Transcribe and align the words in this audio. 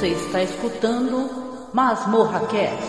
Você 0.00 0.12
está 0.12 0.42
escutando 0.42 1.68
Masmorra 1.74 2.40
Cast. 2.46 2.88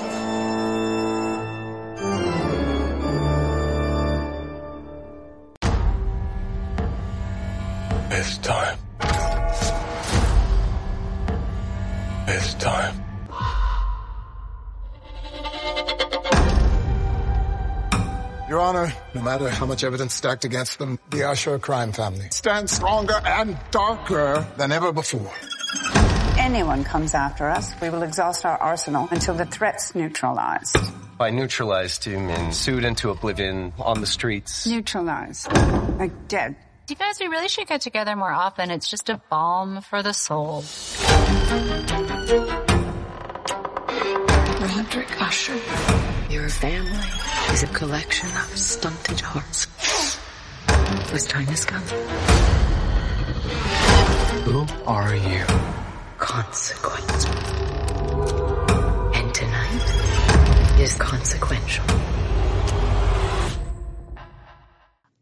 It's 8.12 8.38
time. 8.38 8.78
It's 12.30 12.54
time. 12.54 13.04
Your 18.48 18.62
Honor, 18.62 18.94
no 19.14 19.22
matter 19.22 19.50
how 19.50 19.66
much 19.66 19.84
evidence 19.84 20.14
stacked 20.14 20.46
against 20.46 20.80
them, 20.80 20.98
the 21.10 21.24
Asher 21.24 21.60
crime 21.60 21.92
family 21.92 22.30
stands 22.32 22.72
stronger 22.72 23.20
and 23.26 23.58
darker 23.72 24.48
than 24.56 24.72
ever 24.72 24.94
before. 24.94 25.34
Anyone 26.42 26.84
comes 26.84 27.14
after 27.14 27.48
us, 27.48 27.72
we 27.80 27.92
will 27.92 28.02
exhaust 28.02 28.46
our 28.46 28.58
arsenal 28.58 29.08
until 29.12 29.36
the 29.36 29.46
threat's 29.46 29.94
neutralized. 29.94 30.76
By 31.20 31.30
neutralized, 31.30 32.08
you 32.08 32.18
mean 32.18 32.52
sued 32.52 32.84
into 32.84 33.12
oblivion 33.12 33.74
on 33.78 34.02
the 34.02 34.08
streets? 34.08 34.66
Neutralized. 34.66 35.54
Like 36.00 36.28
dead. 36.28 36.56
You 36.90 36.96
guys, 36.96 37.20
we 37.20 37.28
really 37.28 37.48
should 37.48 37.68
get 37.68 37.82
together 37.82 38.16
more 38.16 38.32
often. 38.32 38.72
It's 38.72 38.90
just 38.90 39.10
a 39.10 39.22
balm 39.30 39.82
for 39.82 40.02
the 40.02 40.14
soul. 40.14 40.64
Roderick 44.60 45.22
Usher, 45.22 45.60
your 46.28 46.50
family 46.50 47.54
is 47.54 47.62
a 47.62 47.68
collection 47.68 48.30
of 48.30 48.58
stunted 48.58 49.20
hearts 49.20 49.68
whose 51.12 51.28
time 51.28 51.46
has 51.46 51.66
come. 51.66 51.84
Who 54.44 54.66
are 54.88 55.16
you? 55.16 55.46
Consequence. 56.22 57.26
And 59.16 59.34
tonight 59.34 60.80
is 60.80 60.94
consequential. 60.94 61.84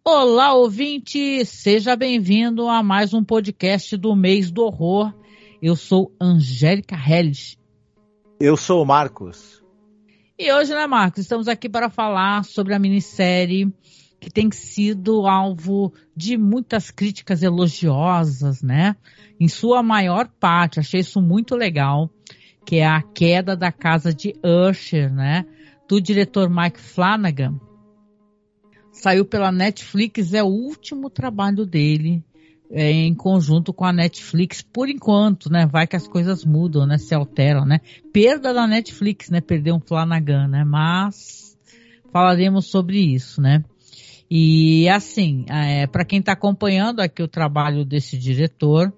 Olá, 0.04 0.54
ouvinte! 0.56 1.46
Seja 1.46 1.96
bem-vindo 1.96 2.68
a 2.68 2.84
mais 2.84 3.14
um 3.14 3.24
podcast 3.24 3.96
do 3.96 4.14
Mês 4.14 4.52
do 4.52 4.66
Horror. 4.66 5.14
Eu 5.62 5.78
sou 5.78 6.14
Angélica 6.20 6.98
Helles. 6.98 7.58
Eu 8.38 8.58
sou 8.58 8.84
o 8.84 8.86
Marcos. 8.86 9.64
E 10.38 10.52
hoje, 10.52 10.74
né, 10.74 10.86
Marcos, 10.86 11.22
estamos 11.22 11.48
aqui 11.48 11.70
para 11.70 11.90
falar 11.90 12.44
sobre 12.44 12.74
a 12.74 12.80
minissérie 12.80 13.74
que 14.20 14.30
tem 14.30 14.52
sido 14.52 15.26
alvo 15.26 15.94
de 16.16 16.38
muitas 16.38 16.92
críticas 16.92 17.42
elogiosas, 17.42 18.62
né? 18.62 18.96
Em 19.40 19.48
sua 19.48 19.82
maior 19.82 20.28
parte, 20.28 20.80
achei 20.80 21.00
isso 21.00 21.22
muito 21.22 21.56
legal, 21.56 22.10
que 22.66 22.78
é 22.78 22.86
a 22.86 23.02
queda 23.02 23.56
da 23.56 23.72
casa 23.72 24.14
de 24.14 24.34
Usher, 24.44 25.14
né? 25.14 25.46
Do 25.88 26.02
diretor 26.02 26.50
Mike 26.50 26.80
Flanagan. 26.80 27.60
Saiu 28.92 29.24
pela 29.24 29.52
Netflix, 29.52 30.34
é 30.34 30.44
o 30.44 30.48
último 30.48 31.10
trabalho 31.10 31.66
dele 31.66 32.24
é, 32.72 32.92
em 32.92 33.16
conjunto 33.16 33.74
com 33.74 33.86
a 33.86 33.94
Netflix, 33.94 34.62
por 34.62 34.90
enquanto, 34.90 35.52
né? 35.52 35.66
Vai 35.66 35.88
que 35.88 35.96
as 35.96 36.08
coisas 36.08 36.46
mudam, 36.46 36.86
né? 36.86 36.98
Se 36.98 37.16
alteram, 37.16 37.66
né? 37.66 37.80
Perda 38.14 38.54
da 38.54 38.68
Netflix, 38.68 39.30
né? 39.30 39.42
Perder 39.42 39.74
um 39.74 39.80
Flanagan, 39.80 40.48
né? 40.48 40.64
Mas 40.64 41.58
falaremos 42.12 42.68
sobre 42.68 43.00
isso, 43.00 43.42
né? 43.42 43.64
E 44.30 44.88
assim, 44.90 45.46
é, 45.50 45.88
para 45.88 46.06
quem 46.06 46.20
está 46.20 46.34
acompanhando 46.34 47.00
aqui 47.00 47.24
o 47.24 47.28
trabalho 47.28 47.84
desse 47.84 48.18
diretor, 48.18 48.94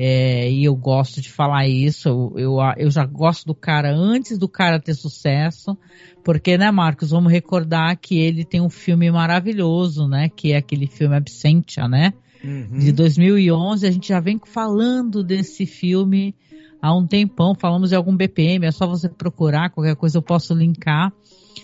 é, 0.00 0.48
e 0.48 0.64
eu 0.64 0.76
gosto 0.76 1.20
de 1.20 1.28
falar 1.28 1.66
isso, 1.66 2.32
eu, 2.36 2.58
eu, 2.76 2.88
já 2.88 3.04
gosto 3.04 3.44
do 3.46 3.54
cara 3.54 3.92
antes 3.92 4.38
do 4.38 4.48
cara 4.48 4.78
ter 4.78 4.94
sucesso, 4.94 5.76
porque, 6.22 6.56
né, 6.56 6.70
Marcos, 6.70 7.10
vamos 7.10 7.32
recordar 7.32 7.96
que 7.96 8.16
ele 8.16 8.44
tem 8.44 8.60
um 8.60 8.70
filme 8.70 9.10
maravilhoso, 9.10 10.06
né, 10.06 10.28
que 10.28 10.52
é 10.52 10.58
aquele 10.58 10.86
filme 10.86 11.16
Absentia, 11.16 11.88
né, 11.88 12.12
uhum. 12.44 12.78
de 12.78 12.92
2011, 12.92 13.84
a 13.84 13.90
gente 13.90 14.08
já 14.10 14.20
vem 14.20 14.40
falando 14.46 15.24
desse 15.24 15.66
filme 15.66 16.32
há 16.80 16.96
um 16.96 17.04
tempão, 17.04 17.56
falamos 17.58 17.88
de 17.90 17.96
algum 17.96 18.16
BPM, 18.16 18.66
é 18.66 18.70
só 18.70 18.86
você 18.86 19.08
procurar, 19.08 19.70
qualquer 19.70 19.96
coisa 19.96 20.18
eu 20.18 20.22
posso 20.22 20.54
linkar, 20.54 21.12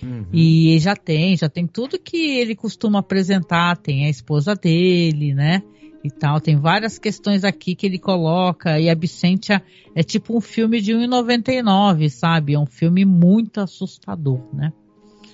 Uhum. 0.03 0.27
E 0.33 0.79
já 0.79 0.95
tem, 0.95 1.37
já 1.37 1.49
tem 1.49 1.67
tudo 1.67 1.99
que 1.99 2.39
ele 2.39 2.55
costuma 2.55 2.99
apresentar, 2.99 3.77
tem 3.77 4.07
a 4.07 4.11
esposa 4.11 4.55
dele, 4.55 5.35
né? 5.35 5.63
E 6.03 6.11
tal, 6.11 6.39
tem 6.39 6.57
várias 6.57 6.99
questões 6.99 7.45
aqui 7.45 7.75
que 7.75 7.87
ele 7.87 7.99
coloca, 7.99 8.79
e 8.79 8.91
Absentia 8.91 9.63
é 9.95 10.03
tipo 10.03 10.37
um 10.37 10.41
filme 10.41 10.81
de 10.81 10.93
1,99, 10.93 12.11
sabe? 12.11 12.53
É 12.53 12.59
um 12.59 12.67
filme 12.67 13.07
muito 13.07 13.59
assustador, 13.59 14.41
né? 14.53 14.71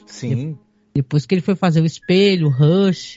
Sim. 0.06 0.56
Depois 0.94 1.24
que 1.24 1.34
ele 1.34 1.42
foi 1.42 1.54
fazer 1.54 1.80
o 1.80 1.86
espelho, 1.86 2.48
Rush, 2.48 3.16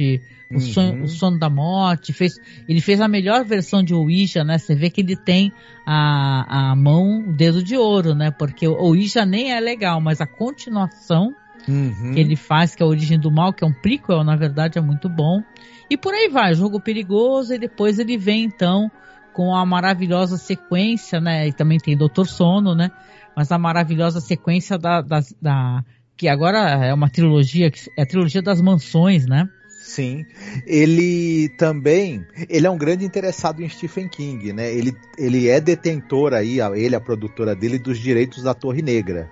o, 0.52 0.56
uhum. 0.56 0.60
sonho, 0.60 1.04
o 1.04 1.08
sono 1.08 1.40
da 1.40 1.50
morte, 1.50 2.14
fez, 2.14 2.34
ele 2.68 2.80
fez 2.80 3.02
a 3.02 3.08
melhor 3.08 3.44
versão 3.44 3.84
de 3.84 3.94
Ouija, 3.94 4.44
né? 4.44 4.58
Você 4.58 4.76
vê 4.76 4.90
que 4.90 5.02
ele 5.02 5.16
tem 5.16 5.52
a, 5.86 6.72
a 6.72 6.76
mão, 6.76 7.30
o 7.30 7.34
dedo 7.34 7.64
de 7.64 7.76
ouro, 7.76 8.14
né? 8.14 8.30
Porque 8.32 8.68
o 8.68 8.76
Ouija 8.76 9.26
nem 9.26 9.52
é 9.52 9.60
legal, 9.60 10.00
mas 10.00 10.22
a 10.22 10.28
continuação 10.28 11.34
uhum. 11.68 12.14
que 12.14 12.20
ele 12.20 12.36
faz, 12.36 12.76
que 12.76 12.84
é 12.84 12.86
a 12.86 12.90
origem 12.90 13.20
do 13.20 13.32
mal, 13.32 13.52
que 13.52 13.64
é 13.64 13.68
um 13.68 13.74
prequel, 13.74 14.24
na 14.24 14.36
verdade, 14.36 14.78
é 14.78 14.82
muito 14.82 15.10
bom. 15.10 15.42
E 15.90 15.98
por 15.98 16.14
aí 16.14 16.30
vai, 16.30 16.54
jogo 16.54 16.80
perigoso, 16.80 17.54
e 17.54 17.60
depois 17.60 18.00
ele 18.00 18.18
vem 18.18 18.44
então 18.44 18.92
com 19.34 19.56
a 19.56 19.66
maravilhosa 19.66 20.38
sequência, 20.38 21.20
né? 21.20 21.48
E 21.48 21.54
também 21.54 21.80
tem 21.80 21.98
Doutor 21.98 22.28
Sono, 22.28 22.76
né? 22.76 22.92
Mas 23.36 23.52
a 23.52 23.58
maravilhosa 23.58 24.22
sequência 24.22 24.78
da, 24.78 25.02
da, 25.02 25.20
da 25.42 25.84
que 26.16 26.28
agora 26.28 26.60
é 26.86 26.94
uma 26.94 27.10
trilogia, 27.10 27.72
é 27.98 28.02
a 28.02 28.06
trilogia 28.06 28.42
das 28.42 28.62
mansões, 28.62 29.26
né? 29.26 29.50
Sim. 29.84 30.26
Ele 30.66 31.50
também, 31.58 32.26
ele 32.50 32.66
é 32.66 32.70
um 32.70 32.78
grande 32.78 33.04
interessado 33.04 33.62
em 33.62 33.68
Stephen 33.68 34.08
King, 34.08 34.54
né? 34.54 34.74
Ele, 34.74 34.96
ele 35.18 35.50
é 35.50 35.60
detentor 35.60 36.34
aí, 36.34 36.60
ele 36.76 36.96
a 36.96 37.02
produtora 37.02 37.54
dele 37.56 37.78
dos 37.78 38.00
direitos 38.00 38.44
da 38.44 38.54
Torre 38.54 38.82
Negra. 38.82 39.30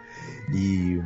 E 0.53 1.01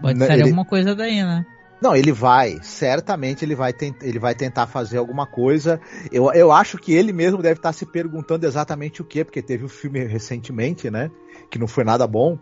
pode 0.00 0.18
né, 0.18 0.26
ser 0.26 0.32
ele, 0.34 0.42
alguma 0.44 0.64
coisa 0.64 0.94
daí, 0.94 1.22
né? 1.22 1.44
Não, 1.80 1.94
ele 1.94 2.10
vai, 2.10 2.58
certamente 2.62 3.44
ele 3.44 3.54
vai, 3.54 3.74
ele 4.02 4.18
vai 4.18 4.34
tentar 4.34 4.66
fazer 4.66 4.96
alguma 4.96 5.26
coisa. 5.26 5.80
Eu, 6.10 6.32
eu 6.32 6.50
acho 6.50 6.78
que 6.78 6.92
ele 6.92 7.12
mesmo 7.12 7.42
deve 7.42 7.58
estar 7.58 7.72
se 7.72 7.84
perguntando 7.84 8.46
exatamente 8.46 9.02
o 9.02 9.04
que, 9.04 9.24
porque 9.24 9.42
teve 9.42 9.64
um 9.64 9.68
filme 9.68 10.04
recentemente, 10.04 10.90
né? 10.90 11.10
Que 11.50 11.58
não 11.58 11.68
foi 11.68 11.84
nada 11.84 12.06
bom. 12.06 12.38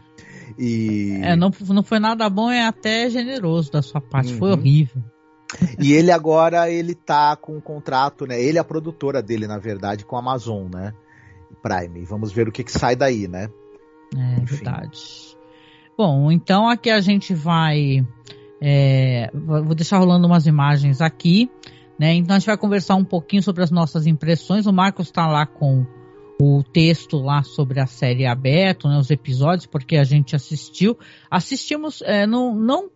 E... 0.58 1.18
É, 1.22 1.34
não, 1.34 1.50
não 1.68 1.82
foi 1.82 1.98
nada 1.98 2.28
bom, 2.30 2.50
é 2.50 2.64
até 2.64 3.10
generoso 3.10 3.72
da 3.72 3.82
sua 3.82 4.00
parte, 4.00 4.32
uhum. 4.32 4.38
foi 4.38 4.52
horrível. 4.52 5.02
E 5.78 5.92
ele 5.92 6.10
agora 6.10 6.70
ele 6.70 6.94
tá 6.94 7.36
com 7.36 7.56
um 7.56 7.60
contrato, 7.60 8.26
né? 8.26 8.40
Ele 8.40 8.58
é 8.58 8.60
a 8.60 8.64
produtora 8.64 9.22
dele, 9.22 9.46
na 9.46 9.58
verdade, 9.58 10.04
com 10.04 10.16
a 10.16 10.20
Amazon, 10.20 10.68
né? 10.72 10.92
Prime. 11.62 12.04
Vamos 12.04 12.32
ver 12.32 12.48
o 12.48 12.52
que, 12.52 12.64
que 12.64 12.72
sai 12.72 12.96
daí, 12.96 13.26
né? 13.26 13.48
É 14.16 14.42
Enfim. 14.42 14.56
verdade. 14.56 15.36
Bom, 15.96 16.30
então 16.30 16.68
aqui 16.68 16.90
a 16.90 17.00
gente 17.00 17.34
vai. 17.34 18.04
É, 18.66 19.30
vou 19.34 19.74
deixar 19.74 19.98
rolando 19.98 20.26
umas 20.26 20.46
imagens 20.46 21.02
aqui, 21.02 21.50
né? 21.98 22.14
Então 22.14 22.34
a 22.34 22.38
gente 22.38 22.46
vai 22.46 22.56
conversar 22.56 22.94
um 22.94 23.04
pouquinho 23.04 23.42
sobre 23.42 23.62
as 23.62 23.70
nossas 23.70 24.06
impressões. 24.06 24.66
O 24.66 24.72
Marcos 24.72 25.08
está 25.08 25.26
lá 25.26 25.44
com 25.44 25.84
o 26.40 26.62
texto 26.62 27.18
lá 27.18 27.42
sobre 27.42 27.78
a 27.78 27.86
série 27.86 28.26
aberto, 28.26 28.88
né, 28.88 28.98
os 28.98 29.10
episódios, 29.10 29.66
porque 29.66 29.96
a 29.98 30.04
gente 30.04 30.34
assistiu. 30.34 30.98
Assistimos, 31.30 32.00
é, 32.02 32.26
não, 32.26 32.54
não, 32.54 32.90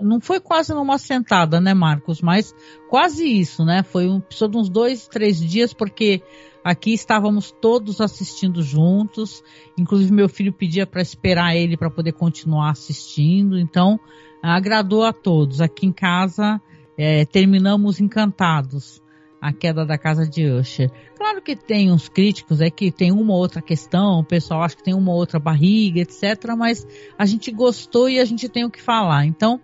não 0.00 0.20
foi 0.20 0.40
quase 0.40 0.74
numa 0.74 0.98
sentada, 0.98 1.60
né, 1.60 1.72
Marcos? 1.72 2.20
Mas 2.20 2.52
quase 2.90 3.24
isso, 3.24 3.64
né? 3.64 3.84
Foi 3.84 4.08
um 4.08 4.20
de 4.20 4.56
uns 4.58 4.68
dois, 4.68 5.06
três 5.06 5.40
dias, 5.40 5.72
porque 5.72 6.20
aqui 6.64 6.92
estávamos 6.92 7.52
todos 7.62 8.00
assistindo 8.00 8.60
juntos. 8.60 9.40
Inclusive, 9.78 10.12
meu 10.12 10.28
filho 10.28 10.52
pedia 10.52 10.84
para 10.84 11.00
esperar 11.00 11.54
ele 11.54 11.76
para 11.76 11.90
poder 11.90 12.12
continuar 12.12 12.70
assistindo. 12.70 13.56
Então, 13.58 14.00
agradou 14.42 15.04
a 15.04 15.12
todos. 15.12 15.60
Aqui 15.60 15.86
em 15.86 15.92
casa, 15.92 16.60
é, 16.96 17.24
terminamos 17.24 18.00
encantados 18.00 19.02
a 19.42 19.52
queda 19.52 19.84
da 19.84 19.98
casa 19.98 20.24
de 20.24 20.46
Usher. 20.46 20.88
Claro 21.16 21.42
que 21.42 21.56
tem 21.56 21.90
uns 21.90 22.08
críticos 22.08 22.60
é 22.60 22.70
que 22.70 22.92
tem 22.92 23.10
uma 23.10 23.32
ou 23.32 23.40
outra 23.40 23.60
questão, 23.60 24.20
o 24.20 24.24
pessoal 24.24 24.62
acha 24.62 24.76
que 24.76 24.84
tem 24.84 24.94
uma 24.94 25.10
ou 25.10 25.18
outra 25.18 25.40
barriga, 25.40 26.00
etc. 26.00 26.54
Mas 26.56 26.86
a 27.18 27.26
gente 27.26 27.50
gostou 27.50 28.08
e 28.08 28.20
a 28.20 28.24
gente 28.24 28.48
tem 28.48 28.64
o 28.64 28.70
que 28.70 28.80
falar. 28.80 29.26
Então, 29.26 29.60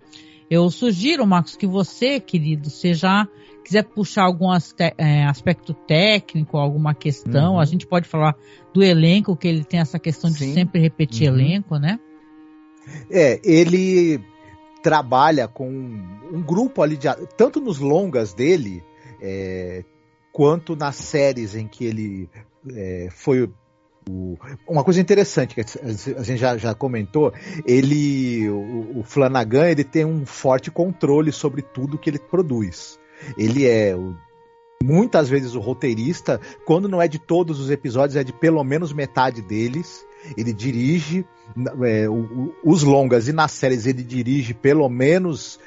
eu 0.49 0.69
sugiro, 0.69 1.25
Marcos, 1.25 1.55
que 1.55 1.65
você, 1.65 2.19
querido, 2.19 2.69
se 2.69 2.93
já 2.93 3.25
quiser 3.63 3.83
puxar 3.83 4.23
algum 4.23 4.47
é, 4.97 5.23
aspecto 5.23 5.73
técnico, 5.73 6.57
alguma 6.57 6.93
questão, 6.93 7.53
uhum. 7.53 7.59
a 7.59 7.65
gente 7.65 7.87
pode 7.87 8.05
falar 8.05 8.35
do 8.73 8.83
elenco, 8.83 9.37
que 9.37 9.47
ele 9.47 9.63
tem 9.63 9.79
essa 9.79 9.97
questão 9.97 10.29
de 10.29 10.39
Sim. 10.39 10.53
sempre 10.55 10.81
repetir 10.81 11.29
uhum. 11.29 11.35
elenco, 11.37 11.77
né? 11.77 11.99
É, 13.09 13.39
ele 13.45 14.19
trabalha 14.81 15.47
com 15.47 15.69
um 15.69 16.41
grupo 16.41 16.81
ali 16.81 16.97
de 16.97 17.07
tanto 17.37 17.59
nos 17.59 17.79
longas 17.79 18.33
dele 18.33 18.83
é, 19.21 19.83
quanto 20.31 20.75
nas 20.75 20.95
séries 20.95 21.55
em 21.55 21.67
que 21.67 21.85
ele 21.85 22.29
é, 22.73 23.09
foi 23.11 23.49
uma 24.67 24.83
coisa 24.83 24.99
interessante 24.99 25.53
que 25.53 25.61
a 25.61 26.23
gente 26.23 26.39
já, 26.39 26.57
já 26.57 26.73
comentou, 26.73 27.31
ele, 27.65 28.49
o, 28.49 28.99
o, 28.99 29.03
Flanagan, 29.03 29.67
ele 29.69 29.83
tem 29.83 30.03
um 30.03 30.25
forte 30.25 30.71
controle 30.71 31.31
sobre 31.31 31.61
tudo 31.61 31.97
que 31.97 32.09
ele 32.09 32.17
produz. 32.17 32.99
Ele 33.37 33.67
é 33.67 33.95
o, 33.95 34.15
muitas 34.83 35.29
vezes 35.29 35.55
o 35.55 35.59
roteirista, 35.59 36.39
quando 36.65 36.87
não 36.87 37.01
é 37.01 37.07
de 37.07 37.19
todos 37.19 37.59
os 37.59 37.69
episódios, 37.69 38.15
é 38.15 38.23
de 38.23 38.33
pelo 38.33 38.63
menos 38.63 38.93
metade 38.93 39.41
deles. 39.41 40.05
Ele 40.37 40.51
dirige 40.51 41.25
é, 41.83 42.05
os 42.63 42.83
longas 42.83 43.27
e 43.27 43.33
nas 43.33 43.51
séries 43.51 43.85
ele 43.85 44.03
dirige 44.03 44.53
pelo 44.53 44.87
menos 44.89 45.59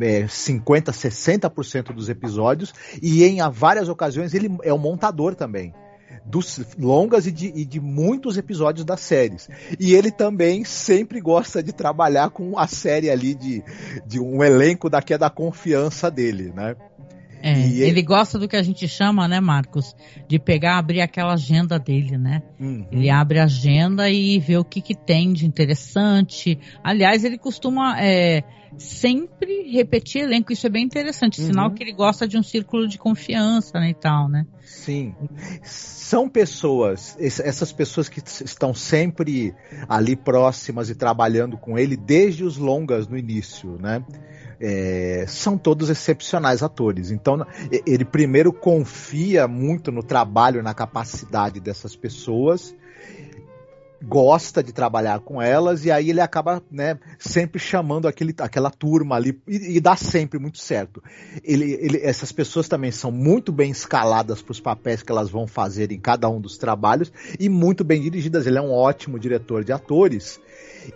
é, 0.00 0.28
50, 0.28 0.92
60% 0.92 1.92
dos 1.92 2.08
episódios 2.08 2.72
e 3.02 3.24
em 3.24 3.38
várias 3.50 3.88
ocasiões 3.88 4.32
ele 4.32 4.56
é 4.62 4.72
o 4.72 4.78
montador 4.78 5.34
também 5.34 5.74
dos 6.24 6.60
longas 6.78 7.26
e 7.26 7.32
de, 7.32 7.52
e 7.54 7.64
de, 7.64 7.80
muitos 7.80 8.36
episódios 8.36 8.84
das 8.84 9.00
séries. 9.00 9.48
E 9.78 9.94
ele 9.94 10.10
também 10.10 10.64
sempre 10.64 11.20
gosta 11.20 11.62
de 11.62 11.72
trabalhar 11.72 12.30
com 12.30 12.58
a 12.58 12.66
série 12.66 13.08
ali 13.08 13.34
de, 13.34 13.62
de 14.04 14.18
um 14.18 14.42
elenco 14.42 14.90
daqui 14.90 15.14
é 15.14 15.18
da 15.18 15.30
confiança 15.30 16.10
dele, 16.10 16.52
né? 16.54 16.74
É, 17.42 17.58
ele... 17.58 17.82
ele... 17.82 18.02
gosta 18.02 18.38
do 18.38 18.48
que 18.48 18.56
a 18.56 18.62
gente 18.62 18.86
chama, 18.88 19.28
né, 19.28 19.40
Marcos, 19.40 19.94
de 20.28 20.38
pegar, 20.38 20.78
abrir 20.78 21.00
aquela 21.00 21.34
agenda 21.34 21.78
dele, 21.78 22.16
né? 22.16 22.42
Uhum. 22.58 22.86
Ele 22.90 23.10
abre 23.10 23.38
a 23.38 23.44
agenda 23.44 24.08
e 24.10 24.38
vê 24.38 24.56
o 24.56 24.64
que, 24.64 24.80
que 24.80 24.94
tem 24.94 25.32
de 25.32 25.46
interessante. 25.46 26.58
Aliás, 26.82 27.24
ele 27.24 27.38
costuma 27.38 28.00
é, 28.00 28.42
sempre 28.78 29.70
repetir 29.70 30.22
elenco, 30.22 30.52
isso 30.52 30.66
é 30.66 30.70
bem 30.70 30.84
interessante, 30.84 31.40
uhum. 31.40 31.46
sinal 31.46 31.70
que 31.70 31.82
ele 31.82 31.92
gosta 31.92 32.26
de 32.26 32.36
um 32.36 32.42
círculo 32.42 32.86
de 32.88 32.98
confiança 32.98 33.78
né, 33.78 33.90
e 33.90 33.94
tal, 33.94 34.28
né? 34.28 34.46
Sim. 34.62 35.14
São 35.62 36.28
pessoas, 36.28 37.16
essas 37.18 37.72
pessoas 37.72 38.08
que 38.08 38.20
estão 38.44 38.74
sempre 38.74 39.54
ali 39.88 40.16
próximas 40.16 40.90
e 40.90 40.94
trabalhando 40.94 41.56
com 41.56 41.78
ele 41.78 41.96
desde 41.96 42.44
os 42.44 42.56
longas 42.56 43.06
no 43.06 43.16
início, 43.16 43.78
né? 43.80 44.04
É, 44.60 45.24
são 45.28 45.58
todos 45.58 45.90
excepcionais 45.90 46.62
atores. 46.62 47.10
Então, 47.10 47.46
ele 47.86 48.04
primeiro 48.04 48.52
confia 48.52 49.46
muito 49.46 49.92
no 49.92 50.02
trabalho, 50.02 50.62
na 50.62 50.72
capacidade 50.72 51.60
dessas 51.60 51.94
pessoas, 51.94 52.74
gosta 54.02 54.62
de 54.62 54.72
trabalhar 54.72 55.20
com 55.20 55.40
elas, 55.40 55.84
e 55.84 55.90
aí 55.90 56.10
ele 56.10 56.20
acaba 56.20 56.62
né, 56.70 56.98
sempre 57.18 57.58
chamando 57.58 58.06
aquele, 58.06 58.34
aquela 58.38 58.70
turma 58.70 59.16
ali, 59.16 59.40
e, 59.46 59.76
e 59.76 59.80
dá 59.80 59.96
sempre 59.96 60.38
muito 60.38 60.58
certo. 60.58 61.02
Ele, 61.42 61.72
ele, 61.80 62.00
essas 62.02 62.30
pessoas 62.30 62.68
também 62.68 62.90
são 62.90 63.10
muito 63.10 63.52
bem 63.52 63.70
escaladas 63.70 64.42
para 64.42 64.52
os 64.52 64.60
papéis 64.60 65.02
que 65.02 65.10
elas 65.10 65.30
vão 65.30 65.46
fazer 65.46 65.90
em 65.92 65.98
cada 65.98 66.28
um 66.28 66.40
dos 66.40 66.56
trabalhos, 66.56 67.12
e 67.38 67.48
muito 67.48 67.84
bem 67.84 68.00
dirigidas. 68.00 68.46
Ele 68.46 68.58
é 68.58 68.62
um 68.62 68.72
ótimo 68.72 69.18
diretor 69.18 69.64
de 69.64 69.72
atores. 69.72 70.40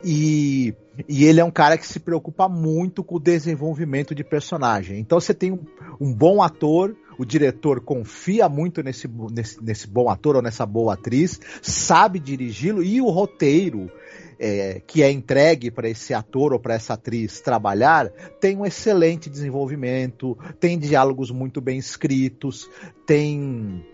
E, 0.05 0.75
e 1.09 1.25
ele 1.25 1.41
é 1.41 1.45
um 1.45 1.51
cara 1.51 1.77
que 1.77 1.87
se 1.87 2.01
preocupa 2.01 2.49
muito 2.49 3.03
com 3.03 3.17
o 3.17 3.21
desenvolvimento 3.21 4.15
de 4.15 4.25
personagem. 4.25 4.99
Então 4.99 5.21
você 5.21 5.35
tem 5.35 5.53
um, 5.53 5.61
um 6.01 6.13
bom 6.13 6.43
ator, 6.43 6.97
o 7.19 7.25
diretor 7.25 7.81
confia 7.81 8.49
muito 8.49 8.83
nesse, 8.83 9.09
nesse, 9.31 9.63
nesse, 9.63 9.87
bom 9.87 10.09
ator 10.09 10.37
ou 10.37 10.43
nessa 10.43 10.65
boa 10.65 10.95
atriz, 10.95 11.41
sabe 11.61 12.19
dirigi-lo 12.19 12.83
e 12.83 13.01
o 13.01 13.11
roteiro 13.11 13.91
é, 14.39 14.81
que 14.87 15.03
é 15.03 15.11
entregue 15.11 15.71
para 15.71 15.89
esse 15.89 16.15
ator 16.15 16.55
ou 16.55 16.59
para 16.59 16.75
essa 16.75 16.95
atriz 16.95 17.41
trabalhar 17.43 18.09
tem 18.41 18.57
um 18.57 18.65
excelente 18.65 19.29
desenvolvimento, 19.29 20.37
tem 20.59 20.79
diálogos 20.79 21.31
muito 21.31 21.61
bem 21.61 21.79
escritos, 21.79 22.69
tem 23.05 23.85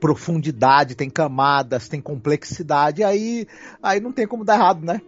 profundidade, 0.00 0.94
tem 0.94 1.10
camadas, 1.10 1.88
tem 1.88 2.00
complexidade, 2.00 3.02
aí, 3.02 3.46
aí 3.82 4.00
não 4.00 4.12
tem 4.12 4.26
como 4.26 4.44
dar 4.44 4.54
errado, 4.54 4.84
né? 4.84 5.00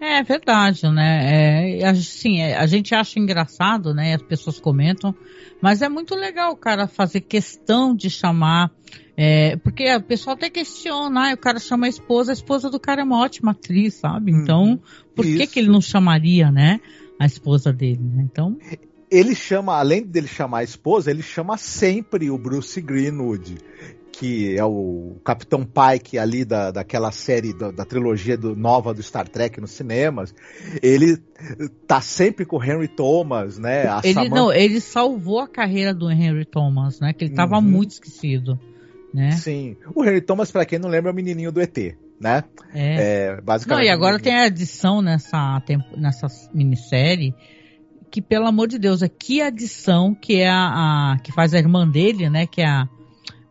É 0.00 0.22
verdade, 0.22 0.88
né? 0.88 1.80
É, 1.80 1.86
assim, 1.86 2.40
é, 2.40 2.56
a 2.56 2.66
gente 2.66 2.94
acha 2.94 3.18
engraçado, 3.18 3.92
né? 3.92 4.14
As 4.14 4.22
pessoas 4.22 4.58
comentam, 4.58 5.14
mas 5.60 5.82
é 5.82 5.90
muito 5.90 6.14
legal 6.14 6.52
o 6.52 6.56
cara 6.56 6.86
fazer 6.86 7.20
questão 7.20 7.94
de 7.94 8.08
chamar. 8.08 8.70
É, 9.14 9.56
porque 9.56 9.94
o 9.94 10.02
pessoal 10.02 10.34
até 10.34 10.48
questiona, 10.48 11.30
ah, 11.30 11.34
o 11.34 11.36
cara 11.36 11.58
chama 11.58 11.84
a 11.84 11.88
esposa, 11.90 12.32
a 12.32 12.34
esposa 12.34 12.70
do 12.70 12.80
cara 12.80 13.02
é 13.02 13.04
uma 13.04 13.20
ótima 13.20 13.50
atriz, 13.50 13.94
sabe? 13.94 14.32
Então, 14.32 14.70
uhum. 14.70 14.78
por 15.14 15.26
que, 15.26 15.46
que 15.46 15.58
ele 15.58 15.68
não 15.68 15.82
chamaria, 15.82 16.50
né? 16.50 16.80
A 17.18 17.26
esposa 17.26 17.70
dele, 17.70 18.00
né? 18.02 18.22
Então 18.22 18.56
ele 19.10 19.34
chama, 19.34 19.76
além 19.76 20.02
dele 20.02 20.28
chamar 20.28 20.58
a 20.58 20.64
esposa, 20.64 21.10
ele 21.10 21.22
chama 21.22 21.56
sempre 21.56 22.30
o 22.30 22.38
Bruce 22.38 22.80
Greenwood, 22.80 23.58
que 24.12 24.56
é 24.56 24.64
o 24.64 25.16
Capitão 25.24 25.64
Pike 25.64 26.18
ali 26.18 26.44
da, 26.44 26.70
daquela 26.70 27.10
série 27.10 27.52
da, 27.52 27.70
da 27.70 27.84
trilogia 27.84 28.36
do, 28.36 28.54
nova 28.54 28.94
do 28.94 29.02
Star 29.02 29.26
Trek 29.26 29.60
nos 29.60 29.72
cinemas. 29.72 30.34
Ele 30.82 31.16
tá 31.86 32.00
sempre 32.00 32.44
com 32.44 32.58
o 32.58 32.62
Henry 32.62 32.86
Thomas, 32.86 33.58
né? 33.58 33.88
A 33.88 34.00
ele 34.04 34.14
Samantha... 34.14 34.34
não, 34.34 34.52
ele 34.52 34.80
salvou 34.80 35.40
a 35.40 35.48
carreira 35.48 35.92
do 35.92 36.10
Henry 36.10 36.44
Thomas, 36.44 37.00
né? 37.00 37.12
Que 37.12 37.24
ele 37.24 37.34
tava 37.34 37.56
uhum. 37.56 37.62
muito 37.62 37.92
esquecido, 37.92 38.60
né? 39.12 39.32
Sim. 39.32 39.76
O 39.94 40.04
Henry 40.04 40.20
Thomas, 40.20 40.52
para 40.52 40.64
quem 40.64 40.78
não 40.78 40.88
lembra, 40.88 41.10
é 41.10 41.12
o 41.12 41.16
menininho 41.16 41.50
do 41.50 41.60
ET. 41.60 41.76
Né? 42.20 42.44
É. 42.74 43.30
é 43.34 43.40
basicamente. 43.40 43.86
Não, 43.86 43.90
e 43.90 43.90
agora 43.90 44.20
tem 44.20 44.34
a 44.34 44.46
edição 44.46 45.00
nessa, 45.00 45.62
nessa 45.96 46.26
minissérie 46.52 47.34
que, 48.10 48.20
pelo 48.20 48.46
amor 48.46 48.68
de 48.68 48.78
Deus, 48.78 49.02
aqui 49.02 49.40
a 49.40 49.46
adição, 49.46 50.14
que 50.14 50.40
é 50.40 50.48
a, 50.48 51.12
a, 51.12 51.18
que 51.18 51.32
faz 51.32 51.54
a 51.54 51.58
irmã 51.58 51.88
dele, 51.88 52.28
né? 52.28 52.46
Que 52.46 52.62
é 52.62 52.66
a. 52.66 52.88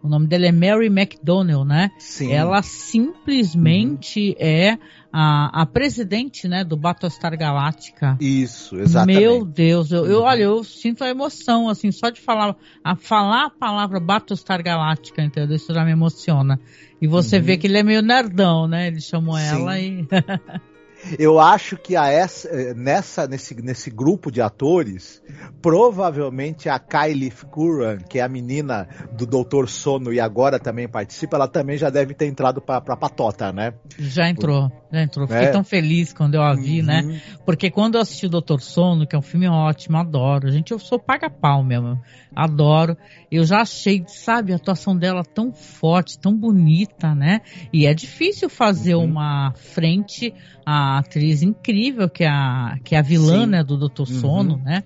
O 0.02 0.08
nome 0.08 0.28
dela 0.28 0.46
é 0.46 0.52
Mary 0.52 0.88
McDonnell, 0.88 1.66
né? 1.66 1.92
Sim. 2.00 2.32
Ela 2.32 2.62
simplesmente 2.62 4.30
uhum. 4.30 4.36
é 4.40 4.80
a, 5.12 5.62
a 5.62 5.66
presidente, 5.66 6.48
né, 6.48 6.64
do 6.64 6.78
Battlestar 6.78 7.38
Galactica. 7.38 8.18
Isso, 8.22 8.80
exatamente. 8.80 9.20
Meu 9.20 9.44
Deus, 9.44 9.92
eu, 9.92 10.06
eu 10.06 10.20
uhum. 10.20 10.24
olha, 10.24 10.44
eu 10.44 10.64
sinto 10.64 11.04
a 11.04 11.10
emoção, 11.10 11.68
assim, 11.68 11.92
só 11.92 12.10
de 12.10 12.22
falar 12.22 12.56
a, 12.82 12.96
falar 12.96 13.48
a 13.48 13.50
palavra 13.50 14.00
Battlestar 14.00 14.64
Galactica, 14.64 15.22
entendeu? 15.22 15.58
Isso 15.58 15.74
já 15.74 15.84
me 15.84 15.92
emociona. 15.92 16.58
E 17.02 17.08
você 17.08 17.38
uhum. 17.38 17.44
vê 17.44 17.58
que 17.58 17.68
ele 17.68 17.78
é 17.78 17.84
meio 17.84 18.02
nerdão, 18.02 18.68
né? 18.70 18.88
Ele 18.88 19.02
chamou 19.02 19.36
Sim. 19.38 19.48
ela 19.48 19.80
e. 19.80 20.08
Eu 21.18 21.40
acho 21.40 21.78
que 21.78 21.96
a 21.96 22.10
essa, 22.10 22.48
eh, 22.50 22.74
nessa, 22.74 23.28
nesse, 23.28 23.56
nesse 23.62 23.90
grupo 23.90 24.32
de 24.32 24.42
atores, 24.42 25.22
provavelmente 25.62 26.68
a 26.68 26.78
Kylie 26.78 27.32
Curran, 27.32 28.00
que 28.00 28.20
é 28.20 28.22
a 28.22 28.28
menina 28.28 28.88
do 29.14 29.26
Doutor 29.26 29.70
Sono 29.70 30.12
e 30.14 30.20
agora 30.20 30.60
também 30.60 30.88
participa, 30.88 31.38
ela 31.38 31.48
também 31.48 31.78
já 31.78 31.90
deve 31.90 32.14
ter 32.14 32.28
entrado 32.28 32.62
pra, 32.62 32.82
pra 32.82 32.98
patota, 32.98 33.52
né? 33.52 33.74
Já 33.98 34.30
entrou, 34.30 34.72
já 34.92 35.02
entrou. 35.02 35.28
Fiquei 35.28 35.48
é. 35.48 35.52
tão 35.52 35.64
feliz 35.64 36.12
quando 36.12 36.36
eu 36.36 36.42
a 36.42 36.54
vi, 36.54 36.82
né? 36.82 37.02
uhum. 37.02 37.08
né? 37.08 37.22
Porque 37.46 37.72
quando 37.72 37.96
eu 37.96 38.02
assisti 38.02 38.26
o 38.26 38.30
Doutor 38.30 38.62
Sono, 38.62 39.08
que 39.08 39.16
é 39.16 39.20
um 39.20 39.24
filme 39.24 39.48
ótimo, 39.48 39.98
adoro. 39.98 40.52
Gente, 40.52 40.72
eu 40.72 40.80
sou 40.80 41.00
paga-pau 41.00 41.64
mesmo. 41.64 42.00
Adoro. 42.36 42.98
Eu 43.32 43.44
já 43.44 43.62
achei, 43.62 44.04
sabe, 44.08 44.54
a 44.54 44.56
atuação 44.56 44.98
dela 44.98 45.24
tão 45.24 45.54
forte, 45.54 46.18
tão 46.18 46.36
bonita, 46.36 47.14
né? 47.14 47.42
E 47.72 47.86
é 47.86 47.94
difícil 47.94 48.50
fazer 48.50 48.96
uhum. 48.96 49.06
uma 49.06 49.54
frente 49.56 50.34
a 50.66 51.00
atriz 51.00 51.42
incrível 51.42 52.10
que 52.10 52.24
é 52.24 52.30
a, 52.30 52.78
que 52.84 52.96
é 52.96 53.00
a 53.00 53.02
vilã, 53.02 53.46
né, 53.46 53.64
do 53.64 53.78
Doutor 53.78 54.08
uhum. 54.08 54.20
Sono, 54.20 54.58
né? 54.58 54.84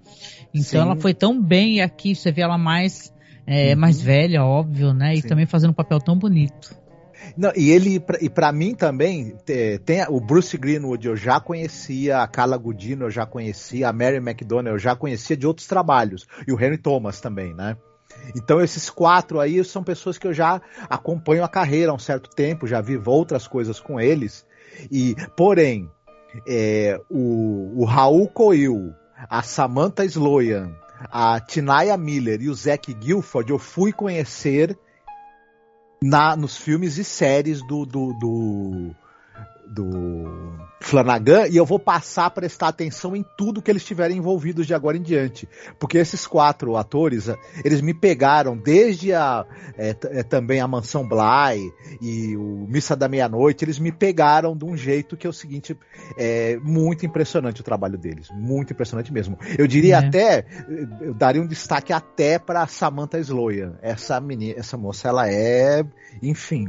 Então 0.53 0.63
Sim. 0.63 0.77
ela 0.77 0.95
foi 0.95 1.13
tão 1.13 1.41
bem 1.41 1.81
aqui, 1.81 2.15
você 2.15 2.31
vê 2.31 2.41
ela 2.41 2.57
mais, 2.57 3.13
é, 3.47 3.73
uhum. 3.73 3.79
mais 3.79 4.01
velha, 4.01 4.43
óbvio, 4.43 4.93
né? 4.93 5.13
E 5.13 5.21
Sim. 5.21 5.27
também 5.27 5.45
fazendo 5.45 5.71
um 5.71 5.75
papel 5.75 5.99
tão 5.99 6.17
bonito. 6.17 6.75
Não, 7.37 7.51
e 7.55 7.71
ele, 7.71 8.03
e 8.21 8.29
para 8.29 8.51
mim 8.51 8.75
também, 8.75 9.35
tem 9.85 10.05
o 10.09 10.19
Bruce 10.19 10.57
Greenwood, 10.57 11.07
eu 11.07 11.15
já 11.15 11.39
conhecia, 11.39 12.19
a 12.19 12.27
Carla 12.27 12.57
Gudino 12.57 13.05
eu 13.05 13.11
já 13.11 13.25
conhecia, 13.25 13.87
a 13.89 13.93
Mary 13.93 14.17
McDonnell 14.17 14.73
eu 14.73 14.79
já 14.79 14.95
conhecia 14.95 15.35
de 15.35 15.47
outros 15.47 15.65
trabalhos, 15.65 16.27
e 16.47 16.51
o 16.51 16.61
Henry 16.61 16.77
Thomas 16.77 17.21
também, 17.21 17.53
né? 17.53 17.77
Então 18.35 18.61
esses 18.61 18.89
quatro 18.89 19.39
aí 19.39 19.63
são 19.63 19.83
pessoas 19.83 20.17
que 20.17 20.27
eu 20.27 20.33
já 20.33 20.61
acompanho 20.89 21.43
a 21.43 21.49
carreira 21.49 21.91
há 21.91 21.95
um 21.95 21.99
certo 21.99 22.29
tempo, 22.29 22.67
já 22.67 22.81
vi 22.81 22.99
outras 23.05 23.47
coisas 23.47 23.79
com 23.79 23.99
eles, 23.99 24.45
e, 24.91 25.15
porém, 25.35 25.89
é, 26.47 26.99
o, 27.09 27.81
o 27.81 27.85
Raul 27.85 28.27
Coil, 28.27 28.93
a 29.29 29.41
Samantha 29.43 30.03
Sloyan, 30.05 30.71
a 31.11 31.39
Tinaya 31.39 31.97
Miller 31.97 32.41
e 32.41 32.49
o 32.49 32.55
Zack 32.55 32.93
Guilford 32.93 33.51
eu 33.51 33.59
fui 33.59 33.91
conhecer 33.91 34.77
na, 36.01 36.35
nos 36.35 36.57
filmes 36.57 36.97
e 36.97 37.03
séries 37.03 37.65
do, 37.67 37.85
do, 37.85 38.13
do, 38.13 38.95
do 39.73 40.53
Flanagan 40.79 41.47
e 41.47 41.57
eu 41.57 41.65
vou 41.65 41.79
passar 41.79 42.25
a 42.25 42.29
prestar 42.29 42.67
atenção 42.67 43.15
em 43.15 43.25
tudo 43.37 43.61
que 43.61 43.71
eles 43.71 43.81
estiverem 43.81 44.17
envolvidos 44.17 44.67
de 44.67 44.73
agora 44.73 44.97
em 44.97 45.01
diante. 45.01 45.47
Porque 45.79 45.97
esses 45.97 46.27
quatro 46.27 46.77
atores, 46.77 47.29
eles 47.63 47.81
me 47.81 47.93
pegaram 47.93 48.55
desde 48.55 49.13
a 49.13 49.45
é, 49.77 49.95
é, 50.11 50.23
também 50.23 50.59
a 50.59 50.67
Mansão 50.67 51.07
Bly 51.07 51.59
e 52.01 52.35
o 52.37 52.67
Missa 52.67 52.95
da 52.95 53.07
Meia-Noite, 53.07 53.65
eles 53.65 53.79
me 53.79 53.91
pegaram 53.91 54.55
de 54.55 54.65
um 54.65 54.75
jeito 54.75 55.17
que 55.17 55.25
é 55.25 55.29
o 55.29 55.33
seguinte, 55.33 55.77
é 56.17 56.57
muito 56.57 57.05
impressionante 57.05 57.61
o 57.61 57.63
trabalho 57.63 57.97
deles, 57.97 58.27
muito 58.31 58.73
impressionante 58.73 59.11
mesmo. 59.11 59.37
Eu 59.57 59.65
diria 59.65 59.95
é. 59.95 59.97
até, 59.99 60.45
eu 61.01 61.13
daria 61.13 61.41
um 61.41 61.47
destaque 61.47 61.91
até 61.93 62.37
para 62.37 62.67
Samantha 62.67 63.17
Sloyan. 63.19 63.77
Essa 63.81 64.19
menina, 64.19 64.59
essa 64.59 64.77
moça, 64.77 65.07
ela 65.07 65.29
é, 65.29 65.83
enfim, 66.21 66.67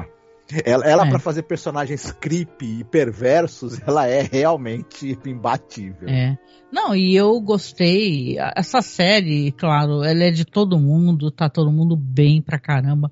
Ela, 0.64 0.84
ela 0.84 1.06
É. 1.06 1.10
para 1.10 1.18
fazer 1.18 1.42
personagens 1.44 2.12
creepy 2.12 2.80
e 2.80 2.84
perversos, 2.84 3.80
ela 3.86 4.06
é 4.06 4.22
realmente 4.22 5.18
imbatível. 5.24 6.08
É. 6.08 6.36
Não, 6.70 6.94
e 6.94 7.14
eu 7.14 7.40
gostei. 7.40 8.36
Essa 8.56 8.82
série, 8.82 9.52
claro, 9.52 10.02
ela 10.02 10.24
é 10.24 10.30
de 10.30 10.44
todo 10.44 10.78
mundo, 10.78 11.30
tá 11.30 11.48
todo 11.48 11.70
mundo 11.72 11.96
bem 11.96 12.42
pra 12.42 12.58
caramba. 12.58 13.10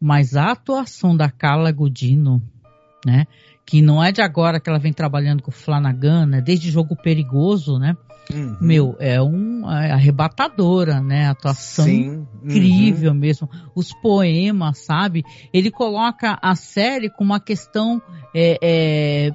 Mas 0.00 0.36
a 0.36 0.50
atuação 0.50 1.16
da 1.16 1.30
Carla 1.30 1.70
Gudino, 1.72 2.42
né? 3.06 3.26
Que 3.64 3.80
não 3.80 4.02
é 4.02 4.12
de 4.12 4.20
agora 4.20 4.60
que 4.60 4.68
ela 4.68 4.78
vem 4.78 4.92
trabalhando 4.92 5.42
com 5.42 5.50
o 5.50 5.54
Flanagan, 5.54 6.26
né? 6.26 6.40
Desde 6.42 6.70
Jogo 6.70 6.94
Perigoso, 6.96 7.78
né? 7.78 7.96
Uhum. 8.32 8.56
Meu, 8.60 8.96
é 8.98 9.20
um 9.20 9.70
é 9.70 9.90
arrebatadora, 9.92 11.00
né? 11.00 11.26
A 11.26 11.30
atuação 11.32 11.84
Sim. 11.84 12.08
uhum. 12.08 12.26
incrível 12.44 13.12
mesmo. 13.14 13.48
Os 13.74 13.92
poemas, 13.92 14.78
sabe? 14.78 15.24
Ele 15.52 15.70
coloca 15.70 16.38
a 16.40 16.54
série 16.54 17.10
com 17.10 17.22
uma 17.22 17.38
questão 17.40 18.00
é, 18.34 18.58
é, 18.62 19.32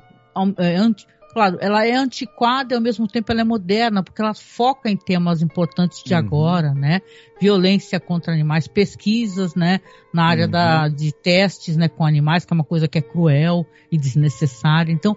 é, 0.57 0.75
anti- 0.75 1.05
claro, 1.33 1.57
ela 1.61 1.85
é 1.85 1.93
antiquada 1.93 2.73
e 2.73 2.75
ao 2.75 2.81
mesmo 2.81 3.07
tempo 3.07 3.31
ela 3.31 3.41
é 3.41 3.43
moderna, 3.43 4.01
porque 4.01 4.21
ela 4.21 4.33
foca 4.33 4.89
em 4.89 4.97
temas 4.97 5.41
importantes 5.43 6.03
de 6.03 6.13
Uhum. 6.13 6.19
agora, 6.19 6.73
né? 6.73 7.01
Violência 7.39 7.99
contra 7.99 8.33
animais, 8.33 8.67
pesquisas, 8.67 9.53
né? 9.53 9.79
Na 10.11 10.25
área 10.25 10.45
Uhum. 10.45 10.51
da, 10.51 10.87
de 10.87 11.11
testes, 11.13 11.77
né? 11.77 11.87
Com 11.87 12.03
animais, 12.05 12.43
que 12.43 12.51
é 12.51 12.55
uma 12.55 12.63
coisa 12.63 12.87
que 12.87 12.97
é 12.97 13.01
cruel 13.01 13.65
e 13.91 13.97
desnecessária. 13.97 14.91
Então, 14.91 15.15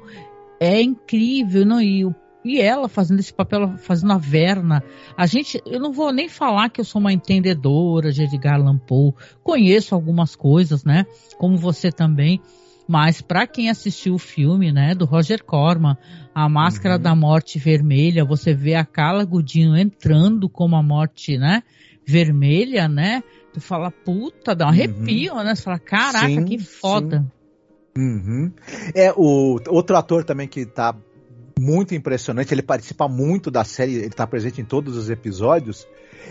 é 0.60 0.80
incrível, 0.80 1.64
não? 1.64 1.80
E, 1.80 2.04
o- 2.04 2.14
e 2.44 2.60
ela 2.60 2.88
fazendo 2.88 3.20
esse 3.20 3.32
papel, 3.32 3.76
fazendo 3.78 4.12
a 4.12 4.18
Verna. 4.18 4.82
A 5.16 5.26
gente, 5.26 5.62
eu 5.66 5.80
não 5.80 5.92
vou 5.92 6.12
nem 6.12 6.28
falar 6.28 6.68
que 6.70 6.80
eu 6.80 6.84
sou 6.84 7.00
uma 7.00 7.12
entendedora 7.12 8.12
de 8.12 8.22
Edgar 8.22 8.54
Allan 8.54 8.78
Poe. 8.78 9.12
Conheço 9.42 9.94
algumas 9.94 10.34
coisas, 10.34 10.84
né? 10.84 11.04
Como 11.38 11.56
você 11.56 11.90
também. 11.92 12.40
Mas 12.88 13.22
para 13.22 13.46
quem 13.46 13.70
assistiu 13.70 14.14
o 14.14 14.18
filme, 14.18 14.72
né, 14.72 14.94
do 14.94 15.04
Roger 15.04 15.42
Corman, 15.44 15.96
A 16.34 16.48
Máscara 16.48 16.96
Uhum. 16.96 17.00
da 17.02 17.14
Morte 17.14 17.58
Vermelha, 17.58 18.24
você 18.24 18.52
vê 18.52 18.74
a 18.74 18.84
Carla 18.84 19.24
Gudino 19.24 19.76
entrando 19.76 20.48
como 20.48 20.74
a 20.76 20.82
morte, 20.82 21.38
né, 21.38 21.62
vermelha, 22.04 22.88
né? 22.88 23.22
Tu 23.54 23.60
fala, 23.60 23.90
puta, 23.90 24.54
dá 24.54 24.64
um 24.66 24.68
Uhum. 24.68 24.74
arrepio, 24.74 25.34
né? 25.36 25.54
Você 25.54 25.62
fala, 25.62 25.78
caraca, 25.78 26.26
Sim, 26.26 26.44
que 26.44 26.58
foda. 26.58 27.24
Uhum. 27.96 28.50
É, 28.94 29.12
o 29.12 29.58
outro 29.68 29.96
ator 29.96 30.24
também 30.24 30.48
que 30.48 30.66
tá 30.66 30.94
muito 31.58 31.94
impressionante, 31.94 32.52
ele 32.52 32.62
participa 32.62 33.08
muito 33.08 33.50
da 33.50 33.64
série, 33.64 33.94
ele 33.94 34.10
tá 34.10 34.26
presente 34.26 34.60
em 34.60 34.64
todos 34.64 34.96
os 34.96 35.10
episódios, 35.10 35.86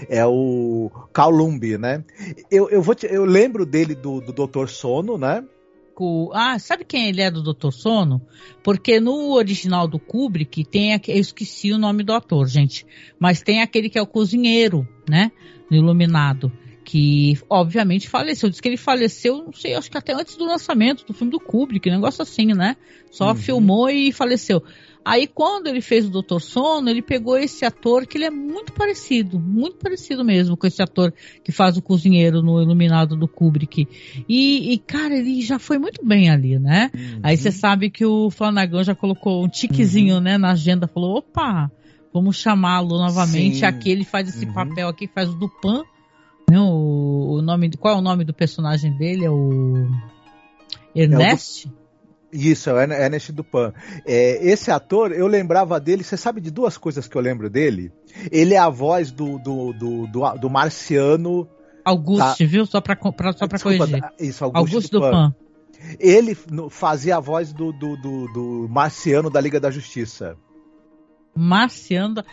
é 0.10 0.26
o 0.26 0.90
Calumbi, 1.14 1.78
né? 1.78 2.04
Eu, 2.50 2.70
eu, 2.70 2.82
vou 2.82 2.96
te- 2.96 3.08
eu 3.08 3.26
lembro 3.26 3.66
dele 3.66 3.96
do, 3.96 4.22
do 4.22 4.32
Doutor 4.32 4.70
Sono, 4.70 5.18
né? 5.18 5.44
Ah, 6.34 6.58
sabe 6.58 6.84
quem 6.84 7.10
ele 7.10 7.22
é 7.22 7.30
do 7.30 7.44
Doutor 7.44 7.72
Sono? 7.72 8.22
Porque 8.64 9.00
no 9.00 9.34
original 9.34 9.88
do 9.88 10.00
Kubrick 10.00 10.64
tem 10.66 10.94
eu 10.94 11.20
esqueci 11.20 11.72
o 11.72 11.78
nome 11.78 12.04
do 12.04 12.14
ator, 12.14 12.48
gente, 12.48 12.86
mas 13.20 13.42
tem 13.42 13.62
aquele 13.62 13.90
que 13.90 14.00
é 14.00 14.02
o 14.02 14.08
cozinheiro, 14.08 14.88
né? 15.08 15.32
No 15.70 15.78
Iluminado, 15.78 16.52
que 16.84 17.38
obviamente 17.50 18.10
faleceu. 18.10 18.50
Diz 18.50 18.60
que 18.60 18.68
ele 18.68 18.78
faleceu, 18.78 19.38
não 19.46 19.54
sei, 19.54 19.76
acho 19.76 19.90
que 19.90 19.98
até 19.98 20.14
antes 20.14 20.36
do 20.36 20.46
lançamento 20.46 21.06
do 21.06 21.14
filme 21.14 21.32
do 21.32 21.40
Kubrick, 21.40 21.90
negócio 21.90 22.22
assim, 22.22 22.48
né? 22.48 22.76
Só 23.12 23.30
Uhum. 23.30 23.36
filmou 23.36 23.90
e 23.90 24.12
faleceu. 24.12 24.64
Aí 25.04 25.26
quando 25.26 25.66
ele 25.68 25.82
fez 25.82 26.06
o 26.06 26.10
Doutor 26.12 26.40
Sono, 26.40 26.88
ele 26.88 27.02
pegou 27.02 27.36
esse 27.36 27.66
ator 27.66 28.06
que 28.06 28.18
ele 28.20 28.26
é 28.26 28.30
muito 28.30 28.72
parecido, 28.72 29.40
muito 29.40 29.78
parecido 29.78 30.24
mesmo 30.24 30.56
com 30.56 30.68
esse 30.68 30.80
ator 30.82 31.12
que 31.44 31.52
faz 31.52 31.76
o 31.76 31.82
cozinheiro 31.82 32.44
no 32.44 32.62
Iluminado 32.62 33.16
do 33.16 33.28
Kubrick. 33.28 33.88
E, 34.30 34.74
e, 34.74 34.78
cara, 34.78 35.16
ele 35.18 35.42
já 35.42 35.58
foi 35.58 35.80
muito 35.80 36.06
bem 36.06 36.30
ali, 36.30 36.60
né? 36.60 36.92
Aí 37.24 37.36
você 37.36 37.52
sabe 37.52 37.90
que 37.90 38.06
o 38.06 38.30
Flanagan 38.30 38.84
já 38.84 38.94
colocou 38.94 39.44
um 39.44 39.50
tiquezinho, 39.50 40.16
Uhum. 40.16 40.22
né, 40.22 40.38
na 40.38 40.52
agenda, 40.52 40.88
falou, 40.88 41.18
opa, 41.18 41.72
vamos 42.14 42.38
chamá-lo 42.38 42.90
novamente. 43.00 43.58
Sim. 43.60 43.66
Aqui 43.66 43.90
ele 43.90 44.04
faz 44.04 44.30
esse 44.30 44.46
Uhum. 44.46 44.54
papel 44.54 44.88
aqui, 44.88 45.08
faz 45.08 45.30
o 45.30 45.34
Dupan. 45.36 45.84
Né, 46.52 46.60
o, 46.60 47.38
o 47.38 47.42
nome, 47.42 47.72
qual 47.78 47.96
é 47.96 47.98
o 47.98 48.02
nome 48.02 48.26
do 48.26 48.34
personagem 48.34 48.92
dele? 48.98 49.26
É 49.26 49.30
o 49.30 49.88
Ernest? 50.96 51.72
Isso, 52.32 52.70
é 52.70 52.74
o 52.74 52.80
Ern- 52.80 52.94
Ernest 52.94 53.32
Dupan. 53.32 53.74
É, 54.06 54.46
esse 54.46 54.72
ator, 54.72 55.12
eu 55.12 55.28
lembrava 55.28 55.80
dele, 55.80 56.04
você 56.04 56.16
sabe 56.18 56.40
de 56.42 56.50
duas 56.52 56.78
coisas 56.78 57.08
que 57.08 57.16
eu 57.16 57.22
lembro 57.22 57.50
dele? 57.50 57.92
Ele 58.32 58.54
é 58.54 58.58
a 58.58 58.70
voz 58.70 59.12
do, 59.12 59.38
do, 59.40 59.74
do, 59.74 60.08
do, 60.08 60.38
do 60.38 60.50
marciano. 60.50 61.48
Auguste, 61.84 62.46
viu? 62.46 62.66
Só 62.66 62.80
pra, 62.82 62.96
pra- 62.96 63.34
só 63.34 63.48
pra 63.48 63.58
Tá. 63.58 63.70
Desculpa, 63.70 63.78
corrigir. 63.88 64.04
Isso, 64.20 64.44
Auguste, 64.44 64.74
Auguste 64.76 64.92
Dupan. 64.92 65.08
Dupan. 65.10 65.36
Ele 66.00 66.38
fazia 66.70 67.18
a 67.18 67.20
voz 67.20 67.52
do, 67.52 67.72
do, 67.74 67.98
do, 67.98 68.28
do 68.34 68.68
marciano 68.70 69.30
da 69.30 69.42
Liga 69.42 69.60
da 69.60 69.72
Justiça. 69.72 70.38
Marciano. 71.36 72.24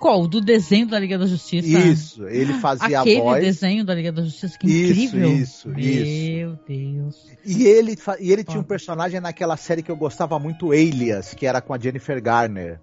Qual? 0.00 0.22
O 0.22 0.28
Do 0.28 0.40
desenho 0.40 0.86
da 0.86 0.98
Liga 0.98 1.16
da 1.18 1.26
Justiça? 1.26 1.66
Isso, 1.66 2.26
ele 2.28 2.52
fazia 2.54 3.00
Aquele 3.00 3.20
a 3.20 3.24
voz. 3.24 3.44
desenho 3.44 3.84
da 3.84 3.94
Liga 3.94 4.12
da 4.12 4.22
Justiça, 4.22 4.58
que 4.58 4.66
Isso, 4.66 4.92
incrível. 4.92 5.32
isso, 5.32 5.68
Meu 5.68 5.78
isso. 5.78 6.58
Deus. 6.66 7.26
E 7.44 7.64
ele, 7.64 7.96
e 8.20 8.32
ele 8.32 8.44
tinha 8.44 8.60
um 8.60 8.64
personagem 8.64 9.20
naquela 9.20 9.56
série 9.56 9.82
que 9.82 9.90
eu 9.90 9.96
gostava 9.96 10.38
muito, 10.38 10.72
Alias, 10.72 11.32
que 11.34 11.46
era 11.46 11.60
com 11.60 11.72
a 11.72 11.78
Jennifer 11.78 12.22
Garner. 12.22 12.80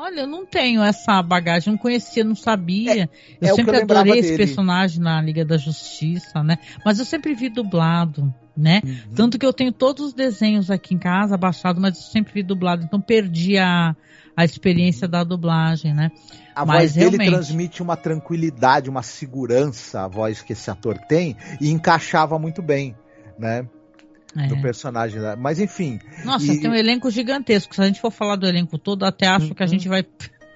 Olha, 0.00 0.20
eu 0.20 0.26
não 0.28 0.46
tenho 0.46 0.80
essa 0.80 1.20
bagagem, 1.20 1.72
não 1.72 1.78
conhecia, 1.78 2.22
não 2.22 2.36
sabia. 2.36 3.10
eu 3.40 3.48
é 3.48 3.52
o 3.52 3.56
que 3.56 3.62
sempre 3.64 3.76
eu 3.78 3.82
adorei 3.82 4.12
esse 4.20 4.30
dele. 4.30 4.36
personagem 4.46 5.00
na 5.00 5.20
Liga 5.20 5.44
da 5.44 5.56
Justiça, 5.56 6.42
né? 6.44 6.56
Mas 6.84 7.00
eu 7.00 7.04
sempre 7.04 7.34
vi 7.34 7.48
dublado, 7.48 8.32
né? 8.56 8.80
Uhum. 8.84 9.14
Tanto 9.16 9.36
que 9.36 9.44
eu 9.44 9.52
tenho 9.52 9.72
todos 9.72 10.06
os 10.06 10.12
desenhos 10.14 10.70
aqui 10.70 10.94
em 10.94 10.98
casa 10.98 11.36
baixado, 11.36 11.80
mas 11.80 11.96
eu 11.96 12.02
sempre 12.04 12.32
vi 12.32 12.42
dublado, 12.44 12.84
então 12.84 13.00
perdi 13.00 13.58
a, 13.58 13.96
a 14.38 14.44
experiência 14.44 15.08
da 15.08 15.24
dublagem, 15.24 15.92
né? 15.92 16.12
A 16.54 16.64
Mas 16.64 16.80
voz 16.80 16.92
dele 16.94 17.16
realmente- 17.16 17.30
transmite 17.30 17.82
uma 17.82 17.96
tranquilidade, 17.96 18.88
uma 18.88 19.02
segurança, 19.02 20.02
a 20.04 20.06
voz 20.08 20.42
que 20.42 20.52
esse 20.52 20.70
ator 20.70 20.96
tem, 20.96 21.36
e 21.60 21.70
encaixava 21.70 22.38
muito 22.38 22.62
bem, 22.62 22.94
né? 23.36 23.66
É. 24.36 24.46
Do 24.46 24.60
personagem. 24.62 25.20
né? 25.20 25.34
Mas 25.36 25.58
enfim. 25.58 25.98
Nossa, 26.24 26.52
e- 26.52 26.60
tem 26.60 26.70
um 26.70 26.74
elenco 26.74 27.10
gigantesco. 27.10 27.74
Se 27.74 27.80
a 27.82 27.86
gente 27.86 28.00
for 28.00 28.12
falar 28.12 28.36
do 28.36 28.46
elenco 28.46 28.78
todo, 28.78 29.04
até 29.04 29.26
acho 29.26 29.52
que 29.56 29.62
a 29.62 29.66
gente 29.66 29.88
vai 29.88 30.04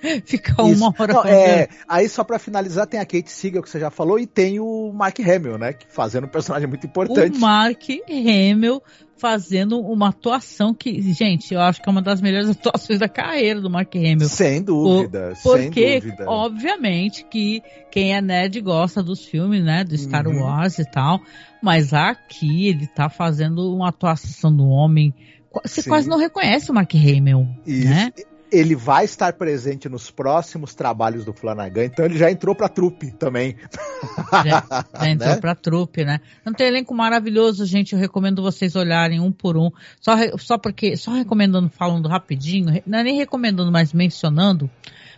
ficar 0.24 0.62
Isso. 0.64 0.76
uma 0.84 0.94
hora 0.98 1.12
Não, 1.12 1.24
é, 1.24 1.68
aí 1.88 2.08
só 2.08 2.24
pra 2.24 2.38
finalizar, 2.38 2.86
tem 2.86 2.98
a 3.00 3.04
Kate 3.06 3.30
Siegel, 3.30 3.62
que 3.62 3.70
você 3.70 3.78
já 3.80 3.90
falou, 3.90 4.18
e 4.18 4.26
tem 4.26 4.58
o 4.60 4.92
Mark 4.92 5.18
Hamill, 5.20 5.58
né? 5.58 5.72
que 5.72 5.86
Fazendo 5.88 6.24
um 6.24 6.30
personagem 6.30 6.68
muito 6.68 6.86
importante. 6.86 7.36
O 7.36 7.40
Mark 7.40 7.82
Hamill 8.08 8.82
fazendo 9.16 9.78
uma 9.78 10.08
atuação 10.08 10.74
que, 10.74 11.00
gente, 11.12 11.54
eu 11.54 11.60
acho 11.60 11.80
que 11.80 11.88
é 11.88 11.92
uma 11.92 12.02
das 12.02 12.20
melhores 12.20 12.50
atuações 12.50 12.98
da 12.98 13.08
carreira 13.08 13.60
do 13.60 13.70
Mark 13.70 13.94
Hamill. 13.94 14.28
Sem 14.28 14.60
dúvida, 14.60 15.34
sem 15.36 15.42
Porque, 15.52 16.00
dúvida. 16.00 16.24
obviamente, 16.28 17.24
que 17.30 17.62
quem 17.90 18.14
é 18.16 18.20
nerd 18.20 18.60
gosta 18.60 19.00
dos 19.00 19.24
filmes, 19.24 19.62
né? 19.62 19.84
Do 19.84 19.96
Star 19.96 20.26
Uhum. 20.26 20.40
Wars 20.42 20.78
e 20.80 20.84
tal. 20.84 21.20
Mas 21.62 21.92
aqui 21.94 22.66
ele 22.66 22.88
tá 22.88 23.08
fazendo 23.08 23.72
uma 23.72 23.90
atuação 23.90 24.54
do 24.54 24.66
homem. 24.66 25.14
Você 25.62 25.82
Sim. 25.82 25.90
quase 25.90 26.08
não 26.08 26.18
reconhece 26.18 26.70
o 26.70 26.74
Mark 26.74 26.92
Hamill, 26.94 27.46
Isso. 27.64 27.88
né? 27.88 28.10
Ele 28.52 28.74
vai 28.76 29.04
estar 29.06 29.32
presente 29.32 29.88
nos 29.88 30.10
próximos 30.10 30.74
trabalhos 30.74 31.24
do 31.24 31.32
Flanagan, 31.32 31.84
então 31.86 32.04
ele 32.04 32.18
já 32.18 32.30
entrou 32.30 32.54
pra 32.54 32.68
trupe 32.68 33.10
também. 33.12 33.56
Já, 34.44 34.64
já 35.00 35.08
entrou 35.08 35.30
Né? 35.34 35.40
pra 35.40 35.54
trupe, 35.54 36.04
né? 36.04 36.20
Não 36.44 36.52
tem 36.52 36.66
elenco 36.66 36.94
maravilhoso, 36.94 37.64
gente. 37.64 37.92
Eu 37.92 37.98
recomendo 37.98 38.42
vocês 38.42 38.74
olharem 38.76 39.20
um 39.20 39.30
por 39.32 39.56
um. 39.56 39.70
Só, 40.00 40.12
só 40.38 40.58
porque, 40.58 40.96
só 40.96 41.12
recomendando, 41.12 41.70
falando 41.70 42.08
rapidinho, 42.08 42.82
não 42.86 42.98
é 42.98 43.02
nem 43.04 43.16
recomendando, 43.16 43.70
mas 43.72 43.92
mencionando, 43.92 44.68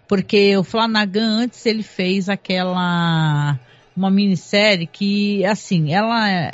porque 0.07 0.57
o 0.57 0.63
Flanagan 0.65 1.39
antes 1.43 1.65
ele 1.67 1.83
fez 1.83 2.29
aquela 2.29 3.59
uma 3.97 4.11
minissérie 4.11 4.87
que, 4.87 5.45
assim, 5.45 5.93
ela 5.95 6.29
é- 6.29 6.53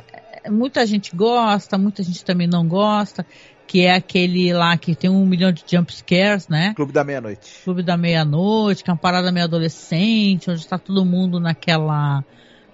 muita 0.50 0.86
gente 0.86 1.14
gosta, 1.16 1.76
muita 1.78 2.02
gente 2.02 2.24
também 2.24 2.46
não 2.46 2.66
gosta, 2.66 3.24
que 3.70 3.82
é 3.82 3.94
aquele 3.94 4.52
lá 4.52 4.76
que 4.76 4.96
tem 4.96 5.08
um 5.08 5.24
milhão 5.24 5.52
de 5.52 5.62
jump 5.64 5.94
scares, 5.94 6.48
né? 6.48 6.74
Clube 6.74 6.92
da 6.92 7.04
Meia-Noite. 7.04 7.60
Clube 7.62 7.84
da 7.84 7.96
Meia-Noite, 7.96 8.82
que 8.82 8.90
é 8.90 8.92
uma 8.92 8.98
parada 8.98 9.30
meio 9.30 9.44
adolescente, 9.44 10.50
onde 10.50 10.58
está 10.58 10.76
todo 10.76 11.04
mundo 11.04 11.38
naquela 11.38 12.24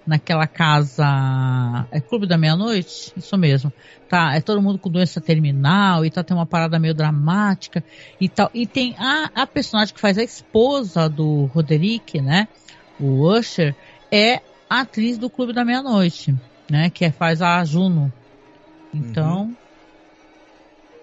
naquela 0.07 0.47
casa. 0.47 1.05
É 1.91 2.01
Clube 2.01 2.25
da 2.25 2.35
Meia-Noite? 2.35 3.13
Isso 3.15 3.37
mesmo. 3.37 3.71
Tá, 4.09 4.33
é 4.33 4.41
todo 4.41 4.59
mundo 4.59 4.79
com 4.79 4.89
doença 4.89 5.21
terminal 5.21 6.03
e 6.03 6.09
tá 6.09 6.23
tem 6.23 6.35
uma 6.35 6.47
parada 6.47 6.79
meio 6.79 6.95
dramática 6.95 7.83
e 8.19 8.27
tal. 8.27 8.49
E 8.51 8.65
tem 8.65 8.95
a, 8.97 9.29
a 9.35 9.45
personagem 9.45 9.93
que 9.93 10.01
faz 10.01 10.17
a 10.17 10.23
esposa 10.23 11.07
do 11.07 11.45
Roderick, 11.53 12.19
né? 12.19 12.47
O 12.99 13.31
Usher, 13.37 13.75
é 14.11 14.41
a 14.67 14.79
atriz 14.79 15.19
do 15.19 15.29
Clube 15.29 15.53
da 15.53 15.63
Meia-Noite, 15.63 16.33
né? 16.67 16.89
Que 16.89 17.05
é- 17.05 17.11
faz 17.11 17.39
a 17.39 17.63
Juno. 17.63 18.11
Então, 18.91 19.55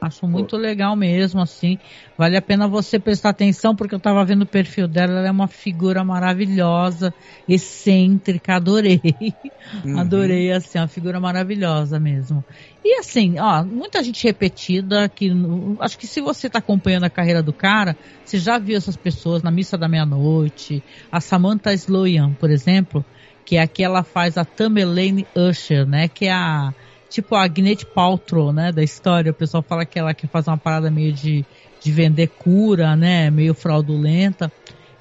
Acho 0.05 0.29
muito 0.29 0.57
legal 0.59 0.95
mesmo, 0.95 1.41
assim. 1.41 1.79
Vale 2.17 2.37
a 2.37 2.43
pena 2.43 2.69
você 2.69 2.99
prestar 2.99 3.31
atenção, 3.31 3.75
porque 3.75 3.95
eu 3.95 4.01
tava 4.01 4.23
vendo 4.23 4.43
o 4.43 4.47
perfil 4.47 4.87
dela, 4.87 5.19
ela 5.19 5.29
é 5.29 5.31
uma 5.31 5.49
figura 5.49 6.05
maravilhosa, 6.05 7.15
excêntrica, 7.49 8.57
adorei. 8.57 9.01
Uhum. 9.83 9.99
Adorei, 9.99 10.53
assim, 10.53 10.79
uma 10.79 10.89
figura 10.89 11.19
maravilhosa 11.19 11.99
mesmo. 11.99 12.45
E 12.85 12.99
assim, 12.99 13.39
ó, 13.39 13.65
muita 13.65 14.03
gente 14.05 14.23
repetida, 14.25 15.09
que 15.09 15.31
acho 15.81 15.97
que 15.97 16.07
se 16.07 16.21
você 16.21 16.51
tá 16.51 16.59
acompanhando 16.59 17.05
a 17.05 17.11
carreira 17.11 17.43
do 17.43 17.55
cara, 17.55 17.97
você 18.23 18.39
já 18.39 18.59
viu 18.59 18.77
essas 18.77 18.97
pessoas 18.97 19.43
na 19.43 19.51
Missa 19.51 19.79
da 19.79 19.89
Meia-Noite, 19.89 20.85
a 21.11 21.19
Samantha 21.19 21.73
Sloyan, 21.73 22.35
por 22.35 22.51
exemplo, 22.51 23.03
que 23.47 23.57
é 23.57 23.63
aqui 23.63 23.83
ela 23.83 24.03
faz 24.03 24.37
a 24.37 24.45
Tamerlane 24.45 25.27
Usher, 25.35 25.87
né, 25.87 26.09
que 26.09 26.27
é 26.27 26.33
a 26.33 26.75
tipo 27.15 27.37
a 27.37 27.47
Gwyneth 27.47 27.85
Paltrow, 27.95 28.53
né, 28.53 28.73
da 28.73 28.83
história. 28.83 29.31
O 29.31 29.35
pessoal 29.35 29.63
fala 29.63 29.87
que 29.87 29.99
ela 29.99 30.13
quer 30.13 30.27
fazer 30.27 30.51
uma 30.51 30.59
parada 30.59 30.91
meio 30.91 31.13
de, 31.13 31.45
de 31.81 31.93
vender 31.93 32.27
cura, 32.27 32.97
né, 32.97 33.31
meio 33.31 33.55
fraudulenta. 33.55 34.51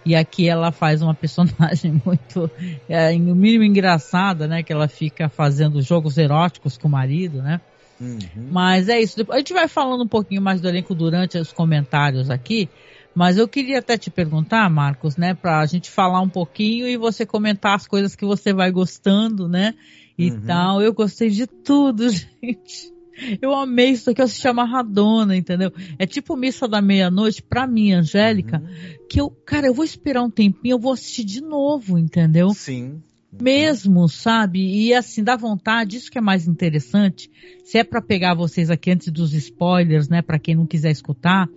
E 0.05 0.15
aqui 0.15 0.47
ela 0.47 0.71
faz 0.71 1.01
uma 1.01 1.15
personagem 1.15 1.99
muito, 2.05 2.49
é, 2.87 3.11
no 3.17 3.33
mínimo 3.35 3.63
engraçada, 3.63 4.47
né, 4.47 4.61
que 4.61 4.71
ela 4.71 4.87
fica 4.87 5.27
fazendo 5.27 5.81
jogos 5.81 6.17
eróticos 6.17 6.77
com 6.77 6.87
o 6.87 6.91
marido, 6.91 7.41
né. 7.41 7.59
Uhum. 7.99 8.49
Mas 8.51 8.89
é 8.89 8.99
isso. 8.99 9.25
A 9.31 9.37
gente 9.37 9.53
vai 9.53 9.67
falando 9.67 10.03
um 10.03 10.07
pouquinho 10.07 10.41
mais 10.41 10.61
do 10.61 10.67
elenco 10.67 10.93
durante 10.93 11.37
os 11.37 11.51
comentários 11.51 12.29
aqui. 12.29 12.69
Mas 13.15 13.37
eu 13.37 13.47
queria 13.47 13.79
até 13.79 13.95
te 13.97 14.09
perguntar, 14.09 14.67
Marcos, 14.69 15.17
né, 15.17 15.33
para 15.33 15.59
a 15.59 15.65
gente 15.65 15.89
falar 15.89 16.19
um 16.19 16.29
pouquinho 16.29 16.87
e 16.87 16.97
você 16.97 17.25
comentar 17.25 17.75
as 17.75 17.87
coisas 17.87 18.15
que 18.15 18.25
você 18.25 18.53
vai 18.53 18.71
gostando, 18.71 19.47
né? 19.47 19.73
E 20.17 20.31
uhum. 20.31 20.41
tal. 20.41 20.81
Eu 20.81 20.93
gostei 20.93 21.29
de 21.29 21.47
tudo, 21.47 22.09
gente. 22.09 22.93
Eu 23.41 23.53
amei 23.53 23.91
isso 23.91 24.09
aqui, 24.09 24.21
eu 24.21 24.27
se 24.27 24.41
chama 24.41 24.65
Radona, 24.65 25.35
entendeu? 25.35 25.71
É 25.99 26.05
tipo 26.05 26.35
Missa 26.35 26.67
da 26.67 26.81
Meia-Noite, 26.81 27.43
pra 27.43 27.67
mim, 27.67 27.93
Angélica, 27.93 28.57
uhum. 28.57 29.07
que 29.07 29.21
eu, 29.21 29.29
cara, 29.29 29.67
eu 29.67 29.73
vou 29.73 29.85
esperar 29.85 30.23
um 30.23 30.31
tempinho, 30.31 30.73
eu 30.73 30.79
vou 30.79 30.93
assistir 30.93 31.23
de 31.23 31.41
novo, 31.41 31.97
entendeu? 31.97 32.49
Sim. 32.53 33.01
Mesmo, 33.39 34.07
sabe? 34.07 34.59
E 34.59 34.93
assim, 34.93 35.23
dá 35.23 35.35
vontade, 35.35 35.97
isso 35.97 36.11
que 36.11 36.17
é 36.17 36.21
mais 36.21 36.47
interessante. 36.47 37.29
Se 37.63 37.77
é 37.77 37.83
para 37.83 38.01
pegar 38.01 38.33
vocês 38.33 38.69
aqui 38.69 38.91
antes 38.91 39.11
dos 39.11 39.33
spoilers, 39.33 40.09
né, 40.09 40.21
para 40.21 40.39
quem 40.39 40.55
não 40.55 40.65
quiser 40.65 40.91
escutar, 40.91 41.47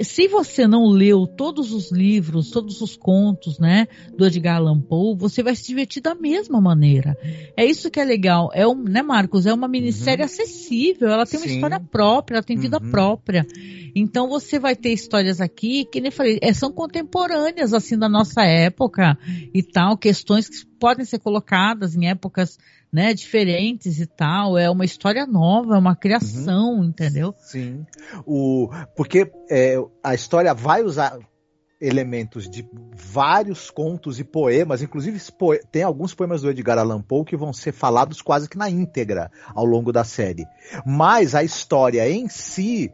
se 0.00 0.26
você 0.26 0.66
não 0.66 0.86
leu 0.86 1.26
todos 1.26 1.72
os 1.72 1.92
livros, 1.92 2.50
todos 2.50 2.80
os 2.80 2.96
contos, 2.96 3.58
né, 3.58 3.86
do 4.16 4.26
Edgar 4.26 4.56
Allan 4.56 4.80
Poe, 4.80 5.16
você 5.16 5.42
vai 5.42 5.54
se 5.54 5.66
divertir 5.66 6.02
da 6.02 6.14
mesma 6.14 6.60
maneira. 6.60 7.16
É 7.56 7.64
isso 7.64 7.90
que 7.90 8.00
é 8.00 8.04
legal. 8.04 8.50
É 8.54 8.66
um, 8.66 8.74
né, 8.74 9.02
Marcos? 9.02 9.44
É 9.44 9.52
uma 9.52 9.68
minissérie 9.68 10.22
uhum. 10.22 10.26
acessível. 10.26 11.08
Ela 11.08 11.26
tem 11.26 11.38
Sim. 11.38 11.46
uma 11.46 11.54
história 11.54 11.80
própria, 11.80 12.36
ela 12.36 12.42
tem 12.42 12.56
vida 12.56 12.78
uhum. 12.82 12.90
própria. 12.90 13.46
Então 13.94 14.28
você 14.28 14.58
vai 14.58 14.74
ter 14.74 14.92
histórias 14.92 15.40
aqui 15.40 15.84
que 15.84 16.00
nem 16.00 16.10
falei, 16.10 16.38
é, 16.40 16.52
são 16.52 16.72
contemporâneas 16.72 17.74
assim 17.74 17.98
da 17.98 18.08
nossa 18.08 18.42
época 18.44 19.18
e 19.54 19.62
tal, 19.62 19.96
questões 19.96 20.48
que 20.48 20.66
podem 20.78 21.04
ser 21.04 21.18
colocadas 21.18 21.94
em 21.94 22.08
épocas 22.08 22.58
né, 22.96 23.12
diferentes 23.12 24.00
e 24.00 24.06
tal. 24.06 24.56
É 24.56 24.70
uma 24.70 24.86
história 24.86 25.26
nova, 25.26 25.76
é 25.76 25.78
uma 25.78 25.94
criação, 25.94 26.78
uhum. 26.78 26.84
entendeu? 26.84 27.34
Sim. 27.36 27.84
O, 28.24 28.70
porque 28.96 29.30
é, 29.50 29.76
a 30.02 30.14
história 30.14 30.54
vai 30.54 30.82
usar 30.82 31.18
elementos 31.78 32.48
de 32.48 32.66
vários 32.94 33.70
contos 33.70 34.18
e 34.18 34.24
poemas, 34.24 34.80
inclusive 34.80 35.20
tem 35.70 35.82
alguns 35.82 36.14
poemas 36.14 36.40
do 36.40 36.48
Edgar 36.48 36.78
Allan 36.78 37.02
Poe 37.02 37.26
que 37.26 37.36
vão 37.36 37.52
ser 37.52 37.72
falados 37.72 38.22
quase 38.22 38.48
que 38.48 38.56
na 38.56 38.70
íntegra 38.70 39.30
ao 39.54 39.66
longo 39.66 39.92
da 39.92 40.02
série. 40.02 40.46
Mas 40.86 41.34
a 41.34 41.44
história 41.44 42.08
em 42.08 42.30
si 42.30 42.90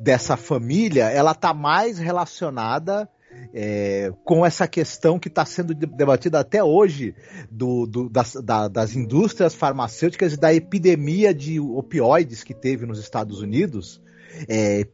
dessa 0.00 0.38
família, 0.38 1.10
ela 1.10 1.34
tá 1.34 1.52
mais 1.52 1.98
relacionada 1.98 3.06
é, 3.54 4.12
com 4.24 4.44
essa 4.44 4.66
questão 4.66 5.18
que 5.18 5.28
está 5.28 5.44
sendo 5.44 5.74
debatida 5.74 6.40
até 6.40 6.62
hoje 6.64 7.14
do, 7.50 7.86
do, 7.86 8.08
das, 8.08 8.34
da, 8.34 8.68
das 8.68 8.96
indústrias 8.96 9.54
farmacêuticas 9.54 10.32
e 10.32 10.40
da 10.40 10.54
epidemia 10.54 11.34
de 11.34 11.60
opioides 11.60 12.42
que 12.42 12.54
teve 12.54 12.86
nos 12.86 12.98
Estados 12.98 13.40
Unidos. 13.40 14.00
É, 14.48 14.86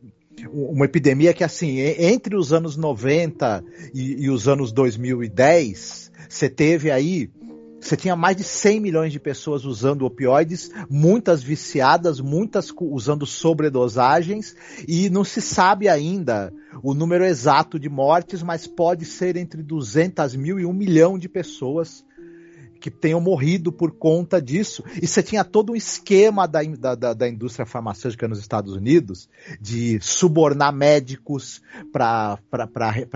uma 0.52 0.84
epidemia 0.84 1.34
que, 1.34 1.42
assim, 1.42 1.78
entre 1.80 2.36
os 2.36 2.52
anos 2.52 2.76
90 2.76 3.64
e, 3.94 4.24
e 4.24 4.30
os 4.30 4.46
anos 4.46 4.72
2010, 4.72 6.12
você 6.28 6.48
teve 6.48 6.90
aí 6.90 7.30
você 7.80 7.96
tinha 7.96 8.16
mais 8.16 8.36
de 8.36 8.44
100 8.44 8.80
milhões 8.80 9.12
de 9.12 9.20
pessoas 9.20 9.64
usando 9.64 10.04
opioides, 10.04 10.70
muitas 10.90 11.42
viciadas, 11.42 12.20
muitas 12.20 12.72
usando 12.76 13.24
sobredosagens, 13.24 14.54
e 14.86 15.08
não 15.08 15.24
se 15.24 15.40
sabe 15.40 15.88
ainda 15.88 16.52
o 16.82 16.92
número 16.92 17.24
exato 17.24 17.78
de 17.78 17.88
mortes, 17.88 18.42
mas 18.42 18.66
pode 18.66 19.04
ser 19.04 19.36
entre 19.36 19.62
200 19.62 20.34
mil 20.34 20.58
e 20.58 20.66
1 20.66 20.72
milhão 20.72 21.18
de 21.18 21.28
pessoas 21.28 22.04
que 22.80 22.90
tenham 22.90 23.20
morrido 23.20 23.72
por 23.72 23.92
conta 23.92 24.40
disso. 24.40 24.82
E 25.00 25.06
você 25.06 25.22
tinha 25.22 25.44
todo 25.44 25.72
um 25.72 25.76
esquema 25.76 26.46
da, 26.46 26.62
da, 26.94 27.14
da 27.14 27.28
indústria 27.28 27.66
farmacêutica 27.66 28.28
nos 28.28 28.38
Estados 28.38 28.74
Unidos 28.74 29.28
de 29.60 29.98
subornar 30.00 30.72
médicos 30.72 31.60
para 31.92 32.38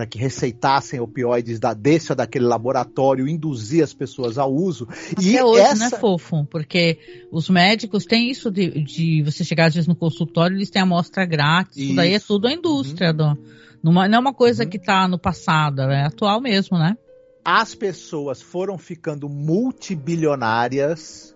que 0.08 0.18
receitassem 0.18 1.00
opioides 1.00 1.58
da, 1.58 1.74
desse 1.74 2.12
ou 2.12 2.16
daquele 2.16 2.44
laboratório, 2.44 3.28
induzir 3.28 3.82
as 3.82 3.94
pessoas 3.94 4.38
ao 4.38 4.52
uso. 4.52 4.88
Até 5.16 5.22
e 5.22 5.42
hoje, 5.42 5.60
essa... 5.60 5.90
né, 5.90 5.90
fofo? 5.90 6.44
Porque 6.46 6.98
os 7.30 7.48
médicos 7.48 8.04
têm 8.04 8.30
isso 8.30 8.50
de, 8.50 8.82
de 8.82 9.22
você 9.22 9.44
chegar 9.44 9.66
às 9.66 9.74
vezes 9.74 9.88
no 9.88 9.96
consultório, 9.96 10.56
eles 10.56 10.70
têm 10.70 10.82
amostra 10.82 11.24
grátis, 11.24 11.76
isso, 11.76 11.96
daí 11.96 12.14
é 12.14 12.20
tudo 12.20 12.46
a 12.48 12.52
indústria. 12.52 13.10
Uhum. 13.10 13.16
Do, 13.16 13.38
numa, 13.82 14.08
não 14.08 14.18
é 14.18 14.20
uma 14.20 14.34
coisa 14.34 14.64
uhum. 14.64 14.70
que 14.70 14.76
está 14.76 15.06
no 15.08 15.18
passado, 15.18 15.82
é 15.82 16.04
atual 16.04 16.40
mesmo, 16.40 16.78
né? 16.78 16.96
As 17.44 17.74
pessoas 17.74 18.40
foram 18.40 18.78
ficando 18.78 19.28
multibilionárias, 19.28 21.34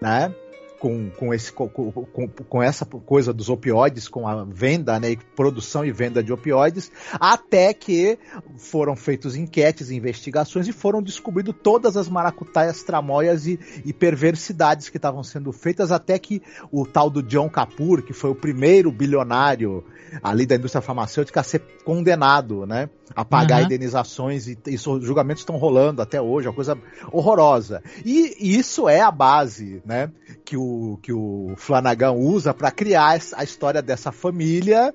né? 0.00 0.32
Com, 0.78 1.10
com, 1.10 1.32
esse, 1.32 1.50
com, 1.52 1.68
com, 1.68 2.26
com, 2.26 2.60
essa 2.60 2.84
coisa 2.84 3.32
dos 3.32 3.48
opioides, 3.48 4.08
com 4.08 4.26
a 4.26 4.42
venda, 4.42 4.98
né, 4.98 5.14
produção 5.36 5.84
e 5.84 5.92
venda 5.92 6.24
de 6.24 6.32
opioides, 6.32 6.90
até 7.12 7.72
que 7.72 8.18
foram 8.56 8.96
feitos 8.96 9.36
enquetes, 9.36 9.92
investigações 9.92 10.66
e 10.66 10.72
foram 10.72 11.00
descobridas 11.00 11.54
todas 11.62 11.96
as 11.96 12.08
maracutaias, 12.08 12.82
tramóias 12.82 13.46
e, 13.46 13.60
e 13.84 13.92
perversidades 13.92 14.88
que 14.88 14.96
estavam 14.96 15.22
sendo 15.22 15.52
feitas, 15.52 15.92
até 15.92 16.18
que 16.18 16.42
o 16.72 16.84
tal 16.84 17.08
do 17.08 17.22
John 17.22 17.48
Kapoor, 17.48 18.02
que 18.02 18.12
foi 18.12 18.30
o 18.30 18.34
primeiro 18.34 18.90
bilionário 18.90 19.84
ali 20.20 20.46
da 20.46 20.56
indústria 20.56 20.82
farmacêutica 20.82 21.38
a 21.38 21.44
ser 21.44 21.62
condenado, 21.84 22.66
né? 22.66 22.90
A 23.14 23.24
pagar 23.24 23.60
uhum. 23.60 23.66
indenizações 23.66 24.46
e, 24.46 24.58
e 24.66 24.76
julgamentos 24.76 25.42
estão 25.42 25.56
rolando 25.56 26.02
até 26.02 26.20
hoje, 26.20 26.48
uma 26.48 26.54
coisa 26.54 26.76
horrorosa. 27.10 27.82
E, 28.04 28.36
e 28.40 28.58
isso 28.58 28.88
é 28.88 29.00
a 29.00 29.10
base, 29.10 29.82
né? 29.84 30.10
Que 30.44 30.56
o, 30.56 30.98
que 31.02 31.12
o 31.12 31.54
Flanagan 31.56 32.12
usa 32.12 32.54
para 32.54 32.70
criar 32.70 33.18
a 33.34 33.44
história 33.44 33.82
dessa 33.82 34.12
família 34.12 34.92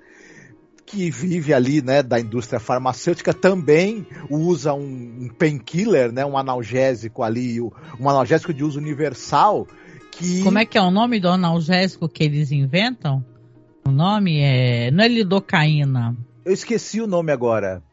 que 0.86 1.12
vive 1.12 1.54
ali, 1.54 1.82
né, 1.82 2.02
da 2.02 2.18
indústria 2.18 2.62
farmacêutica, 2.62 3.34
também 3.34 4.08
usa 4.30 4.74
um, 4.74 5.18
um 5.24 5.28
painkiller, 5.38 6.14
né, 6.14 6.26
um 6.26 6.38
analgésico 6.38 7.24
ali, 7.24 7.60
um 7.60 8.10
analgésico 8.10 8.54
de 8.54 8.64
uso 8.64 8.80
universal, 8.80 9.68
que... 10.18 10.44
Como 10.44 10.58
é 10.58 10.66
que 10.66 10.78
é 10.78 10.82
o 10.82 10.90
nome 10.90 11.20
do 11.20 11.28
analgésico 11.28 12.08
que 12.08 12.24
eles 12.24 12.52
inventam? 12.52 13.24
O 13.86 13.92
nome 13.92 14.40
é. 14.40 14.92
Não 14.92 15.04
é 15.04 15.08
lidocaína. 15.08 16.18
Eu 16.44 16.52
esqueci 16.52 17.00
o 17.00 17.08
nome 17.08 17.32
agora. 17.32 17.84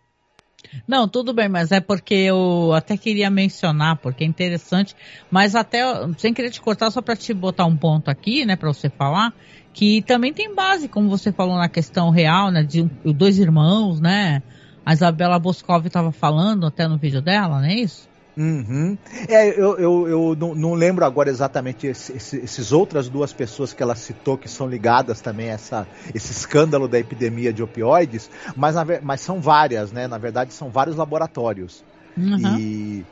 Não, 0.87 1.09
tudo 1.09 1.33
bem, 1.33 1.49
mas 1.49 1.73
é 1.73 1.81
porque 1.81 2.15
eu 2.15 2.73
até 2.75 2.97
queria 2.97 3.31
mencionar, 3.31 3.97
porque 3.97 4.25
é 4.25 4.27
interessante, 4.27 4.95
mas 5.31 5.55
até, 5.55 5.83
sem 6.19 6.35
querer 6.35 6.51
te 6.51 6.61
cortar, 6.61 6.91
só 6.91 7.01
para 7.01 7.17
te 7.17 7.33
botar 7.33 7.65
um 7.65 7.77
ponto 7.77 8.11
aqui, 8.11 8.45
né, 8.45 8.57
para 8.57 8.73
você 8.73 8.89
falar, 8.89 9.33
que 9.73 10.03
também 10.03 10.33
tem 10.33 10.55
base, 10.55 10.89
como 10.89 11.09
você 11.09 11.33
falou 11.33 11.57
na 11.57 11.69
questão 11.69 12.11
real, 12.11 12.51
né, 12.51 12.63
de 12.63 12.83
dois 13.05 13.39
irmãos, 13.39 14.01
né, 14.01 14.43
a 14.85 14.93
Isabela 14.93 15.39
Boscov 15.39 15.87
estava 15.87 16.13
falando 16.13 16.67
até 16.67 16.87
no 16.87 16.99
vídeo 16.99 17.23
dela, 17.23 17.61
não 17.61 17.67
é 17.67 17.75
isso? 17.75 18.09
Uhum. 18.37 18.99
É, 19.29 19.49
eu, 19.49 19.79
eu, 19.79 20.09
eu 20.09 20.37
não, 20.37 20.55
não, 20.55 20.75
lembro 20.75 21.05
agora 21.05 21.31
exatamente 21.31 21.87
esse, 21.87 22.13
esses 22.13 22.73
outras 22.73 23.09
duas 23.09 23.33
pessoas 23.33 23.73
que 23.73 23.83
ela 23.83 23.95
citou 23.95 24.37
que 24.37 24.49
são 24.49 24.69
ligadas 24.69 25.21
também 25.21 25.51
a 25.51 25.53
essa, 25.53 25.87
esse 26.13 26.33
escândalo 26.33 26.89
da 26.89 26.99
epidemia 26.99 27.53
de 27.53 27.63
opioides, 27.63 28.29
mas, 28.57 28.75
na, 28.75 28.85
mas 29.03 29.21
são 29.21 29.41
várias, 29.41 29.93
né? 29.93 30.09
Na 30.09 30.19
verdade, 30.19 30.53
são 30.53 30.69
vários 30.69 30.97
laboratórios. 30.97 31.85
Uhum. 32.17 32.59
E, 32.59 33.05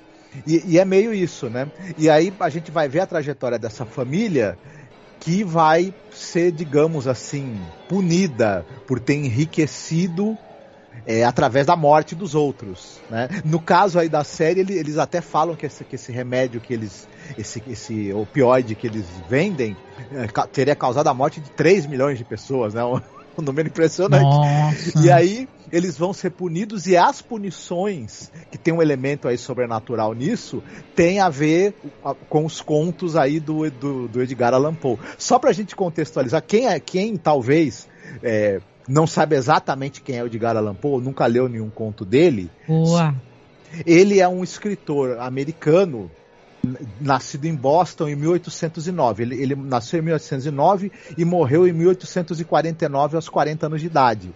e, 0.44 0.62
e 0.66 0.78
é 0.78 0.84
meio 0.84 1.14
isso, 1.14 1.48
né? 1.48 1.70
E 1.96 2.10
aí 2.10 2.32
a 2.40 2.48
gente 2.48 2.70
vai 2.72 2.88
ver 2.88 3.00
a 3.00 3.06
trajetória 3.06 3.58
dessa 3.58 3.84
família 3.84 4.58
que 5.20 5.44
vai 5.44 5.94
ser, 6.12 6.50
digamos 6.50 7.06
assim, 7.06 7.56
punida 7.88 8.66
por 8.88 8.98
ter 8.98 9.14
enriquecido 9.14 10.36
é, 11.06 11.24
através 11.24 11.66
da 11.66 11.76
morte 11.76 12.14
dos 12.14 12.34
outros. 12.34 13.00
Né? 13.10 13.28
No 13.44 13.60
caso 13.60 13.98
aí 13.98 14.08
da 14.08 14.24
série, 14.24 14.60
ele, 14.60 14.74
eles 14.74 14.98
até 14.98 15.20
falam 15.20 15.54
que 15.54 15.66
esse, 15.66 15.84
que 15.84 15.96
esse 15.96 16.12
remédio 16.12 16.60
que 16.60 16.72
eles. 16.72 17.08
Esse, 17.38 17.62
esse 17.68 18.12
opioide 18.12 18.74
que 18.74 18.86
eles 18.86 19.06
vendem 19.28 19.76
é, 20.12 20.26
teria 20.46 20.74
causado 20.74 21.06
a 21.08 21.14
morte 21.14 21.40
de 21.40 21.50
3 21.50 21.86
milhões 21.86 22.18
de 22.18 22.24
pessoas, 22.24 22.74
né? 22.74 22.84
Um, 22.84 23.00
um 23.38 23.42
número 23.42 23.68
impressionante. 23.68 24.24
Nossa. 24.24 24.98
E 25.00 25.10
aí 25.10 25.48
eles 25.70 25.96
vão 25.96 26.12
ser 26.12 26.30
punidos 26.30 26.86
e 26.86 26.96
as 26.96 27.22
punições, 27.22 28.30
que 28.50 28.58
tem 28.58 28.74
um 28.74 28.82
elemento 28.82 29.26
aí 29.26 29.38
sobrenatural 29.38 30.12
nisso, 30.12 30.62
tem 30.94 31.18
a 31.18 31.30
ver 31.30 31.74
com 32.28 32.44
os 32.44 32.60
contos 32.60 33.16
aí 33.16 33.40
do, 33.40 33.70
do, 33.70 34.06
do 34.06 34.22
Edgar 34.22 34.52
Allan 34.52 34.74
Poe. 34.74 34.98
Só 35.16 35.38
pra 35.38 35.50
gente 35.52 35.74
contextualizar, 35.74 36.42
quem, 36.46 36.68
é, 36.68 36.78
quem 36.78 37.16
talvez 37.16 37.88
é, 38.22 38.60
não 38.88 39.06
sabe 39.06 39.36
exatamente 39.36 40.00
quem 40.00 40.16
é 40.16 40.22
o 40.22 40.26
Edgar 40.26 40.56
Allan 40.56 40.74
Poe, 40.74 41.02
nunca 41.02 41.26
leu 41.26 41.48
nenhum 41.48 41.70
conto 41.70 42.04
dele. 42.04 42.50
Boa. 42.66 43.14
Ele 43.86 44.20
é 44.20 44.28
um 44.28 44.42
escritor 44.42 45.18
americano 45.18 46.10
nascido 47.00 47.46
em 47.46 47.54
Boston 47.54 48.08
em 48.08 48.16
1809. 48.16 49.22
Ele, 49.22 49.42
ele 49.42 49.54
nasceu 49.54 49.98
em 49.98 50.02
1809 50.02 50.92
e 51.16 51.24
morreu 51.24 51.66
em 51.66 51.72
1849 51.72 53.16
aos 53.16 53.28
40 53.28 53.66
anos 53.66 53.80
de 53.80 53.86
idade. 53.86 54.32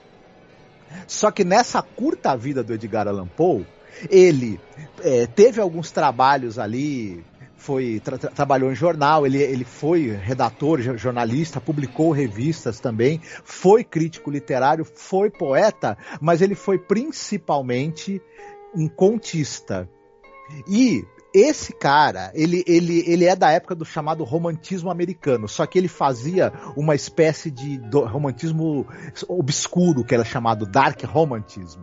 Só 1.06 1.30
que 1.30 1.44
nessa 1.44 1.82
curta 1.82 2.36
vida 2.36 2.62
do 2.62 2.72
Edgar 2.72 3.06
Allan 3.06 3.26
Poe, 3.26 3.66
ele 4.10 4.60
é, 5.02 5.26
teve 5.26 5.60
alguns 5.60 5.90
trabalhos 5.90 6.58
ali, 6.58 7.24
foi 7.66 8.00
tra 8.00 8.16
trabalhou 8.16 8.70
em 8.70 8.76
jornal, 8.76 9.26
ele, 9.26 9.42
ele 9.42 9.64
foi 9.64 10.12
redator, 10.12 10.80
jornalista, 10.80 11.60
publicou 11.60 12.12
revistas 12.12 12.78
também, 12.78 13.20
foi 13.42 13.82
crítico 13.82 14.30
literário, 14.30 14.84
foi 14.84 15.30
poeta, 15.30 15.98
mas 16.20 16.40
ele 16.40 16.54
foi 16.54 16.78
principalmente 16.78 18.22
um 18.72 18.88
contista. 18.88 19.88
E 20.68 21.04
esse 21.34 21.72
cara, 21.72 22.30
ele, 22.34 22.62
ele, 22.68 23.02
ele 23.04 23.24
é 23.24 23.34
da 23.34 23.50
época 23.50 23.74
do 23.74 23.84
chamado 23.84 24.22
romantismo 24.22 24.88
americano, 24.88 25.48
só 25.48 25.66
que 25.66 25.76
ele 25.76 25.88
fazia 25.88 26.52
uma 26.76 26.94
espécie 26.94 27.50
de 27.50 27.80
romantismo 27.92 28.86
obscuro, 29.28 30.04
que 30.04 30.14
era 30.14 30.24
chamado 30.24 30.64
dark 30.64 31.02
romantism. 31.02 31.80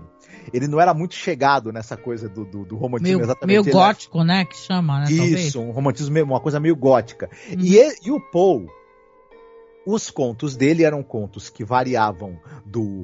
Ele 0.51 0.67
não 0.67 0.79
era 0.79 0.93
muito 0.93 1.15
chegado 1.15 1.71
nessa 1.71 1.95
coisa 1.95 2.27
do, 2.27 2.43
do, 2.45 2.65
do 2.65 2.75
romantismo 2.75 3.17
meio, 3.17 3.25
exatamente. 3.25 3.62
Meio 3.63 3.73
gótico, 3.73 4.21
é... 4.21 4.25
né? 4.25 4.45
Que 4.45 4.58
chama, 4.58 4.99
né? 4.99 5.06
Isso, 5.06 5.17
talvez. 5.17 5.56
um 5.56 5.71
romantismo, 5.71 6.23
uma 6.23 6.39
coisa 6.39 6.60
meio 6.60 6.75
gótica. 6.75 7.29
Uhum. 7.49 7.60
E, 7.60 7.77
ele, 7.77 7.95
e 8.06 8.12
o 8.12 8.19
Poe, 8.19 8.67
os 9.86 10.10
contos 10.10 10.56
dele 10.56 10.84
eram 10.84 11.03
contos 11.03 11.49
que 11.49 11.63
variavam 11.63 12.39
do 12.65 13.01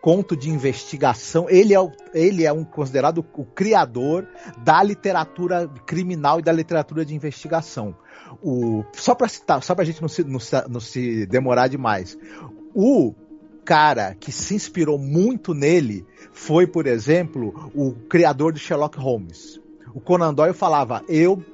conto 0.00 0.36
de 0.36 0.50
investigação. 0.50 1.46
Ele 1.48 1.74
é, 1.74 1.80
o, 1.80 1.90
ele 2.14 2.44
é 2.44 2.52
um 2.52 2.64
considerado 2.64 3.18
o 3.18 3.44
criador 3.44 4.26
da 4.58 4.82
literatura 4.82 5.68
criminal 5.86 6.38
e 6.38 6.42
da 6.42 6.52
literatura 6.52 7.04
de 7.04 7.14
investigação. 7.14 7.96
O, 8.42 8.84
só 8.92 9.14
para 9.14 9.28
citar, 9.28 9.62
só 9.62 9.74
para 9.74 9.82
a 9.82 9.86
gente 9.86 10.00
não 10.00 10.08
se, 10.08 10.24
não, 10.24 10.38
não 10.68 10.80
se 10.80 11.26
demorar 11.26 11.68
demais. 11.68 12.16
O 12.74 13.14
cara 13.68 14.14
que 14.18 14.32
se 14.32 14.54
inspirou 14.54 14.96
muito 14.96 15.52
nele 15.52 16.06
foi, 16.32 16.66
por 16.66 16.86
exemplo, 16.86 17.70
o 17.74 17.92
criador 18.08 18.50
de 18.50 18.58
Sherlock 18.58 18.98
Holmes. 18.98 19.60
O 19.92 20.00
Conan 20.00 20.32
Doyle 20.32 20.54
falava: 20.54 21.04
Eu 21.06 21.44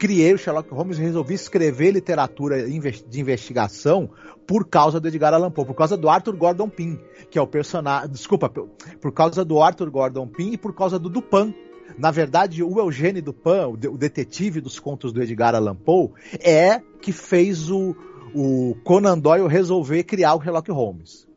criei 0.00 0.34
o 0.34 0.38
Sherlock 0.38 0.68
Holmes 0.74 0.98
e 0.98 1.02
resolvi 1.02 1.34
escrever 1.34 1.92
literatura 1.92 2.68
de 2.68 3.20
investigação 3.20 4.10
por 4.48 4.66
causa 4.66 4.98
do 4.98 5.06
Edgar 5.06 5.32
Allan 5.32 5.52
Poe, 5.52 5.64
por 5.64 5.76
causa 5.76 5.96
do 5.96 6.08
Arthur 6.08 6.34
Gordon 6.34 6.68
Pym, 6.68 6.98
que 7.30 7.38
é 7.38 7.42
o 7.42 7.46
personagem. 7.46 8.10
Desculpa, 8.10 8.50
por 8.50 9.12
causa 9.12 9.44
do 9.44 9.62
Arthur 9.62 9.90
Gordon 9.90 10.26
Pym 10.26 10.54
e 10.54 10.58
por 10.58 10.74
causa 10.74 10.98
do 10.98 11.08
Dupin. 11.08 11.54
Na 11.96 12.10
verdade, 12.10 12.64
o 12.64 12.80
Eugênio 12.80 13.22
Dupin, 13.22 13.78
o 13.88 13.96
detetive 13.96 14.60
dos 14.60 14.80
contos 14.80 15.12
do 15.12 15.22
Edgar 15.22 15.54
Allan 15.54 15.76
Poe, 15.76 16.10
é 16.40 16.82
que 17.00 17.12
fez 17.12 17.70
o, 17.70 17.94
o 18.34 18.74
Conan 18.82 19.16
Doyle 19.16 19.46
resolver 19.46 20.02
criar 20.02 20.34
o 20.34 20.42
Sherlock 20.42 20.68
Holmes. 20.72 21.27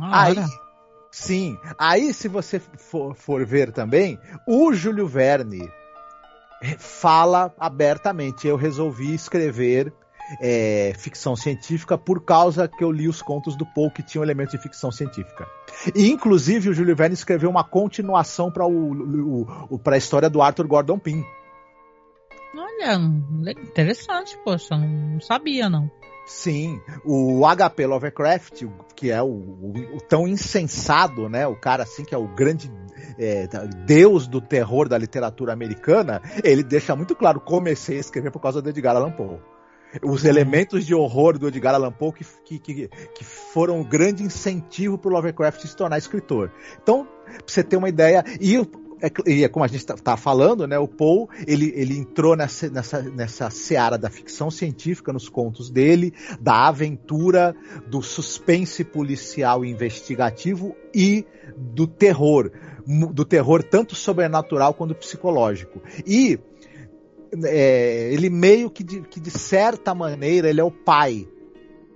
Ah, 0.00 0.24
aí, 0.24 0.36
sim, 1.10 1.58
aí 1.78 2.12
se 2.12 2.28
você 2.28 2.58
for, 2.58 3.14
for 3.14 3.44
ver 3.44 3.72
também, 3.72 4.18
o 4.46 4.72
Júlio 4.72 5.06
Verne 5.06 5.70
fala 6.78 7.54
abertamente. 7.58 8.46
Eu 8.46 8.56
resolvi 8.56 9.14
escrever 9.14 9.92
é, 10.40 10.92
ficção 10.96 11.36
científica 11.36 11.98
por 11.98 12.24
causa 12.24 12.66
que 12.66 12.82
eu 12.82 12.90
li 12.90 13.08
os 13.08 13.20
contos 13.20 13.56
do 13.56 13.66
Poe 13.66 13.90
que 13.90 14.02
tinham 14.02 14.24
elementos 14.24 14.52
de 14.52 14.62
ficção 14.62 14.90
científica. 14.90 15.46
E, 15.94 16.10
inclusive, 16.10 16.70
o 16.70 16.74
Júlio 16.74 16.96
Verne 16.96 17.14
escreveu 17.14 17.50
uma 17.50 17.64
continuação 17.64 18.50
para 18.50 18.64
a 19.94 19.98
história 19.98 20.30
do 20.30 20.40
Arthur 20.40 20.66
Gordon 20.66 20.98
Pym. 20.98 21.24
Olha, 22.56 22.94
interessante, 23.62 24.38
poxa, 24.44 24.76
não 24.76 25.20
sabia 25.20 25.68
não. 25.68 25.90
Sim, 26.26 26.80
o 27.04 27.44
H.P. 27.46 27.86
Lovecraft, 27.86 28.64
que 28.96 29.10
é 29.10 29.22
o, 29.22 29.26
o, 29.26 29.72
o, 29.96 30.00
tão 30.00 30.26
insensado, 30.26 31.28
né? 31.28 31.46
O 31.46 31.54
cara 31.54 31.82
assim 31.82 32.04
que 32.04 32.14
é 32.14 32.18
o 32.18 32.26
grande 32.26 32.72
é, 33.18 33.46
deus 33.86 34.26
do 34.26 34.40
terror 34.40 34.88
da 34.88 34.96
literatura 34.96 35.52
americana, 35.52 36.22
ele 36.42 36.62
deixa 36.62 36.96
muito 36.96 37.14
claro: 37.14 37.40
comecei 37.40 37.98
a 37.98 38.00
escrever 38.00 38.30
por 38.30 38.40
causa 38.40 38.62
do 38.62 38.70
Edgar 38.70 38.96
Allan 38.96 39.10
Poe 39.10 39.38
os 40.02 40.24
elementos 40.24 40.84
de 40.84 40.94
horror 40.94 41.38
do 41.38 41.48
Edgar 41.48 41.74
Allan 41.74 41.92
Poe 41.92 42.12
que, 42.12 42.58
que, 42.58 42.88
que 42.88 43.24
foram 43.24 43.80
um 43.80 43.84
grande 43.84 44.22
incentivo 44.22 44.98
para 44.98 45.10
o 45.10 45.12
Lovecraft 45.12 45.60
se 45.60 45.76
tornar 45.76 45.98
escritor. 45.98 46.50
Então, 46.82 47.06
pra 47.24 47.38
você 47.46 47.62
ter 47.62 47.76
uma 47.76 47.88
ideia, 47.88 48.24
e 48.40 48.58
e 49.26 49.44
é 49.44 49.48
como 49.48 49.64
a 49.64 49.68
gente 49.68 49.78
está 49.78 49.94
tá 49.94 50.16
falando, 50.16 50.66
né? 50.66 50.78
O 50.78 50.88
Poe 50.88 51.26
ele, 51.46 51.72
ele 51.74 51.96
entrou 51.96 52.36
nessa, 52.36 52.68
nessa, 52.68 53.02
nessa 53.02 53.50
seara 53.50 53.98
da 53.98 54.10
ficção 54.10 54.50
científica 54.50 55.12
nos 55.12 55.28
contos 55.28 55.70
dele, 55.70 56.12
da 56.40 56.68
aventura, 56.68 57.54
do 57.86 58.02
suspense 58.02 58.84
policial 58.84 59.64
investigativo 59.64 60.74
e 60.94 61.26
do 61.56 61.86
terror, 61.86 62.50
do 63.12 63.24
terror 63.24 63.62
tanto 63.62 63.94
sobrenatural 63.94 64.74
quanto 64.74 64.94
psicológico. 64.94 65.82
E 66.06 66.38
é, 67.44 68.12
ele 68.12 68.30
meio 68.30 68.70
que 68.70 68.84
de, 68.84 69.00
que 69.02 69.20
de 69.20 69.30
certa 69.30 69.94
maneira 69.94 70.48
ele 70.48 70.60
é 70.60 70.64
o 70.64 70.70
pai 70.70 71.28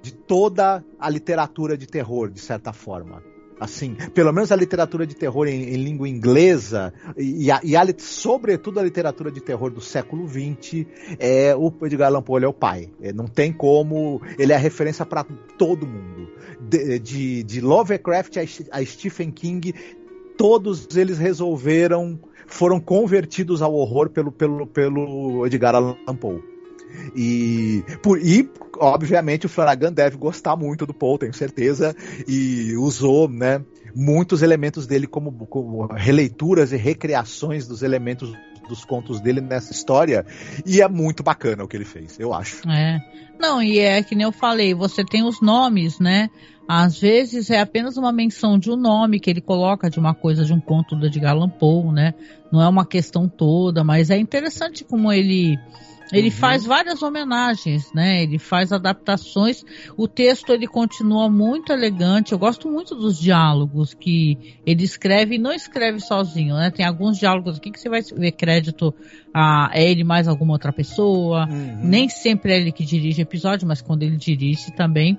de 0.02 0.12
toda 0.12 0.84
a 0.98 1.10
literatura 1.10 1.76
de 1.76 1.86
terror, 1.86 2.30
de 2.30 2.40
certa 2.40 2.72
forma. 2.72 3.22
Assim, 3.60 3.96
pelo 4.14 4.32
menos 4.32 4.52
a 4.52 4.56
literatura 4.56 5.06
de 5.06 5.14
terror 5.14 5.48
em, 5.48 5.74
em 5.74 5.76
língua 5.76 6.08
inglesa 6.08 6.92
e, 7.16 7.50
a, 7.50 7.60
e 7.64 7.76
a, 7.76 7.82
sobretudo 7.98 8.78
a 8.78 8.82
literatura 8.82 9.32
de 9.32 9.40
terror 9.40 9.70
do 9.70 9.80
século 9.80 10.28
XX, 10.28 10.86
é, 11.18 11.54
o 11.56 11.72
Edgar 11.82 12.08
Allan 12.08 12.22
Poe 12.22 12.44
é 12.44 12.48
o 12.48 12.52
pai. 12.52 12.90
É, 13.00 13.12
não 13.12 13.26
tem 13.26 13.52
como, 13.52 14.22
ele 14.38 14.52
é 14.52 14.56
a 14.56 14.58
referência 14.58 15.04
para 15.04 15.24
todo 15.56 15.86
mundo. 15.86 16.28
De, 16.60 16.98
de, 16.98 17.42
de 17.42 17.60
Lovecraft 17.60 18.36
a, 18.36 18.78
a 18.78 18.84
Stephen 18.84 19.30
King, 19.30 19.74
todos 20.36 20.96
eles 20.96 21.18
resolveram 21.18 22.18
foram 22.46 22.80
convertidos 22.80 23.60
ao 23.60 23.74
horror 23.74 24.08
pelo, 24.08 24.32
pelo, 24.32 24.66
pelo 24.66 25.46
Edgar 25.46 25.74
Allan 25.74 25.96
Poe. 26.18 26.57
E, 27.14 27.84
por, 28.02 28.18
e, 28.18 28.48
obviamente, 28.78 29.46
o 29.46 29.48
Flanagan 29.48 29.92
deve 29.92 30.16
gostar 30.16 30.56
muito 30.56 30.86
do 30.86 30.94
Poe, 30.94 31.18
tenho 31.18 31.34
certeza, 31.34 31.94
e 32.26 32.74
usou 32.76 33.28
né, 33.28 33.62
muitos 33.94 34.42
elementos 34.42 34.86
dele 34.86 35.06
como, 35.06 35.32
como 35.46 35.86
releituras 35.86 36.72
e 36.72 36.76
recriações 36.76 37.66
dos 37.66 37.82
elementos 37.82 38.32
dos 38.68 38.84
contos 38.84 39.20
dele 39.20 39.40
nessa 39.40 39.72
história. 39.72 40.24
E 40.64 40.80
é 40.80 40.88
muito 40.88 41.22
bacana 41.22 41.64
o 41.64 41.68
que 41.68 41.76
ele 41.76 41.84
fez, 41.84 42.18
eu 42.20 42.32
acho. 42.32 42.68
É. 42.68 43.00
Não, 43.40 43.62
e 43.62 43.78
é 43.78 44.02
que 44.02 44.14
nem 44.14 44.24
eu 44.24 44.32
falei, 44.32 44.74
você 44.74 45.04
tem 45.04 45.24
os 45.24 45.40
nomes, 45.40 45.98
né? 45.98 46.28
Às 46.68 47.00
vezes 47.00 47.48
é 47.48 47.60
apenas 47.60 47.96
uma 47.96 48.12
menção 48.12 48.58
de 48.58 48.70
um 48.70 48.76
nome 48.76 49.18
que 49.18 49.30
ele 49.30 49.40
coloca 49.40 49.88
de 49.88 49.98
uma 49.98 50.12
coisa 50.12 50.44
de 50.44 50.52
um 50.52 50.60
conto 50.60 50.94
do 50.94 51.06
Edgar 51.06 51.32
Allan 51.32 51.48
Poe, 51.48 51.92
né? 51.92 52.12
Não 52.52 52.60
é 52.60 52.68
uma 52.68 52.84
questão 52.84 53.26
toda, 53.26 53.82
mas 53.82 54.10
é 54.10 54.18
interessante 54.18 54.84
como 54.84 55.10
ele 55.10 55.58
ele 56.12 56.28
uhum. 56.28 56.34
faz 56.34 56.64
várias 56.64 57.02
homenagens, 57.02 57.92
né? 57.92 58.22
Ele 58.22 58.38
faz 58.38 58.72
adaptações. 58.72 59.64
O 59.96 60.08
texto 60.08 60.52
ele 60.52 60.66
continua 60.66 61.28
muito 61.28 61.72
elegante. 61.72 62.32
Eu 62.32 62.38
gosto 62.38 62.68
muito 62.68 62.94
dos 62.94 63.18
diálogos 63.18 63.94
que 63.94 64.58
ele 64.64 64.84
escreve 64.84 65.36
e 65.36 65.38
não 65.38 65.52
escreve 65.52 66.00
sozinho, 66.00 66.54
né? 66.54 66.70
Tem 66.70 66.86
alguns 66.86 67.18
diálogos 67.18 67.58
aqui 67.58 67.70
que 67.70 67.80
você 67.80 67.88
vai 67.88 68.02
ver 68.02 68.32
crédito 68.32 68.94
a 69.34 69.70
ele 69.74 70.04
mais 70.04 70.28
alguma 70.28 70.52
outra 70.52 70.72
pessoa. 70.72 71.46
Uhum. 71.46 71.80
Nem 71.82 72.08
sempre 72.08 72.52
é 72.52 72.60
ele 72.60 72.72
que 72.72 72.84
dirige 72.84 73.20
o 73.20 73.22
episódio, 73.22 73.68
mas 73.68 73.82
quando 73.82 74.02
ele 74.02 74.16
dirige 74.16 74.72
também 74.72 75.18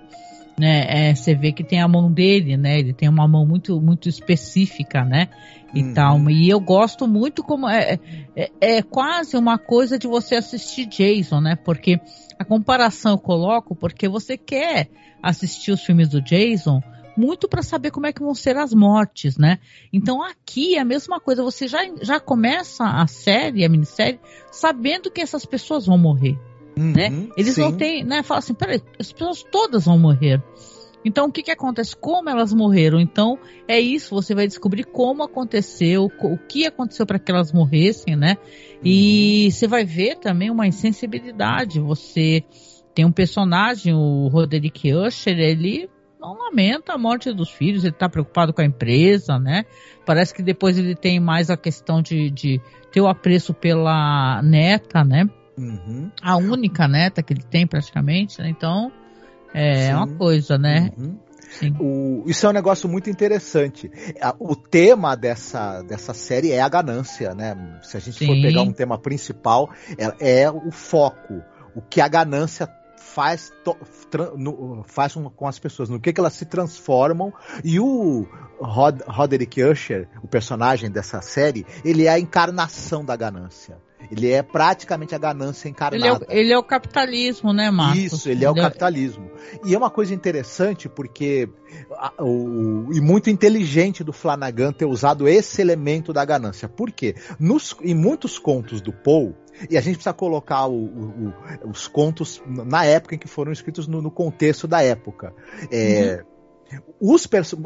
né? 0.60 0.86
É, 0.89 1.15
você 1.15 1.34
vê 1.34 1.54
que 1.54 1.63
tem 1.63 1.82
a 1.82 1.88
mão 1.88 2.12
dele, 2.12 2.58
né? 2.58 2.78
Ele 2.78 2.91
tem 2.91 3.08
uma 3.08 3.25
mão 3.25 3.45
muito, 3.45 3.80
muito 3.80 4.10
específica, 4.10 5.06
né? 5.06 5.30
E 5.73 5.84
uhum. 5.84 5.93
tal. 5.93 6.29
E 6.29 6.49
eu 6.49 6.60
gosto 6.60 7.08
muito 7.08 7.43
como 7.43 7.69
é, 7.69 7.99
é, 8.36 8.51
é, 8.60 8.82
quase 8.82 9.38
uma 9.38 9.58
coisa 9.58 9.99
de 9.99 10.08
você 10.08 10.36
assistir 10.36 10.86
Jason, 10.86 11.39
né? 11.39 11.55
Porque 11.55 11.99
a 12.38 12.45
comparação 12.45 13.13
eu 13.13 13.17
coloco 13.17 13.75
porque 13.75 14.08
você 14.08 14.38
quer 14.38 14.89
assistir 15.21 15.71
os 15.71 15.82
filmes 15.82 16.10
do 16.10 16.21
Jason 16.21 16.82
muito 17.15 17.49
para 17.49 17.62
saber 17.62 17.91
como 17.91 18.08
é 18.08 18.13
que 18.13 18.21
vão 18.21 18.34
ser 18.34 18.55
as 18.58 18.73
mortes, 18.73 19.38
né? 19.38 19.60
Então 19.91 20.23
aqui 20.23 20.75
é 20.75 20.79
a 20.79 20.86
mesma 20.86 21.19
coisa, 21.19 21.43
você 21.43 21.67
já, 21.67 21.79
já 22.01 22.19
começa 22.19 22.86
a 22.86 23.05
série, 23.08 23.65
a 23.65 23.69
minissérie, 23.69 24.19
sabendo 24.49 25.12
que 25.12 25.19
essas 25.19 25.45
pessoas 25.45 25.86
vão 25.86 25.97
morrer, 25.97 26.39
Uhum, 26.77 26.93
né? 26.93 27.27
Eles 27.36 27.55
sim. 27.55 27.62
não 27.62 27.75
têm, 27.75 28.05
né? 28.05 28.23
Fala 28.23 28.39
assim, 28.39 28.53
peraí, 28.53 28.82
as 28.97 29.12
pessoas 29.12 29.43
todas 29.43 29.84
vão 29.84 29.99
morrer. 29.99 30.41
Então, 31.03 31.27
o 31.27 31.31
que, 31.31 31.43
que 31.43 31.51
acontece? 31.51 31.95
Como 31.95 32.29
elas 32.29 32.53
morreram? 32.53 32.99
Então, 32.99 33.38
é 33.67 33.79
isso. 33.79 34.13
Você 34.15 34.35
vai 34.35 34.47
descobrir 34.47 34.83
como 34.83 35.23
aconteceu, 35.23 36.09
co- 36.09 36.33
o 36.33 36.38
que 36.38 36.65
aconteceu 36.65 37.05
para 37.05 37.17
que 37.17 37.31
elas 37.31 37.53
morressem, 37.53 38.15
né? 38.15 38.38
E 38.83 39.49
você 39.51 39.67
vai 39.67 39.85
ver 39.85 40.17
também 40.17 40.49
uma 40.49 40.67
insensibilidade. 40.67 41.79
Você 41.79 42.43
tem 42.93 43.05
um 43.05 43.12
personagem, 43.12 43.93
o 43.93 44.27
Roderick 44.27 44.93
Usher, 44.93 45.39
ele 45.39 45.89
não 46.19 46.38
lamenta 46.38 46.93
a 46.93 46.97
morte 46.97 47.31
dos 47.31 47.49
filhos, 47.49 47.85
ele 47.85 47.93
tá 47.93 48.09
preocupado 48.09 48.53
com 48.53 48.62
a 48.62 48.65
empresa, 48.65 49.39
né? 49.39 49.63
Parece 50.05 50.33
que 50.33 50.43
depois 50.43 50.77
ele 50.77 50.95
tem 50.95 51.19
mais 51.19 51.49
a 51.49 51.55
questão 51.55 52.01
de, 52.01 52.29
de 52.29 52.62
ter 52.91 52.99
o 52.99 53.07
apreço 53.07 53.53
pela 53.53 54.41
neta, 54.43 55.03
né? 55.03 55.29
Uhum. 55.57 56.12
A 56.21 56.38
única 56.38 56.88
neta 56.88 57.23
que 57.23 57.33
ele 57.33 57.43
tem 57.43 57.65
praticamente, 57.65 58.41
né? 58.41 58.49
Então, 58.49 58.91
é 59.53 59.88
Sim. 59.88 59.93
uma 59.93 60.07
coisa, 60.07 60.57
né? 60.57 60.91
Uhum. 60.97 61.17
O- 61.79 62.23
isso 62.27 62.45
é 62.45 62.49
um 62.49 62.53
negócio 62.53 62.88
muito 62.88 63.09
interessante. 63.09 63.91
O 64.39 64.55
tema 64.55 65.15
dessa, 65.15 65.81
dessa 65.81 66.13
série 66.13 66.51
é 66.51 66.62
a 66.62 66.69
ganância, 66.69 67.33
né? 67.33 67.79
Se 67.81 67.97
a 67.97 67.99
gente 67.99 68.25
for 68.25 68.35
Sim. 68.35 68.41
pegar 68.41 68.62
um 68.62 68.71
tema 68.71 68.99
principal, 68.99 69.69
é, 69.97 70.41
é 70.41 70.51
o 70.51 70.69
foco. 70.71 71.41
O 71.75 71.81
que 71.81 72.01
a 72.01 72.07
ganância 72.07 72.69
faz, 72.97 73.51
no- 74.38 74.83
faz 74.88 75.13
com- 75.13 75.29
com 75.29 75.47
as 75.47 75.57
pessoas, 75.57 75.89
no 75.89 75.99
que, 75.99 76.13
que 76.13 76.19
elas 76.19 76.33
se 76.33 76.45
transformam. 76.45 77.33
E 77.63 77.79
o 77.79 78.27
Rod, 78.59 79.01
Roderick 79.07 79.63
Usher, 79.63 80.07
o 80.21 80.27
personagem 80.27 80.91
dessa 80.91 81.19
série, 81.21 81.65
ele 81.83 82.05
é 82.05 82.09
a 82.09 82.19
encarnação 82.19 83.03
da 83.03 83.15
ganância. 83.15 83.77
Ele 84.12 84.31
é 84.31 84.41
praticamente 84.41 85.13
a 85.13 85.17
ganância 85.17 85.67
encarnada. 85.69 86.25
Ele 86.29 86.35
é, 86.35 86.38
o, 86.38 86.39
ele 86.39 86.53
é 86.53 86.57
o 86.57 86.63
capitalismo, 86.63 87.53
né, 87.53 87.69
Marcos? 87.69 87.99
Isso, 88.13 88.29
ele 88.29 88.45
é 88.45 88.49
o 88.49 88.55
capitalismo. 88.55 89.29
E 89.65 89.73
é 89.73 89.77
uma 89.77 89.89
coisa 89.89 90.13
interessante 90.13 90.88
porque 90.88 91.49
a- 91.91 92.13
o, 92.23 92.89
e 92.93 93.01
muito 93.01 93.29
inteligente 93.29 94.03
do 94.03 94.13
Flanagan 94.13 94.71
ter 94.71 94.85
usado 94.85 95.27
esse 95.27 95.62
elemento 95.62 96.13
da 96.13 96.23
ganância. 96.23 96.67
Por 96.69 96.91
quê? 96.91 97.15
Nos, 97.39 97.75
em 97.81 97.93
muitos 97.93 98.39
contos 98.39 98.81
do 98.81 98.91
Poe, 98.93 99.33
e 99.69 99.77
a 99.77 99.81
gente 99.81 99.95
precisa 99.95 100.13
colocar 100.13 100.65
o- 100.67 100.85
o- 100.85 101.33
o- 101.65 101.69
os 101.69 101.88
contos 101.88 102.41
na 102.47 102.85
época 102.85 103.15
em 103.15 103.17
que 103.17 103.27
foram 103.27 103.51
escritos 103.51 103.88
no, 103.88 104.01
no 104.01 104.09
contexto 104.09 104.67
da 104.67 104.81
época. 104.81 105.33
É, 105.71 106.23
os 106.99 107.25
perso- 107.25 107.60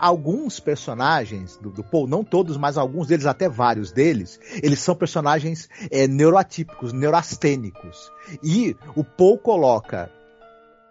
alguns 0.00 0.60
personagens 0.60 1.56
do, 1.56 1.70
do 1.70 1.84
Poe, 1.84 2.08
não 2.08 2.24
todos, 2.24 2.56
mas 2.56 2.78
alguns 2.78 3.06
deles, 3.08 3.26
até 3.26 3.48
vários 3.48 3.92
deles, 3.92 4.38
eles 4.62 4.78
são 4.80 4.94
personagens 4.94 5.68
é, 5.90 6.06
neuroatípicos, 6.06 6.92
neurastênicos. 6.92 8.10
E 8.42 8.76
o 8.94 9.04
Poe 9.04 9.38
coloca 9.38 10.10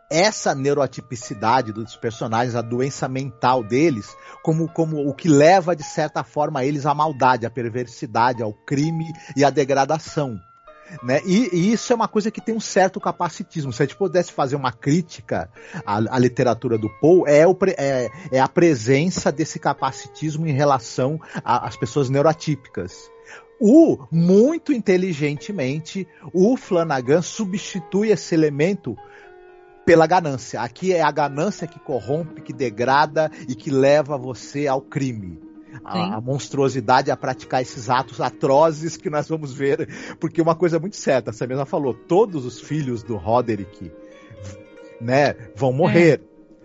essa 0.10 0.54
neuroatipicidade 0.54 1.74
dos 1.74 1.96
personagens, 1.96 2.56
a 2.56 2.62
doença 2.62 3.08
mental 3.08 3.64
deles, 3.64 4.16
como, 4.44 4.68
como 4.68 5.08
o 5.08 5.14
que 5.14 5.28
leva, 5.28 5.76
de 5.76 5.84
certa 5.84 6.24
forma, 6.24 6.64
eles 6.64 6.86
à 6.86 6.94
maldade, 6.94 7.46
à 7.46 7.50
perversidade, 7.50 8.44
ao 8.44 8.54
crime 8.54 9.12
e 9.36 9.44
à 9.44 9.50
degradação. 9.50 10.40
Né? 11.04 11.22
E, 11.26 11.50
e 11.54 11.74
isso 11.74 11.92
é 11.92 11.96
uma 11.96 12.08
coisa 12.08 12.30
que 12.30 12.42
tem 12.42 12.56
um 12.56 12.60
certo 12.60 13.00
capacitismo. 13.00 13.74
Se 13.74 13.82
a 13.82 13.86
gente 13.86 13.98
pudesse 13.98 14.32
fazer 14.32 14.56
uma 14.56 14.72
crítica 14.72 15.50
à, 15.86 15.98
à 16.16 16.20
literatura 16.20 16.78
do 16.78 16.90
Poe, 17.00 17.24
é, 17.30 17.48
o 17.48 17.58
é- 17.78 18.10
é 18.32 18.40
a 18.40 18.48
presença 18.48 19.32
desse 19.32 19.60
capacitismo 19.60 20.48
em 20.48 20.54
relação 20.54 21.20
às 21.44 21.76
pessoas 21.76 22.10
neuroatípicas. 22.10 23.10
O, 23.60 24.06
muito 24.12 24.74
inteligentemente, 24.74 26.08
o 26.34 26.58
Flanagan 26.58 27.22
substitui 27.22 28.10
esse 28.10 28.36
elemento 28.36 28.98
pela 29.86 30.06
ganância. 30.08 30.62
Aqui 30.62 30.92
é 30.94 31.02
a 31.02 31.12
ganância 31.12 31.68
que 31.68 31.80
corrompe, 31.80 32.42
que 32.42 32.52
degrada 32.52 33.32
e 33.48 33.56
que 33.56 33.70
leva 33.70 34.18
você 34.18 34.68
ao 34.68 34.82
crime. 34.82 35.40
A, 35.84 36.16
a 36.16 36.22
monstruosidade 36.22 37.12
a 37.12 37.18
praticar 37.18 37.62
esses 37.62 37.90
atos 37.90 38.22
atrozes 38.22 38.98
que 38.98 39.10
nós 39.10 39.28
vamos 39.28 39.54
ver. 39.54 39.88
Porque 40.20 40.42
uma 40.42 40.56
coisa 40.56 40.80
muito 40.80 40.96
certa, 40.96 41.32
a 41.32 41.48
mesma 41.48 41.66
falou, 41.66 41.94
todos 41.94 42.46
os 42.46 42.60
filhos 42.60 43.04
do 43.04 43.16
Roderick 43.18 43.92
né, 45.02 45.36
vão 45.56 45.72
morrer. 45.74 46.22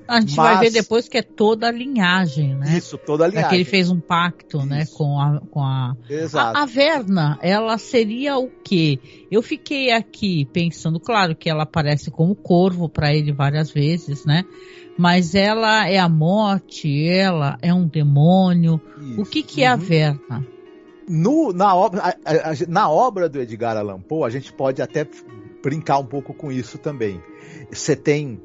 A 0.07 0.21
gente 0.21 0.35
Mas- 0.37 0.55
vai 0.57 0.65
ver 0.65 0.73
depois 0.73 1.09
que 1.09 1.19
é 1.19 1.23
toda 1.23 1.69
a 1.69 1.71
linhagem, 1.71 2.57
né? 2.57 2.77
Isso, 2.77 2.99
toda 2.99 3.25
a 3.25 3.29
É 3.29 3.31
que 3.31 3.37
linhagem. 3.37 3.59
ele 3.59 3.65
fez 3.65 3.91
um 3.91 4.01
pacto, 4.01 4.65
né, 4.67 4.83
Isso. 4.83 4.97
com 4.97 5.21
a, 5.21 5.41
com 5.53 5.63
a 5.63 5.95
Exato. 6.09 6.59
A, 6.59 6.63
a 6.63 6.67
Verna, 6.67 7.39
ela 7.41 7.79
seria 7.79 8.37
o 8.37 8.49
quê? 8.65 8.99
Eu 9.31 9.41
fiquei 9.41 9.93
aqui 9.93 10.47
pensando, 10.47 10.99
claro 10.99 11.37
que 11.37 11.49
ela 11.49 11.63
aparece 11.63 12.11
como 12.11 12.35
corvo 12.35 12.89
para 12.89 13.15
ele 13.15 13.31
várias 13.33 13.71
vezes, 13.71 14.25
né? 14.25 14.45
Mas 15.01 15.35
ela 15.35 15.89
é 15.89 15.97
a 15.99 16.11
morte, 16.11 17.09
ela 17.09 17.57
é 17.63 17.73
um 17.73 17.87
demônio. 17.89 18.79
O 19.17 19.25
que 19.25 19.43
que 19.43 19.63
é 19.63 19.67
a 19.69 19.73
Uhum. 19.75 19.81
Verna? 19.81 20.47
No, 21.09 21.55
na, 21.55 21.75
obra, 21.75 22.03
a- 22.03 22.51
a- 22.51 22.55
na 22.69 22.91
obra 22.91 23.27
do 23.27 23.41
Edgar 23.41 23.79
Allan 23.79 23.99
Poe, 23.99 24.27
a 24.27 24.31
gente 24.31 24.53
pode 24.53 24.83
até 24.83 25.09
brincar 25.63 25.99
um 25.99 26.05
pouco 26.05 26.35
com 26.35 26.53
isso 26.53 26.77
também. 26.77 27.19
Você 27.73 27.97
tem, 27.97 28.43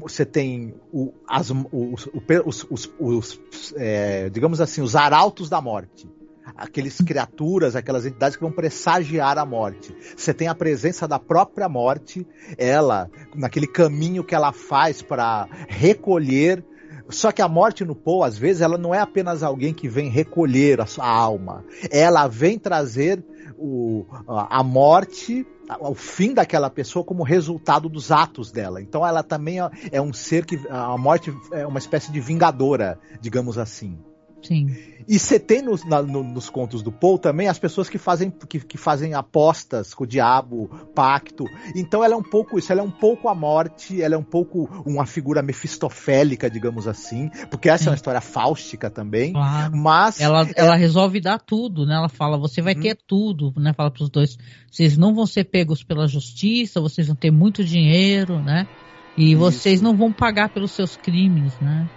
você 0.00 0.26
tem 0.26 0.74
o, 0.92 1.12
as, 1.24 1.50
os, 1.50 2.08
os- 2.44 2.66
os- 2.68 2.90
os, 2.98 3.74
é, 3.76 4.28
digamos 4.28 4.60
assim, 4.60 4.82
os 4.82 4.96
arautos 4.96 5.48
da 5.48 5.60
morte. 5.60 6.08
Aqueles 6.56 6.98
criaturas, 6.98 7.74
aquelas 7.76 8.06
entidades 8.06 8.36
que 8.36 8.42
vão 8.42 8.52
pressagiar 8.52 9.38
a 9.38 9.44
morte. 9.44 9.94
Você 10.16 10.32
tem 10.32 10.48
a 10.48 10.54
presença 10.54 11.06
da 11.08 11.18
própria 11.18 11.68
morte, 11.68 12.26
ela, 12.56 13.10
naquele 13.34 13.66
caminho 13.66 14.24
que 14.24 14.34
ela 14.34 14.52
faz 14.52 15.02
para 15.02 15.48
recolher 15.68 16.64
só 17.08 17.30
que 17.30 17.42
a 17.42 17.48
morte 17.48 17.84
no 17.84 17.94
Poe, 17.94 18.26
às 18.26 18.38
vezes, 18.38 18.62
ela 18.62 18.78
não 18.78 18.94
é 18.94 18.98
apenas 18.98 19.42
alguém 19.42 19.74
que 19.74 19.88
vem 19.88 20.08
recolher 20.08 20.80
a 20.80 20.86
sua 20.86 21.06
alma. 21.06 21.64
Ela 21.90 22.26
vem 22.26 22.58
trazer 22.58 23.22
o, 23.58 24.04
a 24.26 24.62
morte, 24.62 25.46
o 25.80 25.94
fim 25.94 26.34
daquela 26.34 26.70
pessoa 26.70 27.04
como 27.04 27.22
resultado 27.22 27.88
dos 27.88 28.10
atos 28.10 28.50
dela. 28.50 28.80
Então 28.80 29.06
ela 29.06 29.22
também 29.22 29.60
é- 29.60 29.70
é 29.92 30.02
um 30.02 30.12
ser 30.12 30.44
que. 30.44 30.58
A 30.68 30.96
morte 30.96 31.32
é 31.52 31.66
uma 31.66 31.78
espécie 31.78 32.10
de 32.10 32.20
vingadora, 32.20 32.98
digamos 33.20 33.58
assim. 33.58 33.98
Sim. 34.42 34.66
E 35.08 35.18
você 35.18 35.38
tem 35.40 35.60
nos, 35.62 35.84
na- 35.84 36.00
no- 36.02 36.22
nos 36.22 36.48
contos 36.48 36.80
do 36.80 36.92
Poe 36.92 37.18
também 37.18 37.48
as 37.48 37.58
pessoas 37.58 37.88
que 37.88 37.98
fazem, 37.98 38.30
que, 38.30 38.60
que 38.60 38.78
fazem 38.78 39.14
apostas 39.14 39.92
com 39.94 40.04
o 40.04 40.06
diabo, 40.06 40.68
pacto. 40.94 41.44
Então 41.74 42.04
ela 42.04 42.14
é 42.14 42.16
um 42.16 42.22
pouco 42.22 42.56
isso, 42.58 42.70
ela 42.70 42.80
é 42.82 42.84
um 42.84 42.90
pouco 42.90 43.28
a 43.28 43.34
morte, 43.34 44.00
ela 44.00 44.14
é 44.14 44.18
um 44.18 44.22
pouco 44.22 44.68
uma 44.86 45.04
figura 45.04 45.42
mefistofélica, 45.42 46.48
digamos 46.48 46.86
assim, 46.86 47.28
porque 47.50 47.68
essa 47.68 47.88
é 47.88 47.90
uma 47.90 47.96
história 47.96 48.20
fáustica 48.20 48.88
também. 48.90 49.32
Claro. 49.32 49.76
Mas 49.76 50.20
Ela, 50.20 50.48
ela 50.54 50.76
resolve 50.76 51.20
dar 51.20 51.38
tudo, 51.40 51.84
né? 51.84 51.94
Ela 51.96 52.08
fala, 52.08 52.38
você 52.38 52.62
vai 52.62 52.74
Uhum. 52.74 52.80
ter 52.82 52.96
tudo, 53.06 53.52
né? 53.56 53.72
Fala 53.72 53.90
para 53.90 54.04
os 54.04 54.10
dois, 54.10 54.38
vocês 54.70 54.96
não 54.96 55.12
vão 55.14 55.26
ser 55.26 55.44
pegos 55.44 55.82
pela 55.82 56.06
justiça, 56.06 56.80
vocês 56.80 57.08
vão 57.08 57.16
ter 57.16 57.30
muito 57.32 57.64
dinheiro, 57.64 58.40
né? 58.40 58.68
E 59.16 59.32
Isso. 59.32 59.38
vocês 59.40 59.80
não 59.82 59.96
vão 59.96 60.12
pagar 60.12 60.48
pelos 60.50 60.70
seus 60.70 60.96
crimes, 60.96 61.52
né? 61.60 61.88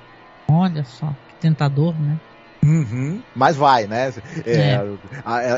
Olha 0.50 0.84
só, 0.84 1.08
que 1.30 1.36
tentador, 1.40 1.94
né? 2.00 2.20
Uhum, 2.66 3.22
mas 3.36 3.56
vai, 3.56 3.86
né? 3.86 4.12
É, 4.46 4.56
É. 4.56 4.80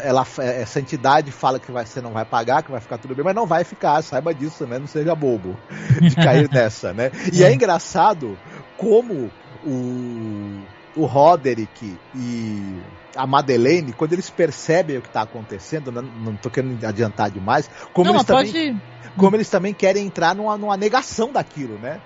ela, 0.04 0.26
essa 0.40 0.80
entidade 0.80 1.32
fala 1.32 1.60
que 1.60 1.72
vai, 1.72 1.86
você 1.86 2.02
não 2.02 2.12
vai 2.12 2.26
pagar, 2.26 2.64
que 2.64 2.72
vai 2.72 2.82
ficar 2.82 2.98
tudo 2.98 3.16
bem, 3.16 3.24
mas 3.24 3.34
não 3.36 3.46
vai 3.46 3.64
ficar, 3.64 4.02
saiba 4.02 4.34
disso, 4.34 4.68
né? 4.68 4.78
Não 4.78 4.88
seja 4.88 5.16
bobo 5.16 5.58
de 6.02 6.16
cair 6.16 6.50
nessa, 6.52 6.94
né? 6.94 7.12
E 7.32 7.44
é, 7.44 7.48
É. 7.48 7.54
engraçado 7.54 8.38
como 8.76 9.32
o, 9.64 10.64
o 10.96 11.06
Roderick 11.06 11.98
e 12.14 12.82
a 13.16 13.26
Madeleine, 13.26 13.94
quando 13.94 14.14
eles 14.14 14.30
percebem 14.30 14.98
o 14.98 15.02
que 15.02 15.08
está 15.08 15.22
acontecendo, 15.22 15.92
não, 15.92 16.02
não 16.02 16.36
tô 16.36 16.50
querendo 16.50 16.84
adiantar 16.86 17.32
demais, 17.32 17.70
como, 17.94 18.06
não, 18.10 18.16
eles 18.16 18.26
também, 18.26 18.52
pode. 18.52 18.82
como 19.16 19.36
eles 19.36 19.50
também 19.50 19.74
querem 19.74 20.06
entrar 20.06 20.36
numa, 20.36 20.58
numa 20.58 20.78
negação 20.78 21.32
daquilo, 21.32 21.78
né? 21.80 22.00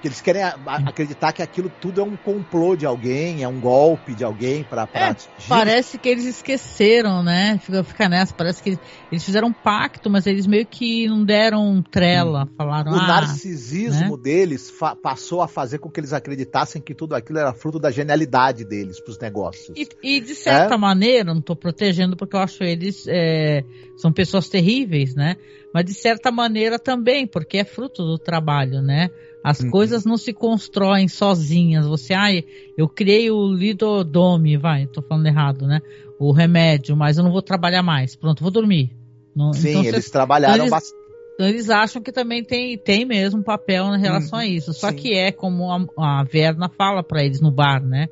Que 0.00 0.08
eles 0.08 0.20
querem 0.20 0.42
a- 0.42 0.58
a- 0.66 0.76
acreditar 0.88 1.32
que 1.32 1.42
aquilo 1.42 1.68
tudo 1.68 2.00
é 2.00 2.04
um 2.04 2.16
complô 2.16 2.74
de 2.74 2.86
alguém, 2.86 3.42
é 3.42 3.48
um 3.48 3.60
golpe 3.60 4.14
de 4.14 4.24
alguém 4.24 4.64
para 4.64 4.88
É, 4.94 5.14
Parece 5.48 5.98
que 5.98 6.08
eles 6.08 6.24
esqueceram, 6.24 7.22
né? 7.22 7.58
Fica, 7.58 7.84
fica 7.84 8.08
nessa. 8.08 8.34
Parece 8.34 8.62
que 8.62 8.78
eles 9.10 9.24
fizeram 9.24 9.48
um 9.48 9.52
pacto, 9.52 10.08
mas 10.08 10.26
eles 10.26 10.46
meio 10.46 10.66
que 10.66 11.06
não 11.06 11.24
deram 11.24 11.82
trela. 11.82 12.48
Falaram, 12.56 12.92
o 12.92 12.94
ah, 12.96 13.06
narcisismo 13.06 14.16
né? 14.16 14.22
deles 14.22 14.72
passou 15.02 15.42
a 15.42 15.48
fazer 15.48 15.78
com 15.78 15.90
que 15.90 16.00
eles 16.00 16.12
acreditassem 16.12 16.80
que 16.80 16.94
tudo 16.94 17.14
aquilo 17.14 17.38
era 17.38 17.52
fruto 17.52 17.78
da 17.78 17.90
genialidade 17.90 18.64
deles 18.64 19.00
para 19.00 19.10
os 19.10 19.18
negócios. 19.18 19.76
E, 19.76 19.88
e, 20.02 20.20
de 20.20 20.34
certa 20.34 20.74
É? 20.74 20.78
maneira, 20.78 21.32
não 21.32 21.40
estou 21.40 21.56
protegendo 21.56 22.16
porque 22.16 22.36
eu 22.36 22.40
acho 22.40 22.62
eles 22.64 23.04
é, 23.06 23.64
são 23.96 24.12
pessoas 24.12 24.48
terríveis, 24.48 25.14
né? 25.14 25.36
Mas 25.72 25.84
de 25.84 25.94
certa 25.94 26.32
maneira 26.32 26.78
também, 26.78 27.26
porque 27.26 27.58
é 27.58 27.64
fruto 27.64 28.02
do 28.02 28.18
trabalho, 28.18 28.82
né? 28.82 29.08
As 29.42 29.60
uhum. 29.60 29.70
coisas 29.70 30.04
não 30.04 30.16
se 30.16 30.32
constroem 30.32 31.08
sozinhas. 31.08 31.86
Você, 31.86 32.12
ai, 32.12 32.44
eu 32.76 32.88
criei 32.88 33.30
o 33.30 33.52
lidodome, 33.52 34.56
vai, 34.56 34.86
tô 34.86 35.00
falando 35.00 35.26
errado, 35.26 35.66
né? 35.66 35.80
O 36.18 36.32
remédio, 36.32 36.94
mas 36.94 37.16
eu 37.16 37.24
não 37.24 37.32
vou 37.32 37.40
trabalhar 37.40 37.82
mais. 37.82 38.14
Pronto, 38.14 38.42
vou 38.42 38.50
dormir. 38.50 38.90
Não, 39.34 39.52
Sim, 39.52 39.70
então, 39.70 39.84
eles 39.84 40.10
trabalharam 40.10 40.54
então, 40.54 40.64
eles, 40.64 40.70
bastante. 40.70 41.00
Então 41.34 41.48
eles 41.48 41.70
acham 41.70 42.02
que 42.02 42.12
também 42.12 42.44
tem, 42.44 42.76
tem 42.76 43.06
mesmo 43.06 43.42
papel 43.42 43.94
em 43.94 44.00
relação 44.00 44.38
uhum. 44.38 44.44
a 44.44 44.46
isso. 44.46 44.74
Só 44.74 44.90
Sim. 44.90 44.96
que 44.96 45.14
é 45.14 45.32
como 45.32 45.70
a, 45.72 46.20
a 46.20 46.24
Verna 46.24 46.68
fala 46.68 47.02
para 47.02 47.24
eles 47.24 47.40
no 47.40 47.50
bar, 47.50 47.82
né? 47.82 48.08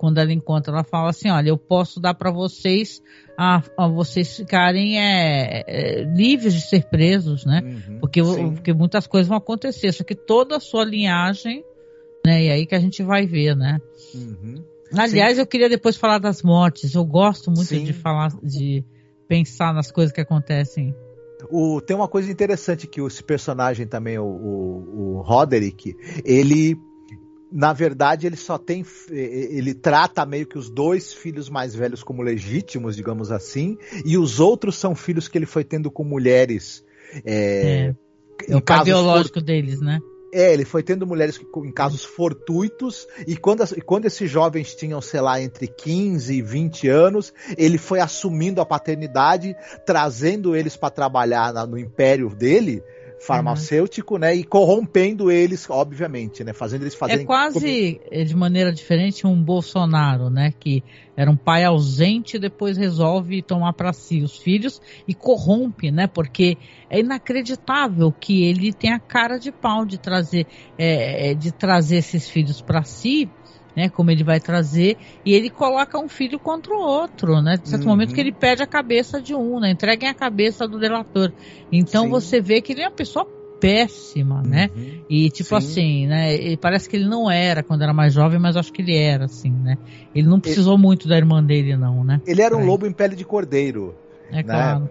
Quando 0.00 0.16
ela 0.16 0.32
encontra, 0.32 0.72
ela 0.72 0.82
fala 0.82 1.10
assim: 1.10 1.28
olha, 1.28 1.50
eu 1.50 1.58
posso 1.58 2.00
dar 2.00 2.14
para 2.14 2.30
vocês 2.30 3.02
a, 3.36 3.62
a, 3.76 3.86
vocês 3.86 4.34
ficarem 4.34 4.98
é, 4.98 5.62
é, 5.66 6.04
livres 6.04 6.54
de 6.54 6.62
ser 6.62 6.88
presos, 6.88 7.44
né? 7.44 7.60
Uhum, 7.62 7.98
porque, 8.00 8.22
porque 8.22 8.72
muitas 8.72 9.06
coisas 9.06 9.28
vão 9.28 9.36
acontecer. 9.36 9.92
Só 9.92 10.02
que 10.02 10.14
toda 10.14 10.56
a 10.56 10.60
sua 10.60 10.86
linhagem, 10.86 11.62
né? 12.24 12.44
E 12.44 12.50
aí 12.50 12.64
que 12.64 12.74
a 12.74 12.80
gente 12.80 13.02
vai 13.02 13.26
ver, 13.26 13.54
né? 13.54 13.78
Uhum, 14.14 14.64
Aliás, 14.96 15.34
sim. 15.34 15.42
eu 15.42 15.46
queria 15.46 15.68
depois 15.68 15.98
falar 15.98 16.16
das 16.16 16.42
mortes. 16.42 16.94
Eu 16.94 17.04
gosto 17.04 17.50
muito 17.50 17.66
sim. 17.66 17.84
de 17.84 17.92
falar, 17.92 18.32
de 18.42 18.82
pensar 19.28 19.74
nas 19.74 19.90
coisas 19.90 20.14
que 20.14 20.20
acontecem. 20.22 20.94
O, 21.50 21.78
tem 21.78 21.94
uma 21.94 22.08
coisa 22.08 22.32
interessante 22.32 22.86
que 22.86 23.02
esse 23.02 23.22
personagem 23.22 23.86
também, 23.86 24.18
o, 24.18 24.24
o, 24.24 25.18
o 25.18 25.20
Roderick, 25.20 25.94
ele 26.24 26.74
na 27.52 27.72
verdade, 27.72 28.26
ele 28.26 28.36
só 28.36 28.56
tem. 28.56 28.84
Ele 29.10 29.74
trata 29.74 30.24
meio 30.24 30.46
que 30.46 30.58
os 30.58 30.70
dois 30.70 31.12
filhos 31.12 31.48
mais 31.48 31.74
velhos 31.74 32.02
como 32.02 32.22
legítimos, 32.22 32.96
digamos 32.96 33.32
assim, 33.32 33.76
e 34.04 34.16
os 34.16 34.38
outros 34.40 34.76
são 34.76 34.94
filhos 34.94 35.28
que 35.28 35.36
ele 35.36 35.46
foi 35.46 35.64
tendo 35.64 35.90
com 35.90 36.04
mulheres. 36.04 36.84
É, 37.24 37.94
é. 38.48 38.56
o 38.56 38.60
pai 38.60 38.84
biológico 38.84 39.40
for... 39.40 39.44
deles, 39.44 39.80
né? 39.80 39.98
É, 40.32 40.52
ele 40.52 40.64
foi 40.64 40.80
tendo 40.80 41.04
mulheres 41.06 41.40
em 41.56 41.72
casos 41.72 42.04
fortuitos, 42.04 43.08
e 43.26 43.36
quando, 43.36 43.64
quando 43.82 44.06
esses 44.06 44.30
jovens 44.30 44.76
tinham, 44.76 45.00
sei 45.00 45.20
lá, 45.20 45.42
entre 45.42 45.66
15 45.66 46.32
e 46.32 46.40
20 46.40 46.88
anos, 46.88 47.34
ele 47.58 47.78
foi 47.78 47.98
assumindo 47.98 48.60
a 48.60 48.66
paternidade, 48.66 49.56
trazendo 49.84 50.54
eles 50.54 50.76
para 50.76 50.90
trabalhar 50.90 51.52
no 51.66 51.76
império 51.76 52.30
dele, 52.30 52.80
farmacêutico, 53.20 54.14
uhum. 54.14 54.20
né? 54.20 54.34
E 54.34 54.42
corrompendo 54.42 55.30
eles, 55.30 55.68
obviamente, 55.68 56.42
né? 56.42 56.52
Fazendo 56.52 56.82
eles 56.82 56.94
fazerem. 56.94 57.22
É 57.22 57.26
quase, 57.26 58.00
de 58.26 58.34
maneira 58.34 58.72
diferente, 58.72 59.26
um 59.26 59.40
Bolsonaro, 59.40 60.30
né? 60.30 60.52
Que 60.58 60.82
era 61.14 61.30
um 61.30 61.36
pai 61.36 61.64
ausente 61.64 62.38
e 62.38 62.40
depois 62.40 62.78
resolve 62.78 63.42
tomar 63.42 63.74
para 63.74 63.92
si 63.92 64.22
os 64.22 64.38
filhos 64.38 64.80
e 65.06 65.14
corrompe, 65.14 65.90
né? 65.90 66.06
Porque 66.06 66.56
é 66.88 67.00
inacreditável 67.00 68.10
que 68.10 68.44
ele 68.44 68.72
tenha 68.72 68.98
cara 68.98 69.38
de 69.38 69.52
pau 69.52 69.84
de 69.84 69.98
trazer, 69.98 70.46
é, 70.78 71.34
de 71.34 71.52
trazer 71.52 71.96
esses 71.96 72.28
filhos 72.28 72.62
para 72.62 72.82
si 72.84 73.28
né? 73.80 73.88
Como 73.88 74.10
ele 74.10 74.22
vai 74.22 74.38
trazer, 74.38 74.96
e 75.24 75.32
ele 75.32 75.48
coloca 75.48 75.98
um 75.98 76.08
filho 76.08 76.38
contra 76.38 76.74
o 76.74 76.78
outro, 76.78 77.40
né? 77.40 77.56
De 77.56 77.68
certo 77.68 77.84
uhum. 77.84 77.88
momento 77.88 78.14
que 78.14 78.20
ele 78.20 78.32
perde 78.32 78.62
a 78.62 78.66
cabeça 78.66 79.20
de 79.20 79.34
um, 79.34 79.58
né? 79.58 79.70
Entreguem 79.70 80.08
a 80.08 80.14
cabeça 80.14 80.68
do 80.68 80.78
delator. 80.78 81.32
Então 81.72 82.04
Sim. 82.04 82.10
você 82.10 82.40
vê 82.40 82.60
que 82.60 82.72
ele 82.72 82.82
é 82.82 82.88
uma 82.88 82.94
pessoa 82.94 83.26
péssima, 83.58 84.42
né? 84.42 84.70
Uhum. 84.74 85.04
E 85.08 85.30
tipo 85.30 85.48
Sim. 85.48 85.56
assim, 85.56 86.06
né? 86.06 86.34
Ele, 86.34 86.56
parece 86.56 86.88
que 86.88 86.96
ele 86.96 87.08
não 87.08 87.30
era 87.30 87.62
quando 87.62 87.82
era 87.82 87.92
mais 87.92 88.12
jovem, 88.12 88.38
mas 88.38 88.56
acho 88.56 88.72
que 88.72 88.82
ele 88.82 88.96
era, 88.96 89.24
assim, 89.24 89.50
né? 89.50 89.78
Ele 90.14 90.28
não 90.28 90.40
precisou 90.40 90.74
ele... 90.74 90.82
muito 90.82 91.08
da 91.08 91.16
irmã 91.16 91.42
dele, 91.42 91.76
não, 91.76 92.04
né? 92.04 92.20
Ele 92.26 92.42
era 92.42 92.56
um 92.56 92.60
é. 92.60 92.64
lobo 92.64 92.86
em 92.86 92.92
pele 92.92 93.16
de 93.16 93.24
cordeiro. 93.24 93.94
É 94.30 94.36
né? 94.36 94.42
claro. 94.42 94.90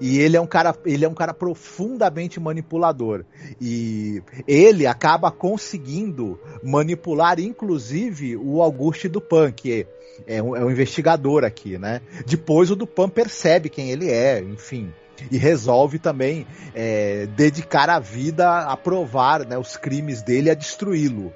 E 0.00 0.18
ele 0.18 0.36
é 0.36 0.40
um 0.40 0.46
cara, 0.46 0.74
ele 0.84 1.04
é 1.04 1.08
um 1.08 1.14
cara 1.14 1.34
profundamente 1.34 2.40
manipulador. 2.40 3.24
E 3.60 4.22
ele 4.46 4.86
acaba 4.86 5.30
conseguindo 5.30 6.38
manipular, 6.62 7.38
inclusive, 7.40 8.36
o 8.36 8.62
Auguste 8.62 9.08
Dupin, 9.08 9.52
que 9.54 9.86
é 10.26 10.42
um, 10.42 10.56
é 10.56 10.64
um 10.64 10.70
investigador 10.70 11.44
aqui, 11.44 11.78
né? 11.78 12.00
Depois 12.26 12.70
o 12.70 12.76
Dupin 12.76 13.08
percebe 13.08 13.68
quem 13.68 13.90
ele 13.90 14.10
é, 14.10 14.40
enfim 14.40 14.92
e 15.30 15.36
resolve 15.36 15.98
também 15.98 16.46
é, 16.74 17.26
dedicar 17.26 17.88
a 17.88 17.98
vida 17.98 18.62
a 18.62 18.76
provar 18.76 19.46
né, 19.46 19.56
os 19.56 19.76
crimes 19.76 20.22
dele 20.22 20.50
a 20.50 20.54
destruí-lo. 20.54 21.32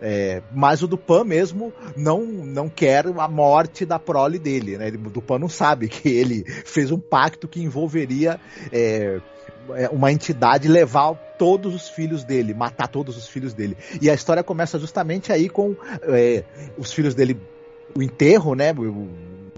É, 0.00 0.42
mas 0.52 0.82
o 0.82 0.86
Dupan 0.86 1.24
mesmo 1.24 1.72
não, 1.96 2.24
não 2.24 2.68
quer 2.68 3.06
a 3.06 3.28
morte 3.28 3.84
da 3.84 3.98
prole 3.98 4.38
dele, 4.38 4.78
né? 4.78 4.88
O 4.88 5.10
Dupan 5.10 5.38
não 5.38 5.48
sabe 5.48 5.88
que 5.88 6.08
ele 6.08 6.44
fez 6.64 6.92
um 6.92 6.98
pacto 7.00 7.48
que 7.48 7.60
envolveria 7.60 8.38
é, 8.72 9.20
é, 9.74 9.88
uma 9.88 10.12
entidade 10.12 10.68
levar 10.68 11.14
todos 11.36 11.74
os 11.74 11.88
filhos 11.88 12.24
dele, 12.24 12.54
matar 12.54 12.88
todos 12.88 13.16
os 13.16 13.28
filhos 13.28 13.52
dele. 13.52 13.76
E 14.00 14.08
a 14.08 14.14
história 14.14 14.42
começa 14.42 14.78
justamente 14.78 15.32
aí 15.32 15.48
com 15.48 15.74
é, 16.02 16.44
os 16.76 16.92
filhos 16.92 17.14
dele, 17.14 17.40
o 17.96 18.02
enterro, 18.02 18.54
né? 18.54 18.72
O, 18.72 19.08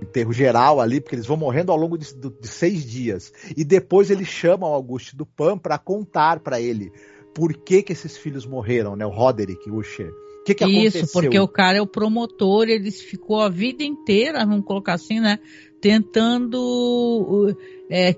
enterro 0.03 0.33
geral 0.33 0.81
ali, 0.81 0.99
porque 0.99 1.15
eles 1.15 1.27
vão 1.27 1.37
morrendo 1.37 1.71
ao 1.71 1.77
longo 1.77 1.99
de, 1.99 2.15
de 2.15 2.49
seis 2.49 2.87
dias. 2.87 3.31
E 3.55 3.63
depois 3.63 4.11
ele 4.11 4.25
chama 4.25 4.67
o 4.67 4.73
Augusto 4.73 5.15
Dupan 5.15 5.59
para 5.59 5.77
contar 5.77 6.41
para 6.41 6.59
ele 6.59 6.91
por 7.35 7.53
que, 7.53 7.83
que 7.83 7.93
esses 7.93 8.17
filhos 8.17 8.47
morreram, 8.47 8.97
né? 8.97 9.05
O 9.05 9.11
Roderick, 9.11 9.71
o 9.71 9.77
Usher 9.77 10.11
que, 10.55 10.65
que 10.65 10.65
aconteceu? 10.65 11.03
Isso, 11.03 11.13
porque 11.13 11.39
o 11.39 11.49
cara 11.49 11.79
é 11.79 11.83
o 11.83 11.87
promotor, 11.87 12.69
ele 12.69 12.91
ficou 12.91 13.41
a 13.41 13.49
vida 13.49 13.83
inteira, 13.83 14.45
vamos 14.45 14.65
colocar 14.65 14.95
assim, 14.95 15.21
né? 15.21 15.39
Tentando 15.81 17.57
é, 17.91 18.15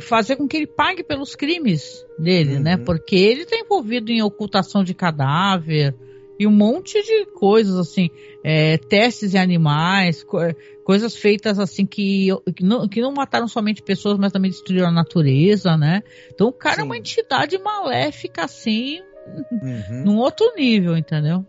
fazer 0.00 0.36
com 0.36 0.46
que 0.46 0.56
ele 0.56 0.66
pague 0.66 1.02
pelos 1.02 1.34
crimes 1.34 2.04
dele, 2.18 2.50
né? 2.50 2.56
uhum. 2.56 2.62
né? 2.62 2.76
Porque 2.78 3.16
ele 3.16 3.42
está 3.42 3.56
envolvido 3.56 4.10
em 4.10 4.22
ocultação 4.22 4.84
de 4.84 4.94
cadáver 4.94 5.94
e 6.38 6.46
um 6.46 6.52
monte 6.52 7.02
de 7.02 7.26
coisas 7.32 7.76
assim, 7.76 8.10
é, 8.44 8.78
testes 8.78 9.34
em 9.34 9.38
animais, 9.38 10.22
co 10.22 10.38
coisas 10.84 11.14
feitas 11.14 11.58
assim 11.58 11.84
que, 11.84 12.28
que, 12.56 12.64
não, 12.64 12.88
que 12.88 13.02
não 13.02 13.12
mataram 13.12 13.46
somente 13.46 13.82
pessoas, 13.82 14.18
mas 14.18 14.32
também 14.32 14.50
destruíram 14.50 14.88
a 14.88 14.92
natureza, 14.92 15.76
né? 15.76 16.02
Então 16.32 16.48
o 16.48 16.52
cara 16.52 16.76
Sim. 16.76 16.80
é 16.80 16.84
uma 16.84 16.96
entidade 16.96 17.58
maléfica 17.58 18.44
assim 18.44 19.02
uhum. 19.50 20.04
num 20.04 20.16
outro 20.18 20.54
nível, 20.56 20.96
entendeu? 20.96 21.44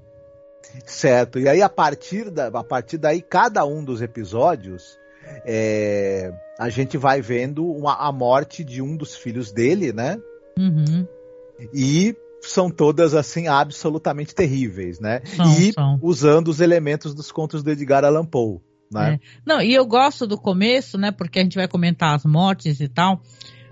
Certo. 0.86 1.40
E 1.40 1.48
aí, 1.48 1.62
a 1.62 1.70
partir, 1.70 2.30
da, 2.30 2.48
a 2.48 2.64
partir 2.64 2.98
daí, 2.98 3.22
cada 3.22 3.66
um 3.66 3.84
dos 3.84 4.02
episódios, 4.02 4.98
é, 5.46 6.32
a 6.58 6.70
gente 6.70 6.98
vai 6.98 7.22
vendo 7.22 7.66
uma, 7.66 7.96
a 7.96 8.12
morte 8.12 8.64
de 8.64 8.82
um 8.82 8.96
dos 8.96 9.16
filhos 9.16 9.52
dele, 9.52 9.94
né? 9.94 10.20
Uhum. 10.58 11.08
E 11.74 12.16
são 12.42 12.70
todas, 12.70 13.14
assim, 13.14 13.48
absolutamente 13.48 14.34
terríveis, 14.34 15.00
né? 15.00 15.22
São, 15.26 15.60
e 15.60 15.74
são. 15.74 16.00
usando 16.02 16.48
os 16.48 16.62
elementos 16.62 17.14
dos 17.14 17.32
contos 17.32 17.64
do 17.64 17.72
Edgar 17.72 18.06
Allan 18.06 18.26
Poe. 18.26 18.60
Né? 18.92 19.16
É. 19.16 19.20
Não, 19.46 19.62
e 19.62 19.74
eu 19.74 19.86
gosto 19.86 20.26
do 20.26 20.38
começo, 20.38 20.98
né? 20.98 21.12
Porque 21.12 21.40
a 21.40 21.44
gente 21.44 21.56
vai 21.56 21.68
comentar 21.68 22.16
as 22.16 22.26
mortes 22.26 22.80
e 22.80 22.88
tal. 22.88 23.22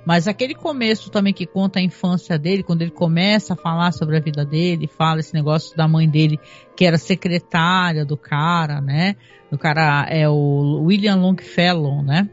Mas 0.08 0.26
aquele 0.26 0.56
começo 0.56 1.12
também 1.12 1.34
que 1.34 1.46
conta 1.46 1.80
a 1.80 1.82
infância 1.82 2.40
dele, 2.40 2.64
quando 2.64 2.82
ele 2.82 2.92
começa 2.92 3.56
a 3.56 3.58
falar 3.58 3.92
sobre 3.92 4.16
a 4.16 4.22
vida 4.22 4.46
dele, 4.46 4.88
fala 4.88 5.20
esse 5.20 5.34
negócio 5.34 5.76
da 5.76 5.86
mãe 5.86 6.10
dele, 6.10 6.40
que 6.78 6.86
era 6.86 6.98
secretária 6.98 8.06
do 8.06 8.16
cara, 8.16 8.80
né? 8.80 9.18
O 9.52 9.58
cara 9.58 10.08
é 10.10 10.26
o 10.30 10.86
William 10.86 11.18
Longfellow, 11.18 12.02
né? 12.02 12.30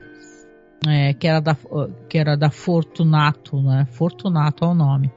É, 0.87 1.15
que, 1.15 1.27
era 1.27 1.41
da, 1.41 1.57
que 2.09 2.17
era 2.17 2.37
da 2.37 2.49
Fortunato, 2.49 3.61
né? 3.61 3.89
Fortunato 3.91 4.65
é 4.65 4.69
o 4.69 4.75
nome. 4.75 5.11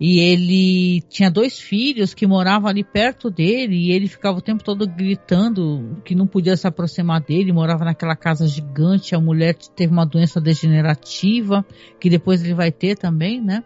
E 0.00 0.18
ele 0.18 1.02
tinha 1.10 1.30
dois 1.30 1.58
filhos 1.58 2.14
que 2.14 2.26
moravam 2.26 2.70
ali 2.70 2.82
perto 2.82 3.30
dele 3.30 3.76
e 3.76 3.92
ele 3.92 4.08
ficava 4.08 4.38
o 4.38 4.40
tempo 4.40 4.64
todo 4.64 4.86
gritando 4.86 6.00
que 6.02 6.14
não 6.14 6.26
podia 6.26 6.56
se 6.56 6.66
aproximar 6.66 7.20
dele. 7.20 7.52
Morava 7.52 7.84
naquela 7.84 8.16
casa 8.16 8.48
gigante. 8.48 9.14
A 9.14 9.20
mulher 9.20 9.54
teve 9.76 9.92
uma 9.92 10.06
doença 10.06 10.40
degenerativa 10.40 11.66
que 12.00 12.08
depois 12.08 12.42
ele 12.42 12.54
vai 12.54 12.72
ter 12.72 12.96
também, 12.96 13.42
né? 13.42 13.62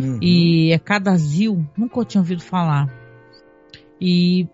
Uhum. 0.00 0.18
E 0.20 0.72
é 0.72 0.78
Cadazil, 0.78 1.64
nunca 1.78 2.00
eu 2.00 2.04
tinha 2.04 2.20
ouvido 2.20 2.42
falar. 2.42 2.92
E 4.00 4.48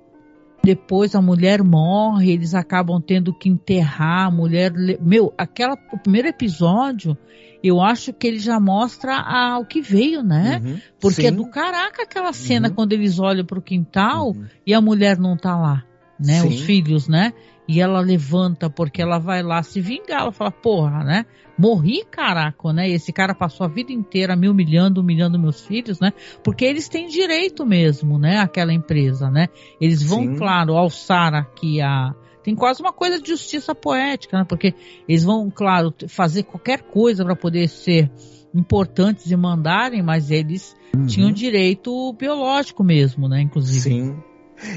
depois 0.64 1.14
a 1.14 1.20
mulher 1.20 1.62
morre, 1.62 2.33
eles 2.33 2.55
acabam 2.55 3.01
tendo 3.01 3.33
que 3.33 3.48
enterrar 3.48 4.29
a 4.29 4.31
mulher. 4.31 4.72
Meu, 5.01 5.33
aquela, 5.37 5.77
o 5.92 5.98
primeiro 5.98 6.29
episódio 6.29 7.16
eu 7.62 7.81
acho 7.81 8.12
que 8.12 8.27
ele 8.27 8.40
já 8.40 8.59
mostra 8.59 9.25
o 9.61 9.64
que 9.64 9.81
veio, 9.81 10.22
né? 10.22 10.61
Uhum, 10.64 10.81
Porque 11.01 11.21
é 11.21 11.25
sim. 11.25 11.29
é 11.29 11.31
do 11.31 11.48
caraca 11.48 12.02
aquela 12.02 12.33
cena 12.33 12.69
uhum. 12.69 12.75
quando 12.75 12.92
eles 12.92 13.21
olham 13.21 13.44
para 13.44 13.58
o 13.58 13.63
quintal 13.63 14.31
uhum. 14.31 14.46
e 14.67 14.75
a 14.75 14.81
mulher 14.81 15.17
não 15.17 15.37
tá 15.37 15.56
lá, 15.56 15.85
né? 16.19 16.40
Sim. 16.40 16.48
Os 16.48 16.60
filhos, 16.63 17.06
né? 17.06 17.33
E 17.73 17.81
ela 17.81 18.00
levanta 18.00 18.68
porque 18.68 19.00
ela 19.00 19.18
vai 19.18 19.42
lá 19.42 19.62
se 19.62 19.81
vingar. 19.81 20.20
Ela 20.20 20.33
fala, 20.33 20.50
porra, 20.50 21.02
né? 21.02 21.25
Morri, 21.56 22.04
caraca, 22.04 22.70
né? 22.70 22.90
E 22.90 22.92
esse 22.92 23.10
cara 23.14 23.35
passou 23.35 23.64
a 23.64 23.68
vida 23.68 23.90
inteira 23.90 24.37
me 24.37 24.46
humilhando, 24.46 25.00
humilhando 25.00 25.38
meus 25.38 25.64
filhos, 25.64 25.98
né? 25.98 26.12
Porque 26.44 26.66
eles 26.66 26.87
têm 26.87 27.06
direito 27.06 27.64
mesmo, 27.64 28.18
né? 28.18 28.40
Aquela 28.40 28.75
empresa, 28.75 29.31
né? 29.31 29.48
Eles 29.81 30.02
vão, 30.02 30.20
Sim. 30.20 30.37
claro, 30.37 30.77
alçar 30.77 31.33
aqui 31.33 31.81
a, 31.81 32.14
tem 32.44 32.54
quase 32.54 32.83
uma 32.83 32.92
coisa 32.92 33.18
de 33.18 33.27
justiça 33.27 33.75
poética, 33.75 34.37
né? 34.37 34.44
Porque 34.46 34.75
eles 35.08 35.25
vão, 35.25 35.50
claro, 35.50 35.94
fazer 36.08 36.42
qualquer 36.42 36.83
coisa 36.83 37.25
para 37.25 37.35
poder 37.35 37.68
ser 37.70 38.10
importantes 38.54 39.25
de 39.25 39.35
mandarem, 39.35 40.02
mas 40.02 40.31
eles 40.31 40.77
uhum. 40.94 41.06
tinham 41.06 41.33
direito 41.33 42.12
biológico 42.12 42.85
mesmo, 42.85 43.29
né? 43.29 43.40
Inclusive. 43.40 43.81
Sim. 43.81 44.31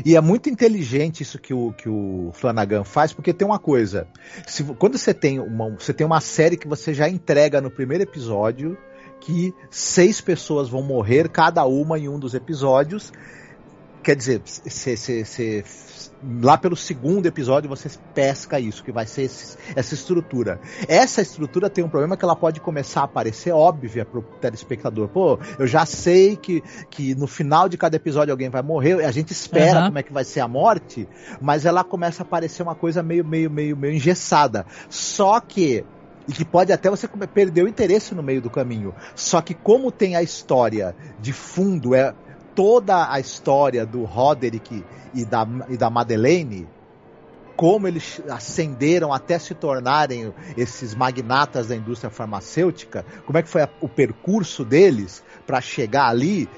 E 0.05 0.15
é 0.15 0.21
muito 0.21 0.49
inteligente 0.49 1.21
isso 1.21 1.39
que 1.39 1.53
o, 1.53 1.71
que 1.73 1.88
o 1.89 2.31
Flanagan 2.33 2.83
faz, 2.83 3.13
porque 3.13 3.33
tem 3.33 3.47
uma 3.47 3.59
coisa. 3.59 4.07
Se, 4.47 4.63
quando 4.63 4.97
você 4.97 5.13
tem, 5.13 5.39
uma, 5.39 5.69
você 5.71 5.93
tem 5.93 6.05
uma 6.05 6.21
série 6.21 6.57
que 6.57 6.67
você 6.67 6.93
já 6.93 7.07
entrega 7.09 7.61
no 7.61 7.69
primeiro 7.69 8.03
episódio, 8.03 8.77
que 9.19 9.53
seis 9.69 10.21
pessoas 10.21 10.69
vão 10.69 10.81
morrer, 10.81 11.29
cada 11.29 11.65
uma 11.65 11.97
em 11.97 12.07
um 12.07 12.19
dos 12.19 12.33
episódios. 12.33 13.11
Quer 14.05 14.15
dizer, 14.15 14.39
lá 16.43 16.59
pelo 16.59 16.75
segundo 16.75 17.25
episódio 17.25 17.67
você 17.67 17.89
pesca 18.13 18.59
isso, 18.59 18.83
que 18.83 18.91
vai 18.91 19.07
ser 19.07 19.23
esse, 19.23 19.57
essa 19.75 19.95
estrutura. 19.95 20.59
Essa 20.87 21.23
estrutura 21.23 21.71
tem 21.71 21.83
um 21.83 21.89
problema 21.89 22.15
que 22.15 22.23
ela 22.23 22.35
pode 22.35 22.61
começar 22.61 23.01
a 23.01 23.05
aparecer 23.05 23.51
óbvia 23.51 24.05
pro 24.05 24.21
telespectador. 24.39 25.07
Pô, 25.07 25.39
eu 25.57 25.65
já 25.65 25.87
sei 25.87 26.35
que, 26.35 26.63
que 26.91 27.15
no 27.15 27.25
final 27.25 27.67
de 27.67 27.79
cada 27.79 27.95
episódio 27.95 28.31
alguém 28.31 28.47
vai 28.47 28.61
morrer, 28.61 29.03
a 29.03 29.11
gente 29.11 29.31
espera 29.31 29.79
uhum. 29.79 29.85
como 29.87 29.97
é 29.97 30.03
que 30.03 30.13
vai 30.13 30.23
ser 30.23 30.41
a 30.41 30.47
morte, 30.47 31.09
mas 31.41 31.65
ela 31.65 31.83
começa 31.83 32.21
a 32.21 32.25
parecer 32.27 32.61
uma 32.61 32.75
coisa 32.75 33.01
meio, 33.01 33.25
meio, 33.25 33.49
meio, 33.49 33.75
meio 33.75 33.95
engessada. 33.95 34.67
Só 34.87 35.39
que 35.39 35.83
e 36.27 36.31
que 36.31 36.45
pode 36.45 36.71
até 36.71 36.89
você 36.89 37.07
perder 37.07 37.63
o 37.63 37.67
interesse 37.67 38.13
no 38.15 38.23
meio 38.23 38.41
do 38.41 38.51
caminho. 38.51 38.93
Só 39.15 39.41
que 39.41 39.53
como 39.53 39.91
tem 39.91 40.15
a 40.15 40.23
história 40.23 40.95
de 41.19 41.31
fundo, 41.33 41.93
é 41.93 42.13
toda 42.55 43.11
a 43.11 43.19
história 43.19 43.85
do 43.85 44.03
Roderick 44.03 44.83
e 45.13 45.25
da, 45.25 45.45
e 45.69 45.77
da 45.77 45.89
Madeleine, 45.89 46.67
como 47.55 47.87
eles 47.87 48.21
ascenderam 48.29 49.13
até 49.13 49.37
se 49.39 49.53
tornarem 49.53 50.33
esses 50.57 50.95
magnatas 50.95 51.67
da 51.67 51.75
indústria 51.75 52.09
farmacêutica, 52.09 53.05
como 53.25 53.37
é 53.37 53.43
que 53.43 53.49
foi 53.49 53.61
a, 53.61 53.69
o 53.81 53.87
percurso 53.87 54.65
deles 54.65 55.23
para 55.45 55.61
chegar 55.61 56.07
ali, 56.07 56.49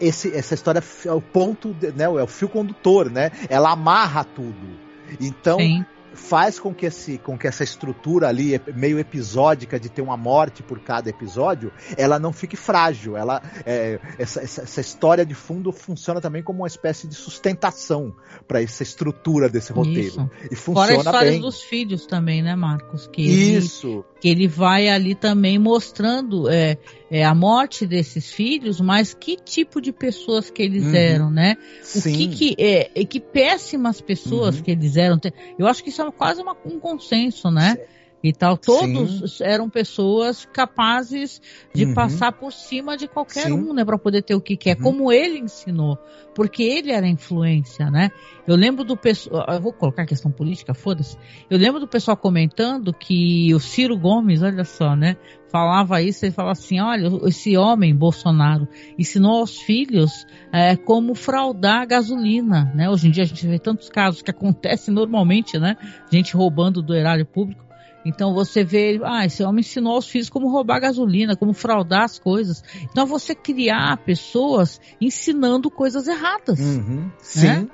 esse, 0.00 0.34
essa 0.36 0.54
história 0.54 0.82
é 1.04 1.12
o 1.12 1.20
ponto, 1.20 1.74
né, 1.96 2.04
é 2.04 2.08
o 2.08 2.26
fio 2.26 2.48
condutor, 2.48 3.10
né? 3.10 3.30
Ela 3.48 3.72
amarra 3.72 4.22
tudo. 4.24 4.78
Então, 5.20 5.58
Sim 5.58 5.84
faz 6.18 6.58
com 6.58 6.74
que, 6.74 6.84
esse, 6.84 7.16
com 7.18 7.38
que 7.38 7.46
essa 7.46 7.64
estrutura 7.64 8.28
ali, 8.28 8.60
meio 8.74 8.98
episódica, 8.98 9.78
de 9.78 9.88
ter 9.88 10.02
uma 10.02 10.16
morte 10.16 10.62
por 10.62 10.80
cada 10.80 11.08
episódio, 11.08 11.72
ela 11.96 12.18
não 12.18 12.32
fique 12.32 12.56
frágil. 12.56 13.16
Ela, 13.16 13.40
é, 13.64 13.98
essa, 14.18 14.42
essa, 14.42 14.62
essa, 14.62 14.80
história 14.80 15.24
de 15.24 15.34
fundo 15.34 15.72
funciona 15.72 16.20
também 16.20 16.42
como 16.42 16.60
uma 16.60 16.66
espécie 16.66 17.06
de 17.06 17.14
sustentação 17.14 18.14
para 18.46 18.62
essa 18.62 18.82
estrutura 18.82 19.48
desse 19.48 19.72
roteiro. 19.72 20.00
Isso. 20.00 20.30
E 20.50 20.56
funciona 20.56 20.88
Fora 20.88 20.92
a 20.92 20.98
história 20.98 21.30
bem. 21.30 21.40
dos 21.40 21.62
filhos 21.62 22.04
também, 22.04 22.42
né, 22.42 22.54
Marcos? 22.54 23.06
Que 23.06 23.22
Isso. 23.22 23.88
Ele, 23.88 24.04
que 24.20 24.28
ele 24.28 24.48
vai 24.48 24.88
ali 24.88 25.14
também 25.14 25.58
mostrando 25.58 26.50
é, 26.50 26.76
é, 27.10 27.24
a 27.24 27.34
morte 27.34 27.86
desses 27.86 28.30
filhos, 28.30 28.80
mas 28.80 29.14
que 29.14 29.36
tipo 29.36 29.80
de 29.80 29.92
pessoas 29.92 30.50
que 30.50 30.62
eles 30.62 30.84
uhum. 30.84 30.94
eram, 30.94 31.30
né? 31.30 31.56
O 31.82 32.00
Sim. 32.00 32.12
que 32.12 32.28
que, 32.28 32.56
é, 32.58 33.04
que 33.04 33.20
péssimas 33.20 34.00
pessoas 34.00 34.56
uhum. 34.56 34.62
que 34.62 34.70
eles 34.70 34.96
eram. 34.96 35.18
Eu 35.58 35.66
acho 35.66 35.82
que 35.82 35.90
isso 35.90 36.02
é 36.02 36.10
quase 36.10 36.42
uma, 36.42 36.56
um 36.64 36.78
consenso, 36.78 37.50
né? 37.50 37.76
Sim 37.76 37.98
e 38.22 38.32
tal. 38.32 38.56
Todos 38.56 39.38
Sim. 39.38 39.44
eram 39.44 39.68
pessoas 39.68 40.44
capazes 40.46 41.40
de 41.74 41.84
uhum. 41.84 41.94
passar 41.94 42.32
por 42.32 42.52
cima 42.52 42.96
de 42.96 43.06
qualquer 43.06 43.46
Sim. 43.46 43.52
um, 43.52 43.72
né, 43.72 43.84
para 43.84 43.98
poder 43.98 44.22
ter 44.22 44.34
o 44.34 44.40
que 44.40 44.56
quer, 44.56 44.76
uhum. 44.76 44.82
como 44.82 45.12
ele 45.12 45.38
ensinou, 45.38 45.98
porque 46.34 46.62
ele 46.62 46.90
era 46.90 47.06
influência, 47.06 47.90
né? 47.90 48.10
Eu 48.46 48.56
lembro 48.56 48.84
do 48.84 48.96
pessoal, 48.96 49.46
eu 49.48 49.60
vou 49.60 49.72
colocar 49.72 50.02
a 50.02 50.06
questão 50.06 50.30
política, 50.30 50.74
foda-se. 50.74 51.16
Eu 51.50 51.58
lembro 51.58 51.80
do 51.80 51.86
pessoal 51.86 52.16
comentando 52.16 52.92
que 52.92 53.54
o 53.54 53.60
Ciro 53.60 53.96
Gomes, 53.98 54.42
olha 54.42 54.64
só, 54.64 54.96
né, 54.96 55.16
falava 55.50 56.02
isso, 56.02 56.24
ele 56.24 56.32
falava 56.32 56.52
assim, 56.52 56.80
olha, 56.80 57.08
esse 57.26 57.56
homem, 57.56 57.94
Bolsonaro, 57.94 58.68
ensinou 58.98 59.40
aos 59.40 59.58
filhos 59.58 60.26
é, 60.52 60.76
como 60.76 61.14
fraudar 61.14 61.86
gasolina, 61.86 62.72
né? 62.74 62.88
Hoje 62.88 63.08
em 63.08 63.10
dia 63.10 63.24
a 63.24 63.26
gente 63.26 63.46
vê 63.46 63.58
tantos 63.58 63.88
casos 63.88 64.22
que 64.22 64.30
acontecem 64.32 64.92
normalmente, 64.92 65.58
né? 65.58 65.76
Gente 66.10 66.34
roubando 66.34 66.82
do 66.82 66.94
erário 66.94 67.26
público. 67.26 67.66
Então 68.04 68.32
você 68.32 68.64
vê, 68.64 69.00
ah, 69.04 69.26
esse 69.26 69.42
homem 69.42 69.60
ensinou 69.60 69.94
aos 69.94 70.06
filhos 70.06 70.30
como 70.30 70.50
roubar 70.50 70.80
gasolina, 70.80 71.36
como 71.36 71.52
fraudar 71.52 72.04
as 72.04 72.18
coisas. 72.18 72.62
Então 72.84 73.06
você 73.06 73.34
criar 73.34 73.98
pessoas 73.98 74.80
ensinando 75.00 75.70
coisas 75.70 76.06
erradas. 76.06 76.58
Uhum, 76.60 77.06
né? 77.06 77.12
sim. 77.18 77.70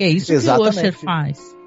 É 0.00 0.08
isso 0.08 0.32
Exatamente. 0.32 0.74
que 0.74 0.78
o 0.78 0.88
Usher 0.88 0.92
faz. 0.92 1.57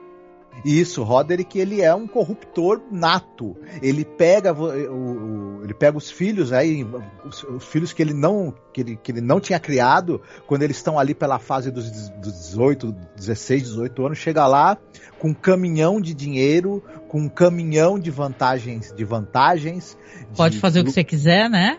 Isso, 0.64 1.04
Roderick 1.04 1.58
ele 1.58 1.82
é 1.82 1.94
um 1.94 2.08
corruptor 2.08 2.82
nato. 2.92 3.56
Ele 3.82 4.06
pega 4.06 4.54
o, 4.54 4.66
o, 4.66 5.64
ele 5.64 5.74
pega 5.74 5.98
os 5.98 6.10
filhos 6.10 6.52
aí, 6.52 6.84
né, 6.84 7.02
os, 7.26 7.44
os, 7.44 7.66
filhos 7.66 7.94
que 7.94 8.02
ele 8.02 8.14
não 8.14 8.54
que 8.74 8.82
ele, 8.82 8.96
que 8.96 9.12
ele 9.12 9.22
não 9.22 9.40
tinha 9.40 9.60
criado 9.60 10.22
quando 10.48 10.64
eles 10.64 10.78
estão 10.78 10.98
ali 10.98 11.14
pela 11.14 11.40
fase 11.40 11.72
dos, 11.72 11.90
dos 11.90 12.34
18, 12.34 12.96
16, 13.16 13.64
18 13.64 14.06
anos, 14.06 14.18
chega 14.18 14.48
lá 14.48 14.78
com 15.20 15.30
um 15.30 15.34
caminhão 15.34 16.00
de 16.00 16.14
dinheiro, 16.14 16.84
com 17.08 17.22
um 17.22 17.30
caminhão 17.30 18.00
de 18.00 18.10
vantagens, 18.10 18.94
de 18.96 19.04
vantagens. 19.04 19.98
Pode 20.36 20.56
de, 20.56 20.62
fazer 20.62 20.82
o 20.82 20.84
que 20.86 20.92
você 20.92 21.04
quiser, 21.04 21.50
né? 21.50 21.78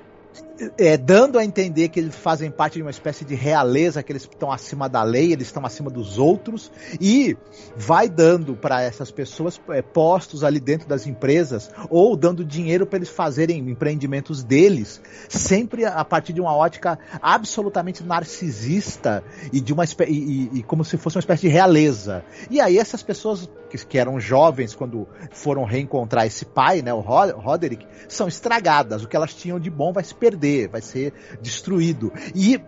É, 0.78 0.96
dando 0.96 1.38
a 1.38 1.44
entender 1.44 1.88
que 1.88 2.00
eles 2.00 2.14
fazem 2.14 2.50
parte 2.50 2.74
de 2.74 2.82
uma 2.82 2.90
espécie 2.90 3.24
de 3.24 3.34
realeza, 3.34 4.02
que 4.02 4.12
eles 4.12 4.22
estão 4.22 4.50
acima 4.50 4.88
da 4.88 5.02
lei, 5.02 5.32
eles 5.32 5.46
estão 5.46 5.64
acima 5.64 5.90
dos 5.90 6.18
outros, 6.18 6.70
e 7.00 7.36
vai 7.76 8.08
dando 8.08 8.54
para 8.54 8.82
essas 8.82 9.10
pessoas 9.10 9.60
é, 9.70 9.82
postos 9.82 10.44
ali 10.44 10.60
dentro 10.60 10.88
das 10.88 11.06
empresas, 11.06 11.70
ou 11.90 12.16
dando 12.16 12.44
dinheiro 12.44 12.86
para 12.86 12.98
eles 12.98 13.08
fazerem 13.08 13.58
empreendimentos 13.58 14.42
deles, 14.42 15.00
sempre 15.28 15.84
a 15.84 16.04
partir 16.04 16.32
de 16.32 16.40
uma 16.40 16.54
ótica 16.54 16.98
absolutamente 17.20 18.02
narcisista 18.02 19.22
e 19.52 19.60
de 19.60 19.72
uma 19.72 19.84
e, 19.84 19.88
e, 20.08 20.50
e 20.58 20.62
como 20.62 20.84
se 20.84 20.96
fosse 20.96 21.16
uma 21.16 21.20
espécie 21.20 21.42
de 21.42 21.48
realeza. 21.48 22.24
E 22.50 22.60
aí 22.60 22.78
essas 22.78 23.02
pessoas 23.02 23.48
que, 23.72 23.86
que 23.86 23.98
eram 23.98 24.20
jovens 24.20 24.74
quando 24.74 25.08
foram 25.30 25.64
reencontrar 25.64 26.26
esse 26.26 26.44
pai, 26.44 26.82
né, 26.82 26.92
o 26.92 27.00
Roderick, 27.00 27.86
são 28.08 28.28
estragadas. 28.28 29.02
O 29.02 29.08
que 29.08 29.16
elas 29.16 29.34
tinham 29.34 29.58
de 29.58 29.70
bom 29.70 29.92
vai 29.92 30.04
se 30.04 30.14
perder, 30.14 30.41
vai 30.70 30.80
ser 30.80 31.12
destruído. 31.40 32.12
E 32.34 32.60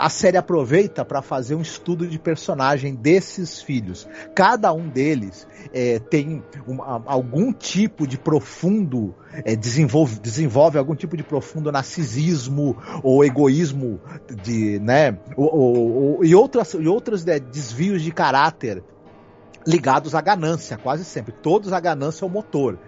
a 0.00 0.08
série 0.08 0.38
aproveita 0.38 1.04
para 1.04 1.20
fazer 1.20 1.54
um 1.54 1.60
estudo 1.60 2.06
de 2.06 2.18
personagem 2.18 2.94
desses 2.94 3.60
filhos. 3.60 4.08
Cada 4.34 4.72
um 4.72 4.88
deles 4.88 5.46
é, 5.74 5.98
tem 5.98 6.42
um, 6.66 6.82
algum 6.82 7.52
tipo 7.52 8.06
de 8.06 8.16
profundo 8.16 9.14
é, 9.44 9.54
desenvolve, 9.54 10.18
desenvolve 10.18 10.78
algum 10.78 10.94
tipo 10.94 11.18
de 11.18 11.22
profundo 11.22 11.70
narcisismo 11.70 12.78
ou 13.02 13.22
egoísmo 13.22 14.00
de, 14.42 14.78
né, 14.78 15.18
ou, 15.36 15.54
ou, 15.54 15.92
ou 16.16 16.24
e 16.24 16.34
outras, 16.34 16.72
e 16.72 16.88
outros 16.88 17.22
né, 17.22 17.38
desvios 17.38 18.00
de 18.00 18.10
caráter 18.10 18.82
ligados 19.66 20.14
à 20.14 20.20
ganância, 20.20 20.78
quase 20.78 21.04
sempre. 21.04 21.32
Todos 21.32 21.72
a 21.72 21.80
ganância 21.80 22.24
é 22.24 22.26
o 22.26 22.30
motor. 22.30 22.78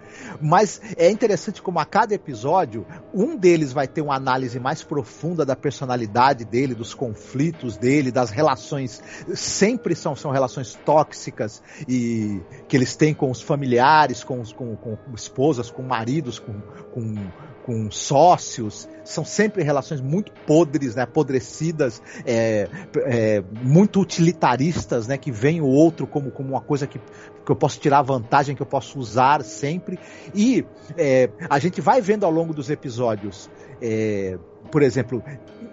Mas 0.41 0.81
é 0.97 1.09
interessante 1.09 1.61
como 1.61 1.79
a 1.79 1.85
cada 1.85 2.13
episódio, 2.13 2.85
um 3.13 3.35
deles 3.35 3.71
vai 3.71 3.87
ter 3.87 4.01
uma 4.01 4.15
análise 4.15 4.59
mais 4.59 4.83
profunda 4.83 5.45
da 5.45 5.55
personalidade 5.55 6.45
dele, 6.45 6.75
dos 6.75 6.93
conflitos 6.93 7.77
dele, 7.77 8.11
das 8.11 8.29
relações. 8.29 9.01
Sempre 9.33 9.95
são, 9.95 10.15
são 10.15 10.31
relações 10.31 10.75
tóxicas 10.85 11.61
e 11.87 12.41
que 12.67 12.75
eles 12.75 12.95
têm 12.95 13.13
com 13.13 13.29
os 13.29 13.41
familiares, 13.41 14.23
com, 14.23 14.43
com, 14.43 14.75
com 14.75 14.97
esposas, 15.15 15.69
com 15.69 15.81
maridos, 15.81 16.39
com, 16.39 16.59
com 16.93 17.15
com 17.63 17.89
sócios, 17.89 18.87
são 19.03 19.23
sempre 19.23 19.63
relações 19.63 20.01
muito 20.01 20.31
podres, 20.45 20.95
né, 20.95 21.03
apodrecidas, 21.03 22.01
é, 22.25 22.67
é, 23.05 23.43
muito 23.61 24.01
utilitaristas, 24.01 25.07
né, 25.07 25.17
que 25.17 25.31
vem 25.31 25.61
o 25.61 25.67
outro 25.67 26.05
como, 26.05 26.29
como 26.29 26.49
uma 26.49 26.61
coisa 26.61 26.85
que, 26.85 26.99
que 27.45 27.51
eu 27.51 27.55
posso 27.55 27.79
tirar 27.79 28.01
vantagem, 28.01 28.55
que 28.55 28.61
eu 28.61 28.65
posso 28.65 28.97
usar 28.99 29.43
sempre. 29.43 29.99
E 30.33 30.65
é, 30.97 31.29
a 31.49 31.59
gente 31.59 31.81
vai 31.81 32.01
vendo 32.01 32.25
ao 32.25 32.31
longo 32.31 32.53
dos 32.53 32.69
episódios, 32.69 33.49
é, 33.81 34.37
por 34.71 34.81
exemplo, 34.81 35.23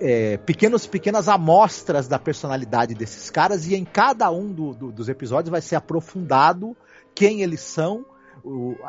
é, 0.01 0.37
pequenos, 0.39 0.87
pequenas 0.87 1.29
amostras 1.29 2.09
da 2.09 2.19
personalidade 2.19 2.95
desses 2.95 3.31
caras, 3.31 3.67
e 3.67 3.75
em 3.75 3.85
cada 3.85 4.31
um 4.31 4.53
do, 4.53 4.75
do, 4.75 4.93
dos 4.93 5.09
episódios 5.09 5.51
vai 5.51 5.61
ser 5.61 5.77
aprofundado 5.77 6.77
quem 7.15 7.43
eles 7.43 7.61
são 7.61 8.05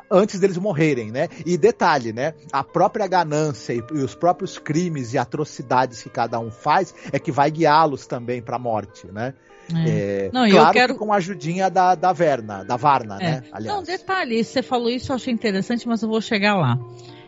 antes 0.10 0.40
deles 0.40 0.58
morrerem, 0.58 1.12
né? 1.12 1.28
E 1.46 1.58
detalhe, 1.58 2.14
né? 2.14 2.34
A 2.52 2.64
própria 2.64 3.08
ganância 3.08 3.74
e 3.74 3.82
os 3.98 4.16
próprios 4.16 4.58
crimes 4.58 5.14
e 5.14 5.18
atrocidades 5.18 6.02
que 6.02 6.10
cada 6.10 6.40
um 6.40 6.50
faz 6.50 6.94
é 7.12 7.20
que 7.20 7.32
vai 7.32 7.52
guiá-los 7.52 8.08
também 8.08 8.42
para 8.42 8.56
a 8.56 8.60
morte, 8.60 9.08
né? 9.08 9.34
É. 9.80 9.90
É, 9.90 10.30
Não, 10.34 10.50
claro 10.50 10.70
eu 10.70 10.74
quero... 10.74 10.96
com 10.96 11.14
a 11.14 11.18
ajudinha 11.18 11.70
da, 11.70 11.96
da 11.96 12.14
Verna, 12.14 12.64
da 12.64 12.76
Varna, 12.76 13.18
é. 13.20 13.24
né? 13.24 13.44
Aliás. 13.52 13.76
Não, 13.76 13.84
detalhe, 13.84 14.44
você 14.44 14.62
falou 14.62 14.90
isso, 14.90 15.12
eu 15.12 15.16
achei 15.16 15.34
interessante, 15.34 15.88
mas 15.88 16.02
eu 16.02 16.10
vou 16.10 16.22
chegar 16.22 16.56
lá. 16.56 16.78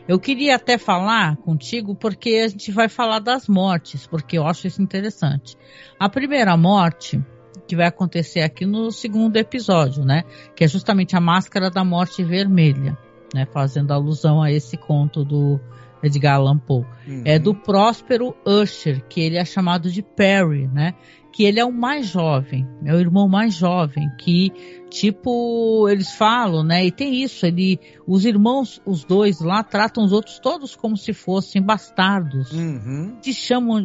Eu 0.07 0.19
queria 0.19 0.55
até 0.55 0.77
falar 0.77 1.37
contigo 1.37 1.95
porque 1.95 2.41
a 2.43 2.47
gente 2.47 2.71
vai 2.71 2.89
falar 2.89 3.19
das 3.19 3.47
mortes, 3.47 4.05
porque 4.05 4.37
eu 4.37 4.45
acho 4.45 4.67
isso 4.67 4.81
interessante. 4.81 5.57
A 5.97 6.09
primeira 6.09 6.57
morte 6.57 7.23
que 7.67 7.75
vai 7.75 7.87
acontecer 7.87 8.41
aqui 8.41 8.65
no 8.65 8.91
segundo 8.91 9.37
episódio, 9.37 10.03
né? 10.03 10.23
Que 10.55 10.65
é 10.65 10.67
justamente 10.67 11.15
a 11.15 11.21
máscara 11.21 11.71
da 11.71 11.85
morte 11.85 12.21
vermelha, 12.21 12.97
né? 13.33 13.45
Fazendo 13.53 13.91
alusão 13.91 14.41
a 14.41 14.51
esse 14.51 14.75
conto 14.75 15.23
do 15.23 15.59
Edgar 16.03 16.35
Allan 16.35 16.57
Poe. 16.57 16.85
Uhum. 17.07 17.21
É 17.23 17.39
do 17.39 17.55
Próspero 17.55 18.35
Usher, 18.45 19.05
que 19.07 19.21
ele 19.21 19.37
é 19.37 19.45
chamado 19.45 19.89
de 19.89 20.01
Perry, 20.01 20.67
né? 20.67 20.93
Que 21.33 21.43
ele 21.43 21.59
é 21.59 21.65
o 21.65 21.71
mais 21.71 22.05
jovem, 22.05 22.67
é 22.85 22.93
o 22.93 22.99
irmão 22.99 23.27
mais 23.27 23.55
jovem, 23.55 24.07
que, 24.19 24.51
tipo, 24.89 25.89
eles 25.89 26.11
falam, 26.11 26.63
né? 26.63 26.85
E 26.85 26.91
tem 26.91 27.23
isso, 27.23 27.45
ele, 27.45 27.79
os 28.07 28.23
irmãos, 28.23 28.79
os 28.85 29.03
dois 29.03 29.41
lá, 29.41 29.63
tratam 29.63 30.03
os 30.03 30.11
outros 30.11 30.37
todos 30.37 30.75
como 30.75 30.95
se 30.95 31.11
fossem 31.11 31.59
bastardos. 31.59 32.51
Uhum. 32.51 33.17
Se 33.19 33.33
chamam, 33.33 33.79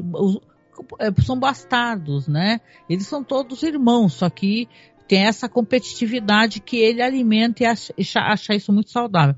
é, 0.99 1.11
são 1.23 1.39
bastardos, 1.39 2.29
né? 2.29 2.61
Eles 2.89 3.07
são 3.07 3.25
todos 3.25 3.63
irmãos, 3.63 4.13
só 4.13 4.29
que 4.29 4.69
tem 5.09 5.25
essa 5.25 5.49
competitividade 5.49 6.61
que 6.61 6.77
ele 6.77 7.01
alimenta 7.01 7.63
e 7.63 7.67
acha, 7.67 7.95
acha 8.17 8.55
isso 8.55 8.71
muito 8.73 8.91
saudável. 8.91 9.35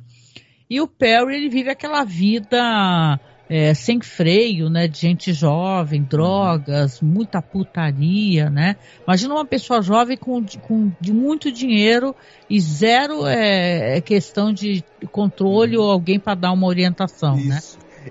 E 0.69 0.81
o 0.81 0.87
Perry, 0.87 1.37
ele 1.37 1.49
vive 1.49 1.71
aquela 1.71 2.05
vida 2.05 3.21
é, 3.51 3.75
sem 3.75 4.01
freio, 4.01 4.71
né? 4.71 4.87
De 4.87 5.01
gente 5.01 5.33
jovem, 5.33 6.05
drogas, 6.05 7.01
muita 7.01 7.43
putaria, 7.43 8.49
né? 8.49 8.77
Imagina 9.05 9.35
uma 9.35 9.45
pessoa 9.45 9.83
jovem 9.83 10.17
com, 10.17 10.41
com 10.63 10.93
de 11.01 11.13
muito 11.13 11.51
dinheiro 11.51 12.15
e 12.49 12.61
zero 12.61 13.27
é, 13.27 13.97
é 13.97 14.01
questão 14.01 14.53
de 14.53 14.85
controle 15.11 15.77
ou 15.77 15.91
alguém 15.91 16.21
para 16.21 16.37
dar 16.37 16.53
uma 16.53 16.69
orientação, 16.69 17.37
né? 17.37 17.59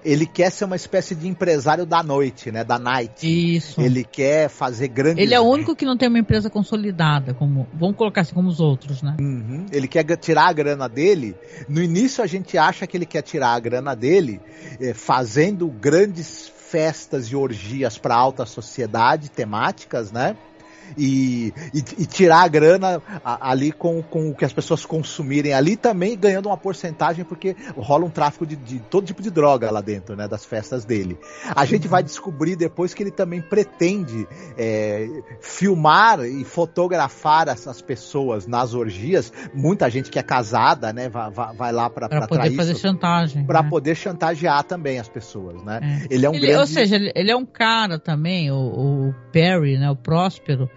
Ele 0.04 0.26
quer 0.26 0.52
ser 0.52 0.66
uma 0.66 0.76
espécie 0.76 1.16
de 1.16 1.28
empresário 1.28 1.86
da 1.86 2.04
noite, 2.04 2.52
né? 2.52 2.64
Da 2.64 2.78
night. 2.78 3.26
Isso. 3.56 3.82
Ele 3.82 4.04
quer 4.04 4.50
fazer 4.50 4.88
grandes. 4.88 5.24
Ele 5.24 5.34
é 5.34 5.40
o 5.40 5.44
único 5.44 5.76
que 5.76 5.86
não 5.86 5.98
tem 5.98 6.08
uma 6.08 6.20
empresa 6.20 6.50
consolidada, 6.50 7.34
como 7.34 7.68
vamos 7.74 7.96
colocar 7.96 8.22
assim 8.22 8.34
como 8.34 8.50
os 8.50 8.60
outros, 8.60 9.02
né? 9.02 9.18
Uhum. 9.20 9.66
Ele 9.72 9.88
quer 9.88 10.04
tirar 10.18 10.48
a 10.48 10.54
grana 10.54 10.88
dele. 10.88 11.36
No 11.68 11.82
início 11.82 12.24
a 12.24 12.28
gente 12.28 12.58
acha 12.58 12.86
que 12.86 12.96
ele 12.96 13.06
quer 13.06 13.22
tirar 13.22 13.54
a 13.54 13.60
grana 13.60 13.96
dele 13.96 14.40
eh, 14.80 14.94
fazendo 14.94 15.68
grandes 15.68 16.52
festas 16.70 17.28
e 17.28 17.36
orgias 17.36 17.98
para 17.98 18.16
alta 18.16 18.46
sociedade 18.46 19.30
temáticas, 19.30 20.12
né? 20.12 20.38
E, 20.98 21.54
e, 21.74 21.80
e 22.00 22.06
tirar 22.06 22.42
a 22.44 22.48
grana 22.48 23.02
a- 23.24 23.52
ali 23.52 23.72
com, 23.72 24.02
com 24.02 24.30
o 24.30 24.36
que 24.36 24.46
as 24.46 24.54
pessoas 24.54 24.86
consumirem 24.86 25.54
ali 25.54 25.76
também 25.76 26.18
ganhando 26.18 26.48
uma 26.48 26.58
porcentagem 26.58 27.24
porque 27.26 27.56
rola 27.76 28.06
um 28.06 28.10
tráfico 28.10 28.46
de, 28.46 28.56
de 28.56 28.80
todo 28.80 29.06
tipo 29.06 29.22
de 29.22 29.30
droga 29.30 29.70
lá 29.72 29.82
dentro, 29.82 30.16
né, 30.16 30.28
das 30.28 30.46
festas 30.46 30.86
dele. 30.86 31.18
A 31.56 31.66
gente 31.66 31.88
vai 31.88 32.02
descobrir 32.04 32.56
depois 32.56 32.94
que 32.94 33.04
ele 33.04 33.12
também 33.12 33.42
pretende 33.42 34.28
é, 34.58 35.08
filmar 35.42 36.20
e 36.22 36.44
fotografar 36.44 37.48
essas 37.48 37.82
pessoas 37.82 38.48
nas 38.48 38.74
orgias. 38.74 39.32
Muita 39.54 39.90
gente 39.90 40.10
que 40.10 40.20
é 40.20 40.24
casada, 40.24 40.92
né, 40.94 41.10
vai, 41.10 41.30
vai, 41.32 41.56
vai 41.56 41.72
lá 41.72 41.90
para 41.90 42.08
Para 42.10 42.28
poder 42.28 42.52
fazer 42.56 42.72
isso, 42.74 42.82
chantagem. 42.82 43.46
para 43.46 43.64
né? 43.64 43.70
poder 43.70 43.96
chantagear 43.96 44.64
também 44.64 45.00
as 45.00 45.08
pessoas, 45.08 45.62
né? 45.64 45.80
É. 46.10 46.14
Ele 46.14 46.26
é 46.26 46.30
um 46.30 46.34
Ele- 46.34 46.48
grande 46.48 46.60
Ou 46.62 46.68
seja, 46.68 46.96
ele, 46.96 47.12
ele 47.16 47.32
é 47.32 47.36
um 47.36 47.46
cara 47.46 48.00
também, 48.00 48.52
o, 48.52 48.56
o 49.10 49.16
Perry, 49.32 49.78
né, 49.78 49.90
o 49.90 49.96
Próspero, 49.96 50.70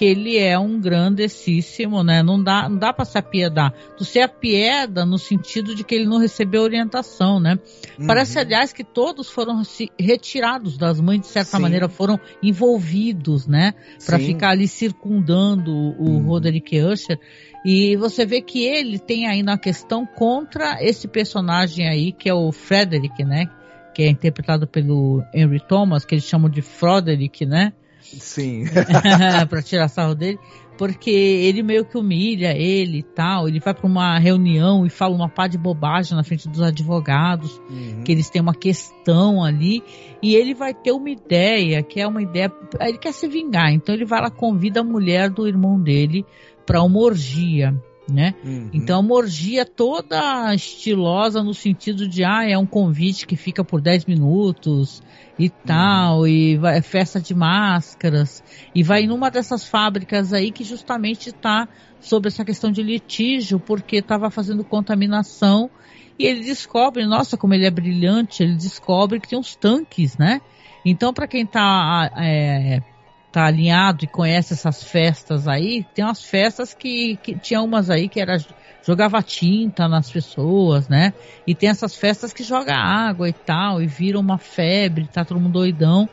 que 0.00 0.06
ele 0.06 0.38
é 0.38 0.58
um 0.58 0.80
grandessíssimo, 0.80 2.02
né? 2.02 2.22
Não 2.22 2.42
dá, 2.42 2.66
não 2.70 2.78
dá 2.78 2.90
para 2.90 3.04
se 3.04 3.18
apiedar. 3.18 3.74
Tu 3.98 4.04
se 4.06 4.18
apieda 4.18 5.04
no 5.04 5.18
sentido 5.18 5.74
de 5.74 5.84
que 5.84 5.94
ele 5.94 6.06
não 6.06 6.16
recebeu 6.16 6.62
orientação, 6.62 7.38
né? 7.38 7.58
Uhum. 7.98 8.06
Parece, 8.06 8.38
aliás, 8.38 8.72
que 8.72 8.82
todos 8.82 9.28
foram 9.28 9.62
se- 9.62 9.90
retirados 10.00 10.78
das 10.78 10.98
mães, 10.98 11.20
de 11.20 11.26
certa 11.26 11.58
Sim. 11.58 11.62
maneira, 11.62 11.86
foram 11.86 12.18
envolvidos, 12.42 13.46
né? 13.46 13.74
Para 14.06 14.18
ficar 14.18 14.48
ali 14.52 14.66
circundando 14.66 15.70
o 15.70 16.08
Uhum. 16.08 16.22
Roderick 16.28 16.80
Usher. 16.80 17.20
E 17.62 17.94
você 17.96 18.24
vê 18.24 18.40
que 18.40 18.64
ele 18.64 18.98
tem 18.98 19.26
ainda 19.26 19.52
uma 19.52 19.58
questão 19.58 20.06
contra 20.06 20.82
esse 20.82 21.06
personagem 21.08 21.86
aí, 21.86 22.10
que 22.10 22.26
é 22.26 22.32
o 22.32 22.50
Frederick, 22.52 23.22
né? 23.22 23.50
Que 23.94 24.04
é 24.04 24.08
interpretado 24.08 24.66
pelo 24.66 25.22
Henry 25.34 25.60
Thomas, 25.60 26.06
que 26.06 26.14
eles 26.14 26.24
chamam 26.24 26.48
de 26.48 26.62
Froderick, 26.62 27.44
né? 27.44 27.74
Sim. 28.18 28.64
para 29.48 29.62
tirar 29.62 29.88
sarro 29.88 30.14
dele, 30.14 30.38
porque 30.76 31.10
ele 31.10 31.62
meio 31.62 31.84
que 31.84 31.98
humilha 31.98 32.56
ele 32.56 32.98
e 32.98 33.02
tal. 33.02 33.46
Ele 33.48 33.60
vai 33.60 33.74
para 33.74 33.86
uma 33.86 34.18
reunião 34.18 34.86
e 34.86 34.90
fala 34.90 35.14
uma 35.14 35.28
pá 35.28 35.46
de 35.46 35.58
bobagem 35.58 36.16
na 36.16 36.24
frente 36.24 36.48
dos 36.48 36.62
advogados, 36.62 37.60
Uhum. 37.70 38.02
que 38.04 38.10
eles 38.12 38.30
têm 38.30 38.40
uma 38.40 38.54
questão 38.54 39.44
ali, 39.44 39.82
e 40.22 40.34
ele 40.34 40.54
vai 40.54 40.72
ter 40.74 40.92
uma 40.92 41.10
ideia, 41.10 41.82
que 41.82 42.00
é 42.00 42.06
uma 42.06 42.22
ideia. 42.22 42.50
Ele 42.80 42.98
quer 42.98 43.12
se 43.12 43.28
vingar, 43.28 43.72
então 43.72 43.94
ele 43.94 44.04
vai 44.04 44.20
lá, 44.20 44.30
convida 44.30 44.80
a 44.80 44.84
mulher 44.84 45.30
do 45.30 45.46
irmão 45.46 45.80
dele 45.80 46.24
para 46.66 46.82
uma 46.82 46.98
orgia. 46.98 47.74
Né? 48.10 48.34
Uhum. 48.44 48.70
Então, 48.72 49.00
uma 49.00 49.14
orgia 49.14 49.64
toda 49.64 50.54
estilosa 50.54 51.42
no 51.42 51.54
sentido 51.54 52.08
de, 52.08 52.24
ah, 52.24 52.48
é 52.48 52.56
um 52.58 52.66
convite 52.66 53.26
que 53.26 53.36
fica 53.36 53.64
por 53.64 53.80
10 53.80 54.06
minutos 54.06 55.02
e 55.38 55.48
tal, 55.48 56.26
e 56.26 56.56
vai, 56.58 56.78
é 56.78 56.82
festa 56.82 57.20
de 57.20 57.34
máscaras, 57.34 58.42
e 58.74 58.82
vai 58.82 59.06
numa 59.06 59.30
dessas 59.30 59.66
fábricas 59.66 60.34
aí 60.34 60.50
que 60.50 60.64
justamente 60.64 61.30
está 61.30 61.66
sobre 61.98 62.28
essa 62.28 62.44
questão 62.44 62.70
de 62.70 62.82
litígio, 62.82 63.58
porque 63.58 63.96
estava 63.96 64.30
fazendo 64.30 64.62
contaminação, 64.64 65.70
e 66.18 66.26
ele 66.26 66.40
descobre, 66.40 67.06
nossa, 67.06 67.38
como 67.38 67.54
ele 67.54 67.64
é 67.64 67.70
brilhante, 67.70 68.42
ele 68.42 68.54
descobre 68.54 69.18
que 69.18 69.28
tem 69.28 69.38
uns 69.38 69.56
tanques, 69.56 70.18
né? 70.18 70.42
Então, 70.84 71.12
para 71.12 71.26
quem 71.26 71.42
está 71.42 72.10
é, 72.16 72.82
tá 73.30 73.46
alinhado 73.46 74.04
e 74.04 74.08
conhece 74.08 74.52
essas 74.54 74.82
festas 74.82 75.46
aí, 75.46 75.84
tem 75.94 76.04
umas 76.04 76.22
festas 76.24 76.74
que, 76.74 77.16
que 77.18 77.38
tinha 77.38 77.62
umas 77.62 77.88
aí 77.90 78.08
que 78.08 78.20
era 78.20 78.36
jogava 78.84 79.22
tinta 79.22 79.88
nas 79.88 80.10
pessoas, 80.10 80.88
né? 80.88 81.12
E 81.46 81.54
tem 81.54 81.68
essas 81.68 81.94
festas 81.94 82.32
que 82.32 82.42
joga 82.42 82.74
água 82.74 83.28
e 83.28 83.32
tal, 83.32 83.82
e 83.82 83.86
vira 83.86 84.18
uma 84.18 84.38
febre, 84.38 85.08
tá 85.08 85.24
todo 85.24 85.40
mundo 85.40 85.52
doidão. 85.52 86.10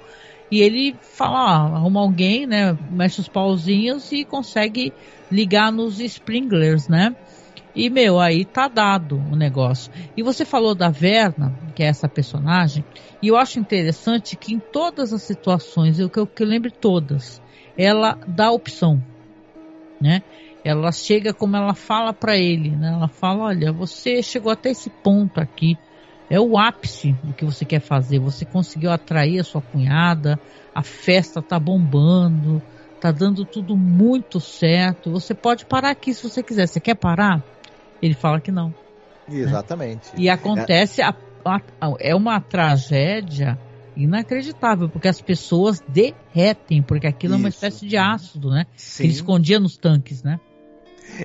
E 0.49 0.61
ele 0.61 0.99
fala, 1.01 1.69
ó, 1.71 1.75
arruma 1.75 1.99
alguém, 2.01 2.47
né? 2.47 2.77
Mexe 2.89 3.19
os 3.19 3.27
pauzinhos 3.29 4.11
e 4.11 4.25
consegue 4.25 4.93
ligar 5.29 5.71
nos 5.71 5.99
sprinklers, 5.99 6.87
né? 6.87 7.11
E, 7.75 7.89
meu, 7.89 8.19
aí 8.19 8.43
tá 8.43 8.67
dado 8.67 9.17
o 9.17 9.35
negócio. 9.35 9.91
E 10.15 10.23
você 10.23 10.45
falou 10.45 10.73
da 10.73 10.89
Verna, 10.89 11.53
que 11.75 11.83
é 11.83 11.87
essa 11.87 12.09
personagem, 12.09 12.83
e 13.21 13.27
eu 13.27 13.37
acho 13.37 13.59
interessante 13.59 14.35
que 14.35 14.53
em 14.53 14.59
todas 14.59 15.13
as 15.13 15.23
situações, 15.23 15.99
eu 15.99 16.09
que 16.09 16.19
eu, 16.19 16.27
eu 16.39 16.45
lembre 16.47 16.71
todas, 16.71 17.41
ela 17.77 18.17
dá 18.27 18.51
opção, 18.51 19.01
né? 20.01 20.23
Ela 20.63 20.91
chega 20.91 21.33
como 21.33 21.55
ela 21.55 21.73
fala 21.75 22.11
para 22.11 22.35
ele, 22.35 22.75
né? 22.75 22.91
Ela 22.91 23.07
fala, 23.07 23.45
olha, 23.45 23.71
você 23.71 24.23
chegou 24.23 24.51
até 24.51 24.71
esse 24.71 24.89
ponto 24.89 25.39
aqui, 25.39 25.77
é 26.29 26.39
o 26.39 26.57
ápice 26.57 27.13
do 27.23 27.33
que 27.33 27.45
você 27.45 27.63
quer 27.63 27.79
fazer. 27.79 28.19
Você 28.19 28.43
conseguiu 28.43 28.91
atrair 28.91 29.39
a 29.39 29.43
sua 29.43 29.61
cunhada, 29.61 30.39
a 30.75 30.83
festa 30.83 31.41
tá 31.41 31.57
bombando, 31.59 32.61
tá 32.99 33.11
dando 33.11 33.45
tudo 33.45 33.77
muito 33.77 34.39
certo. 34.39 35.11
Você 35.11 35.33
pode 35.33 35.65
parar 35.65 35.91
aqui 35.91 36.13
se 36.13 36.23
você 36.23 36.43
quiser. 36.43 36.67
Você 36.67 36.79
quer 36.79 36.95
parar? 36.95 37.41
Ele 38.01 38.13
fala 38.13 38.39
que 38.39 38.51
não. 38.51 38.73
Exatamente. 39.29 40.09
E 40.17 40.29
acontece, 40.29 41.01
a, 41.01 41.13
a, 41.43 41.55
a, 41.81 41.93
é 41.99 42.15
uma 42.15 42.39
tragédia 42.39 43.59
inacreditável, 43.95 44.87
porque 44.87 45.07
as 45.07 45.19
pessoas 45.19 45.81
derretem, 45.87 46.81
porque 46.81 47.07
aquilo 47.07 47.33
é 47.33 47.37
uma 47.37 47.49
Isso. 47.49 47.57
espécie 47.57 47.87
de 47.87 47.97
ácido, 47.97 48.49
né? 48.49 48.65
Que 48.75 48.81
Sim. 48.81 49.03
ele 49.05 49.13
escondia 49.13 49.59
nos 49.59 49.75
tanques, 49.75 50.23
né? 50.23 50.39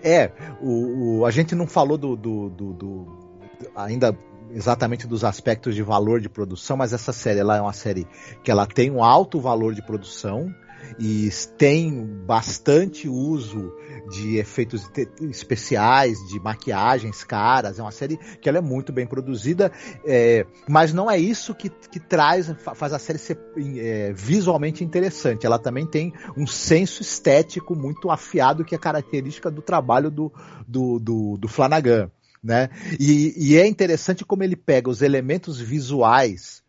É, 0.03 0.31
o, 0.61 1.18
o- 1.20 1.27
a 1.27 1.31
gente 1.31 1.55
não 1.55 1.66
falou 1.66 1.99
do, 1.99 2.16
do- 2.16 2.49
do- 2.49 2.73
do- 2.73 3.39
ainda 3.77 4.16
exatamente 4.55 5.07
dos 5.07 5.25
aspectos 5.25 5.75
de 5.75 5.83
valor 5.83 6.20
de 6.20 6.29
produção, 6.29 6.77
mas 6.77 6.93
essa 6.93 7.12
série 7.12 7.41
ela 7.41 7.57
é 7.57 7.61
uma 7.61 7.73
série 7.73 8.07
que 8.43 8.51
ela 8.51 8.66
tem 8.66 8.91
um 8.91 9.03
alto 9.03 9.41
valor 9.41 9.75
de 9.75 9.83
produção 9.83 10.53
e 10.99 11.28
tem 11.57 12.05
bastante 12.26 13.09
uso 13.09 13.72
de 14.11 14.37
efeitos 14.37 14.91
especiais, 15.20 16.18
de 16.28 16.41
maquiagens 16.41 17.24
caras. 17.24 17.78
É 17.78 17.83
uma 17.83 17.91
série 17.91 18.16
que 18.41 18.49
ela 18.49 18.59
é 18.59 18.61
muito 18.61 18.93
bem 18.93 19.07
produzida, 19.07 19.72
é, 20.05 20.47
mas 20.68 20.93
não 20.93 21.11
é 21.11 21.18
isso 21.18 21.55
que, 21.55 21.68
que 21.68 22.01
traz, 22.01 22.51
fa- 22.62 22.74
faz 22.74 22.93
a 22.93 22.99
série 22.99 23.18
ser 23.18 23.39
é, 23.76 24.12
visualmente 24.12 24.85
interessante. 24.85 25.47
Ela 25.47 25.59
também 25.59 25.87
tem 25.87 26.12
um 26.37 26.47
senso 26.47 27.03
estético 27.03 27.74
muito 27.74 28.11
afiado, 28.11 28.64
que 28.64 28.74
é 28.74 28.78
característica 28.78 29.51
do 29.51 29.62
trabalho 29.62 30.11
do, 30.11 30.33
do, 30.66 30.99
do, 30.99 31.37
do 31.37 31.49
Flanagan. 31.49 32.11
Né? 32.43 32.70
E, 32.99 33.35
e 33.37 33.57
é 33.57 33.66
interessante 33.66 34.24
como 34.24 34.43
ele 34.43 34.57
pega 34.57 34.91
os 34.91 35.01
elementos 35.01 35.61
visuais, 35.61 36.61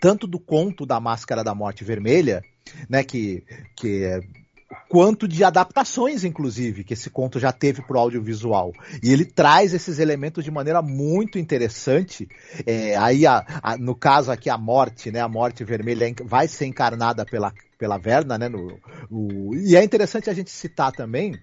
tanto 0.00 0.26
do 0.26 0.38
conto 0.38 0.86
da 0.86 1.00
Máscara 1.00 1.42
da 1.42 1.52
Morte 1.52 1.82
Vermelha, 1.82 2.44
né, 2.88 3.02
que, 3.02 3.42
que 3.76 4.04
é, 4.04 4.20
quanto 4.88 5.26
de 5.28 5.42
adaptações, 5.44 6.24
inclusive, 6.24 6.84
que 6.84 6.94
esse 6.94 7.10
conto 7.10 7.38
já 7.38 7.52
teve 7.52 7.82
para 7.82 7.96
o 7.96 8.00
audiovisual. 8.00 8.72
E 9.02 9.12
ele 9.12 9.24
traz 9.24 9.72
esses 9.74 9.98
elementos 9.98 10.44
de 10.44 10.50
maneira 10.50 10.82
muito 10.82 11.38
interessante. 11.38 12.28
É, 12.66 12.96
aí, 12.96 13.26
a, 13.26 13.44
a- 13.62 13.76
no 13.78 13.94
caso 13.94 14.30
aqui, 14.30 14.48
a 14.50 14.58
morte, 14.58 15.10
né, 15.10 15.20
a 15.20 15.28
morte 15.28 15.64
vermelha 15.64 16.12
vai 16.24 16.48
ser 16.48 16.66
encarnada 16.66 17.24
pela, 17.24 17.52
pela 17.78 17.98
Verna, 17.98 18.38
né, 18.38 18.48
no, 18.48 18.78
o- 19.10 19.54
e 19.54 19.76
é 19.76 19.82
interessante 19.84 20.28
a 20.30 20.34
gente 20.34 20.50
citar 20.50 20.92
também 20.92 21.34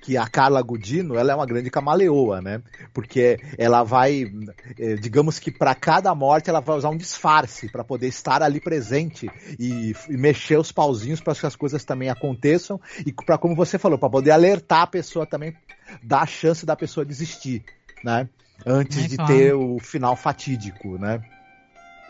que 0.00 0.16
a 0.16 0.26
Carla 0.26 0.62
Gudino 0.62 1.16
ela 1.16 1.32
é 1.32 1.34
uma 1.34 1.46
grande 1.46 1.70
camaleoa, 1.70 2.40
né? 2.40 2.62
Porque 2.92 3.38
ela 3.58 3.82
vai, 3.82 4.30
eh, 4.78 4.94
digamos 4.94 5.38
que 5.38 5.50
para 5.50 5.74
cada 5.74 6.14
morte 6.14 6.48
ela 6.48 6.60
vai 6.60 6.76
usar 6.76 6.90
um 6.90 6.96
disfarce 6.96 7.68
para 7.68 7.82
poder 7.82 8.06
estar 8.08 8.42
ali 8.42 8.60
presente 8.60 9.28
e, 9.58 9.94
e 10.08 10.16
mexer 10.16 10.58
os 10.58 10.70
pauzinhos 10.70 11.20
para 11.20 11.34
que 11.34 11.46
as 11.46 11.56
coisas 11.56 11.84
também 11.84 12.08
aconteçam 12.08 12.80
e 13.04 13.12
para 13.12 13.38
como 13.38 13.56
você 13.56 13.78
falou, 13.78 13.98
para 13.98 14.10
poder 14.10 14.30
alertar 14.30 14.82
a 14.82 14.86
pessoa 14.86 15.26
também, 15.26 15.54
dar 16.02 16.22
a 16.22 16.26
chance 16.26 16.64
da 16.64 16.76
pessoa 16.76 17.04
desistir, 17.04 17.64
né? 18.04 18.28
Antes 18.64 19.04
É, 19.04 19.08
de 19.08 19.16
claro. 19.16 19.32
ter 19.32 19.54
o 19.54 19.78
final 19.78 20.16
fatídico, 20.16 20.98
né? 20.98 21.20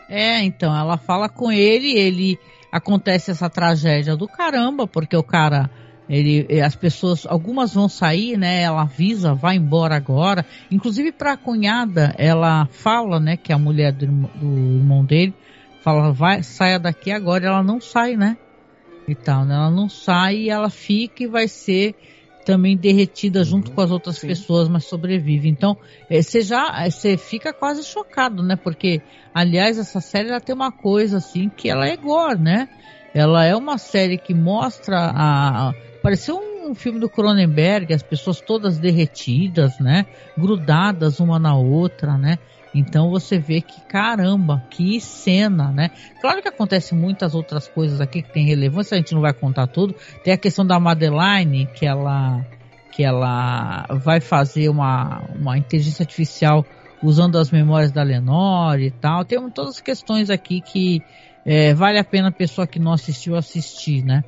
É, 0.09 0.41
então, 0.41 0.75
ela 0.75 0.97
fala 0.97 1.27
com 1.27 1.51
ele, 1.51 1.97
ele 1.97 2.39
acontece 2.71 3.31
essa 3.31 3.49
tragédia 3.49 4.15
do 4.15 4.27
caramba, 4.27 4.87
porque 4.87 5.17
o 5.17 5.23
cara, 5.23 5.69
ele, 6.09 6.45
eh, 6.49 6.61
as 6.61 6.75
pessoas, 6.75 7.25
algumas 7.25 7.73
vão 7.73 7.89
sair, 7.89 8.37
né? 8.37 8.61
Ela 8.61 8.83
avisa, 8.83 9.33
vai 9.33 9.55
embora 9.57 9.95
agora. 9.95 10.45
Inclusive 10.71 11.11
para 11.11 11.33
a 11.33 11.37
cunhada, 11.37 12.13
ela 12.17 12.65
fala, 12.67 13.19
né, 13.19 13.35
que 13.35 13.51
é 13.51 13.55
a 13.55 13.59
mulher 13.59 13.91
do, 13.91 14.05
irmão- 14.05 14.31
do 14.33 14.77
irmão 14.77 15.05
dele, 15.05 15.33
fala, 15.83 16.11
vai, 16.11 16.43
saia 16.43 16.79
daqui 16.79 17.11
agora. 17.11 17.47
Ela 17.47 17.63
não 17.63 17.81
sai, 17.81 18.15
né? 18.15 18.37
E 19.07 19.15
tal, 19.15 19.45
né? 19.45 19.55
Ela 19.55 19.71
não 19.71 19.89
sai 19.89 20.35
e 20.37 20.49
ela 20.49 20.69
fica 20.69 21.23
e 21.23 21.27
vai 21.27 21.47
ser 21.47 21.95
também 22.45 22.77
derretida 22.77 23.43
junto 23.43 23.73
com 23.73 23.81
as 23.81 23.91
outras 23.91 24.17
sim. 24.19 24.27
pessoas, 24.27 24.69
mas 24.69 24.85
sobrevive. 24.85 25.49
Então, 25.49 25.77
eh, 26.09 26.21
você 26.21 26.41
já, 26.41 26.85
eh, 26.85 26.89
você 26.89 27.17
fica 27.17 27.53
quase 27.53 27.83
chocado, 27.83 28.41
né? 28.41 28.55
Porque, 28.55 29.01
aliás, 29.33 29.77
essa 29.77 29.99
série 29.99 30.29
ela 30.29 30.39
tem 30.39 30.55
uma 30.55 30.71
coisa 30.71 31.17
assim 31.17 31.49
que 31.49 31.69
ela 31.69 31.85
é 31.85 31.97
gore, 31.97 32.39
né? 32.39 32.69
Ela 33.13 33.43
é 33.43 33.53
uma 33.55 33.77
série 33.77 34.17
que 34.17 34.33
mostra 34.33 35.11
a 35.13 35.73
pareceu 36.07 36.39
um 36.39 36.73
filme 36.73 37.01
do 37.01 37.09
Cronenberg, 37.09 37.93
as 37.93 38.01
pessoas 38.01 38.39
todas 38.39 38.79
derretidas, 38.79 39.77
né? 39.77 40.05
Grudadas 40.37 41.19
uma 41.19 41.37
na 41.37 41.53
outra, 41.53 42.17
né? 42.17 42.37
Então 42.73 43.09
você 43.09 43.37
vê 43.37 43.59
que 43.59 43.81
caramba, 43.81 44.63
que 44.69 45.01
cena, 45.01 45.69
né? 45.69 45.91
Claro 46.21 46.41
que 46.41 46.47
acontece 46.47 46.95
muitas 46.95 47.35
outras 47.35 47.67
coisas 47.67 47.99
aqui 47.99 48.21
que 48.21 48.31
tem 48.31 48.45
relevância, 48.45 48.95
a 48.95 48.99
gente 48.99 49.13
não 49.13 49.19
vai 49.19 49.33
contar 49.33 49.67
tudo. 49.67 49.93
Tem 50.23 50.33
a 50.33 50.37
questão 50.37 50.65
da 50.65 50.79
Madeline, 50.79 51.65
que 51.75 51.85
ela 51.85 52.41
que 52.93 53.03
ela 53.03 53.85
vai 54.01 54.21
fazer 54.21 54.69
uma, 54.69 55.23
uma 55.37 55.57
inteligência 55.57 56.03
artificial 56.03 56.65
usando 57.03 57.37
as 57.37 57.51
memórias 57.51 57.91
da 57.91 58.01
Lenore 58.01 58.85
e 58.85 58.91
tal. 58.91 59.25
Tem 59.25 59.37
todas 59.49 59.75
as 59.75 59.81
questões 59.81 60.29
aqui 60.29 60.61
que 60.61 61.03
é, 61.45 61.73
vale 61.73 61.99
a 61.99 62.03
pena 62.03 62.29
a 62.29 62.31
pessoa 62.31 62.65
que 62.65 62.79
não 62.79 62.93
assistiu 62.93 63.35
assistir, 63.35 64.05
né? 64.05 64.23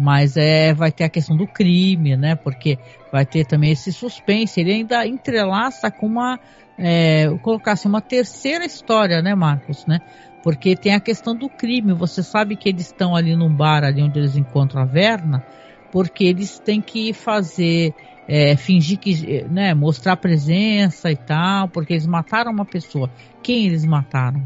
Mas 0.00 0.36
é, 0.36 0.72
vai 0.72 0.90
ter 0.90 1.04
a 1.04 1.08
questão 1.08 1.36
do 1.36 1.46
crime, 1.46 2.16
né? 2.16 2.34
Porque 2.34 2.78
vai 3.12 3.26
ter 3.26 3.44
também 3.44 3.72
esse 3.72 3.92
suspense. 3.92 4.60
Ele 4.60 4.72
ainda 4.72 5.06
entrelaça 5.06 5.90
com 5.90 6.06
uma, 6.06 6.40
é, 6.78 7.28
colocar 7.42 7.72
assim, 7.72 7.88
uma 7.88 8.00
terceira 8.00 8.64
história, 8.64 9.20
né, 9.20 9.34
Marcos, 9.34 9.84
né? 9.86 10.00
Porque 10.42 10.74
tem 10.74 10.94
a 10.94 11.00
questão 11.00 11.36
do 11.36 11.48
crime. 11.48 11.92
Você 11.92 12.22
sabe 12.22 12.56
que 12.56 12.70
eles 12.70 12.86
estão 12.86 13.14
ali 13.14 13.36
num 13.36 13.54
bar, 13.54 13.84
ali 13.84 14.02
onde 14.02 14.18
eles 14.18 14.36
encontram 14.36 14.80
a 14.82 14.86
Verna, 14.86 15.44
porque 15.92 16.24
eles 16.24 16.58
têm 16.58 16.80
que 16.80 17.12
fazer, 17.12 17.94
é, 18.26 18.56
fingir 18.56 18.98
que, 18.98 19.44
né, 19.50 19.74
mostrar 19.74 20.16
presença 20.16 21.10
e 21.10 21.16
tal, 21.16 21.68
porque 21.68 21.92
eles 21.92 22.06
mataram 22.06 22.50
uma 22.50 22.64
pessoa. 22.64 23.10
Quem 23.42 23.66
eles 23.66 23.84
mataram, 23.84 24.40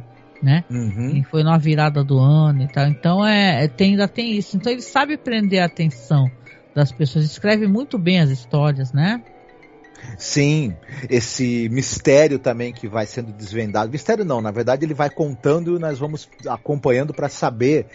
né? 0.45 0.65
Uhum. 0.71 1.17
E 1.17 1.25
foi 1.25 1.43
na 1.43 1.57
virada 1.57 2.05
do 2.05 2.19
ano 2.19 2.63
e 2.63 2.69
tal. 2.69 2.87
Então 2.87 3.27
é, 3.27 3.65
é, 3.65 3.69
tem, 3.69 3.93
ainda 3.93 4.07
tem 4.07 4.37
isso. 4.37 4.57
Então 4.57 4.71
ele 4.71 4.83
sabe 4.83 5.17
prender 5.17 5.63
a 5.63 5.65
atenção 5.65 6.31
das 6.75 6.93
pessoas. 6.93 7.25
Escreve 7.25 7.67
muito 7.67 7.99
bem 7.99 8.21
as 8.21 8.31
histórias, 8.31 8.93
né? 8.93 9.23
Sim, 10.19 10.77
esse 11.09 11.69
mistério 11.71 12.39
também 12.39 12.75
que 12.75 12.87
vai 12.87 13.07
sendo 13.07 13.33
desvendado. 13.33 13.91
Mistério 13.91 14.23
não, 14.23 14.43
na 14.43 14.51
verdade 14.51 14.85
ele 14.85 14.93
vai 14.93 15.09
contando 15.09 15.77
e 15.77 15.79
nós 15.79 15.99
vamos 15.99 16.29
acompanhando 16.47 17.15
para 17.15 17.31
saber 17.31 17.87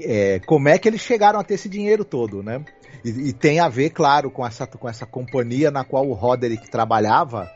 é, 0.00 0.40
como 0.46 0.70
é 0.70 0.78
que 0.78 0.88
eles 0.88 1.02
chegaram 1.02 1.38
a 1.38 1.44
ter 1.44 1.54
esse 1.54 1.68
dinheiro 1.68 2.02
todo, 2.02 2.42
né? 2.42 2.64
E, 3.04 3.28
e, 3.28 3.32
tem 3.32 3.60
a 3.60 3.68
ver, 3.68 3.90
claro, 3.90 4.30
com 4.30 4.46
essa, 4.46 4.66
com 4.66 4.88
essa 4.88 5.04
companhia 5.04 5.70
na 5.70 5.84
qual 5.84 6.08
o 6.08 6.14
Roderick 6.14 6.70
trabalhava 6.70 7.50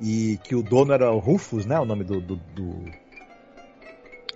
e 0.00 0.38
que 0.42 0.54
o 0.54 0.62
dono 0.62 0.92
era 0.92 1.10
o 1.12 1.18
Rufus, 1.18 1.66
né? 1.66 1.78
O 1.78 1.84
nome 1.84 2.04
do. 2.04 2.20
do, 2.20 2.36
do... 2.36 3.03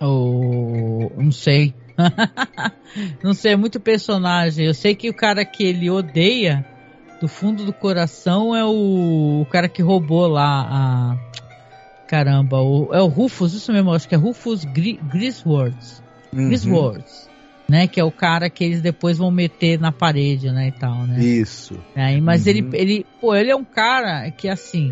Oh, 0.01 1.11
não 1.17 1.31
sei. 1.31 1.73
não 3.23 3.33
sei, 3.33 3.53
é 3.53 3.55
muito 3.55 3.79
personagem. 3.79 4.65
Eu 4.65 4.73
sei 4.73 4.95
que 4.95 5.09
o 5.09 5.13
cara 5.13 5.43
que 5.43 5.63
ele 5.63 5.89
odeia 5.89 6.65
do 7.19 7.27
fundo 7.27 7.65
do 7.65 7.73
coração 7.73 8.55
é 8.55 8.63
o, 8.63 9.41
o 9.41 9.45
cara 9.45 9.67
que 9.67 9.81
roubou 9.81 10.27
lá 10.27 10.67
a. 10.69 11.17
Caramba, 12.07 12.59
o, 12.59 12.89
é 12.91 13.01
o 13.01 13.07
Rufus, 13.07 13.53
isso 13.53 13.71
mesmo, 13.71 13.93
acho 13.93 14.09
que 14.09 14.15
é 14.15 14.17
Rufus 14.17 14.63
Gri, 14.63 14.99
Griswords. 15.03 16.01
Uhum. 16.33 17.29
Né, 17.69 17.87
que 17.87 17.99
é 17.99 18.03
o 18.03 18.11
cara 18.11 18.49
que 18.49 18.63
eles 18.63 18.81
depois 18.81 19.19
vão 19.19 19.29
meter 19.29 19.79
na 19.79 19.91
parede, 19.91 20.51
né, 20.51 20.69
e 20.69 20.71
tal, 20.71 21.05
né? 21.05 21.19
Isso. 21.23 21.77
Aí, 21.95 22.19
mas 22.19 22.45
uhum. 22.45 22.49
ele, 22.49 22.69
ele, 22.73 23.05
pô, 23.21 23.35
ele 23.35 23.51
é 23.51 23.55
um 23.55 23.63
cara 23.63 24.31
que 24.31 24.49
assim, 24.49 24.91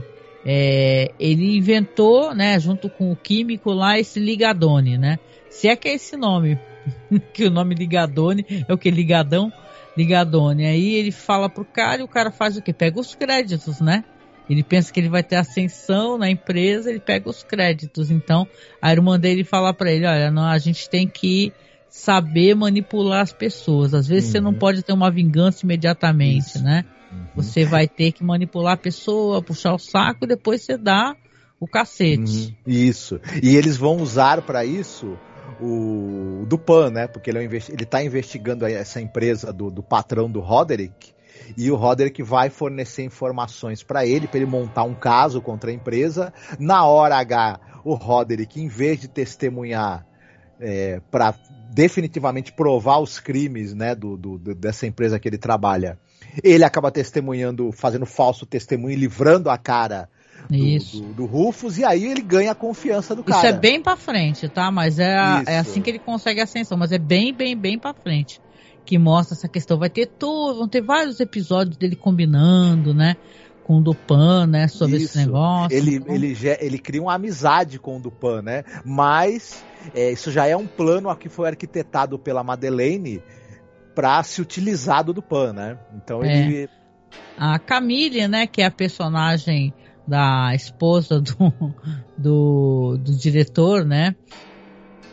é, 0.49 1.11
ele 1.19 1.57
inventou, 1.57 2.33
né, 2.33 2.57
junto 2.57 2.89
com 2.89 3.11
o 3.11 3.15
químico 3.17 3.73
lá, 3.73 3.99
esse 3.99 4.17
ligadone, 4.17 4.97
né? 4.97 5.19
Se 5.49 5.67
é 5.67 5.75
que 5.75 5.89
é 5.89 5.95
esse 5.95 6.15
nome, 6.15 6.57
que 7.33 7.43
o 7.43 7.51
nome 7.51 7.75
ligadone 7.75 8.45
é 8.65 8.73
o 8.73 8.77
que 8.77 8.89
ligadão, 8.89 9.51
ligadone. 9.97 10.65
Aí 10.65 10.95
ele 10.95 11.11
fala 11.11 11.49
pro 11.49 11.65
cara 11.65 11.99
e 11.99 12.05
o 12.05 12.07
cara 12.07 12.31
faz 12.31 12.55
o 12.55 12.61
que? 12.61 12.71
Pega 12.71 12.97
os 12.97 13.13
créditos, 13.13 13.81
né? 13.81 14.05
Ele 14.49 14.63
pensa 14.63 14.93
que 14.93 15.01
ele 15.01 15.09
vai 15.09 15.21
ter 15.21 15.35
ascensão 15.35 16.17
na 16.17 16.29
empresa, 16.29 16.89
ele 16.89 17.01
pega 17.01 17.29
os 17.29 17.43
créditos. 17.43 18.09
Então, 18.09 18.47
a 18.81 18.89
irmã 18.89 19.19
dele 19.19 19.43
fala 19.43 19.73
para 19.73 19.91
ele, 19.91 20.05
olha, 20.05 20.31
não, 20.31 20.45
a 20.45 20.57
gente 20.57 20.89
tem 20.89 21.05
que 21.05 21.51
saber 21.89 22.55
manipular 22.55 23.21
as 23.21 23.33
pessoas. 23.33 23.93
Às 23.93 24.07
vezes 24.07 24.27
uhum. 24.27 24.31
você 24.31 24.39
não 24.39 24.53
pode 24.53 24.81
ter 24.81 24.93
uma 24.93 25.11
vingança 25.11 25.65
imediatamente, 25.65 26.47
Isso. 26.47 26.63
né? 26.63 26.85
Uhum. 27.11 27.25
Você 27.35 27.65
vai 27.65 27.87
ter 27.87 28.11
que 28.11 28.23
manipular 28.23 28.73
a 28.73 28.77
pessoa, 28.77 29.41
puxar 29.41 29.73
o 29.73 29.79
saco 29.79 30.25
e 30.25 30.27
depois 30.27 30.61
você 30.61 30.77
dá 30.77 31.15
o 31.59 31.67
cacete. 31.67 32.55
Uhum. 32.65 32.71
Isso. 32.73 33.19
E 33.41 33.55
eles 33.55 33.77
vão 33.77 33.97
usar 33.97 34.41
para 34.41 34.65
isso 34.65 35.17
o 35.59 36.45
Dupan, 36.47 36.91
né? 36.91 37.07
Porque 37.07 37.29
ele, 37.29 37.39
é 37.39 37.61
ele 37.69 37.85
tá 37.85 38.03
investigando 38.03 38.65
essa 38.65 39.01
empresa 39.01 39.51
do, 39.51 39.71
do 39.71 39.81
patrão 39.81 40.29
do 40.29 40.39
Roderick 40.39 41.15
e 41.55 41.71
o 41.71 41.75
Roderick 41.75 42.21
vai 42.23 42.49
fornecer 42.49 43.03
informações 43.03 43.83
para 43.83 44.05
ele, 44.05 44.27
para 44.27 44.37
ele 44.37 44.45
montar 44.45 44.83
um 44.83 44.95
caso 44.95 45.41
contra 45.41 45.69
a 45.69 45.73
empresa. 45.73 46.33
Na 46.59 46.85
hora 46.85 47.17
H, 47.17 47.59
o 47.83 47.93
Roderick, 47.93 48.59
em 48.59 48.67
vez 48.67 48.99
de 48.99 49.07
testemunhar 49.07 50.05
é, 50.59 50.99
para 51.11 51.35
definitivamente 51.71 52.51
provar 52.51 52.99
os 52.99 53.19
crimes 53.19 53.73
né, 53.73 53.93
do, 53.93 54.17
do, 54.17 54.37
dessa 54.55 54.87
empresa 54.87 55.19
que 55.19 55.27
ele 55.27 55.37
trabalha, 55.37 55.99
ele 56.43 56.63
acaba 56.63 56.91
testemunhando, 56.91 57.71
fazendo 57.71 58.05
falso 58.05 58.45
testemunho 58.45 58.93
e 58.93 58.99
livrando 58.99 59.49
a 59.49 59.57
cara. 59.57 60.09
Do, 60.49 60.57
do, 60.57 61.13
do, 61.13 61.25
Rufus, 61.25 61.77
e 61.77 61.83
aí 61.83 62.05
ele 62.05 62.21
ganha 62.21 62.51
a 62.51 62.55
confiança 62.55 63.13
do 63.13 63.21
cara. 63.21 63.37
Isso 63.39 63.47
é 63.47 63.59
bem 63.59 63.81
pra 63.81 63.97
frente, 63.97 64.47
tá? 64.47 64.71
Mas 64.71 64.97
é, 64.97 65.17
a, 65.17 65.43
é 65.45 65.57
assim 65.57 65.81
que 65.81 65.89
ele 65.89 65.99
consegue 65.99 66.39
a 66.39 66.43
ascensão, 66.43 66.77
mas 66.77 66.93
é 66.93 66.97
bem, 66.97 67.33
bem, 67.33 67.57
bem 67.57 67.77
pra 67.77 67.93
frente. 67.93 68.39
Que 68.85 68.97
mostra 68.97 69.35
essa 69.35 69.49
questão. 69.49 69.77
Vai 69.77 69.89
ter 69.89 70.09
vão 70.19 70.67
ter 70.67 70.81
vários 70.81 71.19
episódios 71.19 71.75
dele 71.75 71.97
combinando, 71.97 72.93
né? 72.93 73.17
Com 73.65 73.79
o 73.79 73.81
Dupan, 73.81 74.47
né? 74.47 74.69
Sobre 74.69 74.95
Isso. 74.95 75.05
esse 75.07 75.17
negócio. 75.17 75.75
Ele, 75.75 75.95
então... 75.95 76.15
ele, 76.15 76.37
ele 76.61 76.79
cria 76.79 77.01
uma 77.01 77.15
amizade 77.15 77.77
com 77.77 77.97
o 77.97 77.99
Dupan, 77.99 78.41
né? 78.41 78.63
Mas 78.85 79.61
é, 79.93 80.11
isso 80.11 80.31
já 80.31 80.47
é 80.47 80.55
um 80.55 80.65
plano 80.65 81.13
que 81.15 81.27
foi 81.27 81.49
arquitetado 81.49 82.17
pela 82.17 82.43
Madeleine 82.43 83.21
para 83.97 84.21
se 84.21 84.39
utilizar 84.43 85.03
do 85.03 85.11
Dupan, 85.11 85.53
né? 85.53 85.75
Então 85.95 86.23
é. 86.23 86.37
ele. 86.37 86.69
A 87.35 87.57
Camille, 87.57 88.27
né? 88.27 88.45
Que 88.45 88.61
é 88.61 88.67
a 88.67 88.71
personagem 88.71 89.73
da 90.07 90.53
esposa 90.53 91.19
do, 91.19 91.33
do, 92.15 92.97
do, 92.99 93.17
diretor, 93.17 93.83
né? 93.83 94.15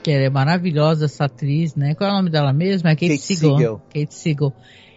Que 0.03 0.11
é 0.11 0.29
maravilhosa 0.29 1.07
essa 1.07 1.25
atriz, 1.25 1.75
né? 1.75 1.95
Qual 1.95 2.11
é 2.11 2.13
o 2.13 2.17
nome 2.17 2.29
dela 2.29 2.53
mesmo? 2.53 2.87
É 2.87 2.95
Kate, 2.95 3.09
Kate 3.09 3.23
Siegel. 3.23 3.57
Siegel. 3.57 3.83
Kate 3.89 4.15
Siegel. 4.15 4.53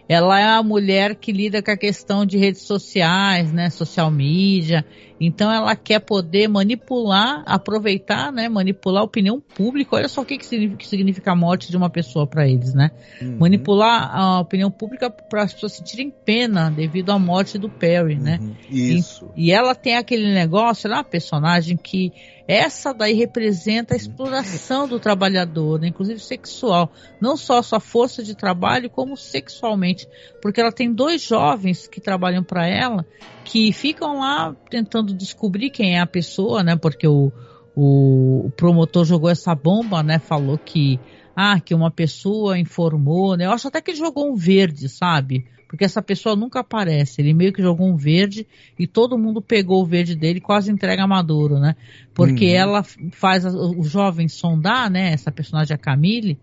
Ela 0.06 0.38
é 0.38 0.44
a 0.44 0.62
mulher 0.62 1.14
que 1.14 1.32
lida 1.32 1.62
com 1.62 1.70
a 1.70 1.76
questão 1.76 2.26
de 2.26 2.36
redes 2.36 2.62
sociais, 2.62 3.50
né? 3.52 3.70
Social 3.70 4.10
media. 4.10 4.84
Então 5.20 5.52
ela 5.52 5.74
quer 5.74 5.98
poder 6.00 6.48
manipular, 6.48 7.42
aproveitar, 7.46 8.32
né? 8.32 8.48
Manipular 8.48 9.02
a 9.02 9.04
opinião 9.04 9.40
pública. 9.40 9.96
Olha 9.96 10.08
só 10.08 10.22
o 10.22 10.24
que, 10.24 10.38
que 10.38 10.46
significa 10.86 11.32
a 11.32 11.36
morte 11.36 11.70
de 11.70 11.76
uma 11.76 11.90
pessoa 11.90 12.26
para 12.26 12.46
eles, 12.46 12.72
né? 12.74 12.90
Uhum. 13.20 13.38
Manipular 13.38 14.14
a 14.14 14.40
opinião 14.40 14.70
pública 14.70 15.10
para 15.10 15.42
as 15.42 15.52
pessoas 15.52 15.72
sentirem 15.72 16.10
pena 16.10 16.70
devido 16.70 17.10
à 17.10 17.18
morte 17.18 17.58
do 17.58 17.68
Perry, 17.68 18.16
né? 18.16 18.38
Isso. 18.70 19.30
E, 19.36 19.46
e, 19.46 19.52
ela 19.52 19.74
tem 19.74 19.96
aquele 19.96 20.32
negócio, 20.32 20.86
ela 20.86 20.96
é 20.96 20.98
uma 20.98 21.04
personagem 21.04 21.76
que 21.76 22.12
essa 22.48 22.94
daí 22.94 23.12
representa 23.12 23.92
a 23.92 23.96
exploração 23.96 24.88
do 24.88 24.98
trabalhador, 24.98 25.78
né? 25.78 25.88
inclusive 25.88 26.18
sexual, 26.18 26.90
não 27.20 27.36
só 27.36 27.60
sua 27.60 27.78
força 27.78 28.22
de 28.22 28.34
trabalho, 28.34 28.88
como 28.88 29.18
sexualmente, 29.18 30.08
porque 30.40 30.58
ela 30.58 30.72
tem 30.72 30.90
dois 30.90 31.20
jovens 31.20 31.86
que 31.86 32.00
trabalham 32.00 32.42
para 32.42 32.66
ela 32.66 33.04
que 33.44 33.72
ficam 33.72 34.18
lá 34.18 34.54
tentando 34.70 35.07
descobrir 35.14 35.70
quem 35.70 35.96
é 35.96 36.00
a 36.00 36.06
pessoa, 36.06 36.62
né? 36.62 36.76
Porque 36.76 37.06
o, 37.06 37.32
o, 37.76 38.50
promotor 38.56 39.04
jogou 39.04 39.30
essa 39.30 39.54
bomba, 39.54 40.02
né? 40.02 40.18
Falou 40.18 40.58
que 40.58 40.98
ah, 41.34 41.60
que 41.60 41.74
uma 41.74 41.90
pessoa 41.90 42.58
informou, 42.58 43.36
né? 43.36 43.46
Eu 43.46 43.52
acho 43.52 43.68
até 43.68 43.80
que 43.80 43.92
ele 43.92 43.98
jogou 43.98 44.30
um 44.30 44.34
verde, 44.34 44.88
sabe? 44.88 45.46
Porque 45.68 45.84
essa 45.84 46.02
pessoa 46.02 46.34
nunca 46.34 46.60
aparece. 46.60 47.20
Ele 47.20 47.34
meio 47.34 47.52
que 47.52 47.62
jogou 47.62 47.86
um 47.86 47.96
verde 47.96 48.46
e 48.78 48.86
todo 48.86 49.18
mundo 49.18 49.40
pegou 49.40 49.82
o 49.82 49.86
verde 49.86 50.16
dele 50.16 50.38
e 50.38 50.42
quase 50.42 50.72
entrega 50.72 51.04
a 51.04 51.06
Maduro, 51.06 51.60
né? 51.60 51.76
Porque 52.14 52.46
uhum. 52.46 52.56
ela 52.56 52.82
faz 53.12 53.44
o 53.44 53.82
jovem 53.84 54.26
sondar, 54.28 54.90
né? 54.90 55.12
Essa 55.12 55.30
personagem, 55.30 55.74
a 55.74 55.78
Camille, 55.78 56.38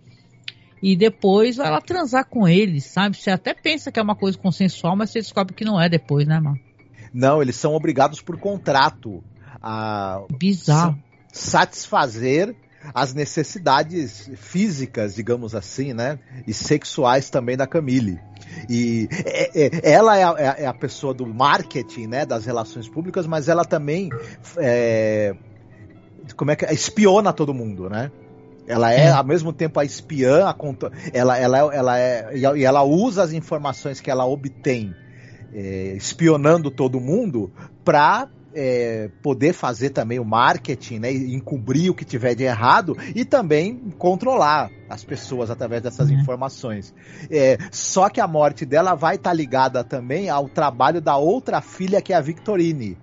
e 0.82 0.96
depois 0.96 1.58
ela 1.58 1.82
transar 1.82 2.30
com 2.30 2.48
ele, 2.48 2.80
sabe? 2.80 3.18
Você 3.18 3.32
até 3.32 3.54
pensa 3.54 3.92
que 3.92 4.00
é 4.00 4.04
uma 4.04 4.16
coisa 4.16 4.38
consensual, 4.38 4.96
mas 4.96 5.10
você 5.10 5.20
descobre 5.20 5.56
que 5.56 5.66
não 5.66 5.82
é 5.82 5.90
depois, 5.90 6.28
né, 6.28 6.40
mano? 6.40 6.60
Não, 7.16 7.42
eles 7.42 7.56
são 7.56 7.74
obrigados 7.74 8.20
por 8.20 8.38
contrato 8.38 9.24
a. 9.62 10.22
Bizarro. 10.38 11.02
Satisfazer 11.32 12.54
as 12.94 13.14
necessidades 13.14 14.30
físicas, 14.36 15.16
digamos 15.16 15.56
assim, 15.56 15.94
né? 15.94 16.20
E 16.46 16.54
sexuais 16.54 17.30
também 17.30 17.56
da 17.56 17.66
Camille. 17.66 18.20
E 18.70 19.08
é, 19.26 19.66
é, 19.66 19.92
ela 19.94 20.18
é 20.18 20.24
a, 20.24 20.36
é, 20.38 20.64
é 20.64 20.68
a, 20.68 20.74
pessoa 20.74 21.14
do 21.14 21.26
marketing, 21.26 22.08
né? 22.08 22.26
Das 22.26 22.46
relações 22.46 22.88
públicas, 22.90 23.26
mas 23.26 23.48
ela 23.48 23.64
também 23.64 24.10
é, 24.58 25.36
como 26.36 26.52
é 26.52 26.56
que 26.58 26.66
espiona 26.66 27.32
todo 27.32 27.54
mundo, 27.54 27.90
né? 27.90 28.12
Ela 28.68 28.92
é, 28.94 29.10
ao 29.10 29.24
mesmo 29.24 29.54
tempo, 29.54 29.80
a 29.80 29.86
espiã, 29.86 30.48
a, 30.48 30.56
ela, 31.14 31.38
ela, 31.38 31.58
ela 31.74 32.00
é, 32.00 32.32
e 32.36 32.66
ela 32.66 32.84
usa 32.84 33.24
as 33.24 33.32
informações 33.32 34.02
que 34.02 34.12
ela 34.12 34.26
obtém 34.26 34.94
é, 35.54 35.94
espionando 35.96 36.70
todo 36.70 37.00
mundo 37.00 37.52
para 37.84 38.30
é, 38.56 39.10
poder 39.22 39.54
fazer 39.54 39.90
também 39.90 40.18
o 40.18 40.24
marketing, 40.24 41.00
né, 41.00 41.12
encobrir 41.12 41.90
o 41.90 41.94
que 41.94 42.06
tiver 42.06 42.34
de 42.34 42.44
errado 42.44 42.96
e 43.14 43.26
também 43.26 43.78
controlar 43.98 44.72
as 44.90 45.04
pessoas 45.04 45.52
através 45.52 45.84
dessas 45.84 46.10
uhum. 46.10 46.16
informações. 46.16 46.94
É, 47.30 47.58
só 47.70 48.10
que 48.10 48.22
a 48.22 48.28
morte 48.28 48.66
dela 48.66 48.96
vai 48.96 49.16
estar 49.16 49.32
tá 49.32 49.36
ligada 49.36 49.84
também 49.84 50.30
ao 50.30 50.48
trabalho 50.48 51.02
da 51.02 51.18
outra 51.18 51.62
filha 51.62 52.02
que 52.02 52.14
é 52.14 52.16
a 52.16 52.22
Victorine. 52.22 52.98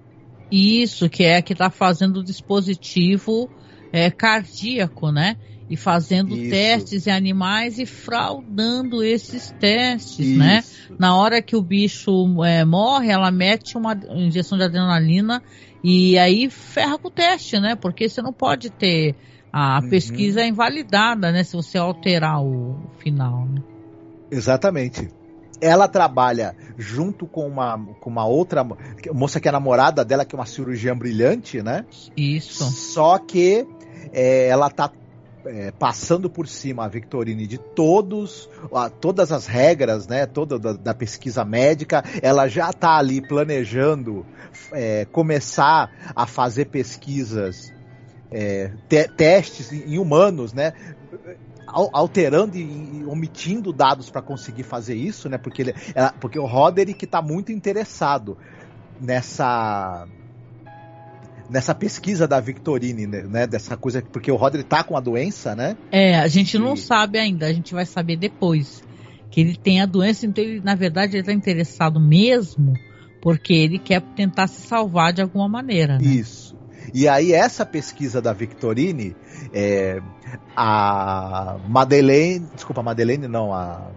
Isso, 0.50 1.08
que 1.08 1.24
é 1.24 1.36
a 1.36 1.42
que 1.42 1.52
está 1.52 1.70
fazendo 1.70 2.20
o 2.20 2.24
dispositivo 2.24 3.50
é, 3.92 4.10
cardíaco, 4.10 5.10
né? 5.10 5.36
E 5.68 5.76
fazendo 5.76 6.36
Isso. 6.36 6.50
testes 6.50 7.06
em 7.06 7.10
animais 7.10 7.78
e 7.78 7.86
fraudando 7.86 9.02
esses 9.02 9.50
testes, 9.58 10.36
né? 10.36 10.58
Isso. 10.58 10.92
né? 10.92 10.96
Na 10.98 11.16
hora 11.16 11.40
que 11.40 11.56
o 11.56 11.62
bicho 11.62 12.44
é, 12.44 12.64
morre, 12.64 13.10
ela 13.10 13.30
mete 13.30 13.76
uma 13.76 13.98
injeção 14.14 14.58
de 14.58 14.64
adrenalina 14.64 15.42
e 15.82 16.18
aí 16.18 16.48
ferra 16.50 16.98
com 16.98 17.08
o 17.08 17.10
teste, 17.10 17.58
né? 17.58 17.74
Porque 17.74 18.08
você 18.08 18.22
não 18.22 18.32
pode 18.32 18.70
ter 18.70 19.16
a 19.52 19.80
uhum. 19.80 19.90
pesquisa 19.90 20.44
invalidada, 20.44 21.32
né? 21.32 21.42
Se 21.42 21.54
você 21.54 21.78
alterar 21.78 22.42
o 22.42 22.76
final, 22.98 23.46
né? 23.46 23.62
Exatamente. 24.30 25.08
Ela 25.60 25.86
trabalha 25.86 26.56
junto 26.76 27.26
com 27.26 27.46
uma, 27.46 27.78
com 28.00 28.10
uma 28.10 28.26
outra 28.26 28.66
moça 29.12 29.40
que 29.40 29.48
é 29.48 29.52
namorada 29.52 30.04
dela, 30.04 30.24
que 30.24 30.34
é 30.34 30.38
uma 30.38 30.46
cirurgiã 30.46 30.96
brilhante, 30.96 31.62
né? 31.62 31.84
Isso. 32.16 32.64
Só 32.64 33.18
que 33.18 33.66
é, 34.12 34.48
ela 34.48 34.70
tá 34.70 34.90
é, 35.46 35.70
passando 35.72 36.30
por 36.30 36.46
cima 36.46 36.84
a 36.84 36.88
Victorine 36.88 37.46
de 37.46 37.58
todos, 37.58 38.48
a, 38.74 38.88
todas 38.88 39.32
as 39.32 39.46
regras, 39.46 40.06
né, 40.06 40.26
toda 40.26 40.58
da, 40.58 40.72
da 40.72 40.94
pesquisa 40.94 41.44
médica, 41.44 42.04
ela 42.22 42.48
já 42.48 42.70
está 42.70 42.96
ali 42.96 43.20
planejando 43.20 44.26
é, 44.72 45.04
começar 45.06 45.90
a 46.14 46.26
fazer 46.26 46.66
pesquisas, 46.66 47.72
é, 48.30 48.72
te, 48.88 49.08
testes 49.08 49.72
em 49.72 49.98
humanos, 49.98 50.52
né, 50.52 50.72
alterando 51.66 52.56
e 52.56 53.04
omitindo 53.06 53.72
dados 53.72 54.10
para 54.10 54.20
conseguir 54.20 54.62
fazer 54.62 54.94
isso, 54.94 55.28
né, 55.28 55.38
porque, 55.38 55.62
ele, 55.62 55.74
ela, 55.94 56.12
porque 56.20 56.38
o 56.38 56.46
Roderick 56.46 57.04
está 57.04 57.22
muito 57.22 57.50
interessado 57.50 58.36
nessa 59.00 60.06
nessa 61.52 61.74
pesquisa 61.74 62.26
da 62.26 62.40
Victorine, 62.40 63.06
né, 63.06 63.22
né? 63.22 63.46
Dessa 63.46 63.76
coisa, 63.76 64.02
porque 64.02 64.32
o 64.32 64.36
Rodri 64.36 64.64
tá 64.64 64.82
com 64.82 64.96
a 64.96 65.00
doença, 65.00 65.54
né? 65.54 65.76
É, 65.90 66.18
a 66.18 66.26
gente 66.26 66.58
não 66.58 66.74
sabe 66.76 67.18
ainda, 67.18 67.46
a 67.46 67.52
gente 67.52 67.74
vai 67.74 67.84
saber 67.84 68.16
depois. 68.16 68.82
Que 69.30 69.40
ele 69.40 69.56
tem 69.56 69.80
a 69.80 69.86
doença, 69.86 70.26
então 70.26 70.42
ele, 70.42 70.60
na 70.60 70.74
verdade, 70.74 71.16
ele 71.16 71.22
tá 71.22 71.32
interessado 71.32 72.00
mesmo 72.00 72.74
porque 73.22 73.54
ele 73.54 73.78
quer 73.78 74.02
tentar 74.16 74.48
se 74.48 74.62
salvar 74.62 75.12
de 75.12 75.22
alguma 75.22 75.48
maneira. 75.48 75.98
Né? 75.98 76.04
Isso. 76.04 76.56
E 76.92 77.06
aí, 77.08 77.32
essa 77.32 77.64
pesquisa 77.64 78.20
da 78.20 78.32
Victorine, 78.32 79.14
é, 79.54 80.02
a 80.56 81.56
Madeleine. 81.68 82.46
Desculpa, 82.54 82.80
a 82.80 82.84
Madeleine 82.84 83.28
não, 83.28 83.54
a. 83.54 83.90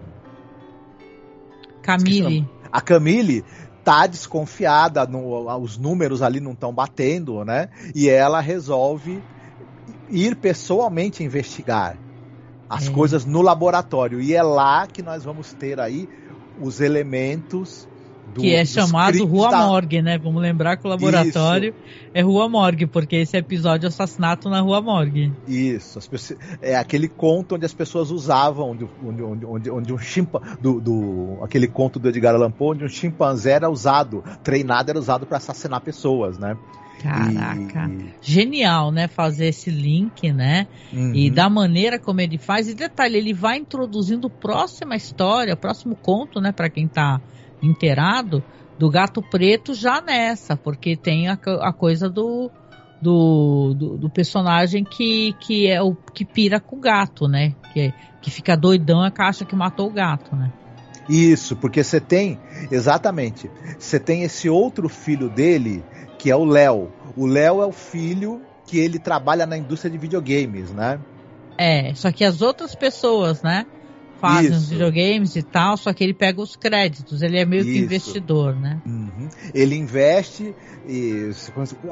Camille. 1.82 2.48
A 2.72 2.80
Camille 2.80 3.44
tá 3.86 4.04
desconfiada, 4.08 5.06
no, 5.06 5.48
os 5.60 5.78
números 5.78 6.20
ali 6.20 6.40
não 6.40 6.50
estão 6.50 6.74
batendo, 6.74 7.44
né? 7.44 7.68
E 7.94 8.08
ela 8.08 8.40
resolve 8.40 9.22
ir 10.10 10.34
pessoalmente 10.34 11.22
investigar 11.22 11.96
as 12.68 12.88
é. 12.88 12.90
coisas 12.90 13.24
no 13.24 13.40
laboratório. 13.42 14.20
E 14.20 14.34
é 14.34 14.42
lá 14.42 14.88
que 14.88 15.02
nós 15.02 15.22
vamos 15.22 15.52
ter 15.52 15.78
aí 15.78 16.08
os 16.60 16.80
elementos 16.80 17.86
do, 18.36 18.42
que 18.42 18.54
é 18.54 18.64
chamado 18.64 19.24
Rua 19.24 19.50
da... 19.50 19.66
Morgue, 19.66 20.02
né? 20.02 20.18
Vamos 20.18 20.40
lembrar 20.42 20.76
que 20.76 20.86
o 20.86 20.90
laboratório 20.90 21.70
Isso. 21.70 22.10
é 22.14 22.20
Rua 22.20 22.48
Morgue, 22.48 22.86
porque 22.86 23.16
esse 23.16 23.36
episódio 23.36 23.86
é 23.86 23.88
assassinato 23.88 24.48
na 24.48 24.60
Rua 24.60 24.80
Morgue. 24.80 25.32
Isso, 25.48 25.98
pessoas, 26.08 26.38
é 26.60 26.76
aquele 26.76 27.08
conto 27.08 27.54
onde 27.54 27.64
as 27.64 27.72
pessoas 27.72 28.10
usavam, 28.10 28.70
onde, 28.70 28.86
onde, 29.02 29.44
onde, 29.44 29.70
onde 29.70 29.92
um 29.92 29.98
chimpanzé, 29.98 30.56
do, 30.60 30.80
do, 30.80 31.38
aquele 31.42 31.66
conto 31.66 31.98
do 31.98 32.08
Edgar 32.08 32.34
Allan 32.34 32.50
Poe, 32.50 32.76
onde 32.76 32.84
um 32.84 32.88
chimpanzé 32.88 33.52
era 33.52 33.70
usado, 33.70 34.22
treinado 34.42 34.90
era 34.90 34.98
usado 34.98 35.26
para 35.26 35.38
assassinar 35.38 35.80
pessoas, 35.80 36.38
né? 36.38 36.56
Caraca, 37.02 37.90
e... 37.90 38.14
genial, 38.22 38.90
né? 38.90 39.06
Fazer 39.06 39.46
esse 39.46 39.70
link, 39.70 40.32
né? 40.32 40.66
Uhum. 40.92 41.14
E 41.14 41.30
da 41.30 41.48
maneira 41.48 41.98
como 41.98 42.20
ele 42.20 42.38
faz. 42.38 42.68
E 42.68 42.74
detalhe, 42.74 43.16
ele 43.16 43.34
vai 43.34 43.58
introduzindo 43.58 44.30
próxima 44.30 44.96
história, 44.96 45.54
próximo 45.54 45.94
conto, 45.94 46.40
né? 46.40 46.52
Para 46.52 46.70
quem 46.70 46.88
tá 46.88 47.20
inteirado 47.62 48.42
do 48.78 48.90
gato 48.90 49.22
preto 49.22 49.74
já 49.74 50.00
nessa, 50.00 50.56
porque 50.56 50.96
tem 50.96 51.28
a, 51.28 51.38
a 51.62 51.72
coisa 51.72 52.08
do, 52.08 52.50
do, 53.00 53.74
do, 53.74 53.96
do, 53.96 54.10
personagem 54.10 54.84
que, 54.84 55.34
que 55.40 55.66
é 55.66 55.82
o 55.82 55.94
que 55.94 56.24
pira 56.24 56.60
com 56.60 56.76
o 56.76 56.80
gato, 56.80 57.26
né? 57.26 57.54
Que, 57.72 57.92
que 58.20 58.30
fica 58.30 58.56
doidão 58.56 59.02
a 59.02 59.10
caixa 59.10 59.44
que 59.44 59.56
matou 59.56 59.88
o 59.88 59.92
gato, 59.92 60.34
né? 60.36 60.52
Isso, 61.08 61.54
porque 61.56 61.84
você 61.84 62.00
tem, 62.00 62.38
exatamente, 62.70 63.48
você 63.78 63.98
tem 63.98 64.22
esse 64.24 64.48
outro 64.48 64.88
filho 64.88 65.28
dele, 65.28 65.84
que 66.18 66.30
é 66.30 66.36
o 66.36 66.44
Léo. 66.44 66.90
O 67.16 67.26
Léo 67.26 67.62
é 67.62 67.66
o 67.66 67.72
filho 67.72 68.42
que 68.66 68.78
ele 68.78 68.98
trabalha 68.98 69.46
na 69.46 69.56
indústria 69.56 69.90
de 69.90 69.98
videogames, 69.98 70.72
né? 70.72 70.98
É, 71.56 71.94
só 71.94 72.10
que 72.10 72.24
as 72.24 72.42
outras 72.42 72.74
pessoas, 72.74 73.42
né? 73.42 73.64
Fazem 74.20 74.52
os 74.52 74.68
videogames 74.68 75.36
e 75.36 75.42
tal, 75.42 75.76
só 75.76 75.92
que 75.92 76.02
ele 76.02 76.14
pega 76.14 76.40
os 76.40 76.56
créditos, 76.56 77.22
ele 77.22 77.38
é 77.38 77.44
meio 77.44 77.62
Isso. 77.62 77.72
que 77.72 77.78
investidor, 77.78 78.56
né? 78.56 78.80
Uhum. 78.86 79.28
Ele 79.54 79.76
investe 79.76 80.54
e 80.88 81.30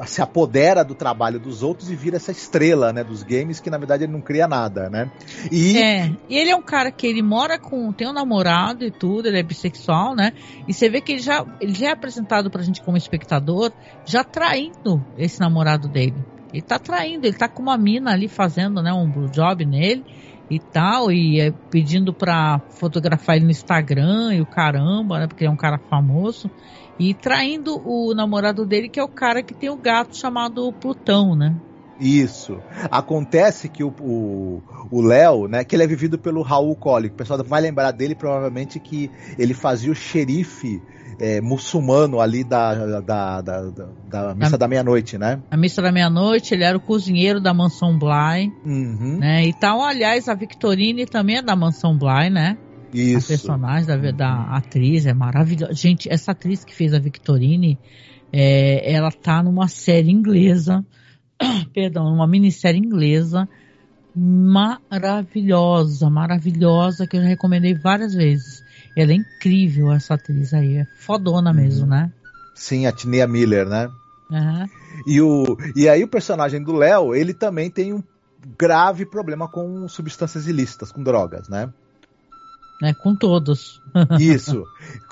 se 0.05 0.21
apodera 0.21 0.83
do 0.83 0.95
trabalho 0.95 1.39
dos 1.39 1.61
outros 1.61 1.89
e 1.89 1.95
vira 1.95 2.17
essa 2.17 2.31
estrela, 2.31 2.93
né, 2.93 3.03
dos 3.03 3.23
games 3.23 3.59
que 3.59 3.69
na 3.69 3.77
verdade 3.77 4.03
ele 4.03 4.13
não 4.13 4.21
cria 4.21 4.47
nada, 4.47 4.89
né? 4.89 5.11
E 5.51 5.77
é, 5.77 6.11
e 6.29 6.37
ele 6.37 6.49
é 6.49 6.55
um 6.55 6.61
cara 6.61 6.91
que 6.91 7.05
ele 7.05 7.21
mora 7.21 7.59
com, 7.59 7.91
tem 7.91 8.07
um 8.07 8.13
namorado 8.13 8.85
e 8.85 8.91
tudo, 8.91 9.27
ele 9.27 9.39
é 9.39 9.43
bissexual, 9.43 10.15
né? 10.15 10.33
E 10.67 10.73
você 10.73 10.89
vê 10.89 11.01
que 11.01 11.13
ele 11.13 11.21
já, 11.21 11.45
ele 11.59 11.73
já 11.73 11.89
é 11.89 11.91
apresentado 11.91 12.49
pra 12.49 12.63
gente 12.63 12.81
como 12.81 12.97
espectador, 12.97 13.71
já 14.05 14.23
traindo 14.23 15.03
esse 15.17 15.39
namorado 15.39 15.87
dele. 15.87 16.15
Ele 16.53 16.61
tá 16.61 16.79
traindo, 16.79 17.27
ele 17.27 17.35
tá 17.35 17.49
com 17.49 17.61
uma 17.61 17.77
mina 17.77 18.11
ali 18.11 18.29
fazendo, 18.29 18.81
né, 18.81 18.93
um 18.93 19.27
job 19.27 19.65
nele 19.65 20.05
e 20.49 20.59
tal, 20.59 21.11
e 21.11 21.39
é 21.39 21.51
pedindo 21.69 22.13
pra 22.13 22.61
fotografar 22.69 23.35
ele 23.35 23.45
no 23.45 23.51
Instagram 23.51 24.33
e 24.33 24.41
o 24.41 24.45
caramba, 24.45 25.19
né? 25.19 25.27
Porque 25.27 25.43
ele 25.43 25.49
é 25.49 25.53
um 25.53 25.57
cara 25.57 25.79
famoso. 25.89 26.49
E 26.97 27.13
traindo 27.13 27.81
o 27.85 28.13
namorado 28.13 28.65
dele, 28.65 28.87
que 28.87 28.99
é 28.99 29.03
o 29.03 29.07
cara 29.07 29.43
que 29.43 29.53
tem 29.53 29.69
o 29.69 29.75
gato 29.75 30.15
chamado 30.15 30.71
Plutão, 30.73 31.35
né? 31.35 31.55
Isso. 31.99 32.59
Acontece 32.91 33.69
que 33.69 33.83
o 33.83 34.61
Léo, 34.91 35.47
né, 35.47 35.63
que 35.63 35.75
ele 35.75 35.83
é 35.83 35.87
vivido 35.87 36.17
pelo 36.17 36.41
Raul 36.41 36.75
Colli. 36.75 37.07
O 37.07 37.13
pessoal 37.13 37.41
vai 37.43 37.61
lembrar 37.61 37.91
dele 37.91 38.15
provavelmente 38.15 38.79
que 38.79 39.09
ele 39.37 39.53
fazia 39.53 39.91
o 39.91 39.95
xerife 39.95 40.81
é, 41.19 41.41
muçulmano 41.41 42.19
ali 42.19 42.43
da, 42.43 42.99
da, 42.99 43.41
da, 43.41 43.61
da, 44.09 44.35
missa 44.35 44.55
a, 44.55 44.59
da 44.59 44.67
meia-noite, 44.67 45.17
né? 45.17 45.41
A 45.49 45.57
missa 45.57 45.81
da 45.81 45.91
meia-noite, 45.91 46.53
ele 46.53 46.63
era 46.63 46.77
o 46.77 46.81
cozinheiro 46.81 47.39
da 47.39 47.53
mansão 47.53 47.97
Bly, 47.97 48.51
uhum. 48.65 49.17
né? 49.19 49.45
E 49.45 49.53
tal, 49.53 49.81
aliás, 49.81 50.27
a 50.27 50.33
Victorine 50.33 51.05
também 51.05 51.37
é 51.37 51.41
da 51.41 51.55
mansão 51.55 51.97
Bly, 51.97 52.29
né? 52.29 52.57
Isso. 52.93 53.25
A 53.25 53.29
personagem 53.29 53.87
da, 53.87 54.11
da 54.11 54.43
atriz 54.55 55.05
é 55.05 55.13
maravilhosa. 55.13 55.73
Gente, 55.73 56.11
essa 56.11 56.31
atriz 56.31 56.63
que 56.63 56.73
fez 56.73 56.93
a 56.93 56.99
Victorine, 56.99 57.77
é, 58.31 58.93
ela 58.93 59.11
tá 59.11 59.43
numa 59.43 59.67
série 59.67 60.11
inglesa, 60.11 60.85
perdão, 61.73 62.09
numa 62.09 62.27
minissérie 62.27 62.79
inglesa 62.79 63.47
maravilhosa, 64.15 66.09
maravilhosa, 66.09 67.05
que 67.05 67.17
eu 67.17 67.21
já 67.21 67.27
recomendei 67.27 67.73
várias 67.73 68.13
vezes. 68.13 68.63
Ela 68.95 69.11
é 69.11 69.15
incrível, 69.15 69.91
essa 69.91 70.13
atriz 70.13 70.53
aí. 70.53 70.77
É 70.77 70.85
fodona 70.99 71.49
uhum. 71.51 71.55
mesmo, 71.55 71.85
né? 71.85 72.11
Sim, 72.53 72.85
a 72.85 72.91
Tinia 72.91 73.27
Miller, 73.27 73.67
né? 73.67 73.89
Uhum. 74.29 74.65
E, 75.05 75.21
o, 75.21 75.57
e 75.75 75.89
aí 75.89 76.03
o 76.03 76.07
personagem 76.07 76.63
do 76.63 76.73
Léo, 76.73 77.13
ele 77.13 77.33
também 77.33 77.69
tem 77.69 77.93
um 77.93 78.03
grave 78.57 79.05
problema 79.05 79.47
com 79.47 79.87
substâncias 79.87 80.47
ilícitas, 80.47 80.91
com 80.91 81.03
drogas, 81.03 81.49
né? 81.49 81.71
É, 82.83 82.93
com 82.93 83.15
todos. 83.15 83.81
Isso. 84.19 84.63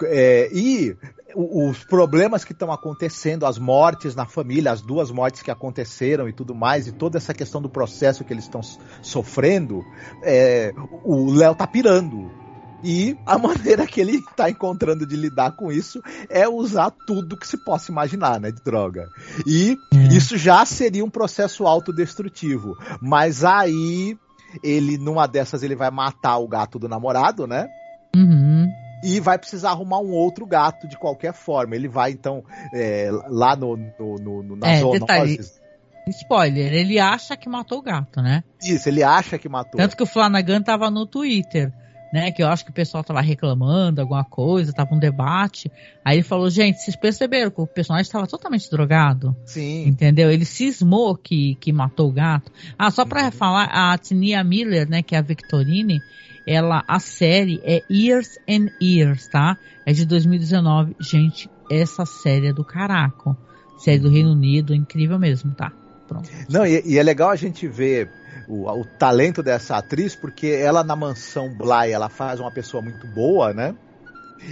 É, 0.04 0.50
e 0.54 0.96
os 1.36 1.84
problemas 1.84 2.44
que 2.44 2.52
estão 2.52 2.72
acontecendo, 2.72 3.46
as 3.46 3.58
mortes 3.58 4.16
na 4.16 4.26
família, 4.26 4.72
as 4.72 4.82
duas 4.82 5.10
mortes 5.10 5.42
que 5.42 5.50
aconteceram 5.50 6.30
e 6.30 6.34
tudo 6.34 6.54
mais, 6.54 6.88
e 6.88 6.92
toda 6.92 7.18
essa 7.18 7.34
questão 7.34 7.62
do 7.62 7.70
processo 7.70 8.24
que 8.24 8.34
eles 8.34 8.44
estão 8.44 8.62
sofrendo, 9.02 9.84
é, 10.22 10.74
o 11.04 11.32
Léo 11.32 11.56
tá 11.56 11.66
pirando. 11.66 12.43
E 12.84 13.18
a 13.26 13.38
maneira 13.40 13.88
que 13.88 14.02
ele 14.02 14.18
está 14.18 14.50
encontrando 14.50 15.06
de 15.06 15.16
lidar 15.16 15.56
com 15.56 15.72
isso 15.72 16.02
é 16.30 16.48
usar 16.48 16.92
tudo 17.08 17.38
que 17.38 17.48
se 17.48 17.58
possa 17.58 17.92
imaginar, 17.92 18.40
né, 18.40 18.52
de 18.52 18.62
droga. 18.62 19.08
E 19.48 19.78
é. 19.94 20.16
isso 20.16 20.38
já 20.38 20.66
seria 20.66 21.04
um 21.04 21.10
processo 21.10 21.66
autodestrutivo. 21.66 22.78
Mas 23.02 23.44
aí 23.44 24.18
ele 24.64 24.98
numa 24.98 25.28
dessas 25.28 25.64
ele 25.64 25.76
vai 25.76 25.90
matar 25.90 26.38
o 26.38 26.48
gato 26.48 26.78
do 26.78 26.88
namorado, 26.88 27.48
né? 27.48 27.68
Uhum. 28.16 28.68
E 29.04 29.20
vai 29.20 29.38
precisar 29.38 29.72
arrumar 29.72 30.00
um 30.00 30.12
outro 30.12 30.46
gato 30.46 30.88
de 30.88 30.98
qualquer 30.98 31.34
forma. 31.34 31.76
Ele 31.76 31.88
vai, 31.88 32.12
então, 32.12 32.44
é, 32.74 33.10
lá 33.28 33.56
no, 33.56 33.76
no, 33.76 34.16
no, 34.16 34.44
no 34.56 34.66
é, 34.66 34.80
zoonoses. 34.80 35.62
Spoiler, 36.08 36.74
ele 36.74 37.00
acha 37.00 37.36
que 37.36 37.50
matou 37.50 37.80
o 37.80 37.82
gato, 37.82 38.22
né? 38.22 38.44
Isso, 38.62 38.88
ele 38.88 39.04
acha 39.04 39.38
que 39.38 39.50
matou. 39.50 39.78
Tanto 39.78 39.96
que 39.96 40.04
o 40.04 40.06
Flanagan 40.06 40.62
tava 40.62 40.90
no 40.90 41.06
Twitter 41.06 41.74
né? 42.14 42.32
Que 42.32 42.44
eu 42.44 42.48
acho 42.48 42.64
que 42.64 42.70
o 42.70 42.74
pessoal 42.74 43.04
tava 43.04 43.20
reclamando 43.22 44.00
alguma 44.00 44.24
coisa, 44.24 44.72
tava 44.72 44.94
um 44.94 45.00
debate. 45.00 45.72
Aí 46.06 46.18
ele 46.18 46.24
falou, 46.24 46.48
gente, 46.48 46.78
vocês 46.78 46.96
perceberam 46.96 47.50
que 47.50 47.60
o 47.60 47.66
personagem 47.66 48.04
estava 48.04 48.28
totalmente 48.28 48.70
drogado? 48.70 49.36
Sim. 49.44 49.88
Entendeu? 49.88 50.30
Ele 50.30 50.46
cismou 50.46 51.18
que, 51.18 51.56
que 51.56 51.74
matou 51.74 52.10
o 52.10 52.14
gato. 52.14 52.52
Ah, 52.78 52.92
só 52.92 53.04
para 53.04 53.26
uhum. 53.26 53.32
falar, 53.32 53.64
a 53.64 53.98
Tinia 53.98 54.44
Miller, 54.44 54.88
né, 54.88 55.02
que 55.02 55.16
é 55.16 55.18
a 55.18 55.24
Victorine, 55.24 56.00
ela, 56.46 56.84
a 56.88 57.00
série 57.00 57.60
é 57.64 57.82
Years 57.90 58.38
and 58.48 58.68
Years, 58.80 59.28
tá? 59.28 59.58
É 59.84 59.92
de 59.92 60.06
2019. 60.06 60.96
Gente, 61.00 61.50
essa 61.72 62.06
série 62.06 62.48
é 62.48 62.54
do 62.54 62.64
caraco. 62.64 63.36
Série 63.80 64.00
do 64.00 64.10
Reino 64.10 64.34
Unido, 64.34 64.76
incrível 64.76 65.18
mesmo, 65.18 65.52
tá? 65.56 65.72
Pronto. 66.08 66.30
Não, 66.48 66.64
e, 66.64 66.80
e 66.86 67.00
é 67.00 67.02
legal 67.02 67.32
a 67.32 67.36
gente 67.36 67.68
ver 67.68 68.08
o, 68.48 68.70
o 68.70 68.86
talento 68.86 69.42
dessa 69.42 69.78
atriz, 69.78 70.16
porque 70.16 70.48
ela 70.48 70.84
na 70.84 70.96
mansão 70.96 71.50
Bly, 71.50 71.92
ela 71.92 72.10
faz 72.10 72.40
uma 72.40 72.52
pessoa 72.52 72.82
muito 72.82 73.08
boa, 73.08 73.54
né? 73.54 73.76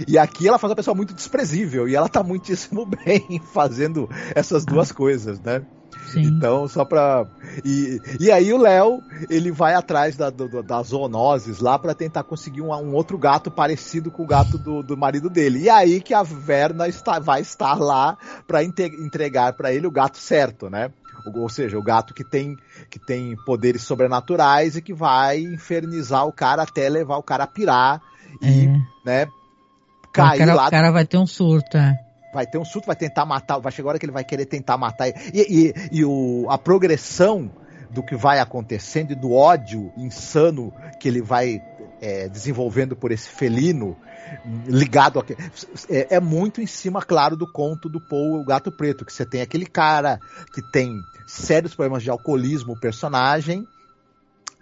E 0.08 0.16
aqui 0.18 0.48
ela 0.48 0.58
faz 0.58 0.70
uma 0.70 0.76
pessoa 0.76 0.94
muito 0.94 1.14
desprezível 1.14 1.88
e 1.88 1.94
ela 1.94 2.08
tá 2.08 2.22
muitíssimo 2.22 2.86
bem 3.04 3.40
fazendo 3.52 4.08
essas 4.34 4.64
duas 4.64 4.90
ah. 4.90 4.94
coisas, 4.94 5.40
né? 5.40 5.62
Sim. 6.06 6.22
Então, 6.22 6.66
só 6.66 6.84
pra. 6.84 7.26
E, 7.64 8.00
e 8.18 8.30
aí 8.30 8.52
o 8.52 8.58
Léo, 8.58 9.00
ele 9.30 9.50
vai 9.50 9.74
atrás 9.74 10.16
da, 10.16 10.30
do, 10.30 10.62
das 10.62 10.88
zoonoses 10.88 11.58
lá 11.60 11.78
para 11.78 11.94
tentar 11.94 12.22
conseguir 12.24 12.60
um, 12.60 12.72
um, 12.72 12.94
outro 12.94 13.16
gato 13.18 13.50
parecido 13.50 14.10
com 14.10 14.22
o 14.22 14.26
gato 14.26 14.58
do, 14.58 14.82
do 14.82 14.96
marido 14.96 15.30
dele. 15.30 15.60
E 15.60 15.70
aí 15.70 16.00
que 16.00 16.14
a 16.14 16.22
Verna 16.22 16.88
está, 16.88 17.18
vai 17.18 17.40
estar 17.40 17.78
lá 17.78 18.16
para 18.46 18.62
entregar 18.64 19.52
para 19.52 19.72
ele 19.72 19.86
o 19.86 19.90
gato 19.90 20.18
certo, 20.18 20.68
né? 20.68 20.90
Ou 21.26 21.48
seja, 21.48 21.78
o 21.78 21.82
gato 21.82 22.14
que 22.14 22.24
tem, 22.24 22.56
que 22.90 22.98
tem 22.98 23.36
poderes 23.44 23.82
sobrenaturais 23.82 24.76
e 24.76 24.82
que 24.82 24.92
vai 24.92 25.40
infernizar 25.40 26.26
o 26.26 26.32
cara 26.32 26.62
até 26.62 26.88
levar 26.88 27.16
o 27.16 27.22
cara 27.22 27.44
a 27.44 27.46
pirar 27.46 28.00
e, 28.40 28.64
é. 28.64 28.68
né, 29.04 29.26
cair 30.12 30.36
o 30.36 30.38
cara, 30.38 30.54
lá. 30.54 30.66
O 30.66 30.70
cara 30.70 30.90
vai 30.90 31.06
ter 31.06 31.18
um 31.18 31.26
surto, 31.26 31.76
é. 31.76 31.98
Vai 32.32 32.46
ter 32.46 32.58
um 32.58 32.64
surto, 32.64 32.86
vai 32.86 32.96
tentar 32.96 33.26
matar, 33.26 33.58
vai 33.58 33.70
chegar 33.70 33.88
a 33.88 33.90
hora 33.90 33.98
que 33.98 34.06
ele 34.06 34.12
vai 34.12 34.24
querer 34.24 34.46
tentar 34.46 34.78
matar. 34.78 35.08
E, 35.08 35.14
e, 35.34 35.74
e 35.92 36.04
o, 36.04 36.46
a 36.48 36.56
progressão 36.56 37.50
do 37.90 38.02
que 38.02 38.16
vai 38.16 38.38
acontecendo 38.38 39.12
e 39.12 39.14
do 39.14 39.32
ódio 39.32 39.92
insano 39.96 40.72
que 40.98 41.06
ele 41.06 41.20
vai 41.20 41.60
é, 42.02 42.28
desenvolvendo 42.28 42.96
por 42.96 43.12
esse 43.12 43.28
felino 43.28 43.96
ligado 44.66 45.20
a, 45.20 45.24
é, 45.88 46.16
é, 46.16 46.20
muito 46.20 46.60
em 46.60 46.66
cima, 46.66 47.00
claro, 47.00 47.36
do 47.36 47.46
conto 47.46 47.88
do 47.88 48.00
Paul, 48.00 48.40
o 48.40 48.44
Gato 48.44 48.72
Preto, 48.72 49.04
que 49.04 49.12
você 49.12 49.24
tem 49.24 49.40
aquele 49.40 49.66
cara 49.66 50.18
que 50.52 50.60
tem 50.60 51.00
sérios 51.24 51.74
problemas 51.76 52.02
de 52.02 52.10
alcoolismo, 52.10 52.72
o 52.72 52.80
personagem, 52.80 53.68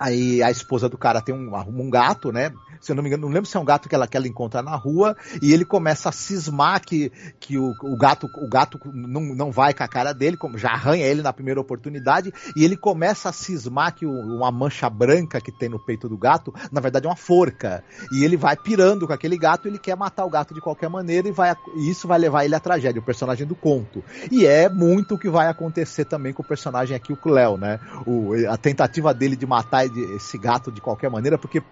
Aí 0.00 0.42
a 0.42 0.50
esposa 0.50 0.88
do 0.88 0.96
cara 0.96 1.20
tem 1.20 1.34
um, 1.34 1.54
um 1.54 1.90
gato, 1.90 2.32
né? 2.32 2.50
Se 2.80 2.90
eu 2.90 2.96
não 2.96 3.02
me 3.02 3.10
engano, 3.10 3.26
não 3.26 3.34
lembro 3.34 3.46
se 3.46 3.54
é 3.54 3.60
um 3.60 3.64
gato 3.64 3.86
que 3.86 3.94
ela, 3.94 4.06
que 4.06 4.16
ela 4.16 4.26
encontra 4.26 4.62
na 4.62 4.74
rua, 4.74 5.14
e 5.42 5.52
ele 5.52 5.66
começa 5.66 6.08
a 6.08 6.12
cismar 6.12 6.80
que, 6.80 7.12
que 7.38 7.58
o, 7.58 7.74
o 7.82 7.96
gato, 7.98 8.26
o 8.26 8.48
gato 8.48 8.80
não, 8.86 9.20
não 9.34 9.52
vai 9.52 9.74
com 9.74 9.82
a 9.82 9.88
cara 9.88 10.14
dele, 10.14 10.38
como 10.38 10.56
já 10.56 10.70
arranha 10.70 11.04
ele 11.04 11.20
na 11.20 11.30
primeira 11.30 11.60
oportunidade, 11.60 12.32
e 12.56 12.64
ele 12.64 12.78
começa 12.78 13.28
a 13.28 13.32
cismar 13.32 13.94
que 13.94 14.06
o, 14.06 14.10
uma 14.10 14.50
mancha 14.50 14.88
branca 14.88 15.38
que 15.38 15.52
tem 15.52 15.68
no 15.68 15.78
peito 15.78 16.08
do 16.08 16.16
gato, 16.16 16.54
na 16.72 16.80
verdade 16.80 17.04
é 17.06 17.10
uma 17.10 17.16
forca. 17.16 17.84
E 18.10 18.24
ele 18.24 18.38
vai 18.38 18.56
pirando 18.56 19.06
com 19.06 19.12
aquele 19.12 19.36
gato, 19.36 19.68
ele 19.68 19.78
quer 19.78 19.94
matar 19.94 20.24
o 20.24 20.30
gato 20.30 20.54
de 20.54 20.62
qualquer 20.62 20.88
maneira, 20.88 21.28
e, 21.28 21.32
vai, 21.32 21.54
e 21.76 21.90
isso 21.90 22.08
vai 22.08 22.18
levar 22.18 22.46
ele 22.46 22.54
à 22.54 22.60
tragédia, 22.60 23.00
o 23.00 23.04
personagem 23.04 23.46
do 23.46 23.54
conto. 23.54 24.02
E 24.32 24.46
é 24.46 24.70
muito 24.70 25.16
o 25.16 25.18
que 25.18 25.28
vai 25.28 25.48
acontecer 25.48 26.06
também 26.06 26.32
com 26.32 26.42
o 26.42 26.46
personagem 26.46 26.96
aqui, 26.96 27.12
o 27.12 27.16
Cleo, 27.16 27.58
né? 27.58 27.78
O, 28.06 28.32
a 28.48 28.56
tentativa 28.56 29.12
dele 29.12 29.36
de 29.36 29.44
matar 29.44 29.89
esse 29.98 30.38
gato 30.38 30.70
de 30.70 30.80
qualquer 30.80 31.10
maneira, 31.10 31.38
porque 31.38 31.62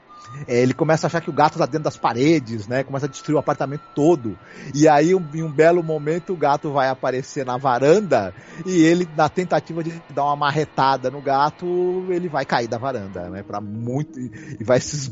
é, 0.47 0.61
ele 0.61 0.75
começa 0.75 1.07
a 1.07 1.09
achar 1.09 1.21
que 1.21 1.31
o 1.31 1.33
gato 1.33 1.55
está 1.55 1.67
dentro 1.67 1.85
das 1.85 1.97
paredes, 1.97 2.67
né? 2.67 2.85
Começa 2.85 3.07
a 3.07 3.09
destruir 3.09 3.37
o 3.37 3.39
apartamento 3.39 3.83
todo. 3.95 4.39
E 4.75 4.89
aí, 4.89 5.15
um, 5.15 5.25
em 5.35 5.43
um 5.43 5.51
belo 5.51 5.83
momento, 5.83 6.33
o 6.33 6.37
gato 6.37 6.73
vai 6.73 6.89
aparecer 6.89 7.45
na 7.45 7.57
varanda 7.57 8.35
e 8.67 8.83
ele, 8.83 9.09
na 9.17 9.29
tentativa 9.29 9.83
de 9.83 10.03
dar 10.11 10.25
uma 10.25 10.37
marretada 10.37 11.11
no 11.11 11.21
gato, 11.21 12.07
ele 12.11 12.29
vai 12.29 12.45
cair 12.45 12.69
da 12.69 12.79
varanda, 12.79 13.29
né? 13.31 13.43
Para 13.43 13.61
muito 13.61 14.19
e 14.19 14.63
vai 14.63 14.81
se 14.81 14.97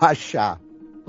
esborrachar. 0.00 0.60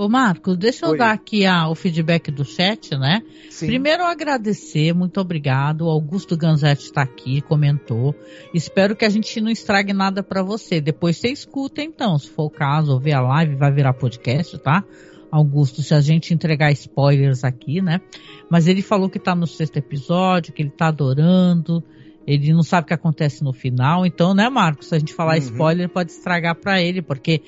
Ô 0.02 0.10
Marcos, 0.10 0.58
deixa 0.58 0.88
eu 0.88 0.94
Oi. 0.94 0.98
dar 0.98 1.12
aqui 1.12 1.46
a, 1.46 1.70
o 1.70 1.76
feedback 1.76 2.32
do 2.32 2.44
chat, 2.44 2.98
né? 2.98 3.22
Sim. 3.52 3.68
Primeiro 3.68 4.02
agradecer, 4.02 4.96
muito 4.96 5.22
obrigado. 5.22 5.82
O 5.82 5.90
Augusto 5.92 6.36
Ganzetti 6.36 6.86
está 6.86 7.04
aqui, 7.04 7.40
comentou. 7.42 8.16
Espero 8.52 8.96
que 8.96 9.06
a 9.06 9.10
gente 9.10 9.40
não 9.40 9.52
estrague 9.52 9.94
nada 9.94 10.24
para 10.24 10.42
você. 10.42 10.82
Depois 10.82 11.18
você 11.18 11.28
escuta 11.28 11.84
então, 11.84 12.18
se 12.18 12.32
for 12.32 12.46
o 12.46 12.50
caso, 12.50 12.94
ou 12.94 13.00
ver 13.00 13.14
a 13.14 13.22
live, 13.22 13.54
vai 13.54 13.72
virar 13.72 13.94
podcast, 13.94 14.58
tá? 14.58 14.84
Augusto, 15.32 15.84
se 15.84 15.94
a 15.94 16.02
gente 16.02 16.34
entregar 16.34 16.72
spoilers 16.72 17.44
aqui, 17.44 17.80
né? 17.80 18.02
Mas 18.50 18.66
ele 18.66 18.82
falou 18.82 19.08
que 19.08 19.20
tá 19.20 19.36
no 19.36 19.46
sexto 19.46 19.78
episódio, 19.78 20.52
que 20.52 20.64
ele 20.64 20.72
tá 20.72 20.88
adorando, 20.88 21.84
ele 22.26 22.54
não 22.54 22.64
sabe 22.64 22.86
o 22.86 22.88
que 22.88 22.94
acontece 22.94 23.44
no 23.44 23.54
final. 23.54 24.06
Então, 24.06 24.34
né, 24.34 24.50
Marcos? 24.50 24.88
Se 24.88 24.96
a 24.96 25.00
gente 25.00 25.14
falar 25.14 25.34
uhum. 25.34 25.40
spoiler, 25.40 25.90
pode 25.90 26.12
estragar 26.12 26.56
para 26.56 26.82
ele, 26.82 27.02
porque 27.02 27.42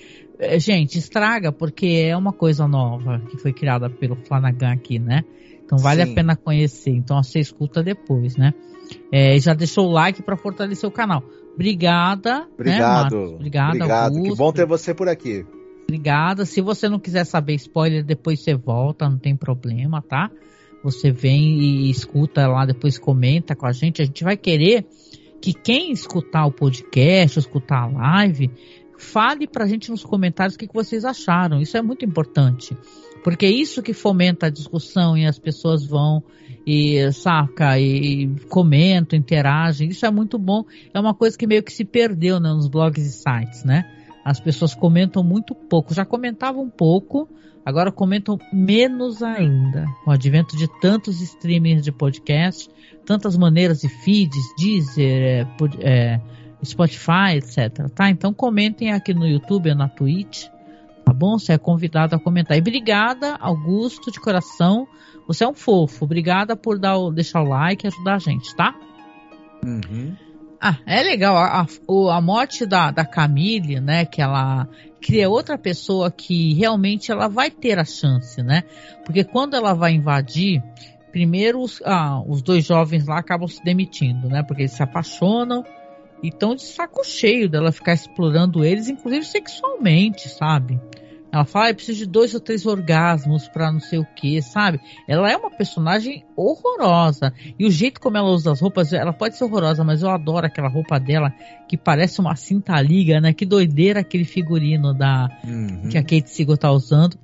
é, 0.43 0.59
gente, 0.59 0.97
estraga 0.97 1.51
porque 1.51 2.05
é 2.07 2.15
uma 2.15 2.33
coisa 2.33 2.67
nova 2.67 3.19
que 3.29 3.37
foi 3.37 3.53
criada 3.53 3.89
pelo 3.89 4.15
Flanagan 4.15 4.71
aqui, 4.71 4.99
né? 4.99 5.23
Então 5.63 5.77
vale 5.77 6.05
Sim. 6.05 6.11
a 6.11 6.15
pena 6.15 6.35
conhecer. 6.35 6.91
Então 6.91 7.21
você 7.21 7.39
escuta 7.39 7.81
depois, 7.81 8.35
né? 8.35 8.53
É, 9.11 9.39
já 9.39 9.53
deixou 9.53 9.87
o 9.87 9.91
like 9.91 10.21
para 10.21 10.35
fortalecer 10.35 10.87
o 10.87 10.91
canal. 10.91 11.23
Obrigada. 11.53 12.39
Né, 12.39 12.47
Obrigado. 12.53 13.15
Né, 13.15 13.35
Obrigada, 13.35 13.75
Obrigado. 13.75 14.15
Augusto. 14.15 14.31
Que 14.31 14.37
bom 14.37 14.51
ter 14.51 14.65
você 14.65 14.93
por 14.93 15.07
aqui. 15.07 15.45
Obrigada. 15.83 16.45
Se 16.45 16.61
você 16.61 16.89
não 16.89 16.99
quiser 16.99 17.25
saber 17.25 17.55
spoiler, 17.55 18.03
depois 18.03 18.39
você 18.39 18.55
volta, 18.55 19.09
não 19.09 19.17
tem 19.17 19.35
problema, 19.35 20.01
tá? 20.01 20.31
Você 20.83 21.11
vem 21.11 21.59
e 21.59 21.89
escuta 21.89 22.45
lá, 22.47 22.65
depois 22.65 22.97
comenta 22.97 23.55
com 23.55 23.65
a 23.65 23.71
gente. 23.71 24.01
A 24.01 24.05
gente 24.05 24.23
vai 24.23 24.35
querer 24.35 24.85
que 25.41 25.53
quem 25.53 25.91
escutar 25.91 26.45
o 26.45 26.51
podcast, 26.51 27.39
escutar 27.39 27.83
a 27.83 27.87
live, 27.87 28.49
fale 29.03 29.47
pra 29.47 29.67
gente 29.67 29.91
nos 29.91 30.03
comentários 30.03 30.55
o 30.55 30.57
que, 30.57 30.67
que 30.67 30.73
vocês 30.73 31.05
acharam. 31.05 31.61
Isso 31.61 31.77
é 31.77 31.81
muito 31.81 32.03
importante. 32.05 32.75
Porque 33.23 33.45
é 33.45 33.51
isso 33.51 33.83
que 33.83 33.93
fomenta 33.93 34.47
a 34.47 34.49
discussão 34.49 35.17
e 35.17 35.25
as 35.25 35.37
pessoas 35.37 35.85
vão 35.85 36.23
e 36.65 37.11
saca 37.11 37.79
e 37.79 38.29
comentam, 38.49 39.17
interagem. 39.17 39.89
Isso 39.89 40.05
é 40.05 40.11
muito 40.11 40.37
bom. 40.37 40.65
É 40.93 40.99
uma 40.99 41.13
coisa 41.13 41.37
que 41.37 41.47
meio 41.47 41.63
que 41.63 41.71
se 41.71 41.85
perdeu 41.85 42.39
né, 42.39 42.49
nos 42.49 42.67
blogs 42.67 43.05
e 43.05 43.11
sites, 43.11 43.63
né? 43.63 43.85
as 44.23 44.39
pessoas 44.39 44.73
comentam 44.73 45.23
muito 45.23 45.53
pouco. 45.53 45.93
Já 45.93 46.05
comentavam 46.05 46.63
um 46.63 46.69
pouco, 46.69 47.27
agora 47.65 47.91
comentam 47.91 48.39
menos 48.53 49.21
ainda. 49.21 49.85
Com 50.03 50.11
o 50.11 50.13
advento 50.13 50.55
de 50.55 50.67
tantos 50.79 51.21
streamings 51.21 51.83
de 51.83 51.91
podcast, 51.91 52.69
tantas 53.05 53.37
maneiras 53.37 53.81
de 53.81 53.89
feeds, 53.89 54.43
Deezer, 54.57 55.21
é, 55.21 55.47
é, 55.81 56.21
Spotify, 56.65 57.35
etc. 57.37 57.89
Tá? 57.93 58.09
Então 58.09 58.33
comentem 58.33 58.91
aqui 58.91 59.13
no 59.13 59.27
YouTube 59.27 59.69
ou 59.69 59.75
na 59.75 59.89
Twitch. 59.89 60.47
Tá 61.05 61.13
bom? 61.13 61.37
Você 61.37 61.53
é 61.53 61.57
convidado 61.57 62.15
a 62.15 62.19
comentar. 62.19 62.57
E 62.57 62.61
obrigada, 62.61 63.35
Augusto, 63.35 64.11
de 64.11 64.19
coração. 64.19 64.87
Você 65.27 65.43
é 65.43 65.47
um 65.47 65.53
fofo. 65.53 66.05
Obrigada 66.05 66.55
por 66.55 66.79
dar 66.79 66.97
o, 66.97 67.11
deixar 67.11 67.41
o 67.41 67.47
like 67.47 67.85
e 67.85 67.87
ajudar 67.87 68.15
a 68.15 68.19
gente, 68.19 68.55
tá? 68.55 68.73
Uhum. 69.63 70.15
Ah, 70.61 70.77
é 70.85 71.03
legal. 71.03 71.35
A, 71.35 71.61
a, 71.61 72.17
a, 72.17 72.21
morte 72.21 72.65
da, 72.65 72.89
da 72.89 73.05
Camille, 73.05 73.81
né? 73.81 74.05
Que 74.05 74.21
ela 74.21 74.67
cria 75.01 75.29
outra 75.29 75.57
pessoa 75.57 76.09
que 76.09 76.53
realmente 76.53 77.11
ela 77.11 77.27
vai 77.27 77.51
ter 77.51 77.77
a 77.77 77.83
chance, 77.83 78.41
né? 78.41 78.63
Porque 79.05 79.25
quando 79.25 79.55
ela 79.55 79.73
vai 79.73 79.91
invadir, 79.91 80.63
primeiro 81.11 81.59
os, 81.59 81.81
ah, 81.83 82.21
os 82.25 82.41
dois 82.41 82.65
jovens 82.65 83.05
lá 83.05 83.19
acabam 83.19 83.47
se 83.47 83.61
demitindo, 83.61 84.29
né? 84.29 84.41
Porque 84.41 84.61
eles 84.61 84.71
se 84.71 84.81
apaixonam 84.81 85.65
e 86.23 86.29
estão 86.29 86.55
de 86.55 86.63
saco 86.63 87.03
cheio 87.03 87.49
dela 87.49 87.71
ficar 87.71 87.93
explorando 87.93 88.63
eles, 88.63 88.87
inclusive 88.87 89.25
sexualmente, 89.25 90.29
sabe? 90.29 90.79
Ela 91.33 91.45
fala, 91.45 91.69
ah, 91.69 91.73
preciso 91.73 91.97
de 91.97 92.05
dois 92.05 92.33
ou 92.35 92.39
três 92.39 92.63
orgasmos 92.63 93.47
para 93.47 93.71
não 93.71 93.79
sei 93.79 93.97
o 93.97 94.05
que, 94.05 94.39
sabe? 94.39 94.79
Ela 95.07 95.31
é 95.31 95.35
uma 95.35 95.49
personagem 95.49 96.23
horrorosa. 96.35 97.33
E 97.57 97.65
o 97.65 97.71
jeito 97.71 97.99
como 97.99 98.15
ela 98.15 98.29
usa 98.29 98.51
as 98.51 98.61
roupas, 98.61 98.93
ela 98.93 99.11
pode 99.11 99.35
ser 99.35 99.43
horrorosa, 99.43 99.83
mas 99.83 100.03
eu 100.03 100.11
adoro 100.11 100.45
aquela 100.45 100.69
roupa 100.69 100.99
dela 100.99 101.33
que 101.67 101.75
parece 101.75 102.19
uma 102.19 102.35
cinta 102.35 102.79
liga, 102.79 103.19
né? 103.19 103.33
Que 103.33 103.47
doideira 103.47 104.01
aquele 104.01 104.25
figurino 104.25 104.93
da 104.93 105.27
uhum. 105.43 105.89
que 105.89 105.97
a 105.97 106.03
Kate 106.03 106.29
Siegel 106.29 106.55
tá 106.55 106.71
usando. 106.71 107.17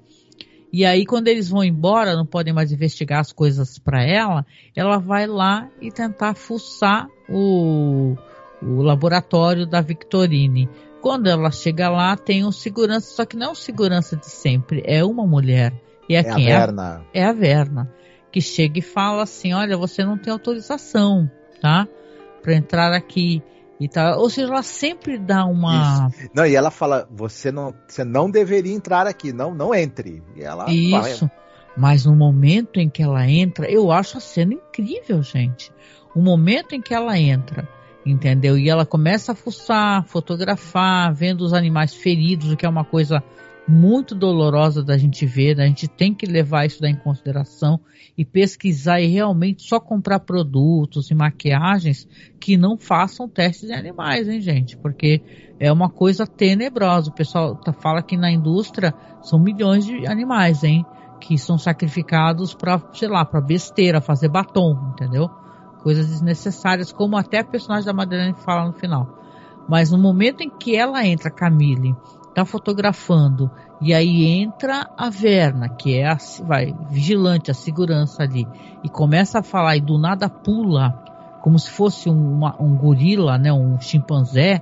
E 0.74 0.84
aí, 0.86 1.06
quando 1.06 1.28
eles 1.28 1.47
vão 1.47 1.64
embora, 1.64 2.16
não 2.16 2.26
podem 2.26 2.52
mais 2.54 2.72
investigar 2.72 3.20
as 3.20 3.32
coisas 3.32 3.78
para 3.78 4.04
ela, 4.04 4.43
ela 4.76 4.97
vai 4.97 5.28
lá 5.28 5.70
e 5.80 5.91
tentar 5.91 6.34
fuçar 6.34 7.08
o, 7.30 8.16
o 8.62 8.82
laboratório 8.82 9.66
da 9.66 9.82
Victorine. 9.82 10.70
Quando 11.01 11.28
ela 11.28 11.49
chega 11.49 11.89
lá, 11.89 12.18
tem 12.18 12.45
um 12.45 12.51
segurança, 12.51 13.16
só 13.16 13.26
que 13.26 13.38
não 13.38 13.47
é 13.47 13.51
um 13.51 13.55
segurança 13.55 14.18
de 14.18 14.26
sempre, 14.26 14.84
é 14.86 15.03
uma 15.03 15.26
mulher. 15.26 15.74
E 16.10 16.16
é, 16.16 16.20
é 16.20 16.24
quem? 16.24 16.51
A 16.51 16.60
Verna. 16.60 17.05
É, 17.14 17.22
é 17.22 17.26
a 17.26 17.34
Verna. 17.34 17.93
Que 18.32 18.41
chega 18.41 18.80
e 18.80 18.82
fala 18.82 19.24
assim: 19.24 19.53
olha, 19.53 19.78
você 19.78 20.03
não 20.03 20.18
tem 20.18 20.32
autorização, 20.32 21.30
tá? 21.62 21.88
Para 22.41 22.55
entrar 22.55 22.93
aqui. 22.93 23.41
E 23.80 23.88
tá, 23.88 24.18
ou 24.18 24.30
seja, 24.30 24.51
ela 24.51 24.62
sempre 24.62 25.18
dá 25.18 25.45
uma. 25.45 26.10
Isso. 26.10 26.30
Não, 26.34 26.45
e 26.45 26.53
ela 26.53 26.70
fala: 26.70 27.07
você 27.10 27.51
não, 27.51 27.74
você 27.88 28.03
não 28.03 28.30
deveria 28.30 28.74
entrar 28.74 29.07
aqui, 29.07 29.32
não, 29.32 29.53
não 29.53 29.74
entre. 29.74 30.22
E 30.36 30.43
ela 30.43 30.70
Isso. 30.70 31.20
Fala, 31.20 31.32
Mas 31.78 32.05
no 32.05 32.16
momento 32.16 32.80
em 32.80 32.89
que 32.89 33.01
ela 33.01 33.26
entra, 33.28 33.72
eu 33.72 33.89
acho 33.89 34.18
a 34.18 34.22
cena 34.22 34.53
incrível, 34.53 35.24
gente. 35.24 35.72
O 36.14 36.22
momento 36.22 36.76
em 36.76 36.82
que 36.82 36.93
ela 36.93 37.18
entra 37.18 37.68
entendeu? 38.10 38.57
E 38.57 38.70
ela 38.70 38.86
começa 38.86 39.32
a 39.32 39.36
fuçar, 39.36 40.03
fotografar, 40.05 41.14
vendo 41.14 41.41
os 41.41 41.53
animais 41.53 41.93
feridos, 41.93 42.51
o 42.51 42.57
que 42.57 42.66
é 42.66 42.70
uma 42.70 42.86
coisa 42.86 43.24
muito 43.70 44.16
dolorosa 44.16 44.84
da 44.84 44.97
gente 44.97 45.28
ver, 45.28 45.55
né? 45.55 45.66
a 45.66 45.68
gente 45.68 45.88
tem 45.88 46.12
que 46.12 46.26
levar 46.26 46.66
isso 46.66 46.84
em 46.84 46.95
consideração 46.95 47.80
e 48.18 48.26
pesquisar 48.26 48.99
e 48.99 49.05
realmente 49.05 49.62
só 49.62 49.80
comprar 49.80 50.22
produtos 50.22 51.12
e 51.12 51.16
maquiagens 51.16 52.07
que 52.39 52.57
não 52.57 52.78
façam 52.78 53.30
testes 53.30 53.70
em 53.70 53.74
animais, 53.74 54.28
hein, 54.28 54.41
gente? 54.41 54.76
Porque 54.76 55.22
é 55.60 55.72
uma 55.72 55.88
coisa 55.88 56.26
tenebrosa. 56.26 57.12
O 57.12 57.14
pessoal 57.14 57.55
tá, 57.55 57.72
fala 57.72 58.01
que 58.01 58.18
na 58.18 58.32
indústria 58.32 58.93
são 59.22 59.39
milhões 59.39 59.86
de 59.86 60.07
animais, 60.07 60.64
hein? 60.64 60.84
Que 61.22 61.38
são 61.38 61.57
sacrificados 61.57 62.55
para, 62.55 62.82
sei 62.93 63.07
lá, 63.07 63.24
para 63.24 63.39
besteira, 63.39 64.01
fazer 64.01 64.30
batom, 64.30 64.93
entendeu? 64.93 65.30
Coisas 65.82 66.08
desnecessárias, 66.08 66.92
como 66.92 67.18
até 67.18 67.40
a 67.40 67.44
personagem 67.44 67.86
da 67.86 67.94
Madeleine 67.94 68.34
fala 68.34 68.68
no 68.68 68.74
final. 68.74 69.08
Mas 69.68 69.92
no 69.92 69.98
momento 69.98 70.42
em 70.42 70.50
que 70.50 70.76
ela 70.76 71.06
entra, 71.06 71.30
Camille, 71.30 71.96
tá 72.34 72.46
fotografando, 72.46 73.50
e 73.82 73.94
aí 73.94 74.26
entra 74.26 74.90
a 74.98 75.10
Verna, 75.10 75.70
que 75.70 75.96
é 75.96 76.08
a 76.08 76.18
vai, 76.44 76.76
vigilante, 76.90 77.52
a 77.52 77.54
segurança 77.54 78.24
ali, 78.24 78.48
e 78.84 78.90
começa 78.90 79.40
a 79.40 79.44
falar 79.44 79.78
e 79.78 79.82
do 79.82 79.98
nada 79.98 80.30
pula, 80.30 80.92
como 81.42 81.58
se 81.58 81.70
fosse 81.70 82.10
um, 82.10 82.34
uma, 82.34 82.56
um 82.62 82.76
gorila, 82.76 83.38
né, 83.38 83.52
um 83.54 83.80
chimpanzé, 83.80 84.62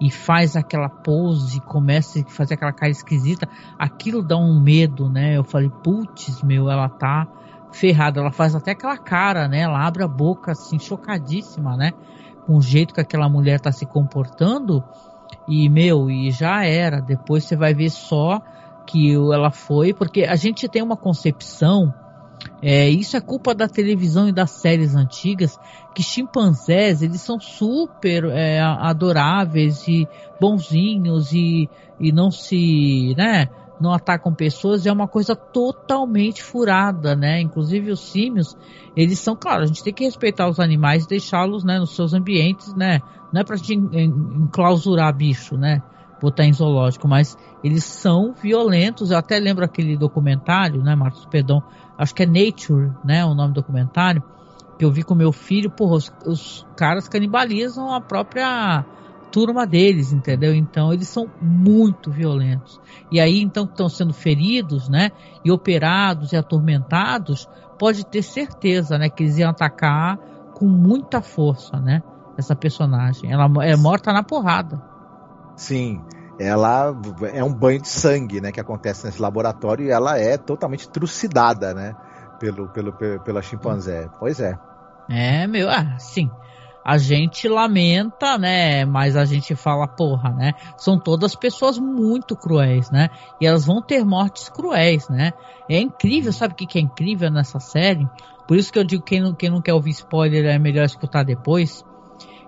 e 0.00 0.10
faz 0.10 0.54
aquela 0.56 0.88
pose, 0.88 1.60
começa 1.60 2.20
a 2.20 2.24
fazer 2.24 2.54
aquela 2.54 2.72
cara 2.72 2.90
esquisita, 2.90 3.48
aquilo 3.78 4.22
dá 4.22 4.36
um 4.36 4.60
medo, 4.60 5.08
né? 5.08 5.36
Eu 5.36 5.42
falei, 5.42 5.68
putz, 5.82 6.40
meu, 6.42 6.70
ela 6.70 6.88
tá 6.88 7.26
ferrada. 7.72 8.20
Ela 8.20 8.32
faz 8.32 8.54
até 8.54 8.72
aquela 8.72 8.96
cara, 8.96 9.48
né? 9.48 9.60
Ela 9.60 9.86
abre 9.86 10.02
a 10.02 10.08
boca 10.08 10.52
assim, 10.52 10.78
chocadíssima, 10.78 11.76
né? 11.76 11.92
Com 12.46 12.56
o 12.56 12.62
jeito 12.62 12.94
que 12.94 13.00
aquela 13.00 13.28
mulher 13.28 13.60
tá 13.60 13.72
se 13.72 13.86
comportando. 13.86 14.82
E, 15.46 15.68
meu, 15.68 16.10
e 16.10 16.30
já 16.30 16.64
era. 16.64 17.00
Depois 17.00 17.44
você 17.44 17.56
vai 17.56 17.74
ver 17.74 17.90
só 17.90 18.40
que 18.86 19.14
ela 19.14 19.50
foi, 19.50 19.92
porque 19.92 20.24
a 20.24 20.34
gente 20.34 20.66
tem 20.66 20.82
uma 20.82 20.96
concepção, 20.96 21.92
é, 22.62 22.88
isso 22.88 23.16
é 23.18 23.20
culpa 23.20 23.54
da 23.54 23.68
televisão 23.68 24.28
e 24.28 24.32
das 24.32 24.50
séries 24.50 24.94
antigas, 24.94 25.58
que 25.94 26.02
chimpanzés, 26.02 27.02
eles 27.02 27.20
são 27.20 27.38
super 27.38 28.24
é, 28.24 28.60
adoráveis 28.60 29.86
e 29.86 30.08
bonzinhos 30.40 31.32
e, 31.32 31.68
e 32.00 32.10
não 32.10 32.30
se, 32.30 33.14
né, 33.16 33.48
não 33.80 33.92
atacam 33.92 34.34
pessoas 34.34 34.86
é 34.86 34.92
uma 34.92 35.08
coisa 35.08 35.34
totalmente 35.34 36.42
furada, 36.42 37.14
né? 37.14 37.40
Inclusive 37.40 37.90
os 37.90 38.00
símios, 38.00 38.56
eles 38.96 39.18
são, 39.18 39.36
claro, 39.36 39.62
a 39.62 39.66
gente 39.66 39.82
tem 39.82 39.92
que 39.92 40.04
respeitar 40.04 40.48
os 40.48 40.58
animais 40.58 41.04
e 41.04 41.08
deixá-los, 41.08 41.64
né, 41.64 41.78
nos 41.78 41.94
seus 41.94 42.12
ambientes, 42.14 42.74
né? 42.74 43.00
Não 43.32 43.40
é 43.40 43.44
pra 43.44 43.56
gente 43.56 43.74
enclausurar 43.74 45.14
bicho, 45.14 45.56
né? 45.56 45.82
Botar 46.20 46.44
em 46.44 46.52
zoológico, 46.52 47.06
mas 47.06 47.36
eles 47.62 47.84
são 47.84 48.32
violentos. 48.32 49.10
Eu 49.10 49.18
até 49.18 49.38
lembro 49.38 49.64
aquele 49.64 49.96
documentário, 49.96 50.82
né, 50.82 50.94
Marcos 50.94 51.26
Pedon, 51.26 51.62
acho 51.96 52.14
que 52.14 52.22
é 52.22 52.26
Nature, 52.26 52.92
né, 53.04 53.24
o 53.24 53.34
nome 53.34 53.52
do 53.52 53.60
documentário, 53.60 54.22
que 54.78 54.84
eu 54.84 54.90
vi 54.90 55.02
com 55.02 55.14
meu 55.14 55.32
filho, 55.32 55.70
porra, 55.70 55.96
os, 55.96 56.12
os 56.24 56.66
caras 56.76 57.08
canibalizam 57.08 57.92
a 57.92 58.00
própria 58.00 58.84
turma 59.30 59.66
deles, 59.66 60.12
entendeu? 60.12 60.54
Então 60.54 60.92
eles 60.92 61.08
são 61.08 61.30
muito 61.40 62.10
violentos. 62.10 62.80
E 63.10 63.20
aí 63.20 63.40
então 63.40 63.64
estão 63.64 63.88
sendo 63.88 64.12
feridos, 64.12 64.88
né? 64.88 65.10
E 65.44 65.50
operados 65.50 66.32
e 66.32 66.36
atormentados, 66.36 67.48
pode 67.78 68.04
ter 68.04 68.22
certeza, 68.22 68.98
né? 68.98 69.08
Que 69.08 69.24
eles 69.24 69.38
iam 69.38 69.50
atacar 69.50 70.18
com 70.54 70.66
muita 70.66 71.20
força, 71.20 71.78
né? 71.78 72.02
Essa 72.36 72.54
personagem. 72.54 73.32
Ela 73.32 73.48
é 73.64 73.76
morta 73.76 74.12
na 74.12 74.22
porrada. 74.22 74.82
Sim. 75.56 76.00
Ela 76.38 76.94
é 77.32 77.42
um 77.42 77.52
banho 77.52 77.80
de 77.80 77.88
sangue, 77.88 78.40
né? 78.40 78.52
Que 78.52 78.60
acontece 78.60 79.04
nesse 79.06 79.20
laboratório 79.20 79.86
e 79.86 79.90
ela 79.90 80.18
é 80.18 80.36
totalmente 80.36 80.88
trucidada, 80.88 81.74
né? 81.74 81.96
Pelo, 82.38 82.68
pelo, 82.68 82.92
pela 82.92 83.42
chimpanzé. 83.42 84.08
Pois 84.20 84.38
é. 84.38 84.56
É, 85.10 85.46
meu, 85.46 85.68
ah, 85.68 85.98
sim 85.98 86.30
a 86.84 86.96
gente 86.96 87.48
lamenta, 87.48 88.38
né? 88.38 88.84
Mas 88.84 89.16
a 89.16 89.24
gente 89.24 89.54
fala, 89.54 89.86
porra, 89.86 90.30
né? 90.30 90.52
São 90.76 90.98
todas 90.98 91.34
pessoas 91.34 91.78
muito 91.78 92.36
cruéis, 92.36 92.90
né? 92.90 93.10
E 93.40 93.46
elas 93.46 93.66
vão 93.66 93.82
ter 93.82 94.04
mortes 94.04 94.48
cruéis, 94.48 95.08
né? 95.08 95.32
É 95.68 95.78
incrível, 95.78 96.32
sabe 96.32 96.54
o 96.54 96.56
que, 96.56 96.66
que 96.66 96.78
é 96.78 96.82
incrível 96.82 97.30
nessa 97.30 97.60
série? 97.60 98.08
Por 98.46 98.56
isso 98.56 98.72
que 98.72 98.78
eu 98.78 98.84
digo 98.84 99.02
que 99.02 99.16
quem 99.16 99.20
não, 99.22 99.34
quem 99.34 99.50
não 99.50 99.60
quer 99.60 99.74
ouvir 99.74 99.90
spoiler 99.90 100.46
é 100.46 100.58
melhor 100.58 100.84
escutar 100.84 101.22
depois. 101.22 101.84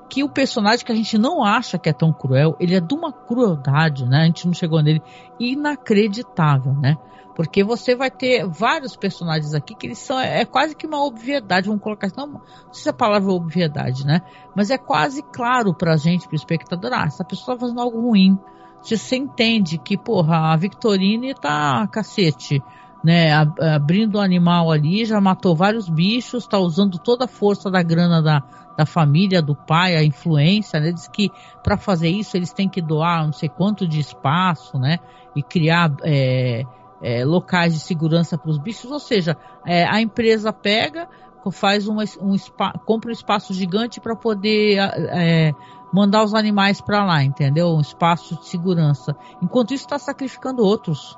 Que 0.08 0.24
o 0.24 0.28
personagem 0.28 0.84
que 0.84 0.90
a 0.90 0.94
gente 0.94 1.18
não 1.18 1.44
acha 1.44 1.78
que 1.78 1.88
é 1.88 1.92
tão 1.92 2.12
cruel, 2.12 2.56
ele 2.58 2.74
é 2.74 2.80
de 2.80 2.94
uma 2.94 3.12
crueldade, 3.12 4.06
né? 4.06 4.22
A 4.22 4.24
gente 4.24 4.46
não 4.46 4.54
chegou 4.54 4.82
nele 4.82 5.02
inacreditável, 5.38 6.72
né? 6.72 6.96
Porque 7.40 7.64
você 7.64 7.96
vai 7.96 8.10
ter 8.10 8.46
vários 8.46 8.94
personagens 8.94 9.54
aqui 9.54 9.74
que 9.74 9.86
eles 9.86 9.96
são. 9.96 10.20
É, 10.20 10.44
quase 10.44 10.76
que 10.76 10.86
uma 10.86 11.02
obviedade, 11.02 11.68
vamos 11.68 11.82
colocar 11.82 12.06
assim. 12.06 12.16
Não, 12.18 12.26
não 12.26 12.42
sei 12.70 12.82
se 12.82 12.88
a 12.90 12.92
palavra 12.92 13.30
é 13.30 13.34
obviedade, 13.34 14.04
né? 14.04 14.20
Mas 14.54 14.70
é 14.70 14.76
quase 14.76 15.22
claro 15.22 15.72
pra 15.72 15.96
gente, 15.96 16.28
pro 16.28 16.36
espectador, 16.36 16.92
ah, 16.92 17.04
essa 17.06 17.24
pessoa 17.24 17.56
tá 17.56 17.62
fazendo 17.62 17.80
algo 17.80 17.98
ruim. 17.98 18.38
Você, 18.82 18.98
você 18.98 19.16
entende 19.16 19.78
que, 19.78 19.96
porra, 19.96 20.52
a 20.52 20.56
Victorine 20.58 21.32
tá 21.32 21.86
cacete 21.86 22.62
né, 23.02 23.32
abrindo 23.74 24.16
o 24.16 24.20
animal 24.20 24.70
ali, 24.70 25.06
já 25.06 25.18
matou 25.18 25.56
vários 25.56 25.88
bichos, 25.88 26.44
está 26.44 26.58
usando 26.58 26.98
toda 26.98 27.24
a 27.24 27.28
força 27.28 27.70
da 27.70 27.82
grana 27.82 28.20
da, 28.20 28.42
da 28.76 28.84
família, 28.84 29.40
do 29.40 29.56
pai, 29.56 29.96
a 29.96 30.04
influência, 30.04 30.78
né? 30.78 30.92
Diz 30.92 31.08
que 31.08 31.30
para 31.62 31.78
fazer 31.78 32.10
isso 32.10 32.36
eles 32.36 32.52
têm 32.52 32.68
que 32.68 32.82
doar 32.82 33.24
não 33.24 33.32
sei 33.32 33.48
quanto 33.48 33.88
de 33.88 33.98
espaço, 33.98 34.78
né? 34.78 34.98
E 35.34 35.42
criar 35.42 35.90
é, 36.04 36.64
é, 37.02 37.24
locais 37.24 37.72
de 37.72 37.80
segurança 37.80 38.36
para 38.36 38.50
os 38.50 38.58
bichos, 38.58 38.90
ou 38.90 39.00
seja, 39.00 39.36
é, 39.66 39.84
a 39.84 40.00
empresa 40.00 40.52
pega, 40.52 41.08
faz 41.50 41.88
uma, 41.88 42.04
um 42.20 42.36
compra 42.84 43.08
um 43.08 43.12
espaço 43.12 43.54
gigante 43.54 44.00
para 44.00 44.14
poder 44.14 44.76
é, 44.78 45.52
mandar 45.92 46.22
os 46.22 46.34
animais 46.34 46.80
para 46.80 47.04
lá, 47.04 47.22
entendeu? 47.22 47.68
Um 47.68 47.80
espaço 47.80 48.36
de 48.36 48.46
segurança. 48.46 49.16
Enquanto 49.42 49.72
isso 49.72 49.84
está 49.84 49.98
sacrificando 49.98 50.62
outros 50.62 51.16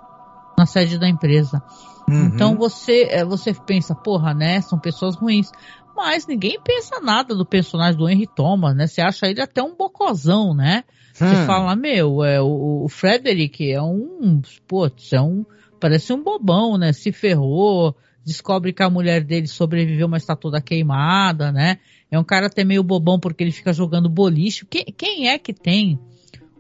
na 0.57 0.67
sede 0.67 0.99
da 0.99 1.09
empresa. 1.09 1.63
Uhum. 2.09 2.27
Então 2.27 2.57
você 2.57 3.09
é, 3.11 3.25
você 3.25 3.53
pensa, 3.55 3.95
porra, 3.95 4.35
né? 4.35 4.61
São 4.61 4.79
pessoas 4.79 5.17
ruins. 5.17 5.51
Mas 5.95 6.27
ninguém 6.27 6.59
pensa 6.63 7.01
nada 7.01 7.35
do 7.35 7.45
personagem 7.45 7.99
do 7.99 8.09
Henry 8.09 8.27
Thomas, 8.27 8.75
né? 8.75 8.87
Você 8.87 9.01
acha 9.01 9.27
ele 9.27 9.43
até 9.43 9.63
um 9.63 9.77
bocozão, 9.77 10.55
né? 10.55 10.85
Você 11.13 11.25
hum. 11.25 11.47
fala, 11.47 11.77
meu, 11.77 12.25
é, 12.25 12.41
o, 12.41 12.85
o 12.85 12.89
Frederick 12.89 13.71
é 13.71 13.83
um. 13.83 14.41
Putz, 14.67 15.13
é 15.13 15.21
um. 15.21 15.45
Parece 15.83 16.13
um 16.13 16.23
bobão, 16.23 16.79
né? 16.79 16.93
Se 16.93 17.11
ferrou, 17.11 17.97
descobre 18.25 18.73
que 18.73 18.85
a 18.85 18.89
mulher 18.89 19.25
dele 19.25 19.49
sobreviveu, 19.49 20.07
mas 20.07 20.25
tá 20.25 20.37
toda 20.37 20.61
queimada, 20.61 21.51
né? 21.51 21.81
É 22.09 22.17
um 22.17 22.23
cara 22.23 22.47
até 22.47 22.63
meio 22.63 22.85
bobão 22.85 23.19
porque 23.19 23.43
ele 23.43 23.51
fica 23.51 23.73
jogando 23.73 24.09
boliche. 24.09 24.65
Quem, 24.65 24.85
quem 24.97 25.29
é 25.29 25.37
que 25.39 25.53
tem 25.53 25.99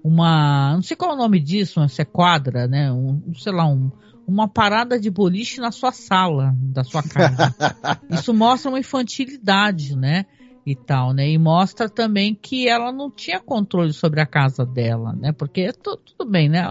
uma. 0.02 0.72
Não 0.74 0.82
sei 0.82 0.96
qual 0.96 1.12
é 1.12 1.14
o 1.14 1.16
nome 1.16 1.38
disso, 1.38 1.88
se 1.88 2.02
é 2.02 2.04
quadra, 2.04 2.66
né? 2.66 2.90
Um, 2.90 3.32
sei 3.36 3.52
lá, 3.52 3.64
um, 3.64 3.92
uma 4.26 4.48
parada 4.48 4.98
de 4.98 5.08
boliche 5.08 5.60
na 5.60 5.70
sua 5.70 5.92
sala 5.92 6.52
da 6.58 6.82
sua 6.82 7.04
casa. 7.04 7.54
Isso 8.10 8.34
mostra 8.34 8.72
uma 8.72 8.80
infantilidade, 8.80 9.94
né? 9.96 10.26
E 10.64 10.76
tal, 10.76 11.12
né? 11.12 11.28
E 11.28 11.36
mostra 11.38 11.88
também 11.88 12.34
que 12.34 12.68
ela 12.68 12.92
não 12.92 13.10
tinha 13.10 13.40
controle 13.40 13.92
sobre 13.92 14.20
a 14.20 14.26
casa 14.26 14.64
dela, 14.64 15.12
né? 15.12 15.32
Porque 15.32 15.72
tudo 15.72 16.30
bem, 16.30 16.48
né? 16.48 16.62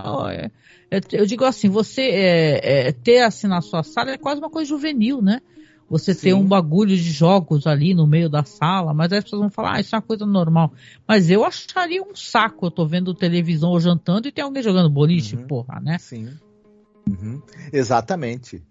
Eu 1.12 1.26
digo 1.26 1.44
assim, 1.44 1.68
você 1.68 2.02
é, 2.02 2.88
é, 2.88 2.92
ter 2.92 3.20
assim 3.20 3.48
na 3.48 3.62
sua 3.62 3.84
sala 3.84 4.12
é 4.12 4.18
quase 4.18 4.39
uma 4.39 4.50
coisa 4.50 4.70
juvenil, 4.70 5.22
né? 5.22 5.42
Você 5.89 6.14
Sim. 6.14 6.22
ter 6.22 6.34
um 6.34 6.48
bagulho 6.48 6.96
de 6.96 7.12
jogos 7.12 7.68
ali 7.68 7.94
no 7.94 8.08
meio 8.08 8.30
da 8.30 8.46
sala, 8.46 8.94
mas 8.94 9.12
as 9.12 9.26
pessoas 9.26 9.42
vão 9.42 9.50
falar, 9.50 9.76
ah, 9.76 9.80
isso 9.82 9.94
é 9.94 9.98
uma 9.98 10.02
coisa 10.02 10.26
normal. 10.26 10.72
Mas 11.06 11.30
eu 11.30 11.44
acharia 11.44 12.02
um 12.02 12.16
saco, 12.16 12.68
eu 12.68 12.72
tô 12.72 12.86
vendo 12.88 13.14
televisão 13.14 13.72
ou 13.72 13.80
jantando 13.80 14.26
e 14.26 14.32
tem 14.32 14.42
alguém 14.42 14.64
jogando 14.64 14.89
boliche, 14.89 15.36
uhum. 15.36 15.48
porra, 15.48 15.82
né? 15.82 15.98
Sim. 15.98 16.30
Uhum. 17.10 17.42
Exatamente. 17.74 18.64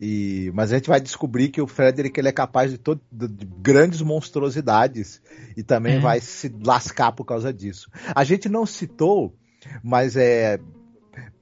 E, 0.00 0.50
mas 0.54 0.72
a 0.72 0.76
gente 0.76 0.88
vai 0.88 1.00
descobrir 1.00 1.48
que 1.48 1.60
o 1.60 1.66
Frederick 1.66 2.18
ele 2.18 2.28
é 2.28 2.32
capaz 2.32 2.70
de, 2.70 2.78
todo, 2.78 3.00
de, 3.10 3.28
de 3.28 3.46
grandes 3.46 4.00
monstruosidades 4.00 5.20
e 5.56 5.62
também 5.62 5.96
é. 5.96 6.00
vai 6.00 6.20
se 6.20 6.54
lascar 6.64 7.12
por 7.12 7.24
causa 7.24 7.52
disso. 7.52 7.90
A 8.14 8.24
gente 8.24 8.48
não 8.48 8.66
citou, 8.66 9.34
mas 9.82 10.16
é 10.16 10.58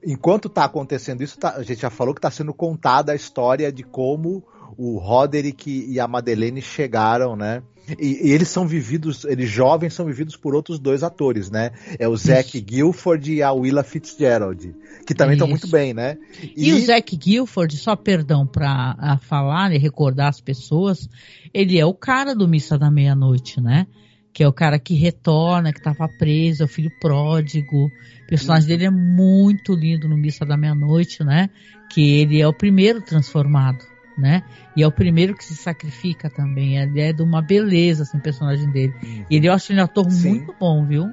enquanto 0.05 0.47
está 0.47 0.65
acontecendo 0.65 1.23
isso, 1.23 1.39
tá, 1.39 1.55
a 1.55 1.63
gente 1.63 1.81
já 1.81 1.89
falou 1.89 2.13
que 2.13 2.19
está 2.19 2.29
sendo 2.29 2.53
contada 2.53 3.11
a 3.11 3.15
história 3.15 3.71
de 3.71 3.83
como 3.83 4.45
o 4.77 4.97
Roderick 4.97 5.69
e 5.69 5.99
a 5.99 6.07
Madeleine 6.07 6.61
chegaram, 6.61 7.35
né? 7.35 7.61
E, 7.99 8.29
e, 8.29 8.31
eles 8.31 8.47
são 8.47 8.65
vividos, 8.65 9.25
eles 9.25 9.49
jovens 9.49 9.93
são 9.93 10.05
vividos 10.05 10.37
por 10.37 10.55
outros 10.55 10.79
dois 10.79 11.03
atores, 11.03 11.51
né? 11.51 11.71
É 11.99 12.07
o 12.07 12.15
Zack 12.15 12.59
Guilford 12.61 13.33
e 13.33 13.43
a 13.43 13.51
Willa 13.51 13.83
Fitzgerald, 13.83 14.73
que 15.05 15.13
também 15.13 15.33
estão 15.33 15.47
muito 15.47 15.67
bem, 15.67 15.93
né? 15.93 16.17
E, 16.55 16.69
e 16.69 16.73
o 16.73 16.79
Zack 16.79 17.15
Guilford, 17.17 17.75
só 17.75 17.95
perdão 17.95 18.47
para 18.47 19.19
falar 19.21 19.73
e 19.73 19.77
recordar 19.77 20.29
as 20.29 20.39
pessoas, 20.39 21.09
ele 21.53 21.77
é 21.77 21.85
o 21.85 21.93
cara 21.93 22.33
do 22.33 22.47
Missa 22.47 22.77
da 22.77 22.89
Meia-Noite, 22.89 23.59
né? 23.59 23.85
Que 24.31 24.43
é 24.43 24.47
o 24.47 24.53
cara 24.53 24.79
que 24.79 24.95
retorna, 24.95 25.73
que 25.73 25.79
estava 25.79 26.07
preso, 26.07 26.63
é 26.63 26.65
o 26.65 26.69
filho 26.69 26.91
pródigo. 27.01 27.85
O 28.23 28.27
personagem 28.27 28.67
dele 28.67 28.85
é 28.85 28.89
muito 28.89 29.73
lindo 29.75 30.07
no 30.07 30.17
Missa 30.17 30.45
da 30.45 30.55
Meia-Noite, 30.55 31.23
né? 31.23 31.49
Que 31.91 32.21
ele 32.21 32.41
é 32.41 32.47
o 32.47 32.53
primeiro 32.53 33.01
transformado 33.01 33.92
né? 34.17 34.43
E 34.75 34.83
é 34.83 34.87
o 34.87 34.91
primeiro 34.91 35.35
que 35.35 35.43
se 35.43 35.55
sacrifica 35.55 36.29
também. 36.29 36.77
Ele 36.77 37.01
é 37.01 37.13
de 37.13 37.21
uma 37.21 37.41
beleza, 37.41 38.03
assim, 38.03 38.17
o 38.17 38.21
personagem 38.21 38.69
dele. 38.71 38.93
Uhum. 39.03 39.25
E 39.29 39.35
ele 39.35 39.47
eu 39.47 39.53
acho 39.53 39.71
ele 39.71 39.81
um 39.81 39.83
ator 39.83 40.09
Sim. 40.11 40.29
muito 40.29 40.55
bom, 40.59 40.85
viu? 40.85 41.11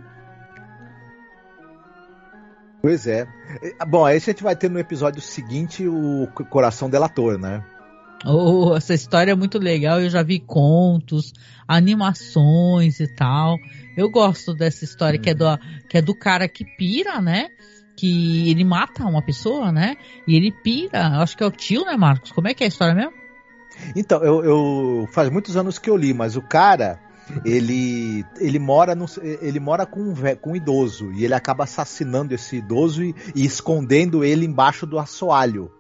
Pois 2.83 3.07
é. 3.07 3.27
Bom, 3.87 4.05
aí 4.05 4.17
a 4.17 4.21
gente 4.21 4.43
vai 4.43 4.57
ter 4.57 4.71
no 4.71 4.79
episódio 4.79 5.21
seguinte 5.21 5.87
o 5.87 6.27
Coração 6.49 6.89
Delator, 6.89 7.39
né? 7.39 7.63
Oh, 8.25 8.75
essa 8.77 8.93
história 8.93 9.33
é 9.33 9.35
muito 9.35 9.59
legal. 9.59 10.01
Eu 10.01 10.11
já 10.11 10.23
vi 10.23 10.39
contos, 10.39 11.33
animações 11.67 13.01
e 13.01 13.09
tal. 13.09 13.59
Eu 13.97 14.11
gosto 14.11 14.55
dessa 14.55 14.85
história 14.85 15.19
que, 15.19 15.31
é 15.31 15.35
do, 15.35 15.47
que 15.89 15.99
é 15.99 16.03
do 16.03 16.15
cara 16.15 16.49
que 16.49 16.65
pira, 16.65 17.21
né? 17.21 17.49
Que 18.01 18.51
ele 18.51 18.65
mata 18.65 19.05
uma 19.05 19.21
pessoa, 19.21 19.71
né? 19.71 19.97
E 20.27 20.35
ele 20.35 20.51
pira, 20.51 21.21
acho 21.21 21.37
que 21.37 21.43
é 21.43 21.47
o 21.47 21.51
tio, 21.51 21.85
né, 21.85 21.97
Marcos? 21.99 22.33
Como 22.33 22.49
é 22.49 22.55
que 22.55 22.65
é 22.65 22.67
a 22.67 22.69
história 22.69 22.95
mesmo? 22.95 23.13
Então, 23.95 24.23
eu, 24.25 24.43
eu 24.43 25.09
faz 25.13 25.29
muitos 25.29 25.55
anos 25.55 25.79
que 25.79 25.91
eu 25.91 25.97
li, 25.99 26.15
mas 26.15 26.35
o 26.35 26.41
cara, 26.41 26.99
ele 27.45 28.25
ele 28.39 28.59
mora 28.59 28.95
no, 28.95 29.05
ele 29.23 29.61
mora 29.61 29.85
com 29.85 30.01
um, 30.01 30.15
com 30.41 30.53
um 30.53 30.57
idoso 30.57 31.13
e 31.13 31.25
ele 31.25 31.35
acaba 31.35 31.65
assassinando 31.65 32.35
esse 32.35 32.57
idoso 32.57 33.05
e, 33.05 33.15
e 33.35 33.45
escondendo 33.45 34.25
ele 34.25 34.47
embaixo 34.47 34.87
do 34.87 34.99
assoalho. 34.99 35.71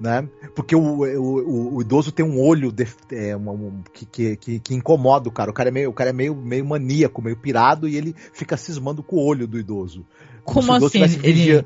Né? 0.00 0.28
Porque 0.54 0.76
o, 0.76 0.80
o, 0.80 1.76
o, 1.76 1.82
idoso 1.82 2.12
tem 2.12 2.24
um 2.24 2.40
olho 2.40 2.70
de, 2.70 2.86
é, 3.10 3.36
um, 3.36 3.82
que, 3.92 4.36
que, 4.36 4.60
que, 4.60 4.74
incomoda 4.74 5.28
o 5.28 5.32
cara. 5.32 5.50
O 5.50 5.54
cara 5.54 5.70
é, 5.70 5.72
meio, 5.72 5.90
o 5.90 5.92
cara 5.92 6.10
é 6.10 6.12
meio, 6.12 6.36
meio 6.36 6.64
maníaco, 6.64 7.20
meio 7.20 7.36
pirado, 7.36 7.88
e 7.88 7.96
ele 7.96 8.14
fica 8.32 8.56
cismando 8.56 9.02
com 9.02 9.16
o 9.16 9.24
olho 9.24 9.46
do 9.46 9.58
idoso. 9.58 10.06
Como, 10.52 10.72
assim? 10.72 11.02
Ele, 11.22 11.64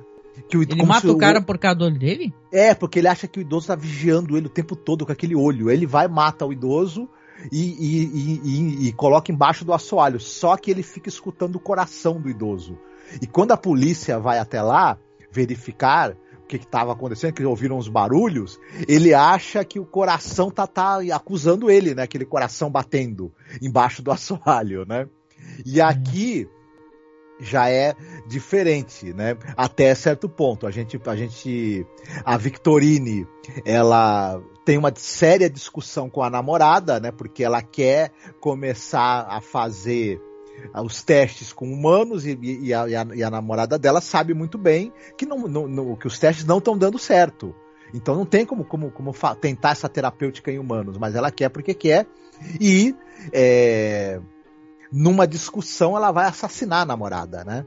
que 0.49 0.57
o, 0.57 0.62
ele 0.62 0.83
mata 0.85 1.11
o 1.11 1.16
cara 1.16 1.39
o... 1.39 1.43
por 1.43 1.59
causa 1.59 1.78
do 1.78 1.85
olho 1.85 1.99
dele? 1.99 2.35
É, 2.51 2.74
porque 2.74 2.99
ele 2.99 3.09
acha 3.09 3.26
que 3.28 3.39
o 3.39 3.43
idoso 3.43 3.68
tá 3.68 3.74
vigiando 3.74 4.37
ele 4.37 4.47
o 4.47 4.51
tempo 4.51 4.74
todo 4.74 5.07
com 5.07 5.12
aquele 5.12 5.35
olho. 5.35 5.70
Ele 5.70 5.87
vai, 5.87 6.09
mata 6.09 6.45
o 6.45 6.53
idoso 6.53 7.09
e, 7.51 7.61
e, 7.61 8.41
e, 8.45 8.89
e, 8.89 8.93
coloca 8.93 9.30
embaixo 9.30 9.64
do 9.64 9.72
assoalho. 9.72 10.20
Só 10.20 10.57
que 10.57 10.70
ele 10.70 10.83
fica 10.83 11.09
escutando 11.09 11.57
o 11.57 11.61
coração 11.61 12.20
do 12.20 12.28
idoso. 12.28 12.78
E 13.20 13.26
quando 13.26 13.53
a 13.53 13.57
polícia 13.57 14.18
vai 14.18 14.39
até 14.39 14.61
lá 14.61 14.99
verificar 15.30 16.16
o 16.43 16.47
que 16.47 16.57
estava 16.57 16.93
acontecendo, 16.93 17.33
que 17.33 17.45
ouviram 17.45 17.78
os 17.78 17.89
barulhos, 17.89 18.59
ele 18.89 19.14
acha 19.14 19.64
que 19.64 19.78
o 19.78 19.87
coração 19.87 20.51
tá, 20.51 20.66
tá 20.66 20.99
acusando 21.14 21.70
ele, 21.70 21.95
né? 21.95 22.03
Aquele 22.03 22.24
coração 22.24 22.70
batendo 22.70 23.33
embaixo 23.61 24.03
do 24.03 24.11
assoalho, 24.12 24.85
né? 24.87 25.07
E 25.64 25.80
aqui 25.80 26.49
já 27.43 27.68
é 27.68 27.95
diferente, 28.26 29.12
né? 29.12 29.36
Até 29.57 29.95
certo 29.95 30.28
ponto. 30.28 30.66
A 30.66 30.70
gente, 30.70 30.99
a 31.05 31.16
gente, 31.16 31.84
a 32.24 32.38
Victorine, 32.38 33.26
ela 33.64 34.40
tem 34.64 34.78
uma 34.78 34.93
séria 34.95 35.51
discussão 35.51 36.09
com 36.09 36.22
a 36.22 36.30
namorada, 36.30 37.01
né? 37.01 37.11
Porque 37.11 37.43
ela 37.43 37.61
quer 37.61 38.12
começar 38.40 39.26
a 39.28 39.40
fazer 39.40 40.20
os 40.84 41.03
testes 41.03 41.53
com 41.53 41.72
humanos 41.72 42.24
e, 42.24 42.38
e, 42.40 42.72
a, 42.72 42.88
e, 42.88 42.95
a, 42.95 43.07
e 43.16 43.22
a, 43.22 43.30
namorada 43.30 43.78
dela 43.78 44.01
sabe 44.01 44.32
muito 44.32 44.57
bem 44.57 44.93
que, 45.18 45.26
não, 45.26 45.49
não, 45.49 45.97
que 45.97 46.07
os 46.07 46.18
testes 46.18 46.45
não 46.45 46.59
estão 46.59 46.78
dando 46.78 46.99
certo. 46.99 47.55
Então 47.93 48.14
não 48.14 48.24
tem 48.24 48.47
como, 48.47 48.64
como, 48.64 48.90
como 48.90 49.12
tentar 49.40 49.70
essa 49.72 49.88
terapêutica 49.88 50.51
em 50.51 50.59
humanos, 50.59 50.97
mas 50.97 51.14
ela 51.14 51.30
quer 51.30 51.49
porque 51.49 51.74
quer. 51.74 52.07
E 52.61 52.95
é, 53.32 54.20
numa 54.93 55.26
discussão, 55.26 55.97
ela 55.97 56.12
vai 56.12 56.26
assassinar 56.26 56.82
a 56.82 56.86
namorada, 56.86 57.43
né? 57.45 57.66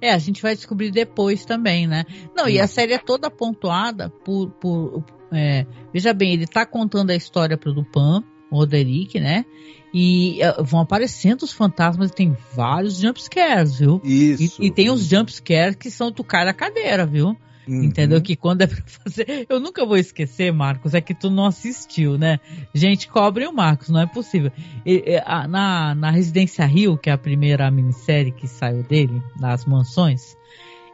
É. 0.00 0.08
é 0.08 0.12
a 0.12 0.18
gente 0.18 0.42
vai 0.42 0.54
descobrir 0.54 0.90
depois 0.90 1.44
também, 1.44 1.86
né? 1.86 2.04
Não, 2.36 2.48
e 2.48 2.60
a 2.60 2.66
série 2.66 2.92
é 2.92 2.98
toda 2.98 3.30
pontuada 3.30 4.10
por. 4.24 4.50
por 4.50 5.04
é, 5.32 5.66
veja 5.92 6.12
bem, 6.12 6.34
ele 6.34 6.46
tá 6.46 6.66
contando 6.66 7.10
a 7.10 7.16
história 7.16 7.56
pro 7.56 7.72
Dupan, 7.72 8.22
o 8.50 8.56
Roderick, 8.56 9.18
né? 9.18 9.46
E 9.94 10.40
uh, 10.42 10.62
vão 10.62 10.80
aparecendo 10.80 11.42
os 11.42 11.52
fantasmas 11.52 12.10
e 12.10 12.14
tem 12.14 12.36
vários 12.54 12.98
jumpscares, 12.98 13.78
viu? 13.78 14.00
Isso. 14.04 14.62
E, 14.62 14.66
e 14.66 14.70
tem 14.70 14.90
os 14.90 15.04
jumpscares 15.04 15.76
que 15.76 15.90
são 15.90 16.12
cara 16.12 16.46
da 16.46 16.54
cadeira, 16.54 17.06
viu? 17.06 17.36
Uhum. 17.66 17.84
Entendeu? 17.84 18.20
Que 18.20 18.34
quando 18.34 18.62
é 18.62 18.66
pra 18.66 18.82
fazer. 18.86 19.46
Eu 19.48 19.60
nunca 19.60 19.86
vou 19.86 19.96
esquecer, 19.96 20.52
Marcos, 20.52 20.94
é 20.94 21.00
que 21.00 21.14
tu 21.14 21.30
não 21.30 21.46
assistiu, 21.46 22.18
né? 22.18 22.40
Gente, 22.74 23.08
cobre 23.08 23.46
o 23.46 23.52
Marcos, 23.52 23.88
não 23.88 24.00
é 24.00 24.06
possível. 24.06 24.50
E, 24.84 25.20
a, 25.24 25.46
na, 25.46 25.94
na 25.94 26.10
Residência 26.10 26.64
Rio, 26.66 26.98
que 26.98 27.08
é 27.08 27.12
a 27.12 27.18
primeira 27.18 27.70
minissérie 27.70 28.32
que 28.32 28.48
saiu 28.48 28.82
dele, 28.82 29.22
nas 29.38 29.64
mansões, 29.64 30.36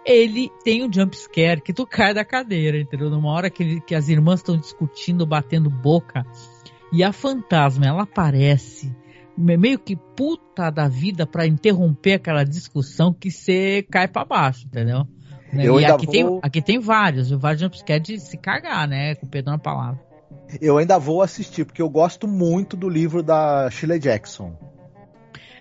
ele 0.05 0.51
tem 0.65 0.85
um 0.85 0.93
jumpscare 0.93 1.61
que 1.61 1.73
tu 1.73 1.87
cai 1.87 2.13
da 2.15 2.25
cadeira, 2.25 2.79
entendeu? 2.79 3.11
Numa 3.11 3.31
hora 3.31 3.51
que, 3.51 3.63
ele, 3.63 3.81
que 3.81 3.95
as 3.95 4.09
irmãs 4.09 4.41
estão 4.41 4.57
discutindo, 4.57 5.27
batendo 5.27 5.71
boca, 5.71 6.27
e 6.93 7.03
a 7.03 7.13
fantasma, 7.13 7.87
ela 7.87 8.03
aparece 8.03 8.95
meio 9.37 9.79
que 9.79 9.95
puta 9.95 10.69
da 10.71 10.89
vida 10.89 11.25
para 11.27 11.47
interromper 11.47 12.15
aquela 12.15 12.43
discussão 12.43 13.13
que 13.13 13.31
você 13.31 13.87
cai 13.89 14.09
para 14.09 14.25
baixo, 14.25 14.67
entendeu? 14.67 15.07
Né? 15.53 15.67
Eu 15.67 15.81
e 15.81 15.85
aqui, 15.85 16.07
vou... 16.07 16.13
tem, 16.13 16.41
aqui 16.43 16.63
tem 16.63 16.79
vários, 16.79 17.31
vários 17.31 17.61
jumpscare 17.63 18.01
de 18.01 18.19
se 18.21 18.37
cagar, 18.37 18.87
né? 18.87 19.15
Com 19.15 19.27
perdão 19.27 19.55
na 19.55 19.59
palavra. 19.59 20.01
Eu 20.61 20.79
ainda 20.79 20.99
vou 20.99 21.23
assistir, 21.23 21.65
porque 21.65 21.81
eu 21.83 21.89
gosto 21.89 22.27
muito 22.27 22.77
do 22.77 22.89
livro 22.89 23.23
da 23.23 23.69
Shirley 23.71 23.99
Jackson. 23.99 24.55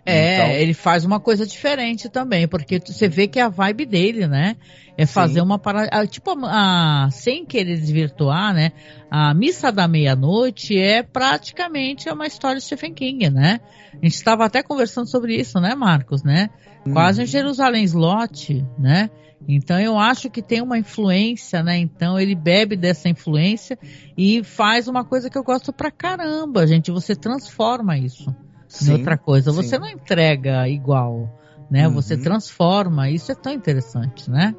É, 0.06 0.36
Então- 0.36 0.50
ele 0.56 0.74
faz 0.74 1.04
uma 1.04 1.20
coisa 1.20 1.46
diferente 1.46 2.08
também, 2.08 2.48
porque 2.48 2.80
você 2.80 3.10
vê 3.10 3.28
que 3.28 3.40
é 3.40 3.42
a 3.44 3.50
vibe 3.50 3.86
dele, 3.86 4.26
né? 4.26 4.56
É 4.98 5.06
fazer 5.06 5.36
Sim. 5.42 5.46
uma 5.46 5.60
parada. 5.60 6.08
Tipo, 6.08 6.32
a, 6.46 7.06
a- 7.06 7.12
sem 7.12 7.46
querer 7.46 7.78
desvirtuar, 7.78 8.54
né? 8.54 8.72
A 9.12 9.34
Missa 9.34 9.70
da 9.72 9.86
Meia-Noite 9.88 10.78
é 10.80 11.04
praticamente 11.04 12.10
uma 12.10 12.26
história 12.26 12.58
de 12.58 12.64
Stephen 12.64 12.94
King, 12.94 13.30
né? 13.30 13.60
A 13.92 14.06
gente 14.06 14.16
estava 14.16 14.46
até 14.46 14.64
conversando 14.64 15.08
sobre 15.08 15.36
isso, 15.36 15.60
né, 15.60 15.76
Marcos, 15.76 16.24
né? 16.24 16.50
Quase 16.94 17.22
um 17.22 17.26
Jerusalém 17.26 17.84
Slot, 17.84 18.66
né? 18.80 19.10
Então 19.48 19.80
eu 19.80 19.98
acho 19.98 20.30
que 20.30 20.42
tem 20.42 20.62
uma 20.62 20.78
influência, 20.78 21.62
né? 21.64 21.78
Então 21.78 22.20
ele 22.20 22.36
bebe 22.36 22.76
dessa 22.76 23.10
influência 23.10 23.78
e 24.18 24.44
faz 24.44 24.88
uma 24.88 25.04
coisa 25.04 25.30
que 25.30 25.38
eu 25.38 25.44
gosto 25.44 25.74
pra 25.74 25.92
caramba, 25.92 26.66
gente. 26.66 26.92
Você 26.92 27.16
transforma 27.16 27.98
isso 27.98 28.30
em 28.30 28.36
Sim, 28.68 28.92
outra 28.94 29.18
coisa. 29.18 29.52
sim. 29.52 29.58
Você 29.58 29.80
não 29.80 29.88
entrega 29.88 30.68
igual, 30.68 31.30
né? 31.70 31.88
Uhum. 31.88 31.94
Você 31.94 32.18
transforma. 32.18 33.10
Isso 33.10 33.32
é 33.32 33.36
tão 33.36 33.54
interessante, 33.54 34.30
né? 34.30 34.56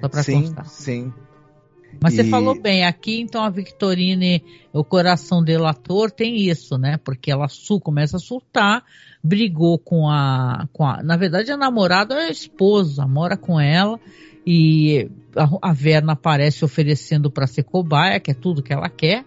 Só 0.00 0.08
pra 0.08 0.22
sim, 0.22 0.42
constar. 0.42 0.66
sim. 0.66 1.12
Mas 2.00 2.14
você 2.14 2.22
E- 2.22 2.30
falou 2.30 2.60
bem, 2.60 2.84
aqui 2.84 3.20
então 3.20 3.42
a 3.44 3.50
Victorine, 3.50 4.42
o 4.72 4.82
coração 4.84 5.42
delator, 5.42 6.10
tem 6.10 6.36
isso, 6.36 6.76
né? 6.78 6.96
Porque 6.96 7.30
ela 7.30 7.48
su 7.48 7.78
começa 7.80 8.16
a 8.16 8.20
surtar, 8.20 8.84
brigou 9.22 9.78
com 9.78 10.08
a, 10.08 10.68
com 10.72 10.84
a. 10.84 11.02
Na 11.02 11.16
verdade, 11.16 11.50
a 11.52 11.56
namorada 11.56 12.14
é 12.14 12.26
a 12.28 12.30
esposa, 12.30 13.06
mora 13.06 13.36
com 13.36 13.60
ela, 13.60 14.00
e 14.46 15.08
a, 15.36 15.70
a 15.70 15.72
Verna 15.72 16.12
aparece 16.12 16.64
oferecendo 16.64 17.30
para 17.30 17.46
ser 17.46 17.62
cobaia, 17.62 18.18
que 18.20 18.30
é 18.30 18.34
tudo 18.34 18.62
que 18.62 18.72
ela 18.72 18.88
quer, 18.88 19.24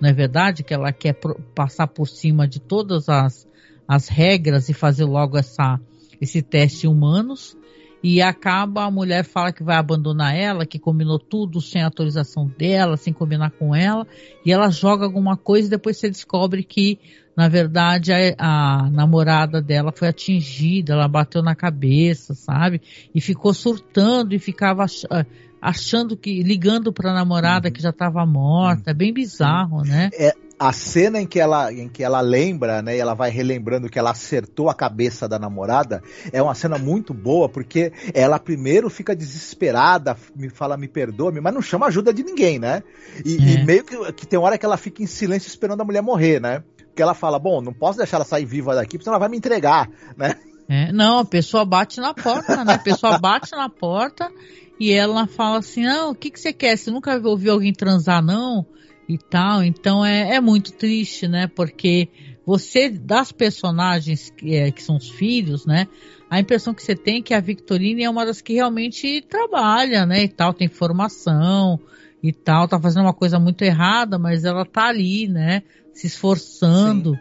não 0.00 0.08
é 0.08 0.12
verdade? 0.12 0.62
Que 0.62 0.74
ela 0.74 0.92
quer 0.92 1.14
pro- 1.14 1.40
passar 1.54 1.86
por 1.88 2.06
cima 2.06 2.46
de 2.46 2.60
todas 2.60 3.08
as, 3.08 3.48
as 3.86 4.08
regras 4.08 4.68
e 4.68 4.74
fazer 4.74 5.04
logo 5.04 5.38
essa, 5.38 5.80
esse 6.20 6.42
teste 6.42 6.86
humanos 6.86 7.56
e 8.02 8.22
acaba 8.22 8.84
a 8.84 8.90
mulher 8.90 9.24
fala 9.24 9.52
que 9.52 9.62
vai 9.62 9.76
abandonar 9.76 10.36
ela, 10.36 10.66
que 10.66 10.78
combinou 10.78 11.18
tudo 11.18 11.60
sem 11.60 11.82
autorização 11.82 12.46
dela, 12.46 12.96
sem 12.96 13.12
combinar 13.12 13.50
com 13.50 13.74
ela, 13.74 14.06
e 14.44 14.52
ela 14.52 14.70
joga 14.70 15.04
alguma 15.04 15.36
coisa 15.36 15.66
e 15.66 15.70
depois 15.70 15.96
você 15.96 16.08
descobre 16.08 16.62
que 16.62 16.98
na 17.36 17.48
verdade 17.48 18.12
a, 18.12 18.34
a 18.38 18.90
namorada 18.90 19.62
dela 19.62 19.92
foi 19.92 20.08
atingida, 20.08 20.92
ela 20.92 21.08
bateu 21.08 21.42
na 21.42 21.54
cabeça, 21.54 22.34
sabe? 22.34 22.80
E 23.14 23.20
ficou 23.20 23.54
surtando 23.54 24.34
e 24.34 24.38
ficava 24.38 24.84
ah, 25.10 25.24
achando 25.60 26.16
que 26.16 26.42
ligando 26.42 26.92
para 26.92 27.10
a 27.10 27.14
namorada 27.14 27.70
que 27.70 27.82
já 27.82 27.90
estava 27.90 28.24
morta, 28.26 28.90
é 28.90 28.94
bem 28.94 29.12
bizarro, 29.12 29.82
né? 29.82 30.10
A 30.58 30.72
cena 30.72 31.20
em 31.20 31.26
que 31.26 31.38
ela 31.38 31.72
em 31.72 31.88
que 31.88 32.02
ela 32.02 32.20
lembra, 32.20 32.82
né, 32.82 32.96
e 32.96 32.98
ela 32.98 33.14
vai 33.14 33.30
relembrando 33.30 33.88
que 33.88 33.98
ela 33.98 34.10
acertou 34.10 34.68
a 34.68 34.74
cabeça 34.74 35.28
da 35.28 35.38
namorada, 35.38 36.02
é 36.32 36.42
uma 36.42 36.54
cena 36.54 36.78
muito 36.78 37.14
boa 37.14 37.48
porque 37.48 37.92
ela 38.12 38.38
primeiro 38.38 38.90
fica 38.90 39.14
desesperada, 39.14 40.16
me 40.34 40.48
fala 40.48 40.76
me 40.76 40.88
perdoa, 40.88 41.32
mas 41.40 41.54
não 41.54 41.62
chama 41.62 41.86
ajuda 41.86 42.12
de 42.12 42.22
ninguém, 42.24 42.58
né? 42.58 42.82
E, 43.24 43.36
É. 43.36 43.54
e 43.54 43.64
meio 43.64 43.84
que, 43.84 44.12
que 44.12 44.26
tem 44.26 44.38
hora 44.38 44.58
que 44.58 44.66
ela 44.66 44.76
fica 44.76 45.02
em 45.02 45.06
silêncio 45.06 45.48
esperando 45.48 45.80
a 45.80 45.84
mulher 45.84 46.02
morrer, 46.02 46.40
né? 46.40 46.62
Porque 46.76 47.02
ela 47.02 47.14
fala, 47.14 47.38
bom, 47.38 47.60
não 47.60 47.72
posso 47.72 47.98
deixar 47.98 48.16
ela 48.16 48.24
sair 48.24 48.44
viva 48.44 48.74
daqui, 48.74 48.92
porque 48.98 49.04
senão 49.04 49.14
ela 49.14 49.20
vai 49.20 49.28
me 49.28 49.36
entregar, 49.36 49.88
né? 50.16 50.34
É, 50.68 50.92
não, 50.92 51.20
a 51.20 51.24
pessoa 51.24 51.64
bate 51.64 52.00
na 52.00 52.12
porta, 52.12 52.64
né? 52.64 52.74
A 52.74 52.78
pessoa 52.78 53.16
bate 53.18 53.52
na 53.52 53.68
porta 53.70 54.30
e 54.78 54.92
ela 54.92 55.26
fala 55.26 55.58
assim: 55.58 55.84
não, 55.84 56.10
o 56.10 56.14
que, 56.14 56.30
que 56.30 56.38
você 56.38 56.52
quer? 56.52 56.76
Você 56.76 56.90
nunca 56.90 57.16
ouviu 57.24 57.52
alguém 57.52 57.72
transar, 57.72 58.22
não? 58.22 58.66
E 59.08 59.16
tal. 59.16 59.62
Então 59.62 60.04
é, 60.04 60.34
é 60.34 60.40
muito 60.40 60.72
triste, 60.72 61.26
né? 61.26 61.46
Porque 61.46 62.08
você, 62.44 62.90
das 62.90 63.32
personagens 63.32 64.30
que, 64.30 64.54
é, 64.54 64.70
que 64.70 64.82
são 64.82 64.96
os 64.96 65.08
filhos, 65.08 65.64
né? 65.64 65.88
A 66.30 66.38
impressão 66.38 66.74
que 66.74 66.82
você 66.82 66.94
tem 66.94 67.18
é 67.18 67.22
que 67.22 67.34
a 67.34 67.40
Victorine 67.40 68.04
é 68.04 68.10
uma 68.10 68.26
das 68.26 68.40
que 68.40 68.54
realmente 68.54 69.22
trabalha, 69.22 70.04
né? 70.04 70.24
E 70.24 70.28
tal, 70.28 70.52
tem 70.52 70.68
formação 70.68 71.80
e 72.22 72.32
tal, 72.32 72.68
tá 72.68 72.78
fazendo 72.78 73.04
uma 73.04 73.14
coisa 73.14 73.38
muito 73.38 73.62
errada, 73.62 74.18
mas 74.18 74.44
ela 74.44 74.64
tá 74.64 74.88
ali, 74.88 75.28
né? 75.28 75.62
Se 75.92 76.06
esforçando. 76.06 77.18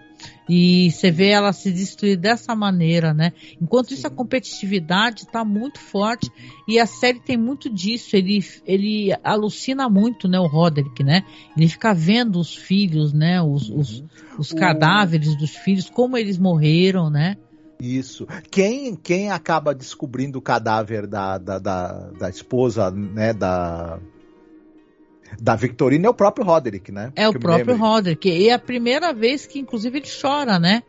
E 0.49 0.89
você 0.91 1.11
vê 1.11 1.29
ela 1.29 1.51
se 1.51 1.71
destruir 1.71 2.17
dessa 2.17 2.55
maneira, 2.55 3.13
né? 3.13 3.33
Enquanto 3.61 3.93
isso, 3.93 4.07
a 4.07 4.09
competitividade 4.09 5.23
está 5.23 5.43
muito 5.43 5.79
forte 5.79 6.31
e 6.67 6.79
a 6.79 6.85
série 6.85 7.19
tem 7.19 7.35
muito 7.37 7.69
disso. 7.69 8.15
Ele, 8.15 8.43
ele 8.65 9.09
alucina 9.23 9.89
muito, 9.89 10.27
né? 10.27 10.39
O 10.39 10.47
Roderick, 10.47 11.03
né? 11.03 11.23
Ele 11.55 11.67
fica 11.67 11.93
vendo 11.93 12.39
os 12.39 12.55
filhos, 12.55 13.11
né? 13.13 13.41
Os, 13.41 13.69
os, 13.69 14.03
os 14.37 14.51
O- 14.51 14.55
cadáveres 14.55 15.35
dos 15.37 15.55
filhos, 15.55 15.89
como 15.89 16.17
eles 16.17 16.37
morreram, 16.37 17.09
né? 17.09 17.35
Isso. 17.79 18.25
Quem, 18.49 18.95
quem 18.95 19.29
acaba 19.29 19.75
descobrindo 19.75 20.39
o 20.39 20.41
cadáver 20.41 21.05
da, 21.05 21.37
da, 21.37 21.59
da, 21.59 22.09
da 22.17 22.29
esposa, 22.29 22.89
né, 22.89 23.33
da, 23.33 23.99
da 25.39 25.55
Victorina 25.55 26.07
é 26.07 26.09
o 26.09 26.13
próprio 26.13 26.45
Roderick, 26.45 26.91
né? 26.91 27.11
É 27.15 27.27
o 27.27 27.33
Que 27.33 27.39
próprio. 27.39 27.75
Roderick. 27.77 28.29
E 28.29 28.49
é 28.49 28.53
a 28.53 28.59
primeira 28.59 29.13
vez 29.13 29.45
que, 29.45 29.59
inclusive, 29.59 29.97
ele 29.99 30.07
chora, 30.21 30.59
né? 30.59 30.83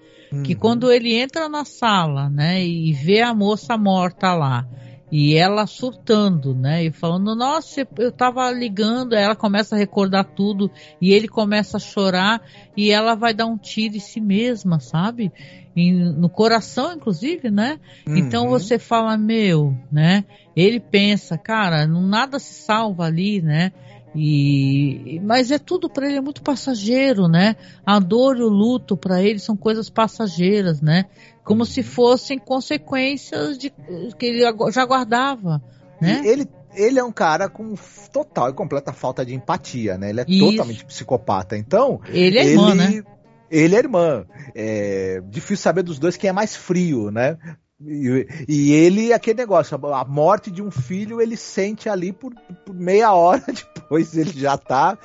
Que 0.44 0.52
Uhum. 0.52 0.58
quando 0.58 0.92
ele 0.92 1.14
entra 1.14 1.48
na 1.48 1.64
sala, 1.64 2.28
né, 2.28 2.62
e 2.62 2.92
vê 2.92 3.22
a 3.22 3.32
moça 3.32 3.78
morta 3.78 4.34
lá, 4.34 4.66
e 5.10 5.34
ela 5.34 5.66
surtando, 5.66 6.54
né, 6.54 6.84
e 6.84 6.92
falando, 6.92 7.34
nossa, 7.34 7.88
eu 7.98 8.12
tava 8.12 8.50
ligando, 8.50 9.14
aí 9.14 9.22
ela 9.22 9.34
começa 9.34 9.74
a 9.74 9.78
recordar 9.78 10.24
tudo, 10.36 10.70
e 11.00 11.14
ele 11.14 11.28
começa 11.28 11.78
a 11.78 11.80
chorar, 11.80 12.42
e 12.76 12.90
ela 12.90 13.14
vai 13.14 13.32
dar 13.32 13.46
um 13.46 13.56
tiro 13.56 13.96
em 13.96 14.00
si 14.00 14.20
mesma, 14.20 14.80
sabe? 14.80 15.32
E 15.74 15.92
no 15.92 16.28
coração, 16.28 16.92
inclusive, 16.92 17.50
né? 17.50 17.78
Então 18.06 18.44
Uhum. 18.44 18.50
você 18.50 18.78
fala, 18.78 19.16
meu, 19.16 19.74
né? 19.90 20.24
Ele 20.54 20.78
pensa, 20.78 21.38
cara, 21.38 21.86
não 21.86 22.02
nada 22.02 22.38
se 22.38 22.52
salva 22.52 23.04
ali, 23.06 23.40
né? 23.40 23.72
E 24.14 25.20
mas 25.22 25.50
é 25.50 25.58
tudo 25.58 25.88
para 25.88 26.06
ele 26.06 26.16
é 26.16 26.20
muito 26.20 26.42
passageiro, 26.42 27.28
né? 27.28 27.56
A 27.84 27.98
dor 27.98 28.38
e 28.38 28.42
o 28.42 28.48
luto 28.48 28.96
para 28.96 29.22
ele 29.22 29.38
são 29.38 29.56
coisas 29.56 29.90
passageiras, 29.90 30.80
né? 30.80 31.04
Como 31.44 31.64
se 31.64 31.82
fossem 31.82 32.38
consequências 32.38 33.58
de 33.58 33.70
que 34.18 34.26
ele 34.26 34.40
já 34.70 34.84
guardava, 34.84 35.62
né? 36.00 36.22
E 36.24 36.28
ele, 36.28 36.48
ele 36.74 36.98
é 36.98 37.04
um 37.04 37.12
cara 37.12 37.48
com 37.48 37.74
total 38.12 38.50
e 38.50 38.54
completa 38.54 38.92
falta 38.92 39.24
de 39.24 39.34
empatia, 39.34 39.98
né? 39.98 40.10
Ele 40.10 40.20
é 40.20 40.24
Isso. 40.26 40.50
totalmente 40.50 40.84
psicopata. 40.84 41.56
Então, 41.56 42.00
Ele 42.08 42.38
é 42.38 42.46
irmã, 42.46 42.74
né? 42.74 43.02
Ele 43.50 43.74
é 43.74 43.78
irmã. 43.78 44.26
É 44.54 45.22
difícil 45.28 45.62
saber 45.62 45.82
dos 45.82 45.98
dois 45.98 46.16
quem 46.16 46.30
é 46.30 46.32
mais 46.32 46.54
frio, 46.54 47.10
né? 47.10 47.36
E, 47.80 48.26
e 48.48 48.72
ele, 48.72 49.12
aquele 49.12 49.38
negócio, 49.38 49.78
a 49.94 50.04
morte 50.04 50.50
de 50.50 50.60
um 50.60 50.70
filho, 50.70 51.20
ele 51.20 51.36
sente 51.36 51.88
ali 51.88 52.12
por, 52.12 52.34
por 52.66 52.74
meia 52.74 53.12
hora 53.12 53.44
depois, 53.74 54.16
ele 54.16 54.32
já 54.32 54.58
tá. 54.58 54.98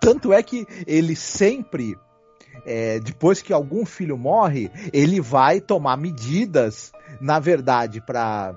Tanto 0.00 0.32
é 0.32 0.42
que 0.42 0.66
ele 0.86 1.14
sempre, 1.14 1.96
eh, 2.66 2.98
depois 2.98 3.40
que 3.40 3.52
algum 3.52 3.86
filho 3.86 4.18
morre, 4.18 4.70
ele 4.92 5.20
vai 5.20 5.60
tomar 5.60 5.96
medidas, 5.96 6.90
na 7.20 7.38
verdade, 7.38 8.00
para 8.00 8.54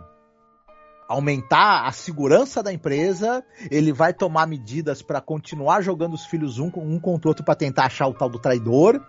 aumentar 1.07 1.85
a 1.85 1.91
segurança 1.91 2.63
da 2.63 2.73
empresa, 2.73 3.43
ele 3.69 3.93
vai 3.93 4.13
tomar 4.13 4.47
medidas 4.47 5.03
para 5.03 5.21
continuar 5.21 5.81
jogando 5.81 6.15
os 6.15 6.25
filhos 6.25 6.57
um, 6.57 6.71
um 6.75 6.99
contra 6.99 7.27
o 7.27 7.29
outro 7.29 7.45
para 7.45 7.53
tentar 7.53 7.85
achar 7.85 8.07
o 8.07 8.13
tal 8.15 8.29
do 8.29 8.39
traidor. 8.39 8.99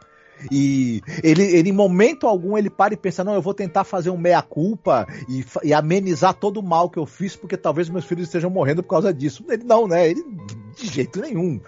E 0.50 1.00
ele, 1.22 1.42
ele, 1.42 1.70
em 1.70 1.72
momento 1.72 2.26
algum, 2.26 2.56
ele 2.58 2.68
para 2.70 2.94
e 2.94 2.96
pensa: 2.96 3.24
não, 3.24 3.34
eu 3.34 3.42
vou 3.42 3.54
tentar 3.54 3.84
fazer 3.84 4.10
um 4.10 4.16
meia-culpa 4.18 5.06
e, 5.28 5.44
e 5.62 5.72
amenizar 5.72 6.34
todo 6.34 6.58
o 6.58 6.62
mal 6.62 6.90
que 6.90 6.98
eu 6.98 7.06
fiz, 7.06 7.34
porque 7.36 7.56
talvez 7.56 7.88
meus 7.88 8.04
filhos 8.04 8.26
estejam 8.26 8.50
morrendo 8.50 8.82
por 8.82 8.90
causa 8.90 9.12
disso. 9.12 9.44
Ele 9.48 9.64
não, 9.64 9.86
né? 9.86 10.08
Ele, 10.10 10.22
de 10.76 10.86
jeito 10.86 11.20
nenhum. 11.20 11.60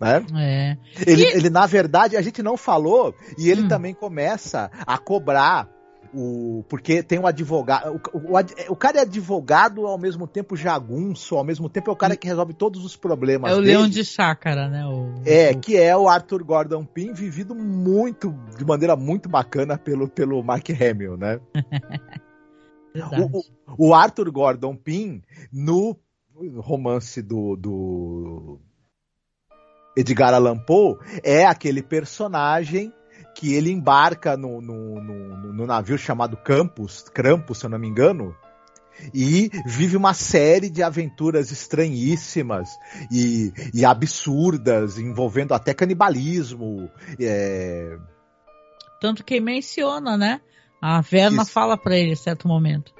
Né? 0.00 0.24
É. 0.36 0.76
Ele, 1.06 1.22
E- 1.22 1.36
ele, 1.36 1.50
na 1.50 1.66
verdade, 1.66 2.16
a 2.16 2.22
gente 2.22 2.42
não 2.42 2.56
falou, 2.56 3.14
e 3.38 3.50
ele 3.50 3.62
Hum. 3.62 3.68
também 3.68 3.92
começa 3.94 4.70
a 4.86 4.96
cobrar 4.96 5.68
o. 6.14 6.64
Porque 6.68 7.02
tem 7.02 7.18
um 7.18 7.26
advogado. 7.26 8.00
O, 8.12 8.18
o, 8.18 8.72
o 8.72 8.76
cara 8.76 8.98
é 8.98 9.00
advogado 9.02 9.86
ao 9.86 9.98
mesmo 9.98 10.26
tempo 10.26 10.56
jagunço, 10.56 11.36
ao 11.36 11.44
mesmo 11.44 11.68
tempo 11.68 11.90
é 11.90 11.92
o 11.92 11.96
cara 11.96 12.16
que 12.16 12.26
resolve 12.26 12.54
todos 12.54 12.84
os 12.84 12.96
problemas. 12.96 13.50
É 13.52 13.54
o 13.54 13.58
dele. 13.60 13.68
leão 13.76 13.88
de 13.88 14.04
chácara, 14.04 14.68
né? 14.68 14.84
O, 14.86 15.22
É, 15.24 15.54
que 15.54 15.76
é 15.76 15.96
o 15.96 16.08
Arthur 16.08 16.42
Gordon 16.44 16.84
Pym, 16.84 17.12
vivido 17.12 17.54
muito, 17.54 18.32
de 18.58 18.64
maneira 18.64 18.96
muito 18.96 19.28
bacana 19.28 19.78
pelo, 19.78 20.08
pelo 20.08 20.42
Mark 20.42 20.68
Hamill, 20.70 21.16
né? 21.16 21.40
o- 23.32 23.88
o 23.88 23.94
Arthur 23.94 24.30
Gordon 24.30 24.74
Pym, 24.76 25.22
no 25.52 25.96
romance 26.56 27.20
do, 27.22 27.54
do 27.56 28.60
Edgar 29.96 30.32
Allan 30.34 30.58
Poe, 30.58 30.96
é 31.22 31.44
aquele 31.44 31.82
personagem 31.82 32.92
que 33.34 33.54
ele 33.54 33.70
embarca 33.70 34.36
no, 34.36 34.60
no, 34.60 35.00
no- 35.02 35.52
no 35.52 35.66
navio 35.66 35.96
chamado 35.98 36.36
Campus, 36.36 37.02
Krampus, 37.08 37.58
se 37.58 37.66
eu 37.66 37.70
não 37.70 37.78
me 37.78 37.88
engano, 37.88 38.34
e 39.14 39.50
vive 39.66 39.96
uma 39.96 40.12
série 40.12 40.68
de 40.68 40.82
aventuras 40.82 41.50
estranhíssimas 41.50 42.68
e, 43.10 43.52
e 43.72 43.84
absurdas, 43.84 44.98
envolvendo 44.98 45.54
até 45.54 45.72
canibalismo. 45.72 46.90
é, 47.18 47.96
Tanto 49.00 49.24
que 49.24 49.40
menciona, 49.40 50.16
né? 50.16 50.40
A 50.82 51.00
Verna 51.00 51.42
Isso. 51.42 51.52
fala 51.52 51.76
pra 51.78 51.96
ele 51.96 52.12
em 52.12 52.16
certo 52.16 52.46
momento. 52.46 52.92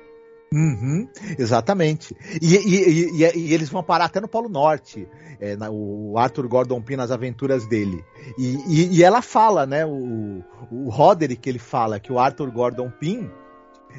Uhum, 0.52 1.09
exatamente. 1.39 2.16
E, 2.43 2.56
e- 2.56 3.22
e- 3.22 3.39
e 3.39 3.55
eles 3.55 3.68
vão 3.68 3.82
parar 3.85 4.06
até 4.06 4.20
no 4.20 4.27
Polo 4.28 4.48
Norte. 4.48 5.06
é, 5.43 5.56
na- 5.56 5.70
o 5.70 6.18
Arthur 6.18 6.47
Gordon 6.48 6.82
Pym 6.82 6.97
nas 6.97 7.10
aventuras 7.10 7.66
dele. 7.66 8.05
E, 8.36 9.02
ela 9.02 9.22
fala, 9.22 9.64
né? 9.64 9.86
O, 9.86 10.44
o 10.70 10.90
Roderick 10.90 11.48
ele 11.48 11.59
fala 11.59 11.98
que 11.98 12.12
o 12.12 12.18
Arthur 12.18 12.51
Gordon 12.51 12.90
Pym 12.90 13.31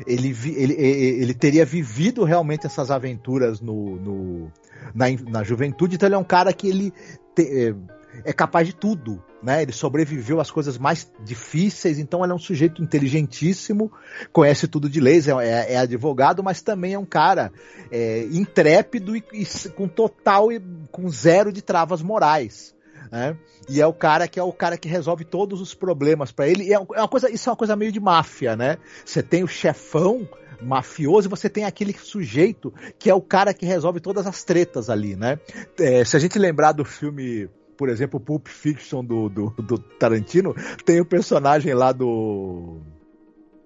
ele, 0.06 0.36
ele, 0.56 0.74
ele, 0.74 1.34
teria 1.34 1.66
vivido 1.66 2.24
realmente 2.24 2.68
essas 2.68 2.92
aventuras 2.92 3.60
no, 3.60 3.96
no- 3.96 4.52
na, 4.94 5.06
na 5.30 5.44
juventude, 5.44 5.96
então 5.96 6.08
ele 6.08 6.14
é 6.16 6.18
um 6.20 6.24
cara 6.24 6.54
que 6.54 6.68
ele 6.68 6.94
te- 7.36 7.70
é, 7.70 7.76
é 8.30 8.34
capaz 8.34 8.68
de 8.68 8.76
tudo. 8.76 9.22
Né? 9.42 9.64
Ele 9.64 9.72
sobreviveu 9.72 10.40
às 10.40 10.52
coisas 10.52 10.78
mais 10.78 11.12
difíceis, 11.24 11.98
então 11.98 12.24
ele 12.24 12.32
é 12.32 12.36
um 12.36 12.40
sujeito 12.40 12.82
inteligentíssimo, 12.82 13.92
conhece 14.32 14.68
tudo 14.68 14.88
de 14.88 15.00
leis, 15.00 15.28
é, 15.28 15.32
é- 15.32 15.74
é 15.74 15.78
advogado, 15.78 16.44
mas 16.44 16.62
também 16.62 16.94
é 16.94 17.00
um 17.00 17.06
cara 17.06 17.52
é, 17.92 18.26
intrépido 18.32 19.16
e, 19.16 19.24
e 19.34 19.46
com 19.70 19.88
total 19.88 20.52
e 20.52 20.62
com 20.92 21.10
zero 21.10 21.52
de 21.52 21.62
travas 21.62 22.02
morais. 22.02 22.76
Né? 23.12 23.36
E 23.68 23.82
é 23.82 23.88
o 23.88 23.94
cara 23.94 24.28
que 24.28 24.40
é 24.40 24.44
o 24.44 24.54
cara 24.54 24.78
que 24.78 24.88
resolve 24.88 25.26
todos 25.26 25.60
os 25.60 25.74
problemas 25.74 26.32
para 26.32 26.48
ele. 26.48 26.66
E 26.66 26.74
é 26.74 26.80
uma 26.80 27.08
coisa, 27.08 27.30
isso 27.30 27.50
é 27.50 27.52
uma 27.52 27.58
coisa 27.58 27.76
meio 27.76 27.92
de 27.92 28.00
máfia, 28.00 28.56
né? 28.56 28.78
Você 29.06 29.22
tem 29.22 29.44
o 29.44 29.48
chefão 29.48 30.28
mafioso 30.62 31.28
e 31.28 31.30
você 31.30 31.50
tem 31.50 31.66
aquele 31.66 31.94
sujeito 31.94 32.74
que 32.98 33.10
é 33.10 33.14
o 33.14 33.22
cara 33.22 33.54
que 33.54 33.66
resolve 33.66 34.00
todas 34.00 34.28
as 34.28 34.44
tretas 34.44 34.90
ali, 34.90 35.16
né? 35.16 35.40
É, 35.80 36.06
se 36.06 36.16
a 36.16 36.20
gente 36.20 36.38
lembrar 36.40 36.72
do 36.72 36.86
filme, 36.86 37.50
por 37.82 37.90
exemplo, 37.90 38.20
Pulp 38.20 38.48
Fiction 38.48 39.04
do, 39.04 39.28
do, 39.28 39.50
do 39.58 39.80
Tarantino, 39.80 40.54
tem 40.86 41.02
o 41.02 41.06
personagem 41.06 41.74
lá 41.74 41.92
do 41.92 42.80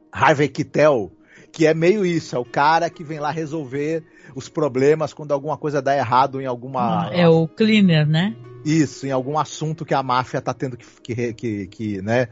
Harvey 0.10 0.48
Keitel, 0.48 1.12
que 1.52 1.68
é 1.68 1.74
meio 1.74 2.06
isso, 2.06 2.34
é 2.34 2.40
o 2.40 2.46
cara 2.46 2.90
que 2.90 3.04
vem 3.04 3.20
lá 3.20 3.30
resolver 3.30 4.06
os 4.34 4.48
problemas 4.48 5.14
quando 5.14 5.34
alguma 5.34 5.58
coisa 5.58 5.82
dá 5.82 5.98
errado 5.98 6.40
em 6.40 6.46
alguma 6.46 7.10
É 7.12 7.28
o 7.28 7.46
cleaner, 7.46 8.08
né? 8.08 8.34
isso, 8.64 9.06
em 9.06 9.12
algum 9.12 9.38
assunto 9.38 9.84
que 9.84 9.94
a 9.94 10.02
máfia 10.02 10.40
tá 10.40 10.54
tendo 10.54 10.78
que, 10.78 10.86
que, 11.04 11.34
que, 11.34 11.68
que, 11.68 12.02
né, 12.02 12.30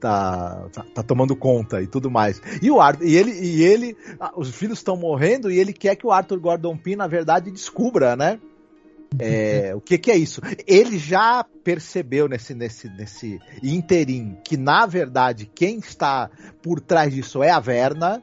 tá, 0.00 0.70
tá, 0.72 0.86
tá 0.94 1.02
tomando 1.02 1.36
conta 1.36 1.82
e 1.82 1.86
tudo 1.86 2.10
mais. 2.10 2.40
E 2.62 2.70
o 2.70 2.80
Arthur, 2.80 3.04
e 3.04 3.14
ele, 3.14 3.32
e 3.32 3.62
ele, 3.62 3.94
ah, 4.18 4.32
os 4.34 4.56
filhos 4.56 4.78
estão 4.78 4.96
morrendo 4.96 5.50
e 5.50 5.58
ele 5.58 5.74
quer 5.74 5.96
que 5.96 6.06
o 6.06 6.12
Arthur 6.12 6.40
Gordon 6.40 6.78
Pym, 6.78 6.96
na 6.96 7.06
verdade, 7.06 7.50
descubra, 7.50 8.16
né? 8.16 8.40
É, 9.18 9.72
o 9.74 9.80
que, 9.80 9.96
que 9.98 10.10
é 10.10 10.16
isso? 10.16 10.40
Ele 10.66 10.98
já 10.98 11.44
percebeu 11.64 12.28
nesse, 12.28 12.54
nesse, 12.54 12.88
nesse 12.90 13.38
interim 13.62 14.36
que, 14.44 14.56
na 14.56 14.84
verdade, 14.86 15.46
quem 15.54 15.78
está 15.78 16.30
por 16.62 16.80
trás 16.80 17.12
disso 17.14 17.42
é 17.42 17.50
a 17.50 17.60
Verna. 17.60 18.22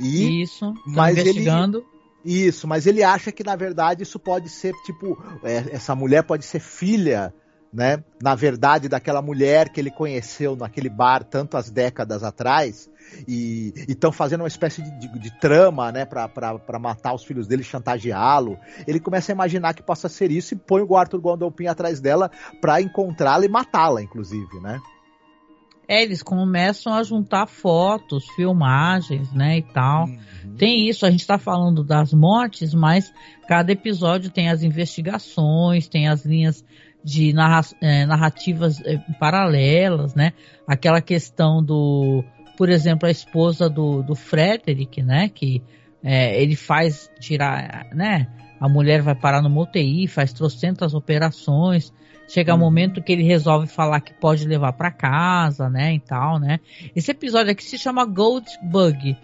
E 0.00 0.42
Isso, 0.42 0.72
mas 0.86 1.16
ele- 1.18 1.30
investigando. 1.30 1.84
isso, 2.24 2.66
mas 2.66 2.86
ele 2.86 3.02
acha 3.02 3.30
que 3.30 3.44
na 3.44 3.54
verdade 3.54 4.02
isso 4.02 4.18
pode 4.18 4.48
ser 4.48 4.72
tipo 4.86 5.22
é, 5.44 5.64
essa 5.72 5.94
mulher 5.94 6.22
pode 6.22 6.44
ser 6.46 6.58
filha, 6.58 7.34
né? 7.74 8.02
Na 8.22 8.36
verdade 8.36 8.88
daquela 8.88 9.20
mulher 9.20 9.68
que 9.68 9.80
ele 9.80 9.90
conheceu 9.90 10.54
naquele 10.54 10.88
bar 10.88 11.24
tantas 11.24 11.68
décadas 11.70 12.22
atrás 12.22 12.88
e 13.26 13.72
estão 13.88 14.12
fazendo 14.12 14.42
uma 14.42 14.48
espécie 14.48 14.80
de, 14.80 14.90
de- 14.98 15.18
de 15.18 15.40
trama, 15.40 15.90
né? 15.90 16.04
Para 16.04 16.78
matar 16.78 17.14
os 17.14 17.24
filhos 17.24 17.46
dele, 17.48 17.64
chantageá-lo. 17.64 18.56
Ele 18.86 19.00
começa 19.00 19.32
a 19.32 19.34
imaginar 19.34 19.74
que 19.74 19.82
possa 19.82 20.08
ser 20.08 20.30
isso 20.30 20.54
e 20.54 20.56
põe 20.56 20.82
o 20.82 20.96
Arthur 20.96 21.20
Gordon 21.20 21.50
Pym 21.50 21.66
atrás 21.66 22.00
dela 22.00 22.30
para 22.60 22.80
encontrá-la 22.80 23.44
e 23.44 23.48
matá-la, 23.48 24.00
inclusive, 24.00 24.60
né? 24.60 24.80
É, 25.86 26.02
eles 26.02 26.22
começam 26.22 26.94
a 26.94 27.02
juntar 27.02 27.46
fotos, 27.46 28.24
filmagens, 28.34 29.30
né, 29.34 29.58
e 29.58 29.62
tal. 29.62 30.06
Tem 30.56 30.88
isso, 30.88 31.04
a 31.04 31.10
gente 31.10 31.26
tá 31.26 31.36
falando 31.36 31.84
das 31.84 32.14
mortes, 32.14 32.72
mas 32.72 33.12
cada 33.46 33.70
episódio 33.70 34.30
tem 34.30 34.48
as 34.48 34.62
investigações, 34.62 35.86
tem 35.86 36.08
as 36.08 36.24
linhas 36.24 36.64
de 37.04 37.32
narra- 37.34 37.66
eh, 37.82 38.06
narrativas 38.06 38.80
eh, 38.84 38.98
paralelas, 39.20 40.14
né? 40.14 40.32
Aquela 40.66 41.02
questão 41.02 41.62
do, 41.62 42.24
por 42.56 42.70
exemplo, 42.70 43.06
a 43.06 43.10
esposa 43.10 43.68
do, 43.68 44.02
do 44.02 44.14
Frederick, 44.14 45.02
né? 45.02 45.28
Que 45.28 45.62
eh, 46.02 46.40
ele 46.40 46.56
faz 46.56 47.10
tirar, 47.20 47.88
né? 47.92 48.26
A 48.58 48.68
mulher 48.68 49.02
vai 49.02 49.14
parar 49.14 49.42
no 49.42 49.60
UTI, 49.60 50.08
faz 50.08 50.32
trocentas 50.32 50.94
operações. 50.94 51.92
Chega 52.26 52.54
um 52.54 52.58
momento 52.58 53.02
que 53.02 53.12
ele 53.12 53.22
resolve 53.22 53.66
falar 53.66 54.00
que 54.00 54.14
pode 54.14 54.46
levar 54.48 54.72
para 54.72 54.90
casa, 54.90 55.68
né, 55.68 55.92
e 55.92 56.00
tal, 56.00 56.40
né? 56.40 56.58
Esse 56.96 57.10
episódio 57.10 57.52
aqui 57.52 57.62
se 57.62 57.76
chama 57.76 58.06
Gold 58.06 58.46
Bug. 58.62 59.14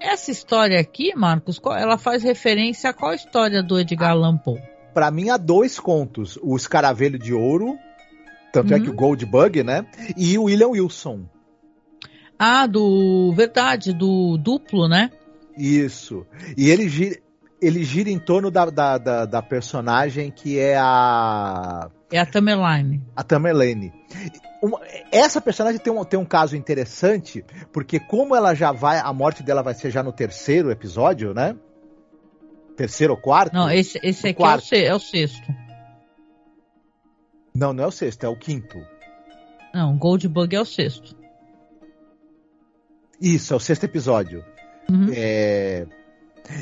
Essa 0.00 0.30
história 0.30 0.78
aqui, 0.78 1.12
Marcos, 1.16 1.60
ela 1.76 1.98
faz 1.98 2.22
referência 2.22 2.90
a 2.90 2.92
qual 2.92 3.12
história 3.14 3.64
do 3.64 3.80
Edgar 3.80 4.12
Allan 4.12 4.36
Poe? 4.36 4.75
Pra 4.96 5.10
mim 5.10 5.28
há 5.28 5.36
dois 5.36 5.78
contos: 5.78 6.38
o 6.42 6.56
Escaravelho 6.56 7.18
de 7.18 7.34
Ouro, 7.34 7.76
tanto 8.50 8.72
é 8.72 8.78
Uhum. 8.78 8.82
que 8.82 8.88
o 8.88 8.94
Goldbug, 8.94 9.62
né? 9.62 9.84
E 10.16 10.38
o 10.38 10.44
William 10.44 10.68
Wilson. 10.68 11.26
Ah, 12.38 12.66
do 12.66 13.30
verdade, 13.36 13.92
do 13.92 14.38
duplo, 14.38 14.88
né? 14.88 15.10
Isso. 15.54 16.26
E 16.56 16.70
ele 16.70 16.88
gira, 16.88 17.18
ele 17.60 17.84
gira 17.84 18.08
em 18.08 18.18
torno 18.18 18.50
da, 18.50 18.70
da, 18.70 18.96
da, 18.96 19.24
da 19.26 19.42
personagem 19.42 20.30
que 20.30 20.58
é 20.58 20.78
a. 20.78 21.90
É 22.10 22.18
a 22.18 22.24
Tamerlane. 22.24 23.02
A 23.14 23.22
Tamerlane. 23.22 23.92
Essa 25.12 25.42
personagem 25.42 25.78
tem 25.78 25.92
um, 25.92 26.02
tem 26.06 26.18
um 26.18 26.24
caso 26.24 26.56
interessante, 26.56 27.44
porque 27.70 28.00
como 28.00 28.34
ela 28.34 28.54
já 28.54 28.72
vai. 28.72 28.98
A 28.98 29.12
morte 29.12 29.42
dela 29.42 29.62
vai 29.62 29.74
ser 29.74 29.90
já 29.90 30.02
no 30.02 30.10
terceiro 30.10 30.70
episódio, 30.70 31.34
né? 31.34 31.54
Terceiro 32.76 33.14
ou 33.14 33.18
quarto? 33.18 33.54
Não, 33.54 33.70
esse, 33.70 33.98
esse 34.02 34.28
aqui 34.28 34.28
é 34.28 34.30
o, 34.32 34.34
quarto. 34.34 34.74
é 34.74 34.94
o 34.94 34.98
sexto. 34.98 35.54
Não, 37.54 37.72
não 37.72 37.84
é 37.84 37.86
o 37.86 37.90
sexto, 37.90 38.24
é 38.24 38.28
o 38.28 38.36
quinto. 38.36 38.78
Não, 39.72 39.96
Gold 39.96 40.28
Bug 40.28 40.54
é 40.54 40.60
o 40.60 40.64
sexto. 40.64 41.16
Isso, 43.20 43.54
é 43.54 43.56
o 43.56 43.60
sexto 43.60 43.84
episódio. 43.84 44.44
Uhum. 44.90 45.08
É, 45.12 45.86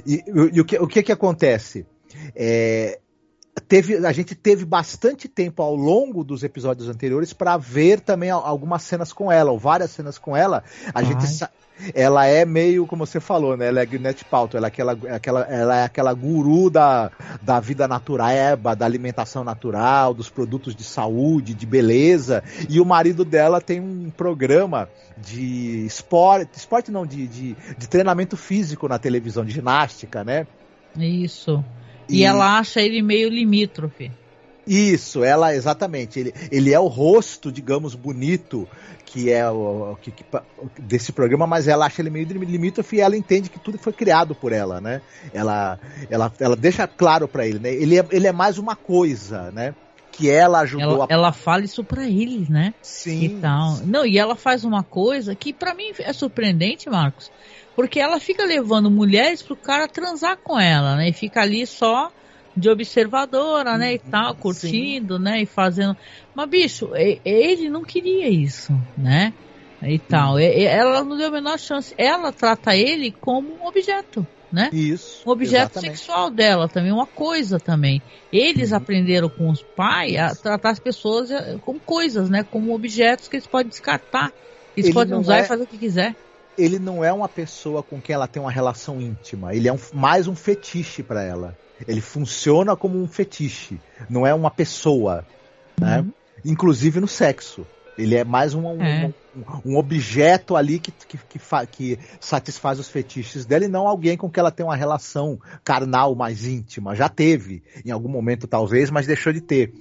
E, 0.07 0.25
e 0.53 0.61
o, 0.61 0.65
que, 0.65 0.79
o 0.79 0.87
que 0.87 1.03
que 1.03 1.13
acontece? 1.13 1.87
É, 2.35 3.01
teve, 3.69 4.07
a 4.07 4.13
gente 4.13 4.35
teve 4.35 4.65
bastante 4.65 5.29
tempo 5.29 5.63
ao 5.63 5.75
longo 5.75 6.25
dos 6.25 6.43
episódios 6.43 6.89
anteriores 6.89 7.33
para 7.33 7.57
ver 7.57 8.01
também 8.01 8.31
al- 8.31 8.45
algumas 8.45 8.83
cenas 8.83 9.13
com 9.13 9.31
ela, 9.31 9.51
ou 9.51 9.59
várias 9.59 9.91
cenas 9.91 10.19
com 10.19 10.37
ela. 10.37 10.63
A 10.93 10.99
Ai. 10.99 11.05
gente 11.05 11.27
ela 11.93 12.25
é 12.25 12.45
meio, 12.45 12.87
como 12.87 13.05
você 13.05 13.19
falou, 13.19 13.57
né? 13.57 13.67
Ela 13.67 13.81
é 13.81 13.87
Gwyneth 13.87 14.25
Paltrow, 14.31 14.59
ela 14.59 14.69
é 14.69 14.69
aquela, 14.69 14.93
aquela, 14.93 15.41
ela 15.43 15.77
é 15.81 15.85
aquela 15.85 16.15
guru 16.15 16.71
da, 16.71 17.11
da 17.43 17.59
vida 17.59 17.89
natureba, 17.89 18.77
da 18.77 18.87
alimentação 18.87 19.43
natural, 19.43 20.15
dos 20.15 20.31
produtos 20.31 20.75
de 20.75 20.85
saúde, 20.85 21.53
de 21.53 21.67
beleza. 21.67 22.45
E 22.69 22.81
o 22.81 22.85
marido 22.85 23.25
dela 23.25 23.61
tem 23.61 23.81
um 23.81 24.09
programa 24.09 24.89
de 25.19 25.85
esporte, 25.85 26.57
esporte 26.57 26.93
não, 26.93 27.05
de, 27.05 27.27
de, 27.27 27.57
de 27.77 27.89
treinamento 27.89 28.37
físico 28.37 28.87
na 28.87 28.99
televisão, 28.99 29.45
de 29.45 29.51
ginástica, 29.51 30.23
né? 30.23 30.47
Isso. 30.97 31.63
E, 32.09 32.25
ela 32.25 32.59
acha 32.59 32.81
ele 32.81 33.03
meio 33.03 33.29
limítrofe. 33.29 34.11
Isso, 34.67 35.23
ela, 35.23 35.55
exatamente. 35.55 36.19
Ele, 36.19 36.35
ele 36.51 36.73
é 36.73 36.81
o 36.81 36.87
rosto, 36.87 37.53
digamos, 37.53 37.95
bonito 37.95 38.67
que 39.05 39.31
é 39.31 39.49
o, 39.49 39.97
que, 40.03 40.11
que- 40.11 40.25
desse 40.81 41.13
programa, 41.13 41.47
mas 41.47 41.69
ela 41.69 41.87
acha 41.87 42.03
ele 42.03 42.11
meio 42.11 42.27
limítrofe 42.27 42.97
e 42.97 43.01
ela 43.01 43.17
entende 43.17 43.49
que 43.49 43.61
tudo 43.61 43.79
foi 43.79 43.93
criado 43.93 44.35
por 44.35 44.53
ela, 44.53 44.81
né? 44.81 45.01
Ela, 45.33 45.79
ela, 46.11 46.33
ela 46.41 46.57
deixa 46.57 46.87
claro 46.89 47.29
pra 47.29 47.47
ele, 47.47 47.61
né? 47.61 47.73
Ele 47.73 47.99
é, 47.99 48.07
ele 48.11 48.27
é 48.27 48.33
mais 48.33 48.59
uma 48.59 48.75
coisa, 48.75 49.53
né? 49.53 49.73
Que 50.11 50.31
ela 50.31 50.61
ajudou 50.61 50.95
Ela, 50.95 51.05
a. 51.05 51.07
ela 51.11 51.33
fala 51.33 51.65
isso 51.65 51.85
pra 51.85 52.07
ele, 52.09 52.47
né? 52.49 52.75
Sim. 52.83 53.25
E 53.25 53.29
tal. 53.41 53.77
Não, 53.85 54.05
e 54.07 54.19
ela 54.19 54.35
faz 54.35 54.65
uma 54.65 54.83
coisa 54.83 55.35
que 55.35 55.53
pra 55.53 55.75
mim 55.75 55.93
é 55.99 56.13
surpreendente, 56.13 56.89
Marcos, 56.89 57.31
porque 57.75 57.99
ela 58.01 58.21
fica 58.21 58.45
levando 58.45 58.91
mulheres 58.91 59.43
pro 59.43 59.57
cara 59.57 59.89
transar 59.89 60.39
com 60.43 60.59
ela, 60.59 60.97
né? 60.97 61.09
E 61.09 61.13
fica 61.13 61.41
ali 61.43 61.67
só 61.67 62.11
de 62.57 62.69
observadora, 62.71 63.77
né? 63.77 63.95
E 63.95 63.99
tal, 63.99 64.37
curtindo, 64.37 65.19
né? 65.19 65.43
E 65.43 65.47
fazendo. 65.47 65.97
Mas, 66.35 66.49
bicho, 66.49 66.91
ele 66.95 67.69
não 67.69 67.83
queria 67.83 68.29
isso, 68.29 68.73
né? 68.97 69.35
E 69.83 69.99
tal. 69.99 70.39
E 70.39 70.65
ela 70.65 71.05
não 71.05 71.17
deu 71.17 71.29
a 71.29 71.33
menor 71.33 71.59
chance. 71.59 71.95
Ela 71.99 72.33
trata 72.33 72.77
ele 72.77 73.13
como 73.13 73.55
um 73.57 73.67
objeto, 73.67 74.27
né? 74.51 74.71
Isso. 74.73 75.23
Um 75.27 75.33
objeto 75.33 75.73
exatamente. 75.73 75.99
sexual 75.99 76.31
dela 76.31 76.69
também, 76.69 76.93
uma 76.93 77.07
coisa 77.07 77.59
também. 77.59 78.03
Eles 78.31 78.71
Uhum. 78.71 78.77
aprenderam 78.79 79.29
com 79.29 79.51
os 79.51 79.63
pais 79.75 80.17
a 80.17 80.35
tratar 80.35 80.71
as 80.71 80.79
pessoas 80.81 81.31
eh, 81.31 81.57
como 81.61 81.81
coisas, 81.81 82.31
né? 82.31 82.45
Como 82.45 82.75
objetos 82.75 83.27
que 83.29 83.37
eles 83.37 83.47
podem 83.49 83.69
descartar. 83.69 84.33
Eles 84.77 84.87
Ele 84.87 84.95
podem 84.95 85.15
usar 85.19 85.39
é- 85.39 85.41
e 85.41 85.49
fazer 85.49 85.65
o 85.65 85.67
que 85.67 85.79
quiser. 85.79 86.17
Ele 86.57 86.79
não 86.79 87.03
é 87.05 87.13
uma 87.13 87.29
pessoa 87.29 87.83
com 87.83 88.01
quem 88.01 88.15
ela 88.15 88.27
tem 88.29 88.41
uma 88.43 88.51
relação 88.51 89.01
íntima. 89.01 89.55
Ele 89.55 89.69
é 89.69 89.73
um- 89.73 89.79
mais 89.93 90.27
um 90.29 90.35
fetiche 90.37 91.03
pra 91.03 91.23
ela. 91.23 91.57
Ele 91.87 92.01
funciona 92.01 92.77
como 92.77 93.01
um 93.03 93.07
fetiche. 93.09 93.81
Não 94.09 94.27
é 94.27 94.33
uma 94.33 94.51
pessoa, 94.51 95.25
né? 95.81 96.01
Uhum. 96.01 96.13
Inclusive 96.45 97.01
no 97.01 97.09
sexo. 97.09 97.67
Ele 97.97 98.17
é 98.17 98.25
mais 98.25 98.55
um, 98.55 98.83
É. 98.83 99.13
um, 99.65 99.73
um 99.73 99.77
objeto 99.77 100.57
ali 100.57 100.79
que, 100.81 100.91
que, 100.93 101.17
que, 101.17 101.39
que 101.71 101.99
satisfaz 102.21 102.79
os 102.81 102.89
fetiches 102.89 103.47
dela 103.47 103.65
e 103.65 103.69
não 103.69 103.87
alguém 103.87 104.17
com 104.17 104.29
que 104.29 104.41
ela 104.41 104.51
tem 104.51 104.67
uma 104.67 104.75
relação 104.75 105.39
carnal 105.63 106.15
mais 106.15 106.45
íntima. 106.45 106.95
Já 106.97 107.09
teve, 107.09 107.63
em 107.85 107.91
algum 107.93 108.09
momento 108.09 108.47
talvez, 108.49 108.91
mas 108.91 109.07
deixou 109.07 109.33
de 109.33 109.41
ter. 109.41 109.73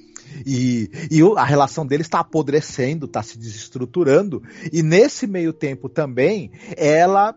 E, 0.45 0.90
e 1.12 1.22
a 1.38 1.44
relação 1.44 1.86
deles 1.86 2.08
está 2.08 2.20
apodrecendo, 2.20 3.06
está 3.06 3.22
se 3.24 3.38
desestruturando. 3.38 4.41
E 4.72 4.82
nesse 4.84 5.28
meio 5.28 5.54
tempo 5.54 5.90
também, 5.90 6.52
ela 6.76 7.36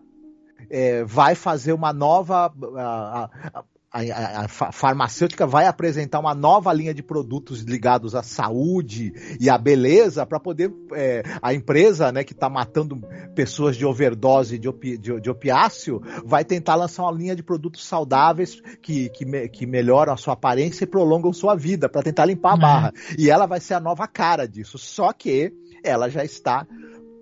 é, 0.69 1.03
vai 1.03 1.35
fazer 1.35 1.73
uma 1.73 1.93
nova. 1.93 2.51
a- 2.75 3.29
a- 3.53 3.63
a, 3.97 4.15
a- 4.15 4.45
a 4.45 4.47
fa- 4.47 4.71
farmacêutica 4.71 5.45
vai 5.47 5.65
apresentar 5.67 6.19
uma 6.19 6.33
nova 6.33 6.71
linha 6.73 6.93
de 6.93 7.01
produtos 7.03 7.61
ligados 7.61 8.15
à 8.15 8.23
saúde 8.23 9.13
e 9.39 9.49
à 9.49 9.57
beleza 9.57 10.25
para 10.25 10.39
poder 10.39 10.71
é, 10.93 11.23
a 11.41 11.53
empresa, 11.53 12.11
né, 12.11 12.23
que 12.23 12.33
está 12.33 12.49
matando 12.49 12.99
pessoas 13.35 13.75
de 13.75 13.85
overdose 13.85 14.57
de, 14.57 14.67
opi, 14.69 14.97
de, 14.97 15.19
de 15.19 15.29
opiáceo, 15.29 16.01
vai 16.25 16.43
tentar 16.45 16.75
lançar 16.75 17.03
uma 17.03 17.11
linha 17.11 17.35
de 17.35 17.43
produtos 17.43 17.85
saudáveis 17.85 18.61
que, 18.81 19.09
que, 19.09 19.25
me- 19.25 19.47
que 19.49 19.65
melhoram 19.65 20.13
a 20.13 20.17
sua 20.17 20.33
aparência 20.33 20.83
e 20.83 20.87
prolongam 20.87 21.33
sua 21.33 21.55
vida 21.55 21.89
para 21.89 22.03
tentar 22.03 22.25
limpar 22.25 22.51
a 22.51 22.53
Uhum. 22.53 22.59
barra. 22.59 22.93
E 23.17 23.29
ela 23.29 23.45
vai 23.45 23.59
ser 23.59 23.73
a 23.73 23.79
nova 23.79 24.07
cara 24.07 24.47
disso. 24.47 24.77
Só 24.77 25.11
que 25.13 25.51
ela 25.83 26.09
já 26.09 26.23
está 26.23 26.65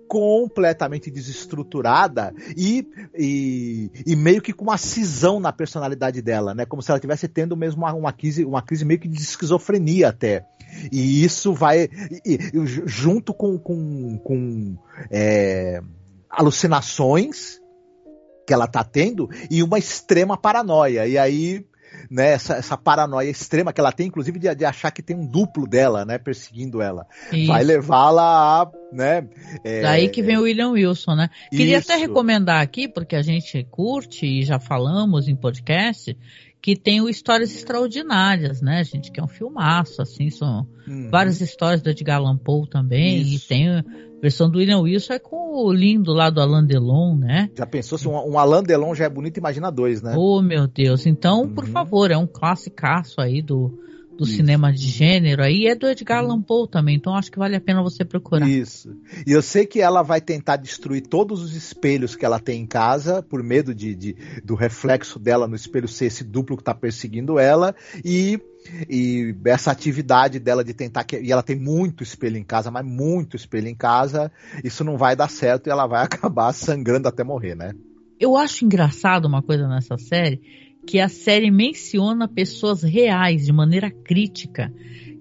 completamente 0.08 1.10
desestruturada 1.10 2.32
e, 2.56 2.86
e, 3.14 3.90
e 4.06 4.16
meio 4.16 4.40
que 4.40 4.52
com 4.52 4.64
uma 4.64 4.78
cisão 4.78 5.40
na 5.40 5.52
personalidade 5.52 6.22
dela, 6.22 6.54
né? 6.54 6.64
Como 6.64 6.82
se 6.82 6.90
ela 6.90 6.98
estivesse 6.98 7.28
tendo 7.28 7.56
mesmo 7.56 7.82
uma, 7.82 7.92
uma, 7.92 8.12
crise, 8.12 8.44
uma 8.44 8.62
crise 8.62 8.84
meio 8.84 9.00
que 9.00 9.08
de 9.08 9.20
esquizofrenia 9.20 10.08
até. 10.08 10.46
E 10.92 11.24
isso 11.24 11.52
vai 11.52 11.88
e- 12.24 12.38
ju- 12.66 12.86
junto 12.86 13.32
com, 13.32 13.58
com, 13.58 14.18
com 14.18 14.76
é, 15.10 15.80
alucinações 16.30 17.60
que 18.46 18.52
ela 18.52 18.66
tá 18.66 18.84
tendo 18.84 19.28
e 19.50 19.62
uma 19.62 19.78
extrema 19.78 20.36
paranoia. 20.36 21.06
E 21.06 21.18
aí 21.18 21.66
né, 22.10 22.32
essa, 22.32 22.54
essa 22.54 22.76
paranoia 22.76 23.28
extrema 23.28 23.72
que 23.72 23.80
ela 23.80 23.92
tem, 23.92 24.06
inclusive 24.06 24.38
de, 24.38 24.54
de 24.54 24.64
achar 24.64 24.90
que 24.90 25.02
tem 25.02 25.16
um 25.16 25.26
duplo 25.26 25.66
dela, 25.66 26.04
né, 26.04 26.18
perseguindo 26.18 26.80
ela, 26.80 27.06
Isso. 27.32 27.46
vai 27.46 27.64
levá-la 27.64 28.62
a, 28.62 28.70
né, 28.92 29.28
é, 29.64 29.82
Daí 29.82 30.08
que 30.08 30.22
vem 30.22 30.36
o 30.38 30.42
William 30.42 30.70
Wilson, 30.70 31.14
né? 31.14 31.30
Queria 31.50 31.78
até 31.78 31.94
Isso. 31.94 32.06
recomendar 32.06 32.60
aqui, 32.60 32.88
porque 32.88 33.16
a 33.16 33.22
gente 33.22 33.64
curte 33.70 34.26
e 34.26 34.42
já 34.42 34.58
falamos 34.58 35.28
em 35.28 35.36
podcast, 35.36 36.16
que 36.60 36.74
tem 36.74 37.00
o 37.00 37.08
Histórias 37.08 37.54
Extraordinárias, 37.54 38.60
né, 38.60 38.82
gente? 38.82 39.12
Que 39.12 39.20
é 39.20 39.22
um 39.22 39.28
filmaço, 39.28 40.02
assim, 40.02 40.30
são 40.30 40.66
Uhum. 40.86 41.10
várias 41.10 41.40
histórias 41.40 41.82
do 41.82 41.90
Edgar 41.90 42.18
Allan 42.18 42.36
Poe 42.38 42.68
também, 42.68 43.20
Isso. 43.20 43.44
e 43.44 43.48
tem 43.48 43.84
a 44.18 44.20
versão 44.20 44.50
do 44.50 44.58
William 44.58 44.80
Wilson 44.80 45.12
é 45.14 45.18
com 45.18 45.64
o 45.64 45.72
lindo 45.72 46.12
lá 46.12 46.30
do 46.30 46.40
Alain 46.40 46.66
Delon, 46.66 47.16
né? 47.16 47.50
Já 47.56 47.66
pensou 47.66 47.98
se 47.98 48.08
um, 48.08 48.12
um 48.32 48.38
Alain 48.38 48.62
Delon 48.62 48.94
já 48.94 49.04
é 49.04 49.08
bonito, 49.08 49.36
imagina 49.38 49.70
dois, 49.70 50.02
né? 50.02 50.14
Oh, 50.16 50.40
meu 50.42 50.66
Deus. 50.66 51.06
Então, 51.06 51.48
por 51.48 51.64
Uhum. 51.64 51.70
favor, 51.70 52.10
é 52.10 52.16
um 52.16 52.26
classicaço 52.26 53.20
aí 53.20 53.42
do, 53.42 53.78
do 54.16 54.24
Isso. 54.24 54.36
cinema 54.36 54.72
de 54.72 54.88
gênero 54.88 55.42
aí, 55.42 55.66
é 55.66 55.74
do 55.74 55.86
Edgar 55.86 56.20
Allan 56.24 56.40
Poe 56.40 56.66
também, 56.68 56.96
então 56.96 57.14
acho 57.14 57.30
que 57.30 57.38
vale 57.38 57.54
a 57.54 57.60
pena 57.60 57.82
você 57.82 58.02
procurar. 58.04 58.48
Isso. 58.48 58.96
E 59.26 59.32
eu 59.32 59.42
sei 59.42 59.66
que 59.66 59.80
ela 59.82 60.02
vai 60.02 60.20
tentar 60.22 60.56
destruir 60.56 61.02
todos 61.02 61.42
os 61.42 61.54
espelhos 61.54 62.16
que 62.16 62.24
ela 62.24 62.40
tem 62.40 62.62
em 62.62 62.66
casa, 62.66 63.22
por 63.22 63.42
medo 63.42 63.74
de, 63.74 63.94
de- 63.94 64.16
do 64.42 64.54
reflexo 64.54 65.18
dela 65.18 65.46
no 65.46 65.54
espelho 65.54 65.86
ser 65.86 66.06
esse 66.06 66.24
duplo 66.24 66.56
que 66.56 66.62
está 66.62 66.74
perseguindo 66.74 67.38
ela. 67.38 67.74
E, 68.02 68.40
e 68.88 69.34
essa 69.46 69.70
atividade 69.70 70.38
dela 70.38 70.64
de 70.64 70.74
tentar. 70.74 71.04
Que, 71.04 71.20
e 71.20 71.32
ela 71.32 71.42
tem 71.42 71.56
muito 71.56 72.02
espelho 72.02 72.36
em 72.36 72.44
casa, 72.44 72.70
mas 72.70 72.84
muito 72.84 73.36
espelho 73.36 73.68
em 73.68 73.74
casa. 73.74 74.30
Isso 74.64 74.84
não 74.84 74.96
vai 74.96 75.16
dar 75.16 75.28
certo 75.28 75.66
e 75.66 75.70
ela 75.70 75.86
vai 75.86 76.02
acabar 76.04 76.52
sangrando 76.52 77.08
até 77.08 77.24
morrer, 77.24 77.54
né? 77.54 77.72
Eu 78.18 78.36
acho 78.36 78.64
engraçado 78.64 79.26
uma 79.26 79.42
coisa 79.42 79.68
nessa 79.68 79.98
série, 79.98 80.40
que 80.86 80.98
a 81.00 81.08
série 81.08 81.50
menciona 81.50 82.26
pessoas 82.26 82.82
reais 82.82 83.44
de 83.44 83.52
maneira 83.52 83.90
crítica, 83.90 84.72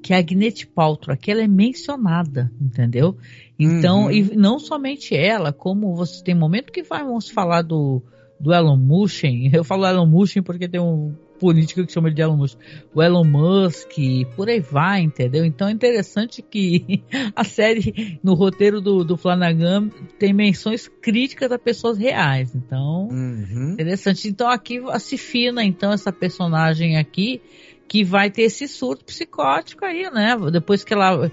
que 0.01 0.13
a 0.13 0.21
Gwyneth 0.21 0.67
Paltrow, 0.73 1.13
aqui 1.13 1.31
ela 1.31 1.41
é 1.41 1.47
mencionada, 1.47 2.51
entendeu? 2.61 3.17
Então, 3.57 4.05
Uhum. 4.05 4.11
e 4.11 4.35
não 4.35 4.59
somente 4.59 5.15
ela, 5.15 5.51
como 5.51 5.95
você 5.95 6.23
tem 6.23 6.35
momento 6.35 6.71
que 6.71 6.83
vamos 6.83 7.29
falar 7.29 7.63
do, 7.63 8.03
do 8.39 8.53
Elon 8.53 8.77
Musk, 8.77 9.23
eu 9.51 9.63
falo 9.63 9.85
Elon 9.85 10.05
Musk 10.05 10.37
porque 10.43 10.67
tem 10.67 10.79
um 10.79 11.15
político 11.39 11.85
que 11.85 11.91
chama 11.91 12.11
de 12.11 12.21
Elon 12.21 12.37
Musk, 12.37 12.57
o 12.93 13.01
Elon 13.01 13.23
Musk, 13.23 13.91
por 14.35 14.49
aí 14.49 14.59
vai, 14.59 15.01
entendeu? 15.01 15.45
Então 15.45 15.67
é 15.67 15.71
interessante 15.71 16.41
que 16.41 17.03
a 17.35 17.43
série, 17.43 18.19
no 18.23 18.33
roteiro 18.33 18.81
do, 18.81 19.03
do 19.03 19.17
Flanagan, 19.17 19.89
tem 20.19 20.33
menções 20.33 20.87
críticas 20.87 21.51
a 21.51 21.59
pessoas 21.59 21.97
reais, 21.97 22.55
então... 22.55 23.07
Uhum. 23.09 23.71
Interessante. 23.73 24.27
Então 24.27 24.49
aqui 24.49 24.81
se 24.99 25.17
fina 25.17 25.63
então 25.63 25.91
essa 25.91 26.11
personagem 26.11 26.97
aqui 26.97 27.41
que 27.87 28.03
vai 28.03 28.29
ter 28.29 28.43
esse 28.43 28.67
surto 28.67 29.05
psicótico 29.05 29.85
aí, 29.85 30.09
né? 30.11 30.35
Depois 30.51 30.83
que 30.83 30.93
ela 30.93 31.31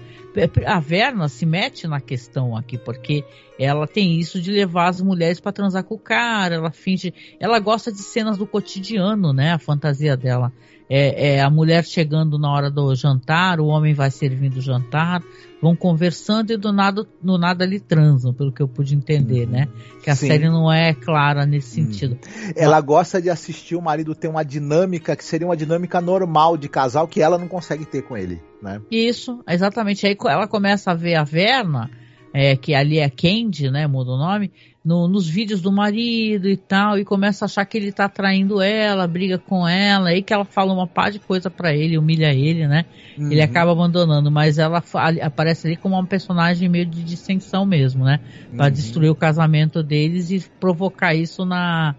a 0.65 0.79
Verna 0.79 1.27
se 1.27 1.45
mete 1.45 1.87
na 1.87 1.99
questão 1.99 2.55
aqui, 2.55 2.77
porque 2.77 3.23
ela 3.59 3.85
tem 3.85 4.19
isso 4.19 4.41
de 4.41 4.51
levar 4.51 4.89
as 4.89 5.01
mulheres 5.01 5.39
para 5.39 5.51
transar 5.51 5.83
com 5.83 5.95
o 5.95 5.99
cara, 5.99 6.55
ela 6.55 6.71
finge, 6.71 7.13
ela 7.39 7.59
gosta 7.59 7.91
de 7.91 7.99
cenas 7.99 8.37
do 8.37 8.47
cotidiano, 8.47 9.31
né? 9.31 9.53
A 9.53 9.59
fantasia 9.59 10.17
dela 10.17 10.51
é, 10.89 11.35
é 11.35 11.41
a 11.41 11.49
mulher 11.49 11.85
chegando 11.85 12.37
na 12.39 12.51
hora 12.51 12.69
do 12.69 12.93
jantar, 12.95 13.59
o 13.59 13.67
homem 13.67 13.93
vai 13.93 14.09
servindo 14.11 14.57
o 14.57 14.61
jantar, 14.61 15.21
vão 15.63 15.77
conversando 15.77 16.51
e 16.51 16.57
do 16.57 16.73
nada, 16.73 17.07
no 17.23 17.37
nada 17.37 17.63
ali 17.63 17.79
transam, 17.79 18.33
pelo 18.33 18.51
que 18.51 18.61
eu 18.61 18.67
pude 18.67 18.93
entender, 18.93 19.47
né? 19.47 19.69
Que 20.03 20.09
a 20.09 20.15
Sim. 20.15 20.27
série 20.27 20.49
não 20.49 20.69
é 20.69 20.93
clara 20.93 21.45
nesse 21.45 21.69
sentido. 21.69 22.19
Ela 22.53 22.81
gosta 22.81 23.21
de 23.21 23.29
assistir 23.29 23.77
o 23.77 23.81
marido 23.81 24.13
ter 24.13 24.27
uma 24.27 24.43
dinâmica 24.43 25.15
que 25.15 25.23
seria 25.23 25.47
uma 25.47 25.55
dinâmica 25.55 26.01
normal 26.01 26.57
de 26.57 26.67
casal 26.67 27.07
que 27.07 27.21
ela 27.21 27.37
não 27.37 27.47
consegue 27.47 27.85
ter 27.85 28.01
com 28.01 28.17
ele, 28.17 28.41
né? 28.61 28.81
Isso, 28.91 29.41
exatamente. 29.47 30.05
Aí 30.05 30.17
ela 30.25 30.49
começa 30.49 30.91
a 30.91 30.95
ver 30.95 31.15
a 31.15 31.23
Verna, 31.23 31.89
é, 32.33 32.57
que 32.57 32.75
ali 32.75 32.99
é 32.99 33.09
Candy, 33.09 33.71
né? 33.71 33.87
Muda 33.87 34.11
o 34.11 34.17
nome, 34.17 34.51
no- 34.83 35.07
nos 35.07 35.27
vídeos 35.27 35.61
do 35.61 35.71
marido 35.71 36.47
e 36.49 36.57
tal, 36.57 36.97
e 36.99 37.05
começa 37.05 37.43
a 37.43 37.47
achar 37.47 37.65
que 37.65 37.77
ele 37.77 37.91
tá 37.91 38.09
traindo 38.09 38.61
ela, 38.61 39.07
briga 39.07 39.37
com 39.39 39.67
ela, 39.67 40.09
aí 40.09 40.21
que 40.21 40.33
ela 40.33 40.43
fala 40.45 40.73
uma 40.73 40.87
par 40.87 41.09
de 41.11 41.19
coisa 41.19 41.49
pra 41.49 41.73
ele, 41.73 41.97
humilha 41.97 42.33
ele, 42.33 42.67
né? 42.67 42.85
Ele 43.17 43.39
Uhum. 43.39 43.43
acaba 43.45 43.71
abandonando, 43.71 44.29
mas 44.29 44.57
ela 44.57 44.83
aparece 45.21 45.67
ali 45.67 45.77
como 45.77 45.95
uma 45.95 46.05
personagem 46.05 46.67
meio 46.67 46.85
de 46.85 47.03
dissensão 47.03 47.65
mesmo, 47.65 48.03
né? 48.03 48.19
Pra 48.57 48.65
Uhum. 48.65 48.71
destruir 48.71 49.09
o 49.09 49.15
casamento 49.15 49.81
deles 49.81 50.29
e 50.31 50.43
provocar 50.59 51.13
isso 51.15 51.45
na. 51.45 51.95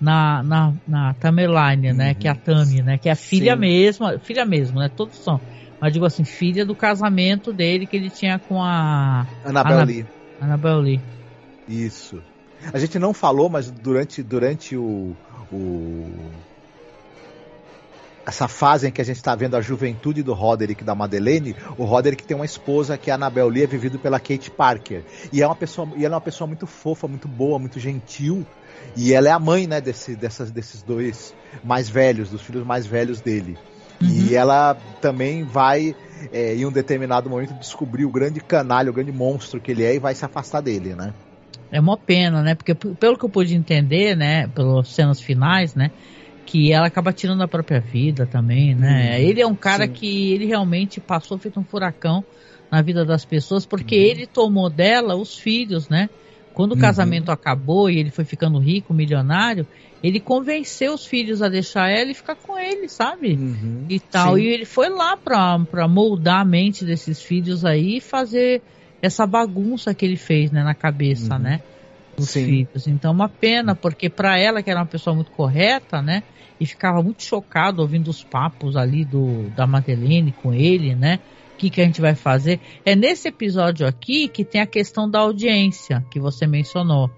Na, 0.00 0.42
na, 0.42 0.74
na 0.86 1.14
Tamerlane, 1.14 1.92
né? 1.94 2.08
Uhum. 2.10 2.14
Que 2.16 2.28
é 2.28 2.30
a 2.30 2.34
Tami, 2.34 2.82
né? 2.82 2.98
Que 2.98 3.08
é 3.08 3.12
a 3.12 3.16
filha 3.16 3.54
Sim. 3.54 3.60
mesmo, 3.60 4.18
filha 4.20 4.44
mesmo, 4.44 4.80
né? 4.80 4.90
Todos 4.94 5.22
são. 5.22 5.40
Mas 5.80 5.92
digo 5.92 6.04
assim, 6.04 6.24
filha 6.24 6.66
do 6.66 6.74
casamento 6.76 7.52
dele 7.54 7.86
que 7.86 7.96
ele 7.96 8.10
tinha 8.10 8.38
com 8.38 8.60
a 8.62 9.24
Annabelle 9.44 9.74
Ana- 9.76 9.84
Lee. 9.84 10.06
Annabelle 10.38 10.82
Lee. 10.82 11.00
Isso. 11.68 12.22
A 12.72 12.78
gente 12.78 12.98
não 12.98 13.12
falou, 13.12 13.48
mas 13.48 13.70
durante, 13.70 14.22
durante 14.22 14.76
o, 14.76 15.14
o- 15.52 16.30
essa 18.26 18.48
fase 18.48 18.88
em 18.88 18.90
que 18.90 19.02
a 19.02 19.04
gente 19.04 19.16
está 19.16 19.34
vendo 19.34 19.54
a 19.54 19.60
juventude 19.60 20.22
do 20.22 20.32
Roderick 20.32 20.82
e 20.82 20.84
da 20.84 20.94
Madeleine, 20.94 21.54
o 21.76 21.84
Roderick 21.84 22.24
tem 22.24 22.34
uma 22.34 22.46
esposa 22.46 22.96
que 22.96 23.10
é 23.10 23.12
a 23.12 23.16
Annabelle 23.16 23.50
Lee, 23.50 23.64
é 23.64 23.66
vivido 23.66 23.98
pela 23.98 24.18
Kate 24.18 24.50
Parker. 24.50 25.02
E 25.30 25.42
é 25.42 25.46
uma 25.46 25.54
pessoa, 25.54 25.88
e 25.94 26.04
ela 26.06 26.14
é 26.14 26.16
uma 26.16 26.22
pessoa 26.22 26.48
muito 26.48 26.66
fofa, 26.66 27.06
muito 27.06 27.28
boa, 27.28 27.58
muito 27.58 27.78
gentil. 27.78 28.46
E 28.96 29.12
ela 29.12 29.28
é 29.28 29.30
a 29.32 29.38
mãe, 29.38 29.66
né, 29.66 29.80
desse, 29.80 30.16
dessas, 30.16 30.50
desses 30.50 30.82
dois 30.82 31.34
mais 31.62 31.88
velhos, 31.88 32.30
dos 32.30 32.40
filhos 32.40 32.64
mais 32.66 32.86
velhos 32.86 33.20
dele. 33.20 33.58
E 34.00 34.34
ela 34.34 34.74
também 35.00 35.44
vai, 35.44 35.94
é, 36.32 36.54
em 36.54 36.64
um 36.64 36.72
determinado 36.72 37.28
momento, 37.28 37.54
descobrir 37.54 38.04
o 38.06 38.10
grande 38.10 38.40
canalha, 38.40 38.90
o 38.90 38.92
grande 38.94 39.12
monstro 39.12 39.60
que 39.60 39.70
ele 39.70 39.84
é 39.84 39.94
e 39.94 39.98
vai 39.98 40.14
se 40.14 40.24
afastar 40.24 40.60
dele, 40.62 40.94
né? 40.94 41.12
É 41.70 41.80
uma 41.80 41.98
pena, 41.98 42.42
né? 42.42 42.54
Porque 42.54 42.74
pelo 42.74 43.18
que 43.18 43.24
eu 43.24 43.30
pude 43.30 43.54
entender, 43.54 44.16
né? 44.16 44.48
Pelas 44.48 44.92
cenas 44.94 45.20
finais, 45.20 45.74
né? 45.74 45.90
Que 46.44 46.72
ela 46.72 46.86
acaba 46.86 47.12
tirando 47.12 47.42
a 47.42 47.48
própria 47.48 47.80
vida 47.80 48.26
também, 48.26 48.74
né? 48.76 49.20
Hum, 49.20 49.22
ele 49.22 49.40
é 49.40 49.46
um 49.46 49.56
cara 49.56 49.88
sim. 49.88 49.88
que 49.88 50.32
ele 50.32 50.46
realmente 50.46 51.00
passou 51.00 51.38
feito 51.38 51.58
um 51.60 51.64
furacão 51.64 52.26
na 52.70 52.82
vida 52.82 53.04
das 53.04 53.24
pessoas, 53.24 53.66
porque 53.66 53.94
Uhum. 53.94 53.94
ele 53.94 54.26
tomou 54.26 54.70
dela 54.72 55.16
os 55.16 55.34
filhos, 55.36 55.88
né? 55.88 56.10
Quando 56.52 56.72
o 56.72 56.76
Uhum. 56.76 56.78
casamento 56.78 57.30
acabou 57.30 57.90
e 57.90 57.98
ele 57.98 58.10
foi 58.10 58.24
ficando 58.24 58.58
rico, 58.60 58.94
milionário, 58.94 59.66
ele 60.02 60.20
convenceu 60.20 60.94
os 60.94 61.04
filhos 61.06 61.42
a 61.42 61.48
deixar 61.48 61.88
ela 61.90 62.10
e 62.10 62.14
ficar 62.14 62.36
com 62.36 62.56
ele, 62.58 62.88
sabe? 62.88 63.42
Uhum. 63.42 63.86
e 63.88 64.00
tal. 64.00 64.38
Sim. 64.38 64.38
E 64.38 64.46
ele 64.46 64.64
foi 64.64 64.88
lá 64.88 65.16
pra, 65.16 65.58
pra 65.66 65.88
moldar 65.88 66.40
a 66.40 66.44
mente 66.44 66.84
desses 66.84 67.20
filhos 67.22 67.64
aí 67.64 67.96
e 67.98 68.00
fazer 68.00 68.62
essa 69.04 69.26
bagunça 69.26 69.92
que 69.94 70.04
ele 70.04 70.16
fez, 70.16 70.50
né, 70.50 70.62
na 70.62 70.74
cabeça, 70.74 71.34
Uhum. 71.34 71.40
né? 71.42 71.60
Dos 72.16 72.30
Sim. 72.30 72.44
filhos. 72.44 72.86
Então, 72.86 73.12
uma 73.12 73.28
pena, 73.28 73.74
porque 73.74 74.08
pra 74.08 74.38
ela, 74.38 74.62
que 74.62 74.70
era 74.70 74.80
uma 74.80 74.86
pessoa 74.86 75.14
muito 75.14 75.30
correta, 75.32 76.00
né? 76.00 76.22
E 76.60 76.64
ficava 76.66 77.02
muito 77.02 77.22
chocado 77.22 77.82
ouvindo 77.82 78.08
os 78.08 78.22
papos 78.22 78.76
ali 78.76 79.04
do, 79.04 79.50
da 79.50 79.66
Madeleine 79.66 80.32
com 80.32 80.52
ele, 80.54 80.94
né? 80.94 81.18
o 81.54 81.56
que, 81.56 81.70
que 81.70 81.80
a 81.80 81.84
gente 81.84 82.00
vai 82.00 82.14
fazer. 82.16 82.58
É 82.84 82.96
nesse 82.96 83.28
episódio 83.28 83.86
aqui 83.86 84.26
que 84.26 84.44
tem 84.44 84.60
a 84.60 84.66
questão 84.66 85.08
da 85.08 85.20
audiência 85.20 86.04
que 86.10 86.18
você 86.18 86.46
mencionou. 86.48 87.08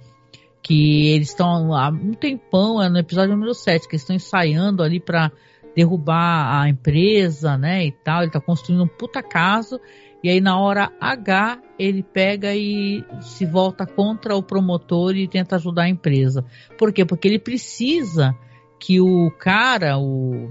Que 0.62 1.08
eles 1.08 1.28
estão 1.28 1.72
há 1.74 1.88
um 1.88 2.12
tempão, 2.12 2.82
é 2.82 2.88
no 2.88 2.98
episódio 2.98 3.34
número 3.34 3.54
7, 3.54 3.88
que 3.88 3.94
eles 3.94 4.02
estão 4.02 4.14
ensaiando 4.16 4.82
ali 4.82 5.00
para 5.00 5.30
derrubar 5.74 6.60
a 6.62 6.68
empresa, 6.68 7.56
né? 7.56 7.86
E 7.86 7.92
tal. 7.92 8.22
Ele 8.22 8.30
tá 8.30 8.40
construindo 8.40 8.82
um 8.82 8.88
puta 8.88 9.22
caso. 9.22 9.80
E 10.26 10.28
aí, 10.28 10.40
na 10.40 10.58
hora 10.58 10.90
H, 11.00 11.62
ele 11.78 12.02
pega 12.02 12.52
e 12.52 13.04
se 13.20 13.46
volta 13.46 13.86
contra 13.86 14.34
o 14.34 14.42
promotor 14.42 15.14
e 15.14 15.28
tenta 15.28 15.54
ajudar 15.54 15.84
a 15.84 15.88
empresa. 15.88 16.44
Por 16.76 16.92
quê? 16.92 17.04
Porque 17.04 17.28
ele 17.28 17.38
precisa 17.38 18.36
que 18.80 19.00
o 19.00 19.30
cara, 19.30 19.96
o 19.98 20.50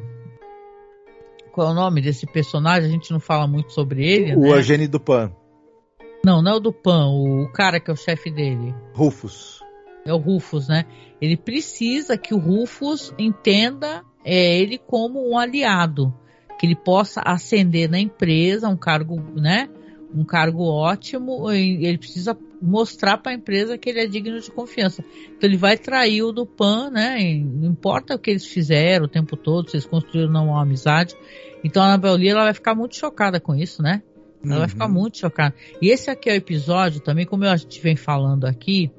qual 1.51 1.67
é 1.67 1.71
o 1.71 1.73
nome 1.73 2.01
desse 2.01 2.25
personagem? 2.25 2.87
A 2.87 2.93
gente 2.93 3.11
não 3.11 3.19
fala 3.19 3.47
muito 3.47 3.73
sobre 3.73 4.09
ele. 4.09 4.33
O 4.37 4.43
né? 4.43 4.51
Eugênio 4.51 4.87
Dupan. 4.87 5.33
Não, 6.23 6.41
não 6.41 6.53
é 6.53 6.55
o 6.55 6.61
Dupan, 6.61 7.07
o 7.07 7.51
cara 7.51 7.77
que 7.77 7.91
é 7.91 7.93
o 7.93 7.97
chefe 7.97 8.31
dele. 8.31 8.73
Rufus. 8.93 9.59
É 10.05 10.13
o 10.13 10.17
Rufus, 10.17 10.69
né? 10.69 10.85
Ele 11.19 11.35
precisa 11.35 12.17
que 12.17 12.33
o 12.33 12.37
Rufus 12.37 13.13
entenda 13.19 14.05
é, 14.23 14.57
ele 14.57 14.77
como 14.77 15.29
um 15.29 15.37
aliado, 15.37 16.13
que 16.57 16.65
ele 16.65 16.75
possa 16.75 17.21
ascender 17.25 17.89
na 17.89 17.99
empresa, 17.99 18.69
um 18.69 18.77
cargo, 18.77 19.21
né? 19.35 19.69
Um 20.13 20.23
cargo 20.23 20.63
ótimo. 20.63 21.51
Ele 21.51 21.97
precisa 21.97 22.37
mostrar 22.61 23.17
para 23.17 23.31
a 23.31 23.35
empresa 23.35 23.77
que 23.77 23.89
ele 23.89 23.99
é 23.99 24.07
digno 24.07 24.39
de 24.39 24.49
confiança. 24.51 25.03
Então 25.27 25.49
ele 25.49 25.57
vai 25.57 25.77
trair 25.77 26.23
o 26.23 26.31
Dupan, 26.31 26.89
né? 26.89 27.17
Não 27.43 27.69
importa 27.69 28.15
o 28.15 28.19
que 28.19 28.31
eles 28.31 28.45
fizeram 28.45 29.05
o 29.05 29.09
tempo 29.09 29.35
todo, 29.35 29.69
se 29.69 29.75
eles 29.75 29.85
construíram 29.85 30.31
não 30.31 30.47
uma 30.47 30.61
amizade. 30.61 31.15
Então 31.63 31.81
a 31.81 31.87
Annabelle 31.87 32.17
Lee 32.17 32.29
ela 32.29 32.43
vai 32.43 32.53
ficar 32.53 32.75
muito 32.75 32.95
chocada 32.95 33.39
com 33.39 33.55
isso, 33.55 33.81
né? 33.81 34.01
Ela 34.43 34.53
uhum. 34.53 34.59
vai 34.59 34.69
ficar 34.69 34.87
muito 34.87 35.17
chocada. 35.17 35.55
E 35.81 35.89
esse 35.89 36.09
aqui 36.09 36.29
é 36.29 36.33
o 36.33 36.35
episódio, 36.35 37.01
também 37.01 37.25
como 37.25 37.43
a 37.45 37.57
gente 37.57 37.81
vem 37.81 37.95
falando 37.95 38.45
aqui, 38.45 38.91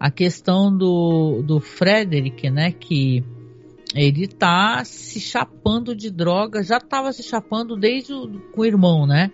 a 0.00 0.10
questão 0.10 0.76
do, 0.76 1.42
do 1.42 1.60
Frederick, 1.60 2.50
né? 2.50 2.72
Que 2.72 3.22
ele 3.94 4.26
tá 4.28 4.84
se 4.84 5.20
chapando 5.20 5.94
de 5.94 6.10
droga, 6.10 6.62
já 6.62 6.80
tava 6.80 7.12
se 7.12 7.22
chapando 7.22 7.76
desde 7.76 8.12
o, 8.12 8.40
com 8.52 8.60
o 8.62 8.64
irmão, 8.64 9.06
né? 9.06 9.30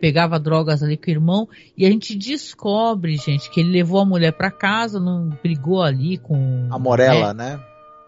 pegava 0.00 0.38
drogas 0.38 0.82
ali 0.82 0.96
com 0.96 1.06
o 1.08 1.10
irmão 1.10 1.48
e 1.76 1.86
a 1.86 1.90
gente 1.90 2.16
descobre, 2.16 3.16
gente, 3.16 3.50
que 3.50 3.60
ele 3.60 3.70
levou 3.70 4.00
a 4.00 4.04
mulher 4.04 4.32
para 4.32 4.50
casa, 4.50 5.00
não 5.00 5.30
brigou 5.42 5.82
ali 5.82 6.18
com 6.18 6.68
a 6.70 6.78
Morella, 6.78 7.34
né? 7.34 7.60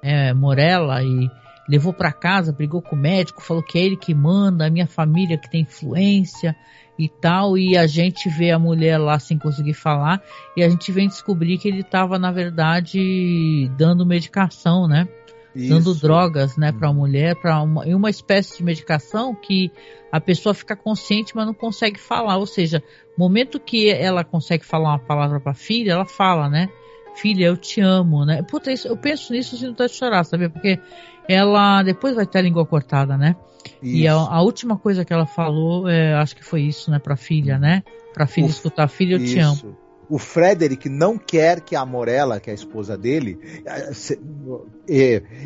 É, 0.03 0.33
Morella 0.33 1.03
e 1.03 1.31
levou 1.69 1.93
para 1.93 2.13
casa, 2.13 2.53
brigou 2.53 2.81
com 2.81 2.97
o 2.97 2.99
médico, 2.99 3.43
falou 3.43 3.63
que 3.63 3.79
é 3.79 3.83
ele 3.83 3.97
que 3.97 4.15
manda, 4.15 4.67
a 4.67 4.71
minha 4.71 4.87
família 4.87 5.37
que 5.37 5.51
tem 5.51 5.63
influência 5.63 6.57
e 6.99 7.09
tal, 7.09 7.57
e 7.57 7.77
a 7.77 7.87
gente 7.87 8.29
vê 8.29 8.51
a 8.51 8.59
mulher 8.59 8.99
lá 8.99 9.19
sem 9.19 9.39
conseguir 9.39 9.75
falar 9.75 10.21
e 10.57 10.63
a 10.63 10.69
gente 10.69 10.91
vem 10.91 11.07
descobrir 11.07 11.59
que 11.59 11.69
ele 11.69 11.81
estava 11.81 12.19
na 12.19 12.33
verdade 12.33 13.71
dando 13.77 14.07
medicação, 14.07 14.89
né? 14.89 15.09
Isso. 15.55 15.69
dando 15.69 15.95
drogas, 15.95 16.57
né, 16.57 16.73
para 16.73 16.89
a 16.89 16.93
mulher, 16.93 17.35
para 17.41 17.63
uma, 17.63 17.85
uma 17.85 18.11
espécie 18.11 18.59
de 18.59 18.65
medicação 18.65 19.35
que 19.35 19.71
a 20.13 20.21
pessoa 20.21 20.55
fica 20.55 20.77
consciente, 20.77 21.35
mas 21.35 21.47
não 21.47 21.55
consegue 21.55 21.99
falar. 21.99 22.37
Ou 22.37 22.47
seja, 22.47 22.83
momento 23.17 23.59
que 23.59 23.91
ela 23.91 24.25
consegue 24.25 24.65
falar 24.65 24.91
uma 24.91 24.99
palavra 24.99 25.41
para 25.41 25.53
a 25.53 25.55
filha, 25.55 25.93
ela 25.93 26.05
fala, 26.05 26.49
né? 26.49 26.69
Filha, 27.15 27.47
eu 27.47 27.57
te 27.57 27.81
amo, 27.81 28.25
né? 28.25 28.43
Puta, 28.43 28.73
isso, 28.73 28.87
eu 28.87 28.97
penso 28.97 29.33
nisso 29.33 29.57
sem 29.57 29.69
vontade 29.69 29.93
de 29.93 29.99
chorar, 29.99 30.25
sabe? 30.25 30.49
Porque 30.49 30.79
ela 31.29 31.83
depois 31.83 32.15
vai 32.15 32.27
ter 32.27 32.39
a 32.39 32.43
língua 32.43 32.65
cortada, 32.65 33.17
né? 33.17 33.35
Isso. 33.83 33.97
E 33.97 34.09
a, 34.09 34.15
a, 34.15 34.41
última 34.41 34.79
coisa 34.79 35.05
que 35.05 35.13
ela 35.13 35.27
falou, 35.27 35.89
é, 35.89 36.15
acho 36.15 36.37
que 36.37 36.45
foi 36.45 36.63
isso, 36.63 36.91
né, 36.91 36.99
para 36.99 37.15
a 37.15 37.17
filha, 37.17 37.59
né? 37.59 37.83
Para 38.15 38.25
a 38.25 38.27
filha 38.27 38.47
Uf, 38.47 38.55
escutar, 38.55 38.89
filha, 38.89 39.15
eu 39.15 39.23
isso. 39.23 39.35
te 39.35 39.41
amo 39.41 39.88
o 40.09 40.19
Frederick 40.19 40.89
não 40.89 41.19
quer 41.19 41.61
que 41.61 41.77
a 41.77 41.85
Morella, 41.85 42.41
que 42.41 42.49
é 42.49 42.53
a 42.53 42.55
esposa 42.55 42.97
dele, 42.97 43.39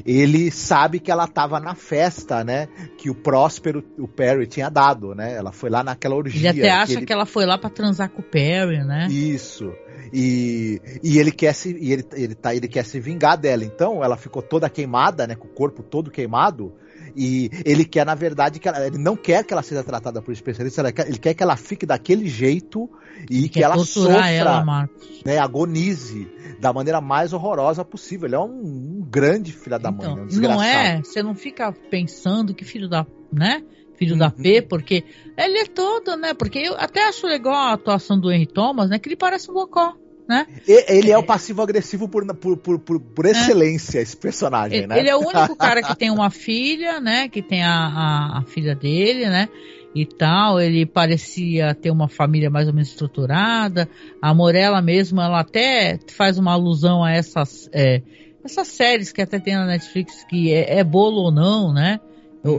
ele 0.06 0.50
sabe 0.50 1.00
que 1.00 1.10
ela 1.10 1.24
estava 1.24 1.58
na 1.58 1.74
festa, 1.74 2.44
né? 2.44 2.68
Que 2.96 3.10
o 3.10 3.14
Próspero, 3.14 3.84
o 3.98 4.06
Perry 4.06 4.46
tinha 4.46 4.68
dado, 4.70 5.14
né? 5.14 5.34
Ela 5.34 5.52
foi 5.52 5.68
lá 5.68 5.82
naquela 5.82 6.14
orgia. 6.14 6.50
Ele 6.50 6.60
até 6.60 6.70
acha 6.70 6.92
que, 6.92 6.98
ele... 6.98 7.06
que 7.06 7.12
ela 7.12 7.26
foi 7.26 7.44
lá 7.44 7.58
para 7.58 7.70
transar 7.70 8.08
com 8.10 8.20
o 8.20 8.24
Perry, 8.24 8.84
né? 8.84 9.08
Isso. 9.10 9.72
E, 10.12 10.80
e 11.02 11.18
ele 11.18 11.32
quer 11.32 11.54
se 11.54 11.74
e 11.74 11.92
ele, 11.92 12.04
ele, 12.12 12.34
tá, 12.34 12.54
ele 12.54 12.68
quer 12.68 12.84
se 12.84 13.00
vingar 13.00 13.36
dela. 13.36 13.64
Então 13.64 14.04
ela 14.04 14.16
ficou 14.16 14.42
toda 14.42 14.70
queimada, 14.70 15.26
né? 15.26 15.34
Com 15.34 15.48
o 15.48 15.50
corpo 15.50 15.82
todo 15.82 16.10
queimado. 16.10 16.72
E 17.16 17.50
ele 17.64 17.84
quer, 17.84 18.06
na 18.06 18.14
verdade, 18.14 18.58
que 18.58 18.68
ela, 18.68 18.86
ele 18.86 18.98
não 18.98 19.16
quer 19.16 19.44
que 19.44 19.52
ela 19.52 19.62
seja 19.62 19.82
tratada 19.82 20.22
por 20.22 20.32
especialista, 20.32 20.82
ele 21.06 21.18
quer 21.18 21.34
que 21.34 21.42
ela 21.42 21.56
fique 21.56 21.84
daquele 21.84 22.28
jeito 22.28 22.88
e 23.30 23.48
que 23.48 23.62
ela 23.62 23.78
sofra, 23.78 24.30
ela, 24.30 24.88
né, 25.24 25.38
agonize 25.38 26.28
da 26.60 26.72
maneira 26.72 27.00
mais 27.00 27.32
horrorosa 27.32 27.84
possível. 27.84 28.26
Ele 28.26 28.34
é 28.36 28.40
um, 28.40 28.44
um 28.44 29.06
grande 29.08 29.52
filho 29.52 29.78
da 29.78 29.90
então, 29.90 30.16
mãe, 30.16 30.26
um 30.26 30.40
Não 30.40 30.62
é? 30.62 31.02
Você 31.02 31.22
não 31.22 31.34
fica 31.34 31.72
pensando 31.90 32.54
que 32.54 32.64
filho 32.64 32.88
da, 32.88 33.06
né? 33.32 33.62
Filho 33.96 34.12
uhum. 34.12 34.18
da 34.18 34.30
P, 34.30 34.62
porque 34.62 35.04
ele 35.36 35.58
é 35.58 35.66
todo, 35.66 36.16
né? 36.16 36.34
Porque 36.34 36.58
eu 36.58 36.74
até 36.76 37.06
acho 37.06 37.26
legal 37.26 37.54
a 37.54 37.72
atuação 37.74 38.18
do 38.18 38.32
Henry 38.32 38.46
Thomas, 38.46 38.90
né? 38.90 38.98
Que 38.98 39.08
ele 39.08 39.16
parece 39.16 39.50
um 39.50 39.54
bocó. 39.54 39.94
Né? 40.32 40.46
Ele 40.66 41.10
é, 41.10 41.18
o 41.18 41.22
passivo-agressivo 41.22 42.08
por, 42.08 42.24
por, 42.34 42.56
por, 42.56 42.78
por, 42.78 42.98
por 42.98 43.26
é. 43.26 43.32
excelência, 43.32 43.98
é. 43.98 44.02
esse 44.02 44.16
personagem, 44.16 44.78
ele, 44.78 44.86
né? 44.86 44.98
Ele 44.98 45.10
é 45.10 45.14
o 45.14 45.20
único 45.20 45.54
cara 45.54 45.82
que 45.82 45.94
tem 45.94 46.08
uma 46.10 46.30
filha, 46.30 47.02
né? 47.02 47.28
Que 47.28 47.42
tem 47.42 47.62
a, 47.62 47.68
a, 47.70 48.38
a, 48.38 48.42
filha 48.46 48.74
dele, 48.74 49.26
né? 49.26 49.46
E 49.94 50.06
tal, 50.06 50.58
ele 50.58 50.86
parecia 50.86 51.74
ter 51.74 51.90
uma 51.90 52.08
família 52.08 52.48
mais 52.48 52.66
ou 52.66 52.72
menos 52.72 52.88
estruturada. 52.88 53.86
A 54.22 54.32
Morella 54.32 54.80
mesmo, 54.80 55.20
ela 55.20 55.40
até 55.40 55.98
faz 56.16 56.38
uma 56.38 56.52
alusão 56.52 57.04
a 57.04 57.12
essas, 57.12 57.68
é, 57.70 58.00
essas 58.42 58.68
séries 58.68 59.12
que 59.12 59.20
até 59.20 59.38
tem 59.38 59.54
na 59.54 59.66
Netflix, 59.66 60.24
que 60.24 60.50
é, 60.50 60.78
é 60.78 60.82
bolo 60.84 61.24
ou 61.24 61.30
não, 61.30 61.74
né? 61.74 62.00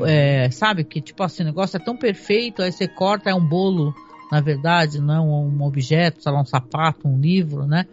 É, 0.05 0.47
sabe, 0.51 0.83
que 0.83 1.01
tipo 1.01 1.23
assim, 1.23 1.41
o 1.41 1.47
negócio 1.47 1.75
é 1.75 1.79
tão 1.79 1.97
perfeito, 1.97 2.61
aí 2.61 2.71
você 2.71 2.87
corta, 2.87 3.31
é 3.31 3.33
um 3.33 3.43
bolo 3.43 3.93
na 4.33 4.41
verdade, 4.41 4.99
não 4.99 5.29
um 5.29 5.61
objeto, 5.61 6.23
sei 6.23 6.31
lá, 6.31 6.41
um 6.41 6.45
sapato, 6.45 7.07
um 7.07 7.19
livro, 7.19 7.67
né? 7.67 7.85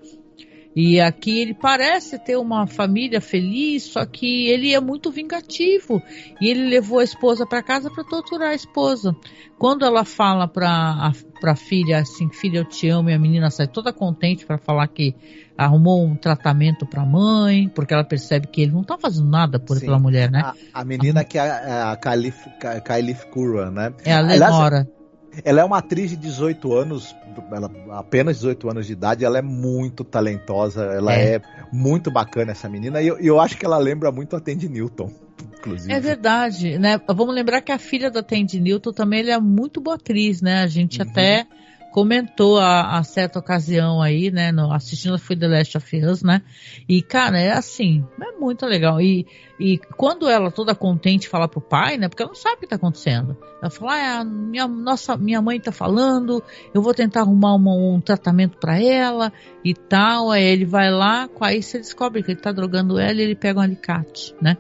E 0.75 0.99
aqui 0.99 1.39
ele 1.39 1.53
parece 1.53 2.19
ter 2.19 2.37
uma 2.37 2.67
família 2.67 3.21
feliz, 3.21 3.83
só 3.83 4.07
que 4.07 4.47
ele 4.47 4.73
é 4.73 4.81
muito 4.81 5.11
vingativo. 5.11 6.01
E 6.41 6.49
ele 6.49 6.67
levou 6.67 7.01
a 7.01 7.05
esposa 7.05 7.45
para 7.45 7.63
casa 7.63 7.91
para 7.91 8.05
torturar 8.05 8.53
a 8.53 8.55
esposa. 8.55 9.15
Quando 9.59 9.85
ela 9.85 10.03
fala 10.03 10.49
para 10.49 11.13
a 11.45 11.57
filha 11.57 11.99
assim, 11.99 12.31
filha, 12.33 12.61
eu 12.61 12.65
te 12.65 12.89
amo, 12.89 13.11
e 13.11 13.13
a 13.13 13.19
menina 13.19 13.51
sai 13.51 13.67
toda 13.67 13.93
contente 13.93 14.47
para 14.47 14.57
falar 14.57 14.89
que 14.89 15.15
arrumou 15.59 16.03
um 16.03 16.17
tratamento 16.17 16.87
para 16.87 17.03
a 17.03 17.07
mãe, 17.07 17.69
porque 17.69 17.93
ela 17.93 18.05
percebe 18.05 18.47
que 18.47 18.63
ele 18.63 18.73
não 18.73 18.81
está 18.81 18.97
fazendo 18.97 19.29
nada 19.29 19.59
por 19.59 19.77
Sim, 19.77 19.85
pela 19.85 19.99
mulher, 19.99 20.31
né? 20.31 20.41
A, 20.73 20.81
a 20.81 20.85
menina 20.87 21.21
a, 21.21 21.25
que 21.25 21.37
é 21.37 21.43
a, 21.43 21.93
a 21.93 21.97
Calif, 21.97 23.27
Curran, 23.31 23.73
né? 23.73 23.93
É 24.07 24.15
a 24.15 24.21
Lenora. 24.23 24.79
Aliás, 24.79 25.00
ela 25.45 25.61
é 25.61 25.65
uma 25.65 25.79
atriz 25.79 26.11
de 26.11 26.17
18 26.17 26.73
anos, 26.73 27.15
ela, 27.53 27.71
apenas 27.93 28.37
18 28.39 28.71
anos 28.71 28.87
de 28.87 28.93
idade, 28.93 29.25
ela 29.25 29.39
é 29.39 29.43
muito 29.43 30.05
talentosa, 30.05 30.85
ela 30.85 31.15
é, 31.15 31.37
é 31.37 31.43
muito 31.73 32.11
bacana 32.11 32.53
essa 32.53 32.69
menina, 32.69 33.01
e 33.01 33.07
eu, 33.07 33.19
eu, 33.19 33.41
acho 33.41 33.57
que 33.57 33.65
ela 33.65 33.79
lembra 33.79 34.11
muito 34.11 34.37
a 34.37 34.41
Tandy 34.41 34.69
Newton, 34.69 35.11
inclusive. 35.59 35.93
É 35.93 36.01
verdade, 36.01 36.79
né? 36.79 37.01
Vamos 37.07 37.35
lembrar 37.35 37.61
que 37.61 37.73
a 37.73 37.79
filha 37.79 38.11
da 38.11 38.23
Tandy 38.23 38.61
Newton 38.61 38.93
também 38.93 39.29
é 39.31 39.39
muito 39.39 39.81
boa 39.81 39.97
atriz, 39.97 40.43
né? 40.43 40.63
A 40.63 40.67
gente 40.67 41.01
uhum. 41.01 41.09
até 41.09 41.47
comentou 41.91 42.59
a, 42.59 42.99
a, 42.99 43.03
certa 43.03 43.39
ocasião 43.39 44.01
aí, 44.01 44.31
né, 44.31 44.53
no, 44.53 44.73
assistindo 44.73 45.19
foi 45.19 45.37
The 45.37 45.49
Last 45.49 45.77
of 45.77 45.97
Us, 46.05 46.23
né, 46.23 46.43
e 46.89 47.03
cara, 47.03 47.39
é 47.39 47.53
assim, 47.53 48.07
é 48.21 48.33
muito 48.39 48.65
legal, 48.67 49.01
e, 49.01 49.27
e 49.59 49.79
quando 49.97 50.29
ela 50.29 50.51
toda 50.51 50.75
contente 50.75 51.29
fala 51.29 51.49
pro 51.49 51.61
pai, 51.61 51.97
né, 51.97 52.09
porque 52.09 52.23
ela 52.23 52.31
não 52.31 52.37
sabe 52.37 52.57
o 52.57 52.61
que 52.61 52.67
tá 52.67 52.77
acontecendo, 52.77 53.37
ela 53.61 53.71
fala, 53.71 54.21
ah, 54.21 54.25
minha, 54.25 54.67
nossa, 54.67 55.17
minha 55.17 55.43
mãe 55.43 55.61
tá 55.61 55.73
falando, 55.73 56.43
eu 56.73 56.81
vou 56.81 56.95
tentar 56.95 57.21
arrumar 57.21 57.55
uma, 57.55 57.73
um 57.73 58.01
tratamento 58.01 58.59
para 58.59 58.81
ela 58.81 59.33
e 59.65 59.75
tal, 59.75 60.31
aí 60.31 60.45
ele 60.45 60.65
vai 60.65 60.91
lá, 60.91 61.29
aí 61.41 61.63
você 61.63 61.79
descobre 61.79 62.23
que 62.23 62.31
ele 62.31 62.41
tá 62.41 62.53
drogando 62.53 62.99
ela 62.99 63.21
e 63.21 63.23
ele 63.23 63.35
pega 63.35 63.59
um 63.59 63.63
alicate, 63.63 64.35
né, 64.41 64.57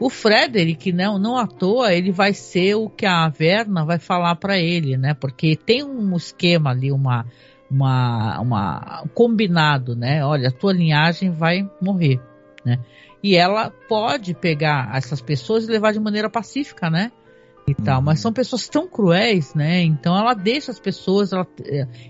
o 0.00 0.08
Frederick, 0.08 0.92
não, 0.92 1.18
não 1.18 1.36
à 1.36 1.46
toa, 1.46 1.92
ele 1.92 2.12
vai 2.12 2.32
ser 2.32 2.74
o 2.76 2.88
que 2.88 3.04
a 3.04 3.28
Verna 3.28 3.84
vai 3.84 3.98
falar 3.98 4.36
para 4.36 4.58
ele, 4.58 4.96
né? 4.96 5.14
Porque 5.14 5.56
tem 5.56 5.82
um 5.82 6.16
esquema 6.16 6.70
ali, 6.70 6.92
uma, 6.92 7.26
uma, 7.70 8.40
uma 8.40 9.02
um 9.04 9.08
combinado, 9.08 9.96
né? 9.96 10.24
Olha, 10.24 10.48
a 10.48 10.52
tua 10.52 10.72
linhagem 10.72 11.30
vai 11.30 11.68
morrer, 11.80 12.20
né? 12.64 12.78
E 13.22 13.34
ela 13.34 13.70
pode 13.88 14.34
pegar 14.34 14.96
essas 14.96 15.20
pessoas 15.20 15.64
e 15.64 15.70
levar 15.70 15.92
de 15.92 15.98
maneira 15.98 16.30
pacífica, 16.30 16.88
né? 16.88 17.10
E 17.70 17.74
tal, 17.74 18.00
mas 18.00 18.20
são 18.20 18.32
pessoas 18.32 18.68
tão 18.68 18.88
cruéis, 18.88 19.54
né? 19.54 19.82
Então 19.82 20.16
ela 20.16 20.34
deixa 20.34 20.70
as 20.70 20.80
pessoas, 20.80 21.32
ela, 21.32 21.46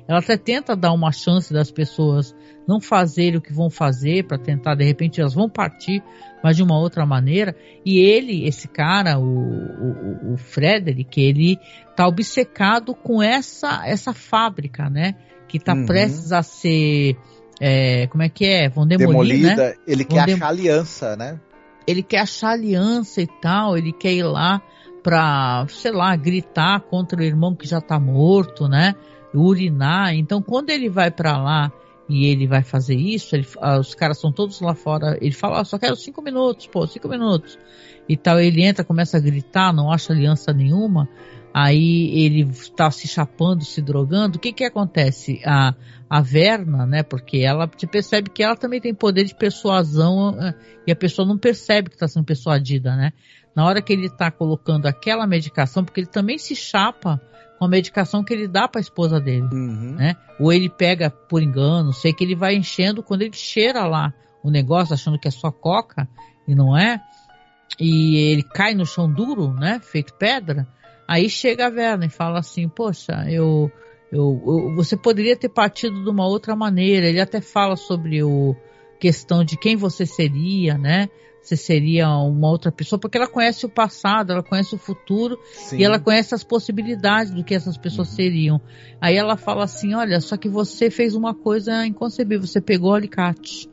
ela 0.07 0.19
até 0.21 0.37
tenta 0.37 0.77
dar 0.77 0.93
uma 0.93 1.11
chance 1.11 1.53
das 1.53 1.71
pessoas 1.71 2.35
não 2.67 2.81
fazerem 2.81 3.39
o 3.39 3.41
que 3.41 3.53
vão 3.53 3.71
fazer 3.71 4.25
para 4.25 4.39
tentar, 4.39 4.75
de 4.75 4.85
repente 4.85 5.21
elas 5.21 5.35
vão 5.35 5.49
partir, 5.49 6.03
mas 6.45 6.57
de 6.57 6.63
uma 6.63 6.79
outra 6.79 7.05
maneira. 7.05 7.57
E 7.85 7.99
ele, 7.99 8.47
esse 8.47 8.69
cara, 8.69 9.19
o, 9.19 9.25
o, 9.25 10.35
o 10.35 10.37
Frederick, 10.37 11.21
ele 11.21 11.59
tá 11.97 12.07
obcecado 12.07 12.95
com 12.95 13.23
essa 13.23 13.87
essa 13.87 14.13
fábrica, 14.13 14.89
né? 14.89 15.15
Que 15.49 15.59
tá 15.59 15.75
uhum. 15.75 15.87
prestes 15.87 16.31
a 16.31 16.43
ser 16.43 17.17
é, 17.61 18.07
como 18.07 18.23
é 18.23 18.29
que 18.29 18.45
é? 18.45 18.69
Vão 18.69 18.87
demolir, 18.87 19.39
Demolida. 19.41 19.57
Né? 19.57 19.75
Ele 19.87 20.05
Vão 20.05 20.25
quer 20.25 20.35
achar 20.35 20.49
aliança, 20.49 21.17
né? 21.17 21.41
Ele 21.87 22.03
quer 22.03 22.21
achar 22.21 22.51
aliança 22.51 23.23
e 23.23 23.27
tal, 23.41 23.77
ele 23.77 23.93
quer 23.93 24.13
ir 24.13 24.23
lá 24.23 24.63
pra, 25.09 25.65
sei 25.71 25.91
lá, 25.91 26.15
gritar 26.15 26.81
contra 26.81 27.19
o 27.19 27.25
irmão 27.25 27.55
que 27.55 27.67
já 27.67 27.81
tá 27.81 27.99
morto, 27.99 28.69
né? 28.69 28.95
Urinar. 29.35 30.15
Então, 30.15 30.43
quando 30.43 30.69
ele 30.69 30.91
vai 30.91 31.11
para 31.11 31.39
lá 31.39 31.73
e 32.07 32.27
ele 32.27 32.47
vai 32.47 32.63
fazer 32.63 32.95
isso, 32.95 33.35
ele, 33.35 33.47
ah, 33.59 33.79
os 33.79 33.95
caras 33.95 34.19
estão 34.19 34.31
todos 34.31 34.61
lá 34.61 34.75
fora, 34.75 35.17
ele 35.23 35.33
fala, 35.33 35.63
ah, 35.63 35.65
só 35.65 35.79
quero 35.79 35.97
cinco 35.97 36.21
minutos, 36.21 36.67
pô, 36.67 36.87
cinco 36.87 37.09
minutos. 37.09 37.59
E 38.07 38.19
tal, 38.19 38.39
ele 38.39 38.63
entra, 38.63 38.85
começa 38.85 39.17
a 39.17 39.21
gritar, 39.21 39.73
não 39.73 39.91
acha 39.91 40.13
aliança 40.13 40.53
nenhuma 40.53 41.09
aí 41.53 42.25
ele 42.25 42.43
está 42.43 42.91
se 42.91 43.09
chapando, 43.09 43.65
se 43.65 43.81
drogando, 43.81 44.37
o 44.37 44.41
que 44.41 44.53
que 44.53 44.65
acontece? 44.65 45.41
A, 45.45 45.75
a 46.09 46.21
Verna, 46.21 46.87
né, 46.87 47.03
porque 47.03 47.39
ela 47.39 47.67
te 47.67 47.87
percebe 47.87 48.31
que 48.31 48.43
ela 48.43 48.57
também 48.57 48.81
tem 48.81 48.95
poder 48.95 49.25
de 49.25 49.35
persuasão 49.35 50.39
eh, 50.41 50.55
e 50.87 50.93
a 50.93 50.97
pessoa 50.97 51.27
não 51.27 51.37
percebe 51.37 51.91
que 51.91 51.97
está 51.97 52.07
sendo 52.07 52.25
persuadida, 52.25 52.95
né? 52.97 53.13
Na 53.59 53.65
hora 53.65 53.83
que 53.83 53.93
ele 53.93 54.07
está 54.07 54.31
colocando 54.31 54.87
aquela 54.87 55.27
medicação, 55.27 55.85
porque 55.85 56.01
ele 56.01 56.07
também 56.07 56.39
se 56.39 56.55
chapa 56.55 57.21
com 57.59 57.65
a 57.65 57.69
medicação 57.69 58.23
que 58.23 58.33
ele 58.33 58.47
dá 58.47 58.69
para 58.69 58.79
a 58.79 58.83
esposa 58.83 59.21
dele, 59.21 59.49
uhum. 59.53 59.97
né? 59.97 60.15
Ou 60.39 60.53
ele 60.53 60.69
pega 60.69 61.11
por 61.11 61.43
engano, 61.43 61.93
sei 61.93 62.13
que 62.13 62.23
ele 62.23 62.37
vai 62.37 62.55
enchendo 62.55 63.03
quando 63.03 63.23
ele 63.23 63.35
cheira 63.35 63.85
lá 63.85 64.15
o 64.45 64.51
negócio, 64.51 64.95
achando 64.95 65.19
que 65.19 65.27
é 65.27 65.31
só 65.33 65.51
coca 65.51 66.09
e 66.47 66.55
não 66.55 66.79
é, 66.79 67.03
e 67.81 68.31
ele 68.31 68.45
cai 68.45 68.75
no 68.75 68.87
chão 68.87 69.13
duro, 69.13 69.53
né, 69.53 69.81
feito 69.83 70.15
pedra, 70.15 70.65
Aí 71.09 71.31
chega 71.31 71.67
a 71.67 71.71
Verna 71.71 72.05
e 72.05 72.11
fala 72.11 72.41
assim: 72.41 72.69
Poxa, 72.69 73.25
eu, 73.31 73.73
eu, 74.13 74.43
eu, 74.47 74.75
você 74.77 74.95
poderia 74.95 75.35
ter 75.35 75.49
partido 75.49 76.05
de 76.05 76.11
uma 76.11 76.27
outra 76.27 76.55
maneira. 76.55 77.07
Ele 77.07 77.19
até 77.19 77.41
fala 77.41 77.77
sobre 77.77 78.23
o 78.23 78.55
questão 79.01 79.43
de 79.43 79.57
quem 79.57 79.75
você 79.75 80.05
seria, 80.05 80.77
né? 80.77 81.09
Você 81.49 81.57
seria 81.57 82.11
uma 82.11 82.51
outra 82.51 82.71
pessoa, 82.71 83.01
porque 83.01 83.17
ela 83.17 83.27
conhece 83.27 83.65
o 83.65 83.71
passado, 83.71 84.33
ela 84.33 84.43
conhece 84.43 84.75
o 84.75 84.79
futuro 84.79 85.39
Sim. 85.55 85.79
e 85.79 85.85
ela 85.85 85.99
conhece 85.99 86.35
as 86.35 86.45
possibilidades 86.45 87.33
do 87.33 87.43
que 87.43 87.55
essas 87.55 87.79
pessoas 87.79 88.11
uhum. 88.11 88.17
seriam. 88.17 88.61
Aí 89.01 89.17
ela 89.17 89.35
fala 89.35 89.65
assim: 89.65 89.95
Olha, 89.95 90.21
só 90.21 90.37
que 90.37 90.47
você 90.47 90.91
fez 90.91 91.15
uma 91.15 91.35
coisa 91.35 91.87
inconcebível, 91.87 92.47
você 92.47 92.61
pegou 92.61 92.91
o 92.91 92.95
alicate. 92.95 93.67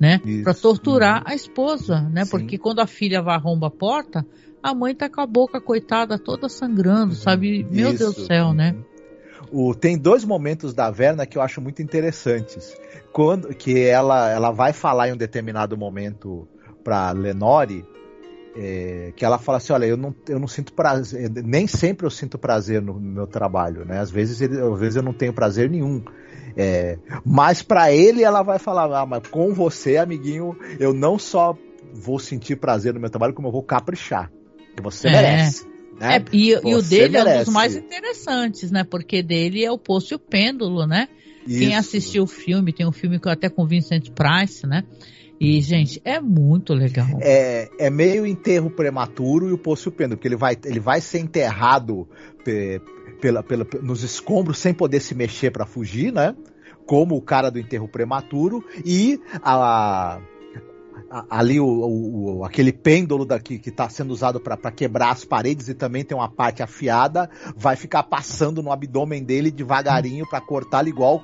Né, 0.00 0.20
para 0.44 0.54
torturar 0.54 1.24
uhum. 1.24 1.32
a 1.32 1.34
esposa, 1.34 2.02
né? 2.02 2.24
Sim. 2.24 2.30
Porque 2.30 2.56
quando 2.56 2.78
a 2.78 2.86
filha 2.86 3.20
vai 3.20 3.34
arromba 3.34 3.66
a 3.66 3.70
porta, 3.70 4.24
a 4.62 4.72
mãe 4.72 4.94
tá 4.94 5.10
com 5.10 5.20
a 5.20 5.26
boca 5.26 5.60
coitada 5.60 6.16
toda 6.16 6.48
sangrando, 6.48 7.16
sabe? 7.16 7.66
Meu 7.68 7.88
Isso. 7.88 7.98
Deus 7.98 8.14
do 8.14 8.26
céu, 8.26 8.52
né? 8.52 8.76
O, 9.50 9.74
tem 9.74 9.98
dois 9.98 10.24
momentos 10.24 10.72
da 10.72 10.88
Verna 10.88 11.26
que 11.26 11.36
eu 11.36 11.42
acho 11.42 11.60
muito 11.60 11.82
interessantes. 11.82 12.76
Quando 13.12 13.48
que 13.48 13.80
ela, 13.80 14.30
ela 14.30 14.52
vai 14.52 14.72
falar 14.72 15.08
em 15.08 15.14
um 15.14 15.16
determinado 15.16 15.76
momento 15.76 16.46
para 16.88 17.10
Lenore, 17.12 17.84
é, 18.56 19.12
que 19.14 19.22
ela 19.22 19.38
fala 19.38 19.58
assim, 19.58 19.74
olha, 19.74 19.84
eu 19.84 19.96
não, 19.98 20.14
eu 20.26 20.38
não 20.38 20.48
sinto 20.48 20.72
prazer, 20.72 21.30
nem 21.44 21.66
sempre 21.66 22.06
eu 22.06 22.10
sinto 22.10 22.38
prazer 22.38 22.80
no, 22.80 22.98
meu 22.98 23.26
trabalho, 23.26 23.84
né? 23.84 24.00
Às 24.00 24.10
vezes, 24.10 24.40
às 24.40 24.80
vezes 24.80 24.96
eu 24.96 25.02
não 25.02 25.12
tenho 25.12 25.34
prazer 25.34 25.68
nenhum. 25.68 26.02
É, 26.56 26.98
mas 27.26 27.62
para 27.62 27.92
ele 27.92 28.22
ela 28.22 28.42
vai 28.42 28.58
falar, 28.58 28.84
ah, 28.98 29.04
mas 29.04 29.28
com 29.28 29.52
você, 29.52 29.98
amiguinho, 29.98 30.56
eu 30.80 30.94
não 30.94 31.18
só 31.18 31.54
vou 31.92 32.18
sentir 32.18 32.56
prazer 32.56 32.94
no 32.94 33.00
meu 33.00 33.10
trabalho, 33.10 33.34
como 33.34 33.48
eu 33.48 33.52
vou 33.52 33.62
caprichar. 33.62 34.32
Você 34.82 35.08
é. 35.08 35.12
merece. 35.12 35.66
Né? 36.00 36.16
É, 36.16 36.24
e, 36.32 36.52
e, 36.52 36.74
o 36.74 36.80
dele 36.80 37.18
merece. 37.18 37.28
é 37.28 37.40
um 37.42 37.44
dos 37.44 37.52
mais 37.52 37.76
interessantes, 37.76 38.70
né? 38.70 38.82
Porque 38.82 39.22
dele 39.22 39.62
é 39.62 39.70
o 39.70 39.76
Poço 39.76 40.14
e 40.14 40.16
o 40.16 40.18
Pêndulo, 40.18 40.86
né? 40.86 41.06
Isso. 41.46 41.58
Quem 41.58 41.76
assistiu 41.76 42.22
o 42.22 42.26
filme, 42.26 42.72
tem 42.72 42.86
um 42.86 42.92
filme 42.92 43.20
que 43.20 43.28
até 43.28 43.50
com 43.50 43.66
Vincent 43.66 44.10
Price, 44.10 44.66
né? 44.66 44.84
E, 45.40 45.60
gente, 45.60 46.00
é 46.04 46.20
muito 46.20 46.74
legal. 46.74 47.06
É, 47.20 47.70
é 47.78 47.90
meio 47.90 48.26
enterro 48.26 48.70
prematuro 48.70 49.48
e 49.48 49.52
o 49.52 49.58
Poço 49.58 49.90
Pêndulo, 49.90 50.16
porque 50.16 50.28
ele 50.28 50.36
vai, 50.36 50.56
ele 50.64 50.80
vai 50.80 51.00
ser 51.00 51.20
enterrado 51.20 52.08
pe, 52.44 52.80
pela, 53.20 53.42
pela, 53.42 53.66
nos 53.80 54.02
escombros 54.02 54.58
sem 54.58 54.74
poder 54.74 55.00
se 55.00 55.14
mexer 55.14 55.50
para 55.50 55.64
fugir, 55.64 56.12
né? 56.12 56.34
Como 56.86 57.14
o 57.16 57.22
cara 57.22 57.50
do 57.50 57.58
enterro 57.58 57.86
prematuro. 57.86 58.64
E 58.84 59.20
a 59.42 60.20
ali 61.30 61.60
o, 61.60 61.66
o, 61.66 62.44
aquele 62.44 62.72
pêndulo 62.72 63.24
daqui 63.24 63.58
que 63.58 63.68
está 63.68 63.88
sendo 63.88 64.10
usado 64.10 64.40
para 64.40 64.56
quebrar 64.70 65.10
as 65.10 65.24
paredes 65.24 65.68
e 65.68 65.74
também 65.74 66.04
tem 66.04 66.16
uma 66.16 66.28
parte 66.28 66.62
afiada, 66.62 67.28
vai 67.56 67.76
ficar 67.76 68.02
passando 68.02 68.62
no 68.62 68.72
abdômen 68.72 69.22
dele 69.22 69.50
devagarinho 69.50 70.28
para 70.28 70.40
cortá-lo 70.40 70.88
igual 70.88 71.22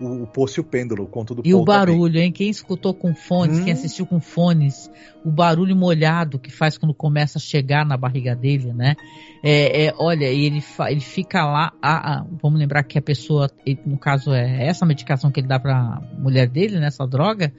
o, 0.00 0.22
o 0.22 0.26
poço 0.26 0.60
e 0.60 0.62
o 0.62 0.64
pêndulo, 0.64 1.06
conto 1.06 1.34
do 1.34 1.42
E 1.44 1.54
o 1.54 1.64
barulho, 1.64 2.12
também. 2.12 2.26
hein? 2.26 2.32
Quem 2.32 2.50
escutou 2.50 2.94
com 2.94 3.14
fones, 3.14 3.58
hum. 3.58 3.64
quem 3.64 3.72
assistiu 3.72 4.06
com 4.06 4.20
fones, 4.20 4.90
o 5.24 5.30
barulho 5.30 5.74
molhado 5.74 6.38
que 6.38 6.50
faz 6.50 6.76
quando 6.76 6.94
começa 6.94 7.38
a 7.38 7.40
chegar 7.40 7.84
na 7.86 7.96
barriga 7.96 8.34
dele, 8.36 8.72
né? 8.72 8.94
É, 9.42 9.86
é 9.86 9.94
olha, 9.98 10.26
ele, 10.26 10.62
ele 10.88 11.00
fica 11.00 11.44
lá, 11.44 11.72
a, 11.80 12.14
a, 12.14 12.26
vamos 12.42 12.58
lembrar 12.58 12.82
que 12.82 12.98
a 12.98 13.02
pessoa, 13.02 13.50
ele, 13.64 13.80
no 13.86 13.98
caso 13.98 14.32
é 14.32 14.66
essa 14.66 14.86
medicação 14.86 15.30
que 15.30 15.40
ele 15.40 15.48
dá 15.48 15.58
para 15.58 16.00
mulher 16.18 16.48
dele, 16.48 16.78
né, 16.78 16.86
essa 16.86 17.06
droga, 17.06 17.52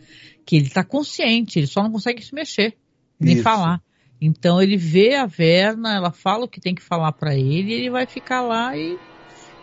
que 0.46 0.56
ele 0.56 0.68
está 0.68 0.84
consciente, 0.84 1.60
ele 1.60 1.68
só 1.68 1.82
não 1.82 1.92
consegue 1.92 2.22
se 2.22 2.34
mexer, 2.34 2.76
nem 3.20 3.36
Isso. 3.36 3.44
falar. 3.44 3.82
Então 4.22 4.62
ele 4.62 4.78
vê 4.78 5.16
a 5.16 5.26
Verna, 5.26 5.94
ela 5.96 6.12
fala 6.12 6.46
o 6.46 6.48
que 6.48 6.62
tem 6.62 6.76
que 6.76 6.82
falar 6.82 7.12
para 7.14 7.36
ele, 7.36 7.72
e 7.72 7.74
ele 7.74 7.90
vai 7.90 8.06
ficar 8.06 8.42
lá 8.42 8.78
e, 8.78 8.98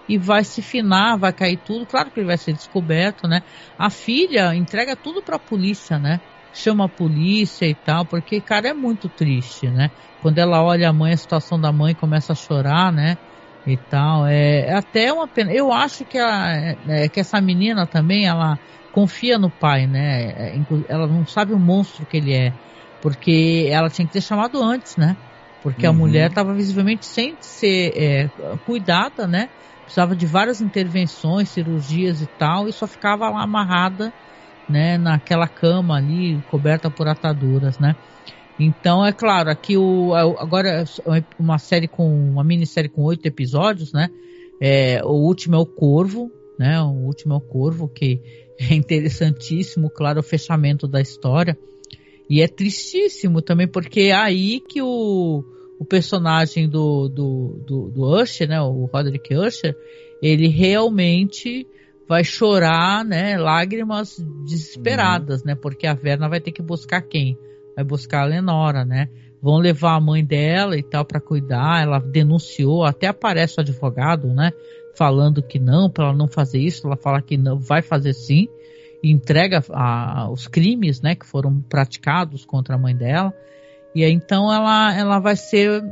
e 0.08 0.18
vai 0.18 0.44
se 0.44 0.60
finar, 0.60 1.16
vai 1.16 1.32
cair 1.32 1.56
tudo. 1.56 1.86
Claro 1.86 2.10
que 2.10 2.20
ele 2.20 2.26
vai 2.26 2.36
ser 2.36 2.52
descoberto, 2.52 3.26
né? 3.28 3.42
A 3.78 3.88
filha 3.88 4.54
entrega 4.54 4.96
tudo 4.96 5.22
para 5.22 5.36
a 5.36 5.40
polícia, 5.40 5.98
né? 5.98 6.20
Chama 6.52 6.84
a 6.84 6.88
polícia 6.88 7.66
e 7.66 7.74
tal, 7.74 8.04
porque 8.04 8.40
cara 8.40 8.68
é 8.68 8.74
muito 8.74 9.08
triste, 9.08 9.70
né? 9.70 9.90
Quando 10.20 10.38
ela 10.38 10.62
olha 10.62 10.90
a 10.90 10.92
mãe, 10.92 11.12
a 11.12 11.16
situação 11.16 11.58
da 11.58 11.72
mãe 11.72 11.94
começa 11.94 12.32
a 12.32 12.36
chorar, 12.36 12.92
né? 12.92 13.16
E 13.64 13.76
tal, 13.76 14.26
é, 14.26 14.66
é 14.66 14.74
até 14.74 15.12
uma 15.12 15.26
pena. 15.28 15.52
Eu 15.52 15.72
acho 15.72 16.04
que, 16.04 16.18
a, 16.18 16.76
é, 16.88 17.08
que 17.08 17.20
essa 17.20 17.40
menina 17.40 17.86
também, 17.86 18.26
ela 18.26 18.58
confia 18.92 19.38
no 19.38 19.50
pai, 19.50 19.86
né? 19.86 20.30
É, 20.30 20.60
ela 20.88 21.06
não 21.06 21.26
sabe 21.26 21.52
o 21.52 21.58
monstro 21.58 22.06
que 22.06 22.18
ele 22.18 22.32
é, 22.32 22.52
porque 23.00 23.66
ela 23.70 23.88
tinha 23.88 24.06
que 24.06 24.12
ter 24.12 24.20
chamado 24.20 24.62
antes, 24.62 24.96
né? 24.96 25.16
Porque 25.62 25.86
uhum. 25.86 25.92
a 25.92 25.96
mulher 25.96 26.28
estava 26.28 26.52
visivelmente 26.52 27.06
sem 27.06 27.36
ser 27.40 27.92
é, 27.96 28.30
cuidada, 28.66 29.26
né? 29.26 29.48
Precisava 29.82 30.14
de 30.14 30.26
várias 30.26 30.60
intervenções, 30.60 31.48
cirurgias 31.48 32.20
e 32.20 32.26
tal, 32.26 32.68
e 32.68 32.72
só 32.72 32.86
ficava 32.86 33.28
lá 33.28 33.42
amarrada, 33.42 34.12
né? 34.68 34.98
Naquela 34.98 35.48
cama 35.48 35.96
ali, 35.96 36.40
coberta 36.50 36.90
por 36.90 37.08
ataduras, 37.08 37.78
né? 37.78 37.96
Então, 38.58 39.04
é 39.04 39.12
claro, 39.12 39.50
aqui 39.50 39.76
o, 39.76 40.14
agora 40.14 40.84
é 40.84 41.24
uma 41.38 41.58
série 41.58 41.88
com, 41.88 42.06
uma 42.30 42.44
minissérie 42.44 42.90
com 42.90 43.02
oito 43.02 43.26
episódios, 43.26 43.92
né? 43.92 44.08
É, 44.60 45.00
o 45.04 45.12
último 45.12 45.56
é 45.56 45.58
o 45.58 45.66
Corvo, 45.66 46.30
né? 46.58 46.80
O 46.80 46.90
último 47.06 47.34
é 47.34 47.36
o 47.36 47.40
Corvo, 47.40 47.88
que 47.88 48.20
é 48.70 48.74
interessantíssimo, 48.74 49.90
claro, 49.90 50.20
o 50.20 50.22
fechamento 50.22 50.86
da 50.86 51.00
história. 51.00 51.56
E 52.28 52.40
é 52.40 52.48
tristíssimo 52.48 53.42
também, 53.42 53.68
porque 53.68 54.00
é 54.02 54.12
aí 54.12 54.60
que 54.60 54.80
o, 54.80 55.44
o 55.78 55.84
personagem 55.84 56.68
do, 56.68 57.08
do, 57.08 57.62
do, 57.66 57.90
do 57.90 58.02
Usher, 58.02 58.48
né, 58.48 58.60
o 58.60 58.84
Roderick 58.86 59.34
Usher, 59.34 59.76
ele 60.22 60.48
realmente 60.48 61.66
vai 62.08 62.24
chorar, 62.24 63.04
né, 63.04 63.36
lágrimas 63.36 64.18
desesperadas, 64.44 65.40
uhum. 65.40 65.48
né, 65.48 65.54
porque 65.54 65.86
a 65.86 65.94
Verna 65.94 66.28
vai 66.28 66.40
ter 66.40 66.52
que 66.52 66.62
buscar 66.62 67.02
quem? 67.02 67.36
Vai 67.74 67.84
buscar 67.84 68.22
a 68.22 68.26
Lenora, 68.26 68.84
né? 68.84 69.08
Vão 69.40 69.58
levar 69.58 69.96
a 69.96 70.00
mãe 70.00 70.24
dela 70.24 70.76
e 70.76 70.82
tal 70.82 71.04
para 71.04 71.20
cuidar. 71.20 71.82
Ela 71.82 71.98
denunciou, 71.98 72.84
até 72.84 73.06
aparece 73.08 73.54
o 73.58 73.60
advogado, 73.60 74.28
né? 74.28 74.52
Falando 74.94 75.42
que 75.42 75.58
não, 75.58 75.90
para 75.90 76.06
ela 76.06 76.16
não 76.16 76.28
fazer 76.28 76.58
isso, 76.58 76.86
ela 76.86 76.96
fala 76.96 77.22
que 77.22 77.36
não 77.36 77.58
vai 77.58 77.82
fazer 77.82 78.12
sim, 78.12 78.48
e 79.02 79.10
entrega 79.10 79.62
a, 79.70 80.30
os 80.30 80.46
crimes, 80.46 81.00
né, 81.00 81.14
que 81.14 81.26
foram 81.26 81.60
praticados 81.60 82.44
contra 82.44 82.76
a 82.76 82.78
mãe 82.78 82.94
dela. 82.94 83.34
E 83.94 84.04
aí, 84.04 84.12
então 84.12 84.52
ela, 84.52 84.94
ela 84.96 85.18
vai 85.18 85.36
ser 85.36 85.82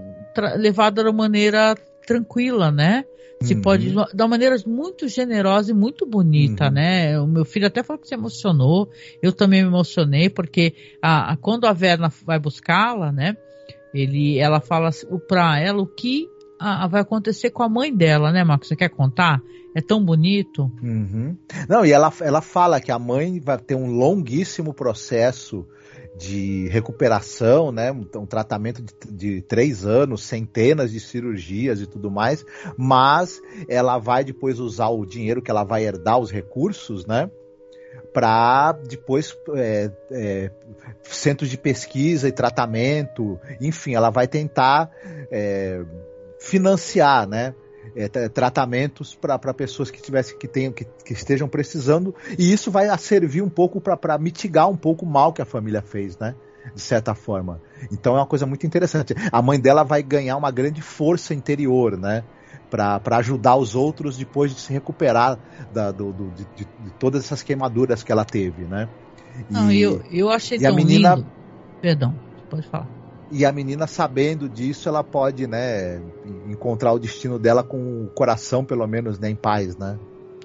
levada 0.56 1.02
de 1.02 1.12
maneira 1.12 1.74
tranquila, 2.06 2.70
né? 2.70 3.04
Se 3.42 3.54
uhum. 3.54 3.62
pode, 3.62 3.90
de 3.90 3.96
uma 3.96 4.28
maneira 4.28 4.54
muito 4.66 5.08
generosa 5.08 5.70
e 5.70 5.74
muito 5.74 6.06
bonita, 6.06 6.66
uhum. 6.66 6.72
né? 6.72 7.20
O 7.20 7.26
meu 7.26 7.44
filho 7.44 7.66
até 7.66 7.82
falou 7.82 8.00
que 8.00 8.08
se 8.08 8.14
emocionou, 8.14 8.90
eu 9.22 9.32
também 9.32 9.62
me 9.62 9.68
emocionei, 9.68 10.28
porque 10.28 10.74
a, 11.02 11.32
a 11.32 11.36
quando 11.36 11.66
a 11.66 11.72
Verna 11.72 12.12
vai 12.24 12.38
buscá-la, 12.38 13.10
né? 13.10 13.36
Ele, 13.94 14.38
ela 14.38 14.60
fala 14.60 14.90
para 15.26 15.58
ela 15.58 15.82
o 15.82 15.86
que 15.86 16.28
a, 16.60 16.86
vai 16.86 17.00
acontecer 17.00 17.50
com 17.50 17.62
a 17.62 17.68
mãe 17.68 17.94
dela, 17.94 18.30
né, 18.30 18.44
Marcos? 18.44 18.68
Você 18.68 18.76
quer 18.76 18.90
contar? 18.90 19.42
É 19.74 19.80
tão 19.80 20.04
bonito. 20.04 20.70
Uhum. 20.82 21.36
Não, 21.68 21.86
e 21.86 21.92
ela, 21.92 22.12
ela 22.20 22.40
fala 22.40 22.80
que 22.80 22.92
a 22.92 22.98
mãe 22.98 23.40
vai 23.40 23.56
ter 23.56 23.74
um 23.74 23.86
longuíssimo 23.86 24.74
processo 24.74 25.66
de 26.18 26.68
recuperação, 26.68 27.72
né? 27.72 27.90
Um, 27.90 28.04
um 28.16 28.26
tratamento 28.26 28.82
de, 28.82 28.92
de, 29.10 29.42
três 29.42 29.86
anos, 29.86 30.22
centenas 30.22 30.90
de 30.92 31.00
cirurgias 31.00 31.80
e 31.80 31.86
tudo 31.86 32.10
mais, 32.10 32.44
mas 32.76 33.40
ela 33.68 33.96
vai 33.96 34.22
depois 34.22 34.58
usar 34.58 34.88
o 34.88 35.06
dinheiro 35.06 35.40
que 35.40 35.50
ela 35.50 35.64
vai 35.64 35.84
herdar, 35.84 36.18
os 36.18 36.30
recursos, 36.30 37.06
né? 37.06 37.30
Para 38.12 38.72
depois 38.72 39.36
é, 39.54 39.90
é, 40.10 40.50
centros 41.04 41.48
de 41.48 41.56
pesquisa 41.56 42.28
e 42.28 42.32
tratamento, 42.32 43.38
enfim, 43.60 43.94
ela 43.94 44.10
vai 44.10 44.26
tentar 44.26 44.90
é, 45.30 45.84
financiar, 46.40 47.28
né? 47.28 47.54
É, 47.96 48.08
tratamentos 48.28 49.16
para 49.16 49.52
pessoas 49.54 49.90
que 49.90 50.00
tivessem 50.00 50.38
que 50.38 50.46
tenham 50.46 50.72
que, 50.72 50.84
que, 50.84 51.12
estejam 51.12 51.48
precisando 51.48 52.14
e 52.38 52.52
isso 52.52 52.70
vai 52.70 52.86
servir 52.98 53.42
um 53.42 53.48
pouco 53.48 53.80
para 53.80 54.16
mitigar 54.16 54.68
um 54.68 54.76
pouco 54.76 55.04
o 55.04 55.08
mal 55.08 55.32
que 55.32 55.42
a 55.42 55.44
família 55.44 55.82
fez, 55.82 56.16
né? 56.18 56.34
De 56.74 56.80
certa 56.80 57.14
forma. 57.14 57.60
Então 57.90 58.14
é 58.14 58.20
uma 58.20 58.26
coisa 58.26 58.46
muito 58.46 58.66
interessante. 58.66 59.14
A 59.32 59.42
mãe 59.42 59.58
dela 59.58 59.82
vai 59.82 60.02
ganhar 60.02 60.36
uma 60.36 60.50
grande 60.50 60.82
força 60.82 61.34
interior, 61.34 61.96
né? 61.96 62.22
Para 62.70 63.16
ajudar 63.16 63.56
os 63.56 63.74
outros 63.74 64.16
depois 64.16 64.54
de 64.54 64.60
se 64.60 64.72
recuperar 64.72 65.38
da, 65.72 65.90
do, 65.90 66.12
do 66.12 66.30
de, 66.30 66.46
de, 66.54 66.66
todas 66.98 67.24
essas 67.24 67.42
queimaduras 67.42 68.04
que 68.04 68.12
ela 68.12 68.24
teve, 68.24 68.64
né? 68.64 68.88
E, 69.48 69.52
Não, 69.52 69.72
eu, 69.72 70.02
eu 70.12 70.30
achei 70.30 70.58
tão 70.58 70.70
a 70.70 70.74
menina, 70.74 71.14
lindo. 71.16 71.26
Perdão, 71.80 72.14
pode 72.48 72.68
falar 72.68 72.99
e 73.30 73.44
a 73.44 73.52
menina 73.52 73.86
sabendo 73.86 74.48
disso, 74.48 74.88
ela 74.88 75.04
pode, 75.04 75.46
né, 75.46 76.02
encontrar 76.48 76.92
o 76.92 76.98
destino 76.98 77.38
dela 77.38 77.62
com 77.62 78.04
o 78.04 78.06
coração, 78.08 78.64
pelo 78.64 78.86
menos, 78.86 79.18
né, 79.18 79.30
em 79.30 79.36
paz, 79.36 79.76
né? 79.76 79.98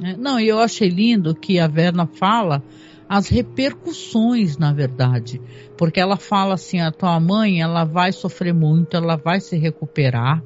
É, 0.03 0.15
não, 0.15 0.39
e 0.39 0.47
eu 0.47 0.59
achei 0.59 0.89
lindo 0.89 1.33
que 1.33 1.59
a 1.59 1.67
Verna 1.67 2.05
fala 2.05 2.61
as 3.07 3.27
repercussões, 3.27 4.57
na 4.57 4.73
verdade, 4.73 5.41
porque 5.77 5.99
ela 5.99 6.17
fala 6.17 6.55
assim, 6.55 6.79
a 6.79 6.91
tua 6.91 7.19
mãe, 7.19 7.61
ela 7.61 7.83
vai 7.83 8.11
sofrer 8.11 8.53
muito, 8.53 8.97
ela 8.97 9.15
vai 9.15 9.39
se 9.39 9.55
recuperar, 9.57 10.43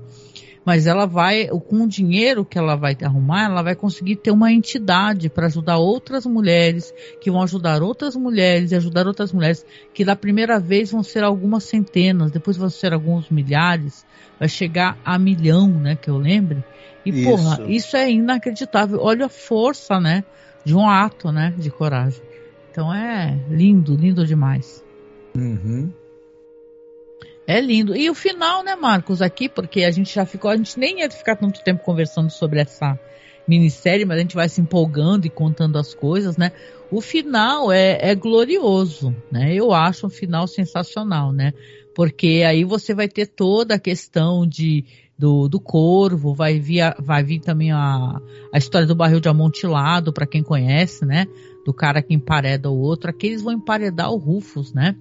mas 0.65 0.85
ela 0.85 1.05
vai, 1.05 1.47
com 1.47 1.83
o 1.83 1.87
dinheiro 1.87 2.45
que 2.45 2.57
ela 2.57 2.75
vai 2.75 2.95
arrumar, 3.01 3.45
ela 3.45 3.61
vai 3.61 3.75
conseguir 3.75 4.17
ter 4.17 4.31
uma 4.31 4.51
entidade 4.51 5.29
para 5.29 5.47
ajudar 5.47 5.77
outras 5.77 6.25
mulheres, 6.25 6.93
que 7.21 7.31
vão 7.31 7.41
ajudar 7.41 7.81
outras 7.81 8.15
mulheres 8.15 8.71
e 8.71 8.75
ajudar 8.75 9.07
outras 9.07 9.31
mulheres, 9.31 9.65
que 9.93 10.03
da 10.03 10.15
primeira 10.15 10.59
vez 10.59 10.91
vão 10.91 11.01
ser 11.01 11.23
algumas 11.23 11.63
centenas, 11.63 12.31
depois 12.31 12.57
vão 12.57 12.69
ser 12.69 12.93
alguns 12.93 13.29
milhares, 13.29 14.05
vai 14.37 14.49
chegar 14.49 14.97
a 15.03 15.17
milhão, 15.17 15.69
né, 15.69 15.95
que 15.95 16.09
eu 16.09 16.17
lembre. 16.17 16.63
E 17.05 17.09
isso. 17.09 17.29
porra, 17.29 17.63
isso 17.67 17.95
é 17.95 18.11
inacreditável. 18.11 18.99
Olha 19.01 19.27
a 19.27 19.29
força, 19.29 19.99
né, 19.99 20.23
de 20.63 20.75
um 20.75 20.87
ato, 20.87 21.31
né, 21.31 21.53
de 21.57 21.71
coragem. 21.71 22.21
Então 22.71 22.93
é 22.93 23.39
lindo, 23.49 23.95
lindo 23.95 24.25
demais. 24.25 24.83
Uhum. 25.35 25.91
É 27.49 27.59
lindo. 27.59 27.95
E 27.95 28.07
o 28.11 28.13
final, 28.13 28.63
né, 28.63 28.75
Marcos, 28.75 29.23
aqui, 29.23 29.49
porque 29.49 29.83
a 29.83 29.89
gente 29.89 30.13
já 30.13 30.23
ficou, 30.23 30.51
a 30.51 30.55
gente 30.55 30.79
nem 30.79 30.99
ia 30.99 31.09
ficar 31.09 31.35
tanto 31.35 31.63
tempo 31.63 31.83
conversando 31.83 32.29
sobre 32.29 32.59
essa 32.59 32.95
minissérie, 33.47 34.05
mas 34.05 34.19
a 34.19 34.21
gente 34.21 34.35
vai 34.35 34.47
se 34.47 34.61
empolgando 34.61 35.25
e 35.25 35.31
contando 35.31 35.79
as 35.79 35.95
coisas, 35.95 36.37
né? 36.37 36.51
O 36.91 37.01
final 37.01 37.71
é, 37.71 38.11
é 38.11 38.13
glorioso, 38.13 39.15
né? 39.31 39.51
Eu 39.51 39.73
acho 39.73 40.05
um 40.05 40.11
final 40.11 40.47
sensacional, 40.47 41.33
né? 41.33 41.51
Porque 41.95 42.43
aí 42.45 42.63
você 42.63 42.93
vai 42.93 43.07
ter 43.07 43.25
toda 43.25 43.73
a 43.73 43.79
questão 43.79 44.45
de 44.45 44.85
do, 45.17 45.49
do 45.49 45.59
corvo, 45.59 46.35
vai 46.35 46.59
vir, 46.59 46.83
vai 46.99 47.23
vir 47.23 47.39
também 47.39 47.71
a, 47.71 48.21
a 48.53 48.57
história 48.59 48.85
do 48.85 48.95
barril 48.95 49.19
de 49.19 49.27
amontilado, 49.27 50.13
para 50.13 50.27
quem 50.27 50.43
conhece, 50.43 51.03
né? 51.03 51.25
Do 51.65 51.73
cara 51.73 52.03
que 52.03 52.13
empareda 52.13 52.69
o 52.69 52.79
outro. 52.79 53.09
Aqui 53.09 53.25
eles 53.25 53.41
vão 53.41 53.53
emparedar 53.53 54.11
o 54.11 54.17
Rufus, 54.17 54.71
né? 54.71 54.95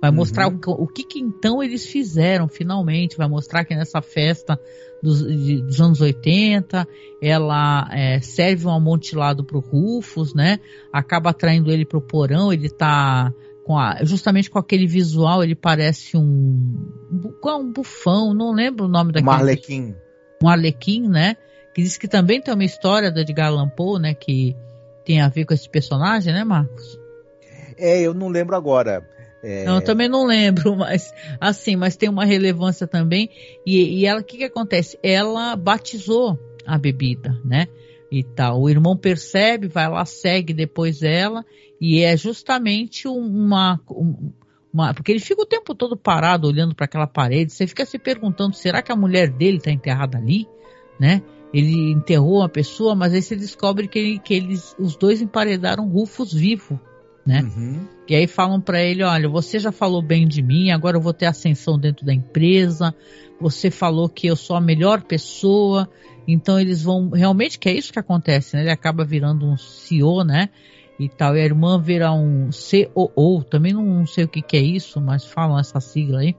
Vai 0.00 0.10
mostrar 0.10 0.48
uhum. 0.48 0.58
o, 0.66 0.84
o 0.84 0.86
que, 0.88 1.04
que, 1.04 1.20
então 1.20 1.62
eles 1.62 1.86
fizeram 1.86 2.48
finalmente. 2.48 3.16
Vai 3.16 3.28
mostrar 3.28 3.64
que 3.64 3.74
nessa 3.74 4.02
festa 4.02 4.58
dos, 5.02 5.24
de, 5.24 5.62
dos 5.62 5.80
anos 5.80 6.00
80 6.00 6.86
ela 7.22 7.88
é, 7.92 8.20
serve 8.20 8.66
um 8.66 8.70
amontilado 8.70 9.44
pro 9.44 9.60
Rufus, 9.60 10.34
né? 10.34 10.58
Acaba 10.92 11.30
atraindo 11.30 11.70
ele 11.70 11.84
pro 11.84 12.00
porão. 12.00 12.52
Ele 12.52 12.68
tá 12.68 13.32
com 13.64 13.78
a, 13.78 14.02
justamente 14.02 14.50
com 14.50 14.58
aquele 14.58 14.86
visual, 14.86 15.42
ele 15.42 15.54
parece 15.54 16.16
um, 16.16 16.90
um 17.44 17.72
bufão, 17.72 18.34
não 18.34 18.52
lembro 18.52 18.86
o 18.86 18.88
nome 18.88 19.12
daquele. 19.12 19.30
Um 19.30 19.32
arlequim. 19.32 19.94
Um 20.42 20.48
arlequim, 20.48 21.08
né? 21.08 21.36
Que 21.74 21.82
diz 21.82 21.96
que 21.96 22.08
também 22.08 22.40
tem 22.40 22.52
uma 22.52 22.64
história 22.64 23.10
da 23.10 23.20
Edgar 23.20 23.48
Allan 23.48 23.68
Poe, 23.68 24.00
né? 24.00 24.14
Que 24.14 24.56
tem 25.04 25.20
a 25.20 25.28
ver 25.28 25.44
com 25.44 25.54
esse 25.54 25.68
personagem, 25.68 26.32
né, 26.32 26.44
Marcos? 26.44 26.98
É, 27.78 28.00
eu 28.00 28.12
não 28.12 28.28
lembro 28.28 28.56
agora. 28.56 29.08
É... 29.42 29.64
Não, 29.64 29.76
eu 29.76 29.84
também 29.84 30.08
não 30.08 30.24
lembro, 30.24 30.74
mas 30.76 31.12
assim, 31.40 31.76
mas 31.76 31.96
tem 31.96 32.08
uma 32.08 32.24
relevância 32.24 32.86
também. 32.86 33.28
E, 33.66 34.00
e 34.00 34.06
ela, 34.06 34.20
o 34.20 34.24
que, 34.24 34.38
que 34.38 34.44
acontece? 34.44 34.98
Ela 35.02 35.56
batizou 35.56 36.38
a 36.66 36.78
bebida, 36.78 37.38
né? 37.44 37.66
E 38.10 38.22
tal. 38.22 38.60
O 38.60 38.70
irmão 38.70 38.96
percebe, 38.96 39.68
vai 39.68 39.88
lá, 39.88 40.04
segue 40.04 40.52
depois 40.52 41.02
ela, 41.02 41.44
e 41.80 42.02
é 42.02 42.16
justamente 42.16 43.08
uma, 43.08 43.80
uma. 44.72 44.94
Porque 44.94 45.10
ele 45.10 45.18
fica 45.18 45.42
o 45.42 45.46
tempo 45.46 45.74
todo 45.74 45.96
parado 45.96 46.46
olhando 46.46 46.74
para 46.74 46.84
aquela 46.84 47.06
parede. 47.06 47.52
Você 47.52 47.66
fica 47.66 47.84
se 47.84 47.98
perguntando: 47.98 48.54
será 48.54 48.82
que 48.82 48.92
a 48.92 48.96
mulher 48.96 49.30
dele 49.30 49.56
está 49.56 49.70
enterrada 49.70 50.18
ali? 50.18 50.46
Né? 51.00 51.22
Ele 51.52 51.90
enterrou 51.90 52.38
uma 52.38 52.48
pessoa, 52.48 52.94
mas 52.94 53.12
aí 53.12 53.20
você 53.20 53.34
descobre 53.34 53.88
que, 53.88 53.98
ele, 53.98 54.18
que 54.18 54.34
eles, 54.34 54.76
os 54.78 54.96
dois 54.96 55.20
emparedaram 55.20 55.88
Rufus 55.88 56.32
vivo 56.32 56.80
né? 57.24 57.42
Uhum. 57.42 57.86
E 58.08 58.14
aí 58.14 58.26
falam 58.26 58.60
para 58.60 58.82
ele, 58.82 59.02
olha, 59.02 59.28
você 59.28 59.58
já 59.58 59.72
falou 59.72 60.02
bem 60.02 60.26
de 60.26 60.42
mim, 60.42 60.70
agora 60.70 60.96
eu 60.96 61.00
vou 61.00 61.12
ter 61.12 61.26
ascensão 61.26 61.78
dentro 61.78 62.04
da 62.04 62.12
empresa. 62.12 62.94
Você 63.40 63.70
falou 63.70 64.08
que 64.08 64.26
eu 64.26 64.36
sou 64.36 64.56
a 64.56 64.60
melhor 64.60 65.02
pessoa, 65.02 65.88
então 66.26 66.58
eles 66.60 66.82
vão 66.82 67.10
realmente 67.10 67.58
que 67.58 67.68
é 67.68 67.72
isso 67.72 67.92
que 67.92 67.98
acontece, 67.98 68.56
né? 68.56 68.62
Ele 68.62 68.70
acaba 68.70 69.04
virando 69.04 69.46
um 69.46 69.56
CEO, 69.56 70.24
né? 70.24 70.48
E 70.98 71.08
tal, 71.08 71.36
e 71.36 71.40
a 71.40 71.44
irmã 71.44 71.80
vira 71.80 72.12
um 72.12 72.50
COO, 72.50 73.42
também 73.44 73.72
não 73.72 74.06
sei 74.06 74.24
o 74.24 74.28
que, 74.28 74.42
que 74.42 74.56
é 74.56 74.60
isso, 74.60 75.00
mas 75.00 75.24
falam 75.24 75.58
essa 75.58 75.80
sigla 75.80 76.20
aí. 76.20 76.36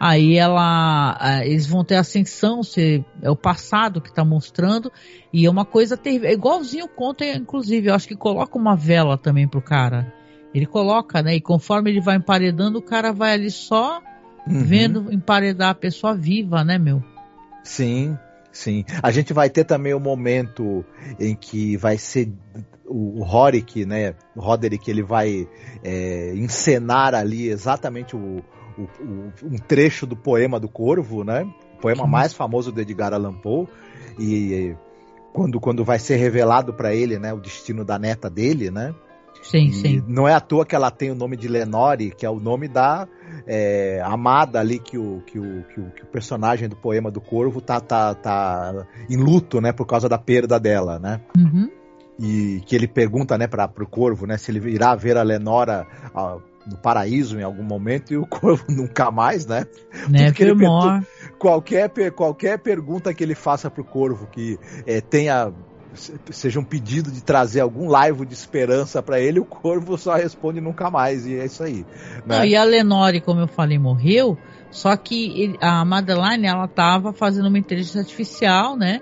Aí 0.00 0.36
ela, 0.36 1.18
eles 1.44 1.66
vão 1.66 1.84
ter 1.84 1.96
ascensão, 1.96 2.62
se, 2.62 3.04
é 3.20 3.30
o 3.30 3.36
passado 3.36 4.00
que 4.00 4.08
está 4.08 4.24
mostrando, 4.24 4.92
e 5.32 5.44
é 5.44 5.50
uma 5.50 5.64
coisa 5.64 5.96
terrível. 5.96 6.28
É 6.28 6.32
igualzinho 6.32 6.88
conta, 6.88 7.24
inclusive, 7.24 7.88
eu 7.88 7.94
acho 7.94 8.06
que 8.06 8.16
coloca 8.16 8.56
uma 8.56 8.76
vela 8.76 9.18
também 9.18 9.48
pro 9.48 9.60
cara. 9.60 10.12
Ele 10.54 10.66
coloca, 10.66 11.22
né? 11.22 11.34
E 11.34 11.40
conforme 11.40 11.90
ele 11.90 12.00
vai 12.00 12.16
emparedando, 12.16 12.78
o 12.78 12.82
cara 12.82 13.12
vai 13.12 13.32
ali 13.32 13.50
só 13.50 14.00
uhum. 14.46 14.64
vendo 14.64 15.12
emparedar 15.12 15.70
a 15.70 15.74
pessoa 15.74 16.14
viva, 16.14 16.62
né, 16.62 16.78
meu? 16.78 17.02
Sim, 17.64 18.16
sim. 18.52 18.84
A 19.02 19.10
gente 19.10 19.32
vai 19.32 19.50
ter 19.50 19.64
também 19.64 19.94
o 19.94 20.00
momento 20.00 20.84
em 21.18 21.34
que 21.34 21.76
vai 21.76 21.98
ser 21.98 22.32
o 22.86 23.22
Rorik, 23.22 23.84
né? 23.84 24.14
O 24.34 24.40
Roderick, 24.40 24.90
ele 24.90 25.02
vai 25.02 25.46
é, 25.84 26.32
encenar 26.36 27.14
ali 27.14 27.48
exatamente 27.48 28.16
o 28.16 28.42
o, 28.78 29.02
o, 29.02 29.32
um 29.44 29.58
trecho 29.58 30.06
do 30.06 30.16
poema 30.16 30.60
do 30.60 30.68
Corvo, 30.68 31.24
né? 31.24 31.42
O 31.76 31.80
poema 31.80 32.04
uhum. 32.04 32.08
mais 32.08 32.32
famoso 32.32 32.70
do 32.70 32.80
Edgar 32.80 33.12
Allan 33.12 33.34
Poe. 33.34 33.66
E 34.18 34.74
quando, 35.32 35.60
quando 35.60 35.84
vai 35.84 35.98
ser 35.98 36.16
revelado 36.16 36.72
para 36.72 36.94
ele, 36.94 37.18
né, 37.18 37.32
o 37.32 37.40
destino 37.40 37.84
da 37.84 37.98
neta 37.98 38.28
dele, 38.28 38.70
né? 38.70 38.94
Sim, 39.42 39.66
e 39.66 39.72
sim. 39.72 40.04
Não 40.06 40.26
é 40.26 40.34
à 40.34 40.40
toa 40.40 40.66
que 40.66 40.74
ela 40.74 40.90
tem 40.90 41.10
o 41.10 41.14
nome 41.14 41.36
de 41.36 41.46
Lenore, 41.48 42.10
que 42.10 42.26
é 42.26 42.30
o 42.30 42.40
nome 42.40 42.66
da 42.66 43.06
é, 43.46 44.00
amada 44.04 44.58
ali 44.58 44.78
que 44.78 44.98
o, 44.98 45.22
que, 45.24 45.38
o, 45.38 45.64
que, 45.64 45.80
o, 45.80 45.90
que 45.90 46.02
o 46.02 46.06
personagem 46.06 46.68
do 46.68 46.76
poema 46.76 47.10
do 47.10 47.20
Corvo 47.20 47.60
tá, 47.60 47.80
tá, 47.80 48.14
tá 48.14 48.86
em 49.08 49.16
luto, 49.16 49.60
né, 49.60 49.72
por 49.72 49.86
causa 49.86 50.08
da 50.08 50.18
perda 50.18 50.58
dela, 50.58 50.98
né? 50.98 51.20
Uhum. 51.36 51.70
E 52.18 52.60
que 52.66 52.74
ele 52.74 52.88
pergunta, 52.88 53.38
né, 53.38 53.46
para 53.46 53.70
o 53.78 53.86
Corvo, 53.86 54.26
né, 54.26 54.36
se 54.36 54.50
ele 54.50 54.70
irá 54.70 54.94
ver 54.96 55.16
a 55.16 55.22
Lenora 55.22 55.86
a, 56.12 56.36
no 56.68 56.76
paraíso 56.76 57.38
em 57.38 57.42
algum 57.42 57.62
momento 57.62 58.12
e 58.12 58.16
o 58.16 58.26
corvo 58.26 58.64
nunca 58.70 59.10
mais, 59.10 59.46
né? 59.46 59.66
Nevermore. 60.08 61.06
Qualquer, 61.38 61.90
qualquer 62.12 62.58
pergunta 62.58 63.14
que 63.14 63.22
ele 63.22 63.34
faça 63.34 63.70
pro 63.70 63.84
corvo 63.84 64.26
que 64.26 64.58
é, 64.86 65.00
tenha 65.00 65.52
seja 66.30 66.60
um 66.60 66.64
pedido 66.64 67.10
de 67.10 67.22
trazer 67.22 67.60
algum 67.60 67.88
laivo 67.88 68.24
de 68.24 68.34
esperança 68.34 69.02
para 69.02 69.18
ele, 69.18 69.40
o 69.40 69.44
corvo 69.44 69.96
só 69.96 70.14
responde 70.14 70.60
nunca 70.60 70.90
mais, 70.90 71.26
e 71.26 71.34
é 71.34 71.46
isso 71.46 71.62
aí. 71.62 71.84
Né? 72.26 72.38
Não, 72.38 72.44
e 72.44 72.54
a 72.54 72.62
Lenore, 72.62 73.20
como 73.20 73.40
eu 73.40 73.48
falei, 73.48 73.78
morreu, 73.78 74.38
só 74.70 74.96
que 74.96 75.40
ele, 75.40 75.58
a 75.60 75.84
Madeline, 75.84 76.46
ela 76.46 76.68
tava 76.68 77.12
fazendo 77.12 77.48
uma 77.48 77.58
inteligência 77.58 78.00
artificial, 78.00 78.76
né? 78.76 79.00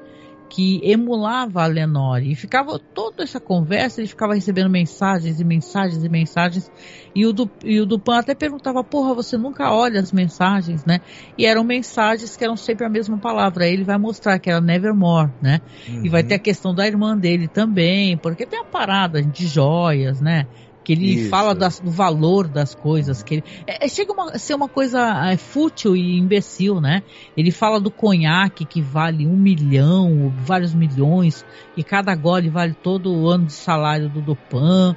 Que 0.48 0.80
emulava 0.82 1.62
a 1.62 1.66
Lenore. 1.66 2.30
E 2.30 2.34
ficava 2.34 2.78
toda 2.78 3.22
essa 3.22 3.40
conversa, 3.40 4.00
ele 4.00 4.08
ficava 4.08 4.34
recebendo 4.34 4.70
mensagens 4.70 5.40
e 5.40 5.44
mensagens 5.44 6.04
e 6.04 6.08
mensagens. 6.08 6.70
E 7.14 7.26
o, 7.26 7.32
du, 7.32 7.50
e 7.64 7.80
o 7.80 7.86
Dupan 7.86 8.18
até 8.18 8.34
perguntava, 8.34 8.84
porra, 8.84 9.14
você 9.14 9.36
nunca 9.36 9.72
olha 9.72 10.00
as 10.00 10.12
mensagens, 10.12 10.84
né? 10.84 11.00
E 11.36 11.46
eram 11.46 11.64
mensagens 11.64 12.36
que 12.36 12.44
eram 12.44 12.56
sempre 12.56 12.86
a 12.86 12.88
mesma 12.88 13.18
palavra. 13.18 13.64
Aí 13.64 13.72
ele 13.72 13.84
vai 13.84 13.98
mostrar 13.98 14.38
que 14.38 14.50
era 14.50 14.60
Nevermore, 14.60 15.30
né? 15.40 15.60
Uhum. 15.88 16.04
E 16.04 16.08
vai 16.08 16.22
ter 16.22 16.34
a 16.34 16.38
questão 16.38 16.74
da 16.74 16.86
irmã 16.86 17.16
dele 17.16 17.48
também, 17.48 18.16
porque 18.16 18.46
tem 18.46 18.60
a 18.60 18.64
parada 18.64 19.22
de 19.22 19.46
joias, 19.46 20.20
né? 20.20 20.46
Que 20.86 20.92
ele 20.92 21.14
Isso. 21.14 21.30
fala 21.30 21.52
das, 21.52 21.80
do 21.80 21.90
valor 21.90 22.46
das 22.46 22.72
coisas, 22.72 23.20
que 23.20 23.34
ele, 23.34 23.44
é, 23.66 23.86
é 23.86 23.88
chega 23.88 24.14
a 24.32 24.38
ser 24.38 24.54
uma 24.54 24.68
coisa 24.68 25.28
é, 25.28 25.36
fútil 25.36 25.96
e 25.96 26.16
imbecil, 26.16 26.80
né? 26.80 27.02
Ele 27.36 27.50
fala 27.50 27.80
do 27.80 27.90
conhaque 27.90 28.64
que 28.64 28.80
vale 28.80 29.26
um 29.26 29.36
milhão, 29.36 30.32
vários 30.44 30.72
milhões, 30.72 31.44
e 31.76 31.82
cada 31.82 32.14
gole 32.14 32.48
vale 32.48 32.72
todo 32.72 33.12
o 33.12 33.28
ano 33.28 33.46
de 33.46 33.52
salário 33.52 34.08
do 34.08 34.20
Dupan 34.20 34.94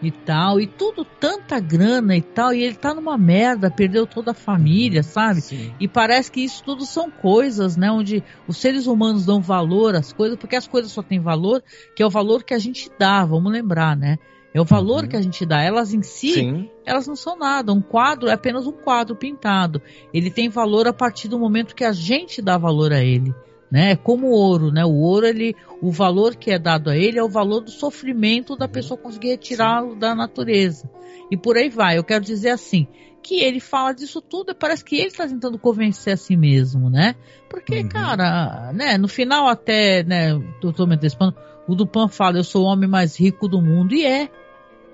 e 0.00 0.12
tal, 0.12 0.60
e 0.60 0.68
tudo 0.68 1.04
tanta 1.04 1.58
grana 1.58 2.16
e 2.16 2.22
tal, 2.22 2.54
e 2.54 2.62
ele 2.62 2.76
tá 2.76 2.94
numa 2.94 3.18
merda, 3.18 3.72
perdeu 3.72 4.06
toda 4.06 4.30
a 4.30 4.34
família, 4.34 5.02
sabe? 5.02 5.40
Sim. 5.40 5.74
E 5.80 5.88
parece 5.88 6.30
que 6.30 6.44
isso 6.44 6.62
tudo 6.62 6.86
são 6.86 7.10
coisas, 7.10 7.76
né, 7.76 7.90
onde 7.90 8.22
os 8.46 8.56
seres 8.56 8.86
humanos 8.86 9.26
dão 9.26 9.40
valor 9.40 9.96
às 9.96 10.12
coisas, 10.12 10.38
porque 10.38 10.54
as 10.54 10.68
coisas 10.68 10.92
só 10.92 11.02
têm 11.02 11.18
valor, 11.18 11.60
que 11.96 12.04
é 12.04 12.06
o 12.06 12.10
valor 12.10 12.44
que 12.44 12.54
a 12.54 12.58
gente 12.60 12.88
dá, 12.96 13.24
vamos 13.24 13.50
lembrar, 13.50 13.96
né? 13.96 14.16
É 14.54 14.60
o 14.60 14.64
valor 14.64 15.02
uhum. 15.02 15.08
que 15.08 15.16
a 15.16 15.20
gente 15.20 15.44
dá. 15.44 15.60
Elas 15.60 15.92
em 15.92 16.02
si, 16.02 16.34
Sim. 16.34 16.70
elas 16.86 17.08
não 17.08 17.16
são 17.16 17.36
nada. 17.36 17.72
Um 17.72 17.82
quadro 17.82 18.28
é 18.28 18.32
apenas 18.32 18.68
um 18.68 18.72
quadro 18.72 19.16
pintado. 19.16 19.82
Ele 20.12 20.30
tem 20.30 20.48
valor 20.48 20.86
a 20.86 20.92
partir 20.92 21.26
do 21.26 21.40
momento 21.40 21.74
que 21.74 21.84
a 21.84 21.90
gente 21.90 22.40
dá 22.40 22.56
valor 22.56 22.92
a 22.92 23.02
ele. 23.02 23.34
Né? 23.68 23.90
É 23.90 23.96
como 23.96 24.28
o 24.28 24.30
ouro, 24.30 24.70
né? 24.70 24.84
O 24.84 24.94
ouro, 24.94 25.26
ele, 25.26 25.56
o 25.82 25.90
valor 25.90 26.36
que 26.36 26.52
é 26.52 26.58
dado 26.60 26.88
a 26.88 26.96
ele 26.96 27.18
é 27.18 27.24
o 27.24 27.28
valor 27.28 27.62
do 27.62 27.70
sofrimento 27.70 28.54
da 28.54 28.66
uhum. 28.66 28.70
pessoa 28.70 28.96
conseguir 28.96 29.30
retirá-lo 29.30 29.96
da 29.96 30.14
natureza. 30.14 30.88
E 31.28 31.36
por 31.36 31.56
aí 31.56 31.68
vai. 31.68 31.98
Eu 31.98 32.04
quero 32.04 32.24
dizer 32.24 32.50
assim, 32.50 32.86
que 33.20 33.40
ele 33.40 33.58
fala 33.58 33.92
disso 33.92 34.20
tudo 34.20 34.52
e 34.52 34.54
parece 34.54 34.84
que 34.84 34.94
ele 34.94 35.08
está 35.08 35.26
tentando 35.26 35.58
convencer 35.58 36.12
a 36.12 36.16
si 36.16 36.36
mesmo, 36.36 36.88
né? 36.88 37.16
Porque, 37.50 37.80
uhum. 37.80 37.88
cara, 37.88 38.72
né, 38.72 38.96
no 38.98 39.08
final 39.08 39.48
até, 39.48 40.04
né, 40.04 40.30
eu 40.30 40.72
tô 40.72 40.86
me 40.86 40.94
antecipando, 40.94 41.34
o 41.66 41.74
Dupan 41.74 42.06
fala, 42.06 42.36
eu 42.36 42.44
sou 42.44 42.62
o 42.62 42.66
homem 42.66 42.88
mais 42.88 43.18
rico 43.18 43.48
do 43.48 43.60
mundo, 43.60 43.94
e 43.94 44.04
é 44.04 44.28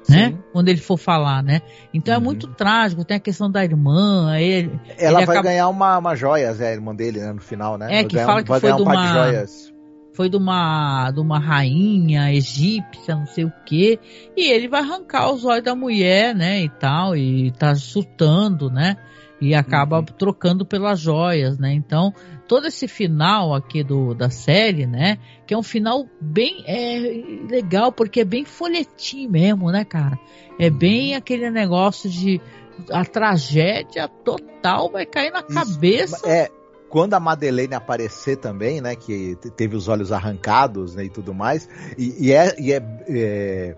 né? 0.09 0.39
Quando 0.53 0.69
ele 0.69 0.81
for 0.81 0.97
falar, 0.97 1.43
né? 1.43 1.61
Então 1.93 2.15
é 2.15 2.17
uhum. 2.17 2.23
é 2.23 2.25
muito 2.25 2.47
trágico, 2.49 3.05
tem 3.05 3.17
a 3.17 3.21
questão 3.21 3.51
da 3.51 3.65
irmã, 3.65 4.37
ele, 4.39 4.81
Ela 4.99 5.21
ele 5.21 5.27
vai 5.27 5.37
acaba... 5.37 5.43
ganhar 5.43 5.69
uma, 5.69 5.99
uma 5.99 6.15
joia, 6.15 6.53
Zé, 6.53 6.71
a 6.71 6.73
irmã 6.73 6.95
dele, 6.95 7.21
né, 7.21 7.33
no 7.33 7.41
final, 7.41 7.79
né? 7.79 7.87
É, 7.91 7.95
vai 7.97 8.05
que 8.05 8.17
fala 8.19 8.41
um, 8.41 8.45
que 8.45 8.61
foi 8.61 8.73
de 8.73 8.83
uma... 8.83 9.45
Foi 10.13 10.29
de 10.29 10.37
uma, 10.37 11.11
de 11.13 11.21
uma 11.21 11.39
rainha 11.39 12.33
egípcia, 12.35 13.15
não 13.15 13.27
sei 13.27 13.45
o 13.45 13.53
que, 13.65 13.99
e 14.37 14.51
ele 14.51 14.69
vai 14.69 14.81
arrancar 14.81 15.33
os 15.33 15.45
olhos 15.45 15.65
da 15.65 15.75
mulher, 15.75 16.35
né, 16.35 16.63
e 16.63 16.69
tal, 16.69 17.17
e 17.17 17.53
tá 17.53 17.75
surtando, 17.75 18.69
né? 18.69 18.97
e 19.41 19.55
acaba 19.55 19.99
uhum. 19.99 20.05
trocando 20.05 20.67
pelas 20.67 21.01
joias, 21.01 21.59
né? 21.59 21.73
Então, 21.73 22.13
todo 22.51 22.67
esse 22.67 22.89
final 22.89 23.55
aqui 23.55 23.85
do, 23.85 24.13
da 24.13 24.29
série, 24.29 24.85
né? 24.85 25.19
Que 25.47 25.55
é 25.55 25.57
um 25.57 25.63
final 25.63 26.09
bem 26.21 26.65
é, 26.67 26.99
legal, 27.49 27.93
porque 27.93 28.23
é 28.23 28.25
bem 28.25 28.45
folhetim 28.45 29.29
mesmo, 29.29 29.71
né, 29.71 29.85
cara? 29.85 30.19
É 30.59 30.67
uhum. 30.67 30.77
bem 30.77 31.15
aquele 31.15 31.49
negócio 31.49 32.11
de 32.11 32.41
a 32.91 33.05
tragédia 33.05 34.09
total 34.09 34.91
vai 34.91 35.07
cair 35.07 35.31
na 35.31 35.45
Isso. 35.49 35.55
cabeça. 35.55 36.29
É, 36.29 36.51
quando 36.89 37.15
a 37.15 37.21
Madeleine 37.21 37.73
aparecer 37.73 38.37
também, 38.39 38.81
né? 38.81 38.97
Que 38.97 39.37
teve 39.57 39.77
os 39.77 39.87
olhos 39.87 40.11
arrancados 40.11 40.97
né, 40.97 41.05
e 41.05 41.09
tudo 41.09 41.33
mais, 41.33 41.69
e, 41.97 42.27
e 42.27 42.33
é, 42.33 42.57
e 42.59 42.73
é, 42.73 42.83
é 43.09 43.77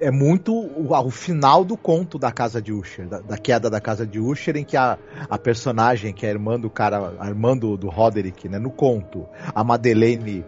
é 0.00 0.10
muito 0.10 0.54
o, 0.54 0.92
o, 0.92 1.10
final 1.10 1.64
do 1.64 1.76
conto 1.76 2.18
da 2.18 2.32
casa 2.32 2.60
de 2.60 2.72
Usher, 2.72 3.06
da, 3.06 3.20
da, 3.20 3.36
queda 3.36 3.68
da 3.68 3.80
casa 3.80 4.06
de 4.06 4.18
Usher, 4.18 4.56
em 4.56 4.64
que 4.64 4.76
a, 4.76 4.98
a 5.28 5.38
personagem, 5.38 6.12
que 6.12 6.24
é 6.24 6.30
a 6.30 6.32
irmã 6.32 6.58
do 6.58 6.70
cara, 6.70 7.14
a 7.18 7.28
irmã 7.28 7.56
do, 7.56 7.76
do 7.76 7.88
Roderick, 7.88 8.48
né, 8.48 8.58
no 8.58 8.70
conto, 8.70 9.28
a 9.54 9.62
Madeleine 9.62 10.44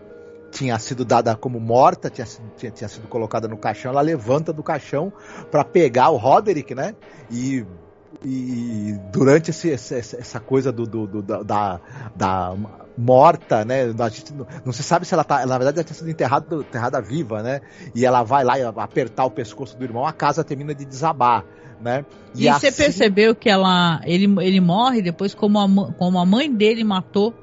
tinha 0.51 0.79
sido 0.79 1.05
dada 1.05 1.37
como 1.37 1.61
morta, 1.61 2.11
tinha, 2.11 2.27
tinha, 2.57 2.73
tinha 2.73 2.89
sido 2.89 3.07
colocada 3.09 3.47
no 3.47 3.57
caixão, 3.57 3.93
ela 3.93 4.01
levanta 4.01 4.53
do 4.53 4.62
caixão 4.62 5.12
para 5.51 5.65
pegar 5.65 6.11
o 6.11 6.16
Roderick, 6.16 6.74
né, 6.74 6.95
e 7.31 7.65
e 8.24 8.95
durante 9.11 9.51
esse, 9.51 9.70
essa, 9.70 10.39
coisa 10.39 10.70
do, 10.70 10.87
do, 10.87 11.07
do 11.07 11.23
da, 11.23 11.81
da 12.15 12.57
morta, 12.97 13.64
né? 13.64 13.93
A 13.98 14.09
gente 14.09 14.32
não, 14.32 14.47
não, 14.64 14.73
se 14.73 14.82
sabe 14.82 15.06
se 15.06 15.14
ela 15.14 15.24
tá. 15.24 15.47
Na 15.47 15.59
verdade, 15.59 15.78
ela 15.78 15.85
tinha 15.85 15.97
sido 15.97 16.10
enterrada, 16.10 16.56
enterrada 16.56 17.01
viva, 17.01 17.43
né? 17.43 17.60
E 17.94 18.05
ela 18.05 18.23
vai 18.23 18.44
lá 18.44 18.55
apertar 18.77 19.24
o 19.24 19.31
pescoço 19.31 19.77
do 19.77 19.85
irmão, 19.85 20.06
a 20.06 20.12
casa 20.12 20.44
termina 20.44 20.74
de 20.74 20.85
desabar. 20.85 21.44
Né? 21.81 22.05
E, 22.35 22.44
e 22.44 22.48
assim... 22.48 22.70
você 22.70 22.85
percebeu 22.85 23.35
que 23.35 23.51
ela, 23.51 24.01
ele, 24.05 24.32
ele 24.40 24.60
morre 24.60 25.02
depois 25.02 25.35
como 25.35 25.59
a, 25.59 25.93
como 25.94 26.19
a 26.19 26.24
mãe 26.24 26.52
dele 26.52 26.85
matou 26.85 27.35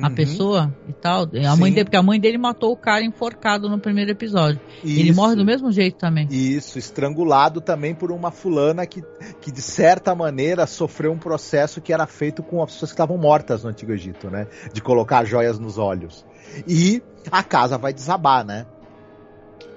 a 0.00 0.08
uhum. 0.08 0.14
pessoa 0.14 0.74
e 0.88 0.92
tal. 0.92 1.28
A 1.48 1.56
mãe 1.56 1.72
dele, 1.72 1.84
porque 1.84 1.96
a 1.96 2.02
mãe 2.02 2.20
dele 2.20 2.38
matou 2.38 2.72
o 2.72 2.76
cara 2.76 3.04
enforcado 3.04 3.68
no 3.68 3.78
primeiro 3.78 4.10
episódio. 4.10 4.60
Isso. 4.84 5.00
Ele 5.00 5.12
morre 5.12 5.36
do 5.36 5.44
mesmo 5.44 5.70
jeito 5.72 5.96
também. 5.96 6.26
Isso, 6.30 6.78
estrangulado 6.78 7.60
também 7.60 7.94
por 7.94 8.12
uma 8.12 8.30
fulana 8.30 8.86
que, 8.86 9.02
que 9.40 9.50
de 9.50 9.62
certa 9.62 10.14
maneira 10.14 10.66
sofreu 10.66 11.12
um 11.12 11.18
processo 11.18 11.80
que 11.80 11.92
era 11.92 12.06
feito 12.06 12.42
com 12.42 12.62
as 12.62 12.72
pessoas 12.72 12.90
que 12.90 12.94
estavam 12.94 13.16
mortas 13.16 13.64
no 13.64 13.70
Antigo 13.70 13.92
Egito, 13.92 14.30
né? 14.30 14.46
De 14.72 14.80
colocar 14.80 15.24
joias 15.24 15.58
nos 15.58 15.78
olhos. 15.78 16.24
E 16.66 17.02
a 17.30 17.42
casa 17.42 17.78
vai 17.78 17.92
desabar, 17.92 18.44
né? 18.44 18.66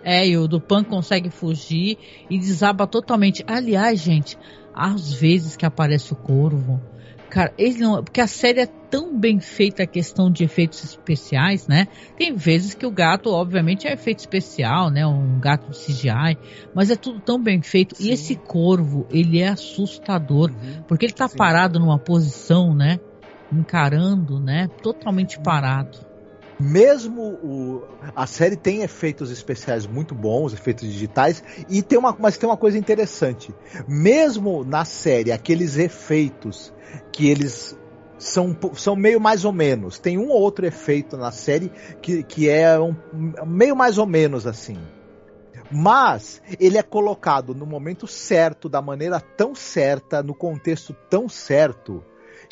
É, 0.04 0.28
e 0.28 0.38
o 0.38 0.48
Dupan 0.48 0.84
consegue 0.84 1.30
fugir 1.30 1.98
e 2.30 2.40
desaba 2.40 2.88
totalmente. 2.88 3.44
Aliás, 3.48 4.00
gente, 4.00 4.38
às 4.74 5.12
vezes 5.12 5.56
que 5.56 5.66
aparece 5.66 6.14
o 6.14 6.16
corvo, 6.16 6.82
Cara, 7.30 7.54
ele 7.58 7.80
não. 7.80 8.04
Porque 8.04 8.20
a 8.20 8.28
série 8.28 8.62
é 8.62 8.66
tão 8.66 9.18
bem 9.18 9.40
feita 9.40 9.84
a 9.84 9.88
questão 9.88 10.32
de 10.32 10.44
efeitos 10.44 10.84
especiais, 10.84 11.68
né? 11.68 11.88
Tem 12.18 12.34
vezes 12.36 12.74
que 12.74 12.86
o 12.86 12.92
gato, 12.92 13.30
obviamente, 13.32 13.88
é 13.88 13.94
efeito 13.94 14.20
especial, 14.20 14.90
né? 14.90 15.06
Um 15.06 15.40
gato 15.40 15.70
de 15.70 15.78
CGI, 15.78 16.38
mas 16.74 16.90
é 16.90 16.96
tudo 16.96 17.20
tão 17.20 17.42
bem 17.42 17.62
feito. 17.62 17.96
Sim. 17.96 18.06
E 18.06 18.12
esse 18.12 18.36
corvo, 18.36 19.08
ele 19.12 19.40
é 19.40 19.50
assustador, 19.50 20.50
uhum. 20.50 20.84
porque 20.88 21.06
ele 21.06 21.14
tá 21.14 21.28
Sim. 21.28 21.38
parado 21.38 21.80
numa 21.80 22.00
posição, 22.00 22.74
né? 22.74 23.00
Encarando, 23.52 24.40
né? 24.40 24.68
Totalmente 24.82 25.40
parado 25.40 26.09
mesmo 26.60 27.22
o, 27.22 27.84
a 28.16 28.28
série 28.28 28.56
tem 28.56 28.82
efeitos 28.82 29.32
especiais 29.32 29.88
muito 29.88 30.14
bons, 30.14 30.54
efeitos 30.54 30.88
digitais, 30.92 31.44
e 31.70 31.82
tem 31.82 31.98
uma, 31.98 32.16
mas 32.20 32.38
tem 32.38 32.50
uma 32.50 32.58
coisa 32.58 32.78
interessante. 32.78 33.54
Mesmo 33.88 34.64
na 34.64 34.84
série, 34.84 35.32
aqueles 35.32 35.78
efeitos 35.78 36.74
que 37.12 37.30
eles 37.30 37.78
são, 38.18 38.56
são 38.74 38.96
meio 38.96 39.20
mais 39.20 39.46
ou 39.46 39.54
menos. 39.54 39.98
Tem 39.98 40.18
um 40.18 40.30
ou 40.30 40.42
outro 40.42 40.66
efeito 40.66 41.16
na 41.16 41.32
série 41.32 41.72
que, 42.02 42.24
que 42.24 42.50
é 42.50 42.78
um, 42.80 42.94
meio 43.46 43.76
mais 43.76 43.98
ou 43.98 44.06
menos 44.06 44.46
assim. 44.46 44.78
Mas 45.72 46.42
ele 46.60 46.78
é 46.78 46.84
colocado 46.84 47.54
no 47.54 47.66
momento 47.66 48.08
certo, 48.08 48.68
da 48.68 48.82
maneira 48.82 49.20
tão 49.20 49.54
certa, 49.54 50.24
no 50.24 50.34
contexto 50.34 50.94
tão 51.10 51.30
certo, 51.30 52.04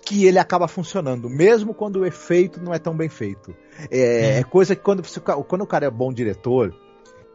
que 0.07 0.25
ele 0.25 0.39
acaba 0.39 0.69
funcionando, 0.69 1.29
mesmo 1.29 1.73
quando 1.73 1.97
o 1.97 2.05
efeito 2.05 2.61
não 2.61 2.73
é 2.73 2.79
tão 2.79 2.95
bem 2.95 3.09
feito. 3.09 3.53
É, 3.91 4.39
é 4.39 4.43
coisa 4.43 4.73
que 4.73 4.81
quando, 4.81 5.03
você, 5.03 5.19
quando 5.19 5.63
o 5.63 5.67
cara 5.67 5.85
é 5.85 5.89
bom 5.89 6.13
diretor 6.13 6.73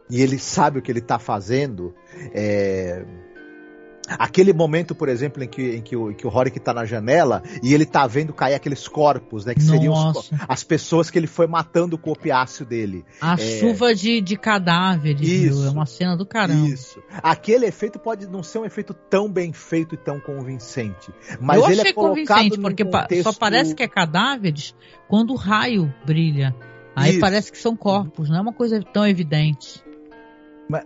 e 0.09 0.23
ele 0.23 0.39
sabe 0.39 0.79
o 0.79 0.81
que 0.81 0.91
ele 0.91 0.97
está 0.97 1.19
fazendo, 1.19 1.93
é, 2.33 3.05
Aquele 4.07 4.51
momento, 4.51 4.93
por 4.93 5.07
exemplo, 5.07 5.43
em 5.43 5.47
que, 5.47 5.77
em 5.77 5.81
que 5.81 5.95
o, 5.95 6.11
em 6.11 6.13
que 6.13 6.27
o 6.27 6.29
Rorik 6.29 6.59
tá 6.59 6.73
na 6.73 6.85
janela 6.85 7.41
e 7.61 7.73
ele 7.73 7.85
tá 7.85 8.05
vendo 8.05 8.33
cair 8.33 8.53
aqueles 8.53 8.87
corpos, 8.87 9.45
né? 9.45 9.53
Que 9.53 9.61
seriam 9.61 9.93
os, 9.93 10.29
as 10.47 10.63
pessoas 10.63 11.09
que 11.09 11.17
ele 11.17 11.27
foi 11.27 11.47
matando 11.47 11.97
com 11.97 12.09
o 12.09 12.13
opiáceo 12.13 12.65
dele. 12.65 13.05
A 13.21 13.33
é... 13.33 13.37
chuva 13.37 13.95
de, 13.95 14.19
de 14.19 14.35
cadáveres, 14.35 15.27
isso, 15.27 15.59
viu? 15.59 15.67
É 15.67 15.71
uma 15.71 15.85
cena 15.85 16.17
do 16.17 16.25
caramba. 16.25 16.67
Isso. 16.67 17.01
Aquele 17.21 17.65
efeito 17.65 17.97
pode 17.97 18.27
não 18.27 18.43
ser 18.43 18.59
um 18.59 18.65
efeito 18.65 18.93
tão 18.93 19.31
bem 19.31 19.53
feito 19.53 19.95
e 19.95 19.97
tão 19.97 20.19
convincente. 20.19 21.11
Mas 21.39 21.57
Eu 21.57 21.69
ele 21.69 21.81
achei 21.81 21.91
é 21.91 21.93
convincente, 21.93 22.59
porque 22.59 22.83
contexto... 22.83 23.23
só 23.23 23.33
parece 23.33 23.73
que 23.73 23.83
é 23.83 23.87
cadáveres 23.87 24.75
quando 25.07 25.31
o 25.31 25.37
raio 25.37 25.93
brilha. 26.05 26.53
Aí 26.95 27.11
isso. 27.11 27.19
parece 27.19 27.51
que 27.51 27.57
são 27.57 27.75
corpos, 27.75 28.29
não 28.29 28.37
é 28.37 28.41
uma 28.41 28.53
coisa 28.53 28.79
tão 28.93 29.07
evidente. 29.07 29.83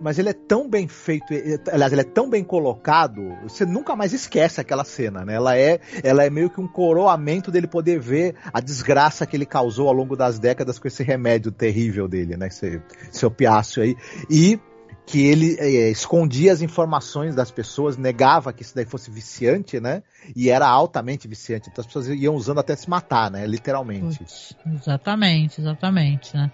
Mas 0.02 0.18
ele 0.18 0.30
é 0.30 0.34
tão 0.34 0.68
bem 0.68 0.88
feito, 0.88 1.26
aliás, 1.72 1.94
ele 1.94 2.02
é 2.02 2.06
tão 2.06 2.30
bem 2.30 2.44
colocado, 2.44 3.38
você 3.44 3.66
nunca 3.66 3.96
mais 3.96 4.12
esquece 4.12 4.60
aquela 4.60 4.84
cena, 4.84 5.24
né? 5.24 5.36
Ela 5.36 5.56
é, 5.56 5.80
ela 6.04 6.24
é 6.26 6.30
meio 6.30 6.50
que 6.50 6.60
um 6.60 6.68
coroamento 6.68 7.52
dele 7.52 7.68
poder 7.68 8.00
ver 8.00 8.36
a 8.52 8.60
desgraça 8.60 9.26
que 9.26 9.38
ele 9.38 9.46
causou 9.46 9.88
ao 9.88 9.94
longo 9.94 10.16
das 10.16 10.40
décadas 10.40 10.80
com 10.80 10.88
esse 10.88 11.04
remédio 11.04 11.52
terrível 11.52 12.08
dele, 12.08 12.36
né? 12.36 12.48
Esse, 12.48 12.82
esse 13.12 13.26
opiáceo 13.26 13.84
aí. 13.84 13.96
E 14.30 14.60
que 15.08 15.26
ele 15.26 15.56
é, 15.58 15.90
escondia 15.90 16.52
as 16.52 16.62
informações 16.62 17.34
das 17.34 17.50
pessoas, 17.50 17.96
negava 17.96 18.52
que 18.52 18.62
isso 18.62 18.76
daí 18.76 18.86
fosse 18.86 19.10
viciante, 19.10 19.80
né? 19.80 20.04
E 20.36 20.50
era 20.50 20.68
altamente 20.68 21.30
viciante. 21.30 21.70
Então 21.70 21.82
as 21.82 21.88
pessoas 21.88 22.10
iam 22.10 22.36
usando 22.36 22.60
até 22.60 22.76
se 22.76 22.90
matar, 22.90 23.32
né? 23.32 23.48
Literalmente. 23.48 24.26
exatamente, 24.66 25.62
exatamente, 25.62 26.36
né? 26.36 26.52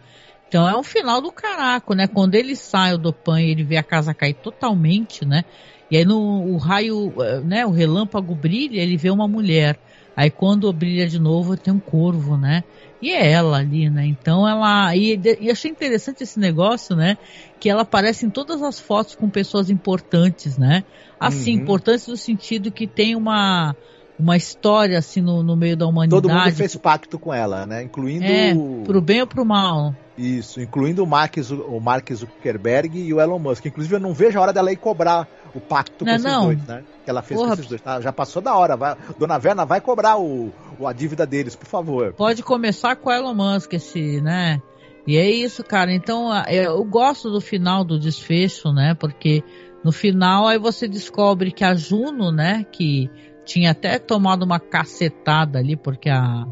Então 0.47 0.67
é 0.69 0.77
um 0.77 0.83
final 0.83 1.21
do 1.21 1.31
caraco, 1.31 1.93
né? 1.93 2.07
Quando 2.07 2.35
ele 2.35 2.55
sai 2.55 2.97
do 2.97 3.11
pan 3.11 3.41
e 3.41 3.49
ele 3.49 3.63
vê 3.63 3.77
a 3.77 3.83
casa 3.83 4.13
cair 4.13 4.35
totalmente, 4.35 5.25
né? 5.25 5.43
E 5.89 5.97
aí 5.97 6.05
no 6.05 6.19
o 6.19 6.57
raio, 6.57 7.13
eh, 7.21 7.41
né? 7.41 7.65
O 7.65 7.71
relâmpago 7.71 8.35
brilha, 8.35 8.81
ele 8.81 8.97
vê 8.97 9.09
uma 9.09 9.27
mulher. 9.27 9.79
Aí 10.15 10.29
quando 10.29 10.71
brilha 10.71 11.07
de 11.07 11.19
novo 11.19 11.57
tem 11.57 11.73
um 11.73 11.79
corvo, 11.79 12.37
né? 12.37 12.63
E 13.01 13.11
é 13.11 13.31
ela 13.31 13.57
ali, 13.57 13.89
né? 13.89 14.05
Então 14.05 14.47
ela. 14.47 14.95
E, 14.95 15.19
e 15.41 15.51
achei 15.51 15.69
interessante 15.69 16.23
esse 16.23 16.39
negócio, 16.39 16.95
né? 16.95 17.17
Que 17.59 17.69
ela 17.69 17.81
aparece 17.81 18.25
em 18.25 18.29
todas 18.29 18.61
as 18.61 18.79
fotos 18.79 19.15
com 19.15 19.29
pessoas 19.29 19.69
importantes, 19.69 20.57
né? 20.57 20.83
Assim, 21.19 21.55
uhum. 21.55 21.63
importantes 21.63 22.07
no 22.07 22.15
sentido 22.15 22.71
que 22.71 22.87
tem 22.87 23.15
uma 23.15 23.75
uma 24.19 24.37
história 24.37 24.97
assim 24.97 25.21
no, 25.21 25.43
no 25.43 25.55
meio 25.55 25.75
da 25.75 25.87
humanidade. 25.87 26.21
Todo 26.21 26.33
mundo 26.33 26.51
fez 26.53 26.75
pacto 26.75 27.17
com 27.17 27.33
ela, 27.33 27.65
né? 27.65 27.83
Incluindo. 27.83 28.25
É, 28.25 28.53
pro 28.83 29.01
bem 29.01 29.21
ou 29.21 29.27
pro 29.27 29.45
mal. 29.45 29.95
Isso, 30.17 30.61
incluindo 30.61 31.03
o 31.03 31.07
Mark, 31.07 31.37
o 31.67 31.79
Mark 31.79 32.11
Zuckerberg 32.13 32.99
e 32.99 33.13
o 33.13 33.19
Elon 33.19 33.39
Musk. 33.39 33.65
Inclusive, 33.65 33.95
eu 33.95 33.99
não 33.99 34.13
vejo 34.13 34.37
a 34.37 34.41
hora 34.41 34.53
dela 34.53 34.71
ir 34.71 34.75
cobrar 34.75 35.27
o 35.55 35.59
pacto 35.59 36.05
não, 36.05 36.11
com 36.11 36.15
esses 36.15 36.31
não. 36.31 36.45
dois, 36.45 36.67
né? 36.67 36.83
Que 37.03 37.09
ela 37.09 37.21
fez 37.23 37.39
Porra. 37.39 37.49
com 37.49 37.53
esses 37.55 37.67
dois. 37.67 37.81
Tá? 37.81 37.99
Já 37.99 38.13
passou 38.13 38.41
da 38.41 38.55
hora. 38.55 38.77
Vai, 38.77 38.95
Dona 39.17 39.39
Verna 39.39 39.65
vai 39.65 39.81
cobrar 39.81 40.17
o, 40.17 40.51
a 40.85 40.93
dívida 40.93 41.25
deles, 41.25 41.55
por 41.55 41.65
favor. 41.65 42.13
Pode 42.13 42.43
começar 42.43 42.95
com 42.95 43.09
o 43.09 43.13
Elon 43.13 43.33
Musk, 43.33 43.73
esse, 43.73 44.21
né? 44.21 44.61
E 45.07 45.17
é 45.17 45.29
isso, 45.29 45.63
cara. 45.63 45.91
Então, 45.91 46.29
eu 46.47 46.83
gosto 46.85 47.31
do 47.31 47.41
final 47.41 47.83
do 47.83 47.99
desfecho, 47.99 48.71
né? 48.71 48.93
Porque 48.93 49.43
no 49.83 49.91
final 49.91 50.47
aí 50.47 50.59
você 50.59 50.87
descobre 50.87 51.51
que 51.51 51.63
a 51.63 51.73
Juno, 51.73 52.31
né? 52.31 52.65
Que 52.71 53.09
tinha 53.45 53.71
até 53.71 53.99
tomado 53.99 54.43
uma 54.43 54.59
cacetada 54.59 55.59
ali, 55.59 55.75
porque 55.75 56.09
a, 56.09 56.45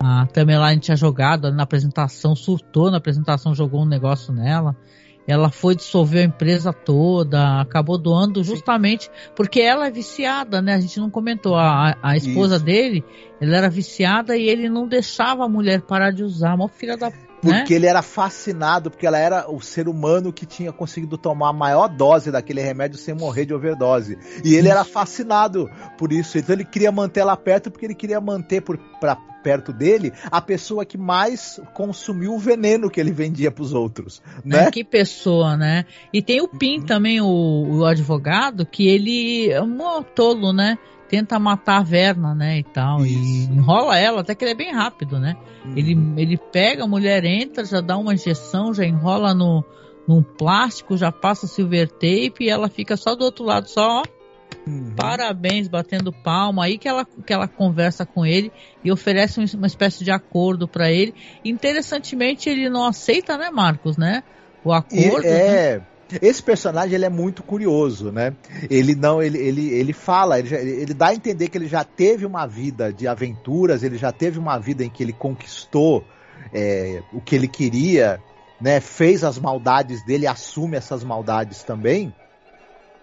a 0.00 0.26
Tamerlane 0.26 0.80
tinha 0.80 0.96
jogado 0.96 1.52
na 1.52 1.62
apresentação, 1.62 2.34
surtou 2.36 2.90
na 2.90 2.98
apresentação, 2.98 3.54
jogou 3.54 3.82
um 3.82 3.88
negócio 3.88 4.32
nela. 4.32 4.76
Ela 5.26 5.50
foi 5.50 5.74
dissolver 5.76 6.22
a 6.22 6.26
empresa 6.26 6.72
toda, 6.72 7.60
acabou 7.60 7.98
doando 7.98 8.42
justamente 8.42 9.10
porque 9.36 9.60
ela 9.60 9.86
é 9.86 9.90
viciada, 9.90 10.62
né? 10.62 10.72
A 10.72 10.80
gente 10.80 10.98
não 10.98 11.10
comentou. 11.10 11.54
A, 11.54 11.94
a 12.02 12.16
esposa 12.16 12.56
Isso. 12.56 12.64
dele, 12.64 13.04
ela 13.38 13.56
era 13.56 13.68
viciada 13.68 14.38
e 14.38 14.48
ele 14.48 14.70
não 14.70 14.88
deixava 14.88 15.44
a 15.44 15.48
mulher 15.48 15.82
parar 15.82 16.12
de 16.12 16.24
usar. 16.24 16.54
Uma 16.54 16.66
filha 16.66 16.96
da 16.96 17.10
porque 17.40 17.74
né? 17.74 17.76
ele 17.76 17.86
era 17.86 18.02
fascinado, 18.02 18.90
porque 18.90 19.06
ela 19.06 19.18
era 19.18 19.50
o 19.50 19.60
ser 19.60 19.88
humano 19.88 20.32
que 20.32 20.46
tinha 20.46 20.72
conseguido 20.72 21.16
tomar 21.16 21.50
a 21.50 21.52
maior 21.52 21.88
dose 21.88 22.30
daquele 22.30 22.60
remédio 22.60 22.98
sem 22.98 23.14
morrer 23.14 23.46
de 23.46 23.54
overdose. 23.54 24.18
E 24.44 24.54
ele 24.54 24.68
era 24.68 24.84
fascinado 24.84 25.70
por 25.96 26.12
isso. 26.12 26.38
Então 26.38 26.54
ele 26.54 26.64
queria 26.64 26.92
manter 26.92 27.20
ela 27.20 27.36
perto, 27.36 27.70
porque 27.70 27.86
ele 27.86 27.94
queria 27.94 28.20
manter 28.20 28.60
por, 28.60 28.78
pra, 29.00 29.16
perto 29.42 29.72
dele 29.72 30.12
a 30.30 30.40
pessoa 30.40 30.84
que 30.84 30.98
mais 30.98 31.60
consumiu 31.74 32.34
o 32.34 32.38
veneno 32.38 32.90
que 32.90 33.00
ele 33.00 33.12
vendia 33.12 33.50
para 33.50 33.62
os 33.62 33.72
outros. 33.72 34.20
Né? 34.44 34.64
É, 34.64 34.70
que 34.70 34.84
pessoa, 34.84 35.56
né? 35.56 35.84
E 36.12 36.20
tem 36.20 36.40
o 36.40 36.48
Pim 36.48 36.80
uhum. 36.80 36.86
também, 36.86 37.20
o, 37.20 37.78
o 37.78 37.84
advogado, 37.84 38.66
que 38.66 38.88
ele 38.88 39.50
é 39.50 39.62
um 39.62 40.02
tolo, 40.02 40.52
né? 40.52 40.76
Tenta 41.08 41.38
matar 41.38 41.78
a 41.78 41.82
Verna, 41.82 42.34
né, 42.34 42.58
e 42.58 42.62
tal, 42.62 43.04
Isso. 43.04 43.50
e 43.50 43.54
enrola 43.54 43.98
ela, 43.98 44.20
até 44.20 44.34
que 44.34 44.44
ele 44.44 44.52
é 44.52 44.56
bem 44.56 44.72
rápido, 44.72 45.18
né? 45.18 45.36
Uhum. 45.64 45.72
Ele, 45.76 45.98
ele 46.16 46.36
pega, 46.36 46.84
a 46.84 46.86
mulher 46.86 47.24
entra, 47.24 47.64
já 47.64 47.80
dá 47.80 47.96
uma 47.96 48.14
injeção, 48.14 48.74
já 48.74 48.84
enrola 48.84 49.34
no, 49.34 49.64
num 50.06 50.22
plástico, 50.22 50.96
já 50.96 51.10
passa 51.10 51.46
silver 51.46 51.88
tape 51.88 52.44
e 52.44 52.50
ela 52.50 52.68
fica 52.68 52.96
só 52.96 53.14
do 53.14 53.24
outro 53.24 53.44
lado, 53.44 53.68
só, 53.68 54.02
ó, 54.02 54.02
uhum. 54.66 54.94
parabéns, 54.94 55.68
batendo 55.68 56.12
palma, 56.12 56.64
aí 56.64 56.78
que 56.78 56.88
ela, 56.88 57.04
que 57.04 57.32
ela 57.32 57.48
conversa 57.48 58.04
com 58.04 58.24
ele 58.24 58.52
e 58.84 58.92
oferece 58.92 59.40
uma 59.54 59.66
espécie 59.66 60.04
de 60.04 60.10
acordo 60.10 60.68
para 60.68 60.90
ele. 60.90 61.14
Interessantemente, 61.44 62.48
ele 62.48 62.68
não 62.68 62.86
aceita, 62.86 63.36
né, 63.36 63.50
Marcos, 63.50 63.96
né? 63.96 64.22
O 64.64 64.72
acordo. 64.72 65.24
E, 65.24 65.28
é... 65.28 65.78
Né? 65.78 65.86
Esse 66.22 66.42
personagem 66.42 66.94
ele 66.94 67.04
é 67.04 67.10
muito 67.10 67.42
curioso, 67.42 68.10
né? 68.10 68.34
Ele 68.70 68.94
não, 68.94 69.22
ele, 69.22 69.38
ele, 69.38 69.68
ele 69.68 69.92
fala, 69.92 70.38
ele, 70.38 70.48
já, 70.48 70.56
ele 70.58 70.94
dá 70.94 71.08
a 71.08 71.14
entender 71.14 71.48
que 71.48 71.58
ele 71.58 71.68
já 71.68 71.84
teve 71.84 72.24
uma 72.24 72.46
vida 72.46 72.92
de 72.92 73.06
aventuras, 73.06 73.82
ele 73.82 73.98
já 73.98 74.10
teve 74.10 74.38
uma 74.38 74.58
vida 74.58 74.84
em 74.84 74.88
que 74.88 75.02
ele 75.02 75.12
conquistou 75.12 76.04
é, 76.52 77.02
o 77.12 77.20
que 77.20 77.34
ele 77.34 77.48
queria, 77.48 78.22
né? 78.60 78.80
Fez 78.80 79.22
as 79.22 79.38
maldades 79.38 80.04
dele, 80.04 80.26
assume 80.26 80.76
essas 80.76 81.04
maldades 81.04 81.62
também. 81.62 82.12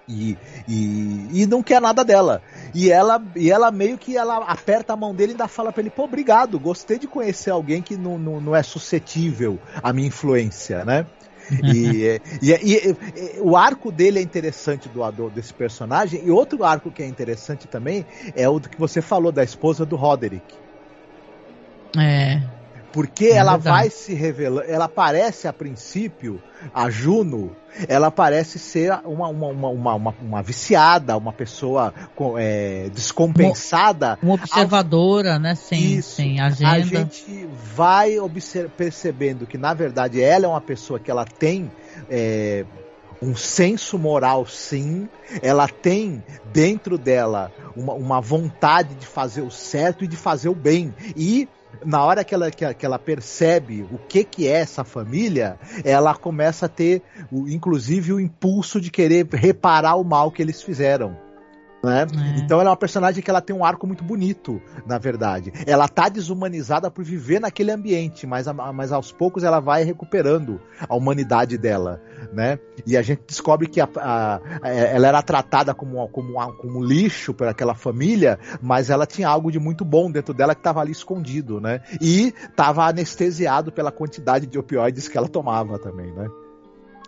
E, 0.08 0.38
e, 0.68 1.42
e, 1.42 1.46
não 1.48 1.64
quer 1.64 1.82
nada 1.82 2.04
dela. 2.04 2.42
E 2.76 2.92
ela, 2.92 3.24
e 3.36 3.50
ela 3.52 3.72
meio 3.72 3.98
que 3.98 4.16
ela 4.16 4.38
aperta 4.38 4.94
a 4.94 4.96
mão 4.96 5.16
dele 5.16 5.32
e 5.32 5.34
ainda 5.34 5.48
fala 5.48 5.72
para 5.72 5.82
ele: 5.82 5.90
pô, 5.90 6.04
obrigado, 6.04 6.60
gostei 6.60 7.00
de 7.00 7.08
conhecer 7.08 7.50
alguém 7.50 7.82
que 7.82 7.98
não, 7.98 8.18
não, 8.18 8.40
não 8.40 8.56
é 8.56 8.62
suscetível 8.62 9.60
à 9.82 9.92
minha 9.92 10.08
influência, 10.08 10.86
né? 10.86 11.08
e, 11.64 12.20
e, 12.42 12.52
e, 12.52 12.76
e, 12.76 13.40
o 13.42 13.56
arco 13.56 13.92
dele 13.92 14.20
é 14.20 14.22
interessante 14.22 14.90
do, 14.90 15.10
do, 15.12 15.30
desse 15.30 15.54
personagem. 15.54 16.26
E 16.26 16.32
outro 16.32 16.64
arco 16.64 16.92
que 16.92 17.04
é 17.04 17.08
interessante 17.08 17.68
também 17.68 18.06
é 18.36 18.48
o 18.50 18.60
que 18.60 18.80
você 18.80 19.02
falou 19.02 19.32
da 19.32 19.44
esposa 19.44 19.86
do 19.86 19.96
Roderick. 19.96 20.56
É. 21.98 22.42
Porque 22.92 23.26
é 23.26 23.34
ela 23.34 23.58
vai 23.58 23.90
se 23.90 24.14
revelando, 24.14 24.70
ela 24.70 24.88
parece 24.88 25.48
a 25.48 25.54
princípio, 25.54 26.42
a 26.74 26.90
Juno, 26.90 27.56
ela 27.88 28.10
parece 28.10 28.58
ser 28.58 29.00
uma, 29.06 29.28
uma, 29.28 29.70
uma, 29.70 29.94
uma, 29.94 30.16
uma 30.22 30.42
viciada, 30.42 31.18
uma 31.18 31.34
pessoa 31.34 31.94
é, 32.38 32.90
descompensada. 32.94 34.18
Uma 34.22 34.36
observadora, 34.36 35.34
ao... 35.34 35.40
né? 35.40 35.56
Sem, 35.56 35.98
Isso. 35.98 36.16
sem 36.16 36.40
agenda. 36.40 36.72
A 36.72 36.80
gente 36.80 37.48
vai 37.76 38.16
percebendo 38.78 39.46
que, 39.46 39.58
na 39.58 39.74
verdade, 39.74 40.22
ela 40.22 40.46
é 40.46 40.48
uma 40.48 40.62
pessoa 40.62 41.00
que 41.00 41.12
ela 41.12 41.26
tem. 41.26 41.72
É, 42.10 42.66
um 43.22 43.36
senso 43.36 43.98
moral, 43.98 44.46
sim. 44.46 45.08
Ela 45.42 45.68
tem 45.68 46.24
dentro 46.54 46.98
dela 46.98 47.52
uma, 47.76 47.94
uma 47.94 48.22
vontade 48.22 48.94
de 48.96 49.06
fazer 49.06 49.42
o 49.42 49.50
certo 49.50 50.04
e 50.04 50.08
de 50.08 50.16
fazer 50.16 50.50
o 50.50 50.56
bem. 50.56 50.94
E 51.16 51.48
na 51.84 52.04
hora 52.04 52.24
que 52.24 52.34
ela, 52.34 52.52
que, 52.52 52.74
que, 52.74 52.86
ela 52.86 53.00
percebe 53.00 53.86
o 53.92 53.98
que, 53.98 54.24
que 54.24 54.48
é 54.48 54.52
essa 54.52 54.84
família, 54.84 55.58
ela 55.84 56.16
começa 56.16 56.68
a 56.68 56.70
ter, 56.70 57.02
o, 57.32 57.48
inclusive, 57.48 58.14
o 58.14 58.20
impulso 58.20 58.80
de 58.80 58.92
querer 58.92 59.28
reparar 59.32 59.96
o 59.96 60.04
mal 60.04 60.32
que 60.32 60.42
eles 60.42 60.62
fizeram. 60.62 61.25
Né? 61.86 62.08
É. 62.36 62.40
Então 62.40 62.60
ela 62.60 62.70
é 62.70 62.72
uma 62.72 62.78
personagem 62.78 63.22
que 63.22 63.30
ela 63.30 63.42
tem 63.42 63.56
um 63.56 63.64
arco 63.64 63.86
muito 63.86 64.04
bonito, 64.04 64.60
na 64.88 64.98
verdade. 64.98 65.54
Ela 65.68 65.88
tá 65.88 66.10
desumanizada 66.10 66.90
por 66.90 67.04
viver 67.04 67.40
naquele 67.40 67.72
ambiente, 67.72 68.26
mas, 68.26 68.48
mas 68.74 68.92
aos 68.92 69.12
poucos 69.12 69.44
ela 69.44 69.60
vai 69.60 69.84
recuperando 69.84 70.60
a 70.90 70.96
humanidade 70.96 71.58
dela, 71.58 72.02
né? 72.34 72.58
E 72.88 72.98
a 72.98 73.02
gente 73.04 73.22
descobre 73.28 73.68
que 73.68 73.80
a, 73.80 73.88
a, 73.98 74.42
a, 74.64 74.70
ela 74.70 75.08
era 75.08 75.22
tratada 75.22 75.74
como, 75.76 76.08
como, 76.10 76.34
como 76.54 76.84
lixo 76.84 77.34
por 77.34 77.48
aquela 77.48 77.76
família, 77.76 78.40
mas 78.62 78.90
ela 78.90 79.06
tinha 79.06 79.30
algo 79.30 79.52
de 79.52 79.60
muito 79.60 79.86
bom 79.86 80.10
dentro 80.10 80.34
dela 80.34 80.56
que 80.56 80.62
estava 80.62 80.82
ali 80.82 80.92
escondido, 80.92 81.62
né? 81.62 81.82
E 82.02 82.34
estava 82.50 82.88
anestesiado 82.88 83.72
pela 83.72 83.92
quantidade 83.92 84.48
de 84.48 84.58
opioides 84.58 85.08
que 85.08 85.18
ela 85.18 85.28
tomava 85.28 85.78
também, 85.78 86.12
né? 86.12 86.28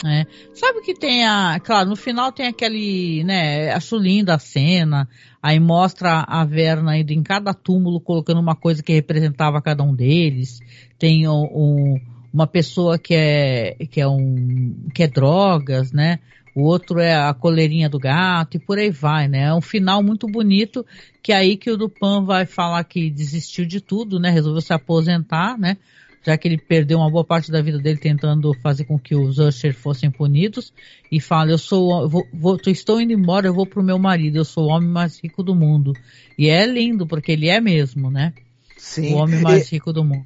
É. 0.06 0.26
Sabe 0.54 0.82
que 0.82 0.94
tem 0.94 1.26
a. 1.26 1.60
Claro, 1.60 1.90
no 1.90 1.96
final 1.96 2.32
tem 2.32 2.48
aquele. 2.48 3.24
né? 3.24 3.72
Acho 3.72 3.98
linda 3.98 4.36
a 4.36 4.40
cena. 4.40 5.10
Aí 5.42 5.60
mostra 5.60 6.24
a 6.28 6.46
Verna 6.46 6.98
indo 6.98 7.12
em 7.12 7.24
cada 7.24 7.54
túmulo 7.54 8.00
colocando 8.00 8.40
uma 8.40 8.56
coisa 8.56 8.84
que 8.84 8.94
representava 8.94 9.62
cada 9.62 9.84
um 9.84 9.96
deles. 9.96 10.60
Tem 11.00 11.28
um, 11.28 12.00
uma 12.32 12.46
pessoa 12.46 13.00
que 13.00 13.16
é. 13.16 13.76
que 13.90 14.00
é 14.00 14.08
um. 14.08 14.88
que 14.94 15.04
é 15.04 15.08
drogas, 15.08 15.92
né? 15.92 16.20
O 16.56 16.64
outro 16.64 17.00
é 17.00 17.14
a 17.16 17.36
coleirinha 17.36 17.88
do 17.88 18.00
gato 18.00 18.58
e 18.58 18.60
por 18.60 18.80
aí 18.80 18.90
vai, 18.90 19.28
né? 19.28 19.44
É 19.44 19.54
um 19.54 19.62
final 19.62 20.02
muito 20.02 20.26
bonito 20.26 20.84
que 21.22 21.32
é 21.32 21.36
aí 21.36 21.56
que 21.56 21.70
o 21.70 21.78
Dupan 21.78 22.24
vai 22.24 22.48
falar 22.48 22.84
que 22.84 23.12
desistiu 23.12 23.64
de 23.64 23.80
tudo, 23.80 24.20
né? 24.20 24.32
Resolveu 24.32 24.62
se 24.62 24.74
aposentar, 24.74 25.56
né? 25.56 25.78
Já 26.26 26.38
que 26.38 26.48
ele 26.48 26.58
perdeu 26.58 26.98
uma 27.00 27.10
boa 27.10 27.24
parte 27.24 27.52
da 27.52 27.62
vida 27.62 27.80
dele 27.80 27.98
tentando 27.98 28.54
fazer 28.62 28.86
com 28.86 29.00
que 29.00 29.16
os 29.16 29.38
Usher 29.38 29.74
fossem 29.74 30.12
punidos, 30.12 30.74
e 31.12 31.20
fala, 31.20 31.52
eu 31.52 31.58
sou, 31.58 32.02
eu 32.02 32.10
vou, 32.10 32.28
vou, 32.34 32.60
estou 32.68 33.00
indo 33.00 33.14
embora, 33.14 33.48
eu 33.48 33.54
vou 33.54 33.66
pro 33.66 33.84
meu 33.84 33.98
marido, 33.98 34.38
eu 34.38 34.46
sou 34.46 34.66
o 34.66 34.70
homem 34.70 34.90
mais 34.90 35.20
rico 35.22 35.42
do 35.42 35.56
mundo. 35.56 35.94
E 36.38 36.50
é 36.50 36.66
lindo, 36.66 37.08
porque 37.08 37.32
ele 37.32 37.50
é 37.50 37.62
mesmo, 37.62 38.12
né? 38.12 38.34
Sim. 38.78 39.14
O 39.14 39.18
homem 39.18 39.42
mais 39.42 39.72
e... 39.72 39.76
rico 39.76 39.94
do 39.94 40.04
mundo. 40.04 40.26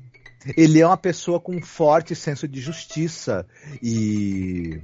Ele 0.58 0.80
é 0.80 0.88
uma 0.88 0.98
pessoa 0.98 1.40
com 1.40 1.56
um 1.56 1.62
forte 1.62 2.16
senso 2.16 2.48
de 2.48 2.60
justiça 2.60 3.46
e 3.82 4.80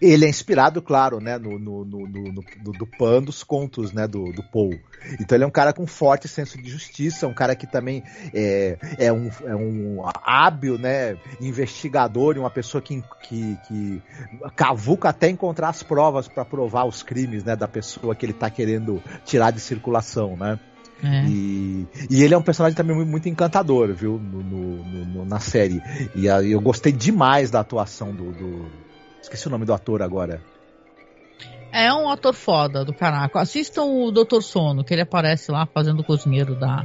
Ele 0.00 0.24
é 0.24 0.28
inspirado, 0.28 0.80
claro, 0.80 1.18
né, 1.18 1.36
no, 1.36 1.58
no, 1.58 1.84
no, 1.84 2.06
no, 2.06 2.72
do 2.72 2.86
Pan 2.86 3.22
dos 3.22 3.42
contos, 3.42 3.92
né, 3.92 4.06
do, 4.06 4.32
do 4.32 4.42
Poe. 4.42 4.80
Então 5.18 5.36
ele 5.36 5.42
é 5.42 5.46
um 5.46 5.50
cara 5.50 5.72
com 5.72 5.84
forte 5.86 6.28
senso 6.28 6.62
de 6.62 6.70
justiça, 6.70 7.26
um 7.26 7.34
cara 7.34 7.56
que 7.56 7.66
também 7.66 8.04
é, 8.32 8.78
é, 8.98 9.12
um, 9.12 9.28
é 9.44 9.56
um 9.56 10.02
hábil, 10.22 10.78
né, 10.78 11.16
investigador 11.40 12.36
e 12.36 12.38
uma 12.38 12.50
pessoa 12.50 12.80
que, 12.80 13.02
que, 13.22 13.58
que 13.66 14.02
cavuca 14.54 15.08
até 15.08 15.28
encontrar 15.28 15.70
as 15.70 15.82
provas 15.82 16.28
para 16.28 16.44
provar 16.44 16.84
os 16.84 17.02
crimes, 17.02 17.42
né, 17.42 17.56
da 17.56 17.66
pessoa 17.66 18.14
que 18.14 18.24
ele 18.24 18.32
está 18.32 18.48
querendo 18.48 19.02
tirar 19.24 19.50
de 19.50 19.58
circulação, 19.58 20.36
né. 20.36 20.58
É. 21.02 21.24
E, 21.26 21.88
e, 22.10 22.22
ele 22.22 22.34
é 22.34 22.38
um 22.38 22.42
personagem 22.42 22.76
também 22.76 22.94
muito, 22.94 23.26
encantador, 23.26 23.92
viu, 23.94 24.18
no, 24.18 24.42
no, 24.42 25.04
no, 25.06 25.24
na 25.24 25.40
série. 25.40 25.82
E 26.14 26.26
eu 26.26 26.60
gostei 26.60 26.92
demais 26.92 27.50
da 27.50 27.60
atuação 27.60 28.12
do, 28.12 28.32
do 28.32 28.70
Esqueci 29.22 29.46
o 29.46 29.50
nome 29.50 29.64
do 29.64 29.72
ator 29.72 30.02
agora. 30.02 30.40
É 31.72 31.92
um 31.92 32.08
ator 32.08 32.34
foda 32.34 32.84
do 32.84 32.92
caraca. 32.92 33.40
Assistam 33.40 33.84
o 33.84 34.10
Doutor 34.10 34.42
Sono, 34.42 34.82
que 34.82 34.92
ele 34.92 35.02
aparece 35.02 35.52
lá 35.52 35.66
fazendo 35.66 36.00
o 36.00 36.04
cozinheiro 36.04 36.58
da 36.58 36.84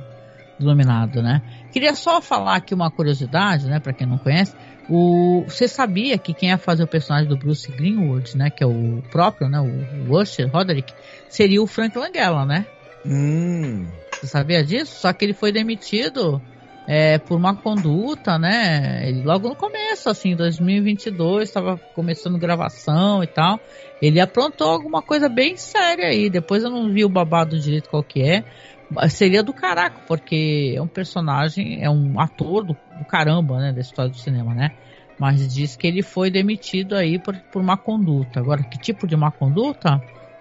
do 0.57 0.66
Iluminado, 0.66 1.22
né? 1.22 1.41
Queria 1.72 1.94
só 1.95 2.22
falar 2.22 2.56
aqui 2.56 2.74
uma 2.74 2.90
curiosidade, 2.90 3.68
né, 3.68 3.80
para 3.80 3.94
quem 3.94 4.07
não 4.07 4.18
conhece. 4.18 4.56
O, 4.90 5.44
você 5.48 5.68
sabia 5.68 6.18
que 6.18 6.34
quem 6.34 6.49
ia 6.49 6.57
fazer 6.57 6.84
o 6.84 6.88
personagem 6.88 7.28
do 7.28 7.38
Bruce 7.38 7.70
Greenwood, 7.72 8.38
né, 8.38 8.49
que 8.49 8.64
é 8.64 8.68
o 8.68 9.02
próprio, 9.12 9.49
né, 9.49 9.60
o, 9.60 10.10
o 10.10 10.18
Usher 10.18 10.49
Roderick, 10.49 10.94
seria 11.28 11.62
o 11.62 11.68
Frank 11.68 11.98
Langella, 11.98 12.45
né? 12.45 12.66
Hum. 13.06 13.86
Você 14.14 14.28
sabia 14.28 14.64
disso? 14.64 14.99
Só 14.99 15.12
que 15.12 15.26
ele 15.26 15.34
foi 15.34 15.52
demitido 15.52 16.41
é, 16.88 17.18
por 17.18 17.36
uma 17.36 17.56
conduta, 17.56 18.38
né? 18.38 19.10
Ele, 19.10 19.24
logo 19.24 19.49
no 19.49 19.56
começo, 19.56 20.10
assim, 20.10 20.36
2022, 20.36 21.49
estava 21.49 21.78
começando 21.95 22.38
gravação 22.38 23.24
e 23.24 23.28
tal. 23.28 23.60
Ele 24.02 24.20
aprontou 24.20 24.70
alguma 24.70 25.02
coisa 25.02 25.28
bem 25.28 25.57
séria 25.57 26.07
aí. 26.07 26.30
Depois 26.30 26.64
eu 26.64 26.70
não 26.70 26.91
vi 26.91 27.03
o 27.03 27.10
babado 27.10 27.60
direito 27.60 27.90
qual 27.90 28.03
que 28.03 28.22
é. 28.22 28.44
Seria 29.10 29.41
do 29.41 29.52
caraca, 29.52 30.02
porque 30.07 30.74
é 30.76 30.82
um 30.82 30.88
personagem, 30.88 31.84
é 31.84 31.90
um 31.90 32.20
ator 32.20 32.64
do, 32.64 32.74
do 32.74 33.06
caramba, 33.06 33.60
né? 33.60 33.74
Da 33.74 33.82
história 33.82 34.12
do 34.12 34.18
cinema, 34.18 34.53
né? 34.53 34.72
Mas 35.20 35.53
diz 35.53 35.76
que 35.76 35.88
ele 35.88 36.03
foi 36.03 36.30
demitido 36.30 36.95
aí 36.95 37.18
por, 37.18 37.36
por 37.52 37.64
má 37.64 37.78
conduta. 37.78 38.40
Agora, 38.40 38.64
que 38.64 38.78
tipo 38.78 39.07
de 39.07 39.16
má 39.16 39.32
conduta? 39.32 39.99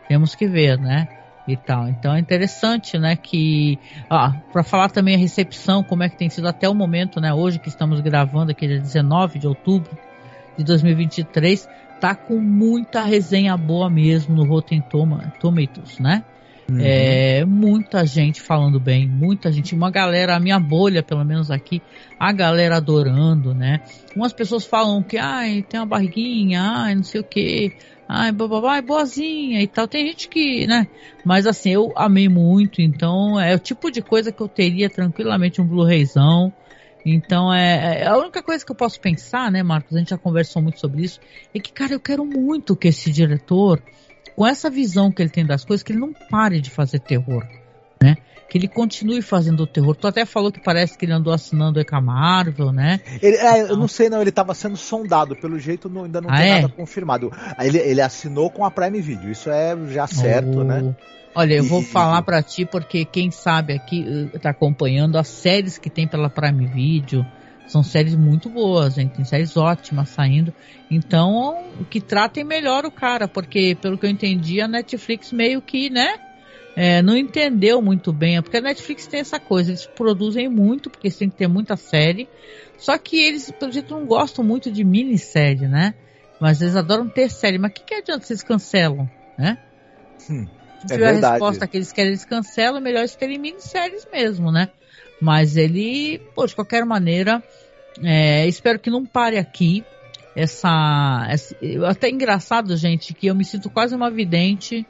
Temos 0.08 0.34
que 0.34 0.46
ver, 0.46 0.78
né? 0.78 1.08
E 1.46 1.56
tal. 1.56 1.88
Então 1.88 2.14
é 2.14 2.18
interessante, 2.18 2.98
né, 2.98 3.16
que 3.16 3.78
ah, 4.08 4.32
para 4.52 4.62
falar 4.62 4.88
também 4.90 5.14
a 5.14 5.18
recepção, 5.18 5.82
como 5.82 6.02
é 6.02 6.08
que 6.08 6.16
tem 6.16 6.30
sido 6.30 6.48
até 6.48 6.68
o 6.68 6.74
momento, 6.74 7.20
né, 7.20 7.32
hoje 7.32 7.58
que 7.58 7.68
estamos 7.68 8.00
gravando 8.00 8.50
aqui 8.50 8.66
dia 8.66 8.80
19 8.80 9.38
de 9.38 9.46
outubro 9.46 9.96
de 10.56 10.64
2023, 10.64 11.68
tá 12.00 12.14
com 12.14 12.38
muita 12.38 13.02
resenha 13.02 13.56
boa 13.56 13.90
mesmo 13.90 14.34
no 14.34 14.44
Rotten 14.44 14.82
Tomatoes, 15.40 15.98
né? 15.98 16.24
Uhum. 16.70 16.78
É, 16.80 17.44
muita 17.44 18.06
gente 18.06 18.40
falando 18.40 18.80
bem, 18.80 19.06
muita 19.06 19.52
gente, 19.52 19.74
uma 19.74 19.90
galera, 19.90 20.34
a 20.34 20.40
minha 20.40 20.58
bolha, 20.58 21.02
pelo 21.02 21.22
menos 21.24 21.50
aqui, 21.50 21.82
a 22.18 22.32
galera 22.32 22.78
adorando, 22.78 23.54
né? 23.54 23.80
Umas 24.16 24.32
pessoas 24.32 24.64
falam 24.64 25.02
que, 25.02 25.18
ai, 25.18 25.62
tem 25.62 25.78
uma 25.78 25.86
barriguinha, 25.86 26.62
ai, 26.62 26.94
não 26.94 27.02
sei 27.02 27.20
o 27.20 27.24
que, 27.24 27.72
ai, 28.08 28.32
bababá, 28.32 28.76
é 28.76 28.82
boazinha 28.82 29.60
e 29.60 29.66
tal. 29.66 29.88
Tem 29.88 30.06
gente 30.06 30.28
que, 30.28 30.66
né? 30.66 30.86
Mas 31.24 31.46
assim, 31.46 31.70
eu 31.70 31.92
amei 31.96 32.28
muito, 32.28 32.80
então 32.80 33.40
é 33.40 33.54
o 33.54 33.58
tipo 33.58 33.90
de 33.90 34.02
coisa 34.02 34.32
que 34.32 34.40
eu 34.40 34.48
teria 34.48 34.88
tranquilamente 34.90 35.60
um 35.60 35.66
Blu-rayzão. 35.66 36.52
Então 37.04 37.52
é, 37.52 38.00
é, 38.00 38.06
a 38.06 38.16
única 38.16 38.42
coisa 38.42 38.64
que 38.64 38.72
eu 38.72 38.76
posso 38.76 39.00
pensar, 39.00 39.50
né, 39.50 39.62
Marcos? 39.62 39.94
A 39.94 39.98
gente 39.98 40.10
já 40.10 40.18
conversou 40.18 40.62
muito 40.62 40.80
sobre 40.80 41.02
isso. 41.02 41.20
É 41.54 41.60
que, 41.60 41.72
cara, 41.72 41.92
eu 41.92 42.00
quero 42.00 42.24
muito 42.24 42.74
que 42.74 42.88
esse 42.88 43.10
diretor, 43.10 43.82
com 44.34 44.46
essa 44.46 44.70
visão 44.70 45.12
que 45.12 45.20
ele 45.20 45.30
tem 45.30 45.44
das 45.44 45.64
coisas, 45.64 45.82
que 45.82 45.92
ele 45.92 46.00
não 46.00 46.12
pare 46.30 46.60
de 46.60 46.70
fazer 46.70 47.00
terror, 47.00 47.46
né? 48.02 48.16
Que 48.48 48.58
ele 48.58 48.68
continue 48.68 49.22
fazendo 49.22 49.60
o 49.64 49.66
terror. 49.66 49.96
Tu 49.96 50.06
até 50.06 50.24
falou 50.24 50.52
que 50.52 50.60
parece 50.60 50.96
que 50.96 51.04
ele 51.04 51.12
andou 51.12 51.32
assinando 51.32 51.80
o 51.80 52.02
Marvel, 52.02 52.72
né? 52.72 53.00
Ele, 53.22 53.36
é, 53.36 53.62
eu 53.62 53.76
não 53.76 53.88
sei, 53.88 54.08
não, 54.08 54.20
ele 54.20 54.30
estava 54.30 54.54
sendo 54.54 54.76
sondado, 54.76 55.34
pelo 55.34 55.58
jeito 55.58 55.88
não, 55.88 56.04
ainda 56.04 56.20
não 56.20 56.30
ah, 56.30 56.36
tem 56.36 56.50
é? 56.50 56.54
nada 56.62 56.68
confirmado. 56.68 57.32
Ele, 57.58 57.78
ele 57.78 58.00
assinou 58.00 58.50
com 58.50 58.64
a 58.64 58.70
Prime 58.70 59.00
Video, 59.00 59.30
isso 59.30 59.50
é 59.50 59.76
já 59.88 60.06
certo, 60.06 60.60
oh. 60.60 60.64
né? 60.64 60.94
Olha, 61.34 61.54
eu 61.54 61.64
vou 61.64 61.82
falar 61.82 62.22
para 62.22 62.40
ti 62.42 62.64
porque 62.64 63.04
quem 63.04 63.30
sabe 63.30 63.72
aqui 63.72 64.30
está 64.32 64.50
acompanhando 64.50 65.18
as 65.18 65.26
séries 65.26 65.78
que 65.78 65.90
tem 65.90 66.06
pela 66.06 66.30
Prime 66.30 66.66
Video. 66.66 67.26
São 67.66 67.82
séries 67.82 68.14
muito 68.14 68.48
boas, 68.48 68.98
hein? 68.98 69.08
Tem 69.08 69.24
séries 69.24 69.56
ótimas 69.56 70.10
saindo. 70.10 70.54
Então, 70.88 71.64
que 71.90 72.00
tratem 72.00 72.44
melhor 72.44 72.84
o 72.84 72.90
cara, 72.90 73.26
porque 73.26 73.76
pelo 73.80 73.98
que 73.98 74.06
eu 74.06 74.10
entendi, 74.10 74.60
a 74.60 74.68
Netflix 74.68 75.32
meio 75.32 75.60
que, 75.60 75.90
né? 75.90 76.18
É, 76.76 77.00
não 77.02 77.16
entendeu 77.16 77.80
muito 77.80 78.12
bem, 78.12 78.42
porque 78.42 78.56
a 78.56 78.60
Netflix 78.60 79.06
tem 79.06 79.20
essa 79.20 79.38
coisa, 79.38 79.70
eles 79.70 79.86
produzem 79.86 80.48
muito, 80.48 80.90
porque 80.90 81.06
eles 81.06 81.16
têm 81.16 81.30
que 81.30 81.36
ter 81.36 81.46
muita 81.46 81.76
série, 81.76 82.28
só 82.76 82.98
que 82.98 83.16
eles, 83.16 83.50
pelo 83.52 83.72
jeito, 83.72 83.94
não 83.94 84.04
gostam 84.04 84.44
muito 84.44 84.70
de 84.70 84.82
minissérie, 84.82 85.68
né? 85.68 85.94
Mas 86.40 86.60
eles 86.60 86.76
adoram 86.76 87.08
ter 87.08 87.30
série. 87.30 87.58
Mas 87.58 87.70
o 87.70 87.74
que, 87.74 87.84
que 87.84 87.94
adianta 87.94 88.26
vocês 88.26 88.42
cancelam, 88.42 89.08
né? 89.38 89.56
Hum, 90.28 90.46
Se 90.80 90.88
tiver 90.88 91.14
é 91.14 91.24
a 91.24 91.30
resposta 91.30 91.66
que 91.66 91.76
eles 91.76 91.92
querem, 91.92 92.10
eles 92.10 92.24
cancelam, 92.24 92.80
melhor 92.80 93.00
eles 93.00 93.14
terem 93.14 93.38
minisséries 93.38 94.06
mesmo, 94.12 94.50
né? 94.50 94.68
Mas 95.20 95.56
ele, 95.56 96.20
pô, 96.34 96.44
de 96.46 96.54
qualquer 96.54 96.84
maneira, 96.84 97.42
é, 98.02 98.46
espero 98.46 98.78
que 98.78 98.90
não 98.90 99.06
pare 99.06 99.38
aqui. 99.38 99.84
Essa, 100.36 101.26
essa. 101.30 101.56
Até 101.86 102.10
engraçado, 102.10 102.76
gente, 102.76 103.14
que 103.14 103.28
eu 103.28 103.36
me 103.36 103.44
sinto 103.44 103.70
quase 103.70 103.94
uma 103.94 104.10
vidente 104.10 104.84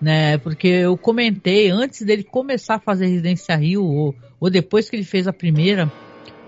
né? 0.00 0.38
Porque 0.38 0.68
eu 0.68 0.96
comentei 0.96 1.70
antes 1.70 2.02
dele 2.02 2.24
começar 2.24 2.76
a 2.76 2.80
fazer 2.80 3.06
Residência 3.06 3.56
Rio, 3.56 3.84
ou, 3.84 4.14
ou 4.40 4.50
depois 4.50 4.88
que 4.88 4.96
ele 4.96 5.04
fez 5.04 5.26
a 5.26 5.32
primeira, 5.32 5.90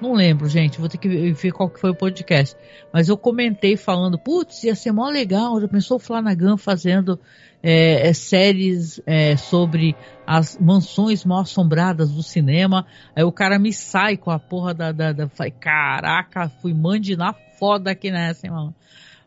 não 0.01 0.13
lembro, 0.13 0.49
gente, 0.49 0.79
vou 0.79 0.89
ter 0.89 0.99
que 0.99 1.09
ver 1.09 1.53
qual 1.53 1.71
que 1.71 1.81
foi 1.81 1.91
o 1.91 1.95
podcast. 1.95 2.57
Mas 2.93 3.09
eu 3.09 3.17
comentei 3.17 3.77
falando, 3.77 4.19
putz, 4.19 4.63
ia 4.65 4.75
ser 4.75 4.93
mó 4.93 5.09
legal, 5.09 5.61
já 5.61 5.69
pensou 5.69 5.97
o 5.97 6.01
Flanagan 6.01 6.57
fazendo 6.57 7.19
é, 7.63 8.09
é, 8.09 8.13
séries 8.13 9.01
é, 9.07 9.37
sobre 9.37 9.97
as 10.27 10.59
mansões 10.59 11.25
mal 11.25 11.41
assombradas 11.41 12.13
do 12.13 12.23
cinema. 12.23 12.87
Aí 13.15 13.25
o 13.25 13.33
cara 13.33 13.59
me 13.59 13.73
sai 13.73 14.17
com 14.17 14.31
a 14.31 14.39
porra 14.39 14.75
da. 14.75 14.93
da, 14.93 15.13
da 15.13 15.29
falei, 15.29 15.53
caraca, 15.53 16.49
fui 16.61 16.75
mandinar 16.75 17.35
foda 17.59 17.91
aqui 17.91 18.11
nessa, 18.11 18.47
hein, 18.47 18.53
mano. 18.53 18.75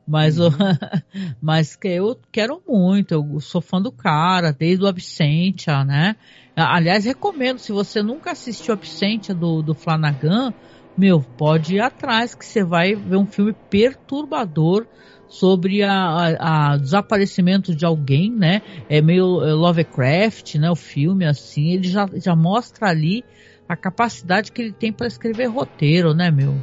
Mas, 0.09 0.39
uhum. 0.39 0.49
mas 1.39 1.75
que 1.75 1.87
eu 1.87 2.19
quero 2.31 2.59
muito, 2.67 3.13
eu 3.13 3.39
sou 3.39 3.61
fã 3.61 3.79
do 3.79 3.91
cara, 3.91 4.51
desde 4.51 4.83
o 4.83 4.87
Absentia, 4.87 5.85
né? 5.85 6.15
Aliás, 6.55 7.05
recomendo, 7.05 7.59
se 7.59 7.71
você 7.71 8.01
nunca 8.01 8.31
assistiu 8.31 8.73
Absentia 8.73 9.35
do, 9.35 9.61
do 9.61 9.75
Flanagan, 9.75 10.51
meu, 10.97 11.21
pode 11.21 11.75
ir 11.75 11.79
atrás 11.79 12.33
que 12.33 12.43
você 12.43 12.63
vai 12.63 12.95
ver 12.95 13.17
um 13.17 13.27
filme 13.27 13.53
perturbador 13.69 14.87
sobre 15.27 15.83
a, 15.83 15.93
a, 15.93 16.71
a, 16.71 16.77
desaparecimento 16.77 17.75
de 17.75 17.85
alguém, 17.85 18.31
né? 18.31 18.63
É 18.89 18.99
meio 19.03 19.43
é, 19.43 19.53
Lovecraft, 19.53 20.55
né? 20.55 20.71
O 20.71 20.75
filme, 20.75 21.23
assim, 21.23 21.69
ele 21.69 21.87
já, 21.87 22.09
já 22.15 22.35
mostra 22.35 22.89
ali 22.89 23.23
a 23.67 23.75
capacidade 23.75 24.51
que 24.51 24.59
ele 24.59 24.71
tem 24.73 24.91
para 24.91 25.05
escrever 25.05 25.45
roteiro, 25.45 26.15
né, 26.15 26.31
meu? 26.31 26.55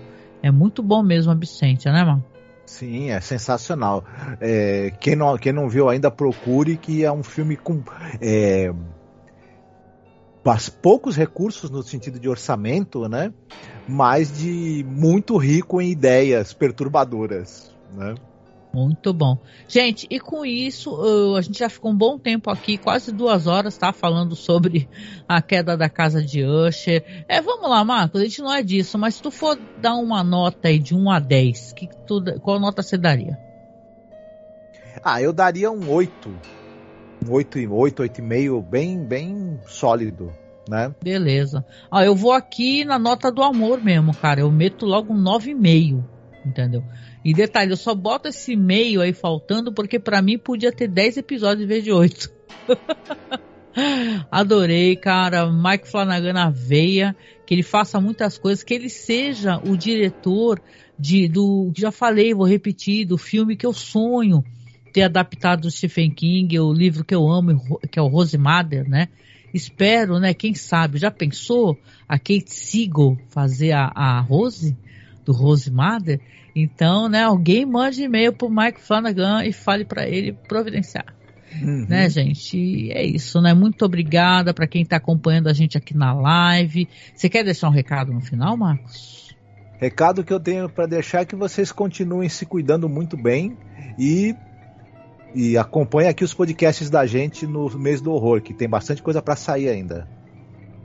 É 0.42 0.50
muito 0.50 0.82
bom 0.82 1.00
mesmo 1.00 1.30
Absentia, 1.30 1.92
né, 1.92 2.02
mano? 2.02 2.24
Sim, 2.66 3.10
é 3.10 3.20
sensacional. 3.20 4.04
É, 4.40 4.92
quem, 5.00 5.14
não, 5.14 5.38
quem 5.38 5.52
não 5.52 5.68
viu 5.68 5.88
ainda, 5.88 6.10
procure, 6.10 6.76
que 6.76 7.04
é 7.04 7.12
um 7.12 7.22
filme 7.22 7.56
com 7.56 7.80
é, 8.20 8.72
poucos 10.82 11.16
recursos 11.16 11.70
no 11.70 11.82
sentido 11.82 12.18
de 12.18 12.28
orçamento, 12.28 13.08
né? 13.08 13.32
Mas 13.88 14.36
de 14.36 14.84
muito 14.88 15.36
rico 15.36 15.80
em 15.80 15.90
ideias 15.90 16.52
perturbadoras, 16.52 17.72
né? 17.92 18.14
Muito 18.76 19.10
bom. 19.14 19.38
Gente, 19.66 20.06
e 20.10 20.20
com 20.20 20.44
isso, 20.44 21.34
a 21.34 21.40
gente 21.40 21.60
já 21.60 21.70
ficou 21.70 21.92
um 21.92 21.96
bom 21.96 22.18
tempo 22.18 22.50
aqui, 22.50 22.76
quase 22.76 23.10
duas 23.10 23.46
horas, 23.46 23.78
tá? 23.78 23.90
Falando 23.90 24.36
sobre 24.36 24.86
a 25.26 25.40
queda 25.40 25.78
da 25.78 25.88
casa 25.88 26.22
de 26.22 26.44
Usher. 26.44 27.02
É, 27.26 27.40
vamos 27.40 27.70
lá, 27.70 27.82
Marcos, 27.82 28.20
a 28.20 28.24
gente 28.24 28.42
não 28.42 28.52
é 28.52 28.62
disso, 28.62 28.98
mas 28.98 29.14
se 29.14 29.22
tu 29.22 29.30
for 29.30 29.58
dar 29.80 29.94
uma 29.94 30.22
nota 30.22 30.68
aí 30.68 30.78
de 30.78 30.94
1 30.94 31.10
a 31.10 31.18
10, 31.18 31.72
que 31.72 31.88
tu, 32.06 32.22
qual 32.42 32.60
nota 32.60 32.82
você 32.82 32.98
daria? 32.98 33.38
Ah, 35.02 35.22
eu 35.22 35.32
daria 35.32 35.70
um 35.70 35.90
8. 35.90 36.28
Um 37.26 37.32
8, 37.32 37.58
8, 37.72 38.02
8,5, 38.02 38.62
bem, 38.62 39.02
bem 39.02 39.58
sólido. 39.66 40.34
Né? 40.68 40.94
Beleza. 41.02 41.64
Ah, 41.90 42.04
eu 42.04 42.14
vou 42.14 42.32
aqui 42.32 42.84
na 42.84 42.98
nota 42.98 43.32
do 43.32 43.42
amor 43.42 43.82
mesmo, 43.82 44.14
cara. 44.14 44.40
Eu 44.40 44.52
meto 44.52 44.84
logo 44.84 45.14
um 45.14 45.22
9,5, 45.22 46.04
entendeu? 46.44 46.84
E 47.26 47.34
detalhe, 47.34 47.72
eu 47.72 47.76
só 47.76 47.92
boto 47.92 48.28
esse 48.28 48.54
meio 48.54 49.00
aí 49.00 49.12
faltando 49.12 49.72
porque 49.72 49.98
para 49.98 50.22
mim 50.22 50.38
podia 50.38 50.70
ter 50.70 50.86
10 50.86 51.16
episódios 51.16 51.64
em 51.64 51.66
vez 51.66 51.82
de 51.82 51.90
8. 51.90 52.30
Adorei, 54.30 54.94
cara. 54.94 55.50
Mike 55.50 55.88
Flanagan 55.88 56.34
na 56.34 56.50
veia, 56.50 57.16
que 57.44 57.52
ele 57.52 57.64
faça 57.64 58.00
muitas 58.00 58.38
coisas, 58.38 58.62
que 58.62 58.72
ele 58.72 58.88
seja 58.88 59.58
o 59.58 59.76
diretor 59.76 60.62
de 60.96 61.26
do, 61.26 61.72
já 61.76 61.90
falei, 61.90 62.32
vou 62.32 62.46
repetir, 62.46 63.04
do 63.04 63.18
filme 63.18 63.56
que 63.56 63.66
eu 63.66 63.72
sonho, 63.72 64.44
ter 64.92 65.02
adaptado 65.02 65.64
o 65.64 65.70
Stephen 65.70 66.12
King, 66.12 66.56
o 66.60 66.72
livro 66.72 67.04
que 67.04 67.12
eu 67.12 67.28
amo, 67.28 67.80
que 67.90 67.98
é 67.98 68.02
o 68.02 68.06
Rose 68.06 68.38
Mother, 68.38 68.88
né? 68.88 69.08
Espero, 69.52 70.20
né? 70.20 70.32
Quem 70.32 70.54
sabe, 70.54 70.96
já 70.96 71.10
pensou 71.10 71.76
a 72.08 72.20
Kate 72.20 72.52
Siegel 72.54 73.18
fazer 73.30 73.72
a, 73.72 73.90
a 73.92 74.20
Rose, 74.20 74.76
do 75.24 75.32
Rose 75.32 75.72
Mother? 75.72 76.20
Então, 76.58 77.06
né, 77.06 77.22
alguém 77.22 77.66
mande 77.66 78.02
e-mail 78.02 78.32
pro 78.32 78.48
Mike 78.48 78.80
Flanagan 78.80 79.44
e 79.44 79.52
fale 79.52 79.84
para 79.84 80.08
ele 80.08 80.32
providenciar. 80.32 81.04
Uhum. 81.60 81.84
Né, 81.86 82.08
gente? 82.08 82.90
É 82.92 83.04
isso, 83.04 83.42
né? 83.42 83.52
Muito 83.52 83.84
obrigada 83.84 84.54
para 84.54 84.66
quem 84.66 84.80
está 84.80 84.96
acompanhando 84.96 85.48
a 85.48 85.52
gente 85.52 85.76
aqui 85.76 85.94
na 85.94 86.14
live. 86.14 86.88
Você 87.14 87.28
quer 87.28 87.44
deixar 87.44 87.68
um 87.68 87.72
recado 87.72 88.10
no 88.10 88.22
final, 88.22 88.56
Marcos? 88.56 89.36
Recado 89.78 90.24
que 90.24 90.32
eu 90.32 90.40
tenho 90.40 90.66
para 90.68 90.86
deixar 90.86 91.20
é 91.20 91.24
que 91.26 91.36
vocês 91.36 91.70
continuem 91.70 92.30
se 92.30 92.46
cuidando 92.46 92.88
muito 92.88 93.16
bem 93.16 93.56
e 93.98 94.34
e 95.34 95.58
acompanhem 95.58 96.08
aqui 96.08 96.24
os 96.24 96.32
podcasts 96.32 96.88
da 96.88 97.04
gente 97.04 97.46
no 97.46 97.68
mês 97.78 98.00
do 98.00 98.10
horror, 98.10 98.40
que 98.40 98.54
tem 98.54 98.66
bastante 98.66 99.02
coisa 99.02 99.20
para 99.20 99.36
sair 99.36 99.68
ainda. 99.68 100.08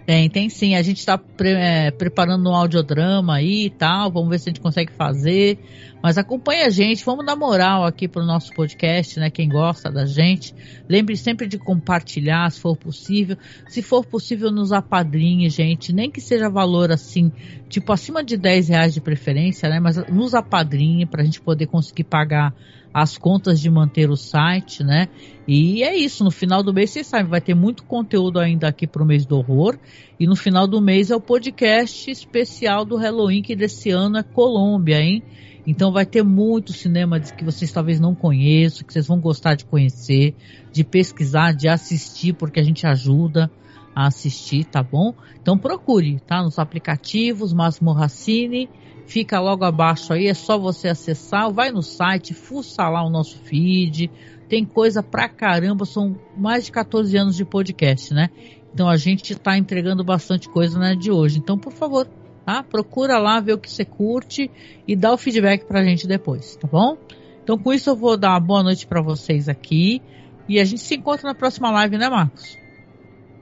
Tem, 0.06 0.30
tem 0.30 0.50
sim. 0.50 0.76
A 0.76 0.82
gente 0.82 0.98
está 0.98 1.18
pre 1.18 1.52
é, 1.52 1.92
preparando 1.92 2.50
um 2.50 2.56
audiodrama 2.56 3.36
aí 3.36 3.66
e 3.66 3.70
tal. 3.70 4.12
Vamos 4.12 4.30
ver 4.30 4.40
se 4.40 4.50
a 4.50 4.52
gente 4.52 4.62
consegue 4.62 4.92
fazer. 4.92 5.60
Mas 6.02 6.18
acompanha 6.18 6.66
a 6.66 6.70
gente, 6.70 7.06
vamos 7.06 7.26
dar 7.26 7.36
moral 7.36 7.86
aqui 7.86 8.08
pro 8.08 8.26
nosso 8.26 8.52
podcast, 8.54 9.20
né? 9.20 9.30
Quem 9.30 9.48
gosta 9.48 9.92
da 9.92 10.06
gente. 10.06 10.54
Lembre 10.90 11.16
sempre 11.16 11.48
de 11.48 11.60
compartilhar, 11.60 12.50
se 12.52 12.60
for 12.60 12.76
possível. 12.76 13.38
Se 13.68 13.84
for 13.84 14.04
possível, 14.04 14.52
nos 14.52 14.72
apadrinhe, 14.72 15.48
gente. 15.50 15.94
Nem 15.94 16.10
que 16.10 16.20
seja 16.20 16.50
valor 16.50 16.92
assim, 16.92 17.32
tipo 17.70 17.94
acima 17.94 18.24
de 18.24 18.36
10 18.36 18.70
reais 18.70 18.94
de 18.94 19.02
preferência, 19.02 19.70
né? 19.70 19.80
Mas 19.80 19.98
nos 20.08 20.34
apadrinhe 20.34 21.06
para 21.06 21.22
a 21.22 21.26
gente 21.26 21.40
poder 21.40 21.68
conseguir 21.68 22.06
pagar 22.06 22.54
as 22.94 23.18
contas 23.18 23.60
de 23.60 23.70
manter 23.70 24.10
o 24.10 24.16
site, 24.16 24.84
né? 24.84 25.08
E 25.48 25.84
é 25.84 25.96
isso, 25.96 26.24
no 26.24 26.32
final 26.32 26.62
do 26.62 26.74
mês, 26.74 26.92
vocês 26.92 27.08
sabem, 27.08 27.28
vai 27.28 27.42
ter 27.42 27.56
muito 27.56 27.84
conteúdo 27.84 28.40
ainda 28.40 28.68
aqui 28.68 28.86
para 28.86 29.02
o 29.02 29.06
mês 29.06 29.26
do 29.26 29.38
horror. 29.38 29.78
E 30.20 30.28
no 30.28 30.36
final 30.36 30.68
do 30.68 30.82
mês 30.82 31.10
é 31.10 31.16
o 31.16 31.22
podcast 31.22 32.12
especial 32.12 32.84
do 32.86 32.98
Halloween, 32.98 33.42
que 33.42 33.56
desse 33.56 33.90
ano 33.90 34.18
é 34.18 34.24
Colômbia, 34.24 35.00
hein? 35.02 35.24
Então 35.66 35.92
vai 35.92 36.06
ter 36.06 36.24
muito 36.24 36.74
cinema 36.74 37.20
que 37.20 37.46
vocês 37.46 37.72
talvez 37.72 38.00
não 38.00 38.16
conheçam, 38.16 38.86
que 38.86 38.92
vocês 38.92 39.08
vão 39.08 39.20
gostar 39.20 39.56
de 39.56 39.66
conhecer, 39.66 40.36
de 40.72 40.84
pesquisar, 40.84 41.54
de 41.54 41.68
assistir, 41.68 42.34
porque 42.34 42.60
a 42.60 42.64
gente 42.64 42.86
ajuda 42.86 43.50
a 43.96 44.08
assistir, 44.08 44.66
tá 44.66 44.82
bom? 44.82 45.14
Então 45.42 45.58
procure, 45.58 46.20
tá? 46.26 46.42
Nos 46.42 46.58
aplicativos, 46.58 47.54
Máximo 47.54 47.94
Racine 47.94 48.70
fica 49.06 49.40
logo 49.40 49.64
abaixo 49.64 50.14
aí, 50.14 50.28
é 50.28 50.34
só 50.34 50.58
você 50.58 50.88
acessar, 50.88 51.52
vai 51.52 51.72
no 51.72 51.82
site, 51.82 52.34
fuça 52.34 52.88
lá 52.88 53.04
o 53.04 53.10
nosso 53.10 53.38
feed, 53.40 54.10
tem 54.48 54.66
coisa 54.66 55.02
pra 55.02 55.30
caramba, 55.30 55.86
são 55.86 56.16
mais 56.36 56.66
de 56.66 56.72
14 56.72 57.16
anos 57.18 57.36
de 57.36 57.46
podcast, 57.46 58.14
né? 58.14 58.30
Então 58.74 58.88
a 58.88 58.98
gente 58.98 59.34
está 59.34 59.58
entregando 59.58 60.04
bastante 60.04 60.50
coisa 60.50 60.80
né, 60.80 60.96
de 60.96 61.12
hoje. 61.12 61.40
Então, 61.40 61.58
por 61.58 61.74
favor, 61.74 62.08
tá? 62.46 62.64
Procura 62.64 63.18
lá, 63.18 63.40
ver 63.40 63.54
o 63.54 63.58
que 63.58 63.70
você 63.72 63.86
curte 63.86 64.50
e 64.88 64.96
dá 64.96 65.14
o 65.14 65.18
feedback 65.18 65.66
pra 65.66 65.84
gente 65.84 66.08
depois, 66.08 66.56
tá 66.56 66.68
bom? 66.68 66.98
Então 67.44 67.58
com 67.58 67.74
isso 67.74 67.90
eu 67.90 67.96
vou 67.96 68.18
dar 68.18 68.32
uma 68.32 68.40
boa 68.40 68.64
noite 68.64 68.86
para 68.86 69.02
vocês 69.02 69.50
aqui 69.50 70.02
e 70.48 70.60
a 70.60 70.64
gente 70.64 70.82
se 70.82 70.96
encontra 70.96 71.28
na 71.28 71.36
próxima 71.36 71.72
live, 71.72 71.98
né, 71.98 72.10
Marcos? 72.10 72.58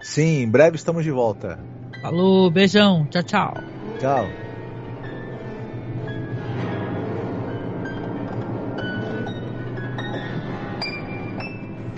Sim, 0.02 0.44
em 0.44 0.49
breve 0.49 0.77
estamos 0.77 1.03
de 1.03 1.11
volta. 1.11 1.60
Falou, 2.02 2.49
beijão, 2.49 3.06
tchau, 3.10 3.23
tchau. 3.23 3.53
Tchau. 3.99 4.49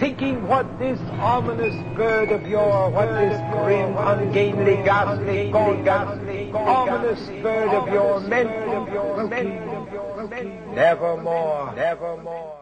Thinking 0.01 0.47
what 0.47 0.79
this 0.79 0.99
ominous 1.19 1.75
bird 1.95 2.31
of 2.31 2.47
yours, 2.47 2.91
what 2.91 3.05
this 3.05 3.39
grim, 3.53 3.95
ungainly, 3.95 4.77
ghastly, 4.77 5.51
ghastly, 5.51 6.51
ominous 6.53 7.19
bird 7.43 7.69
of 7.69 7.87
yours 7.93 8.27
meant, 8.27 8.49
nevermore, 10.73 11.71
nevermore. 11.75 12.60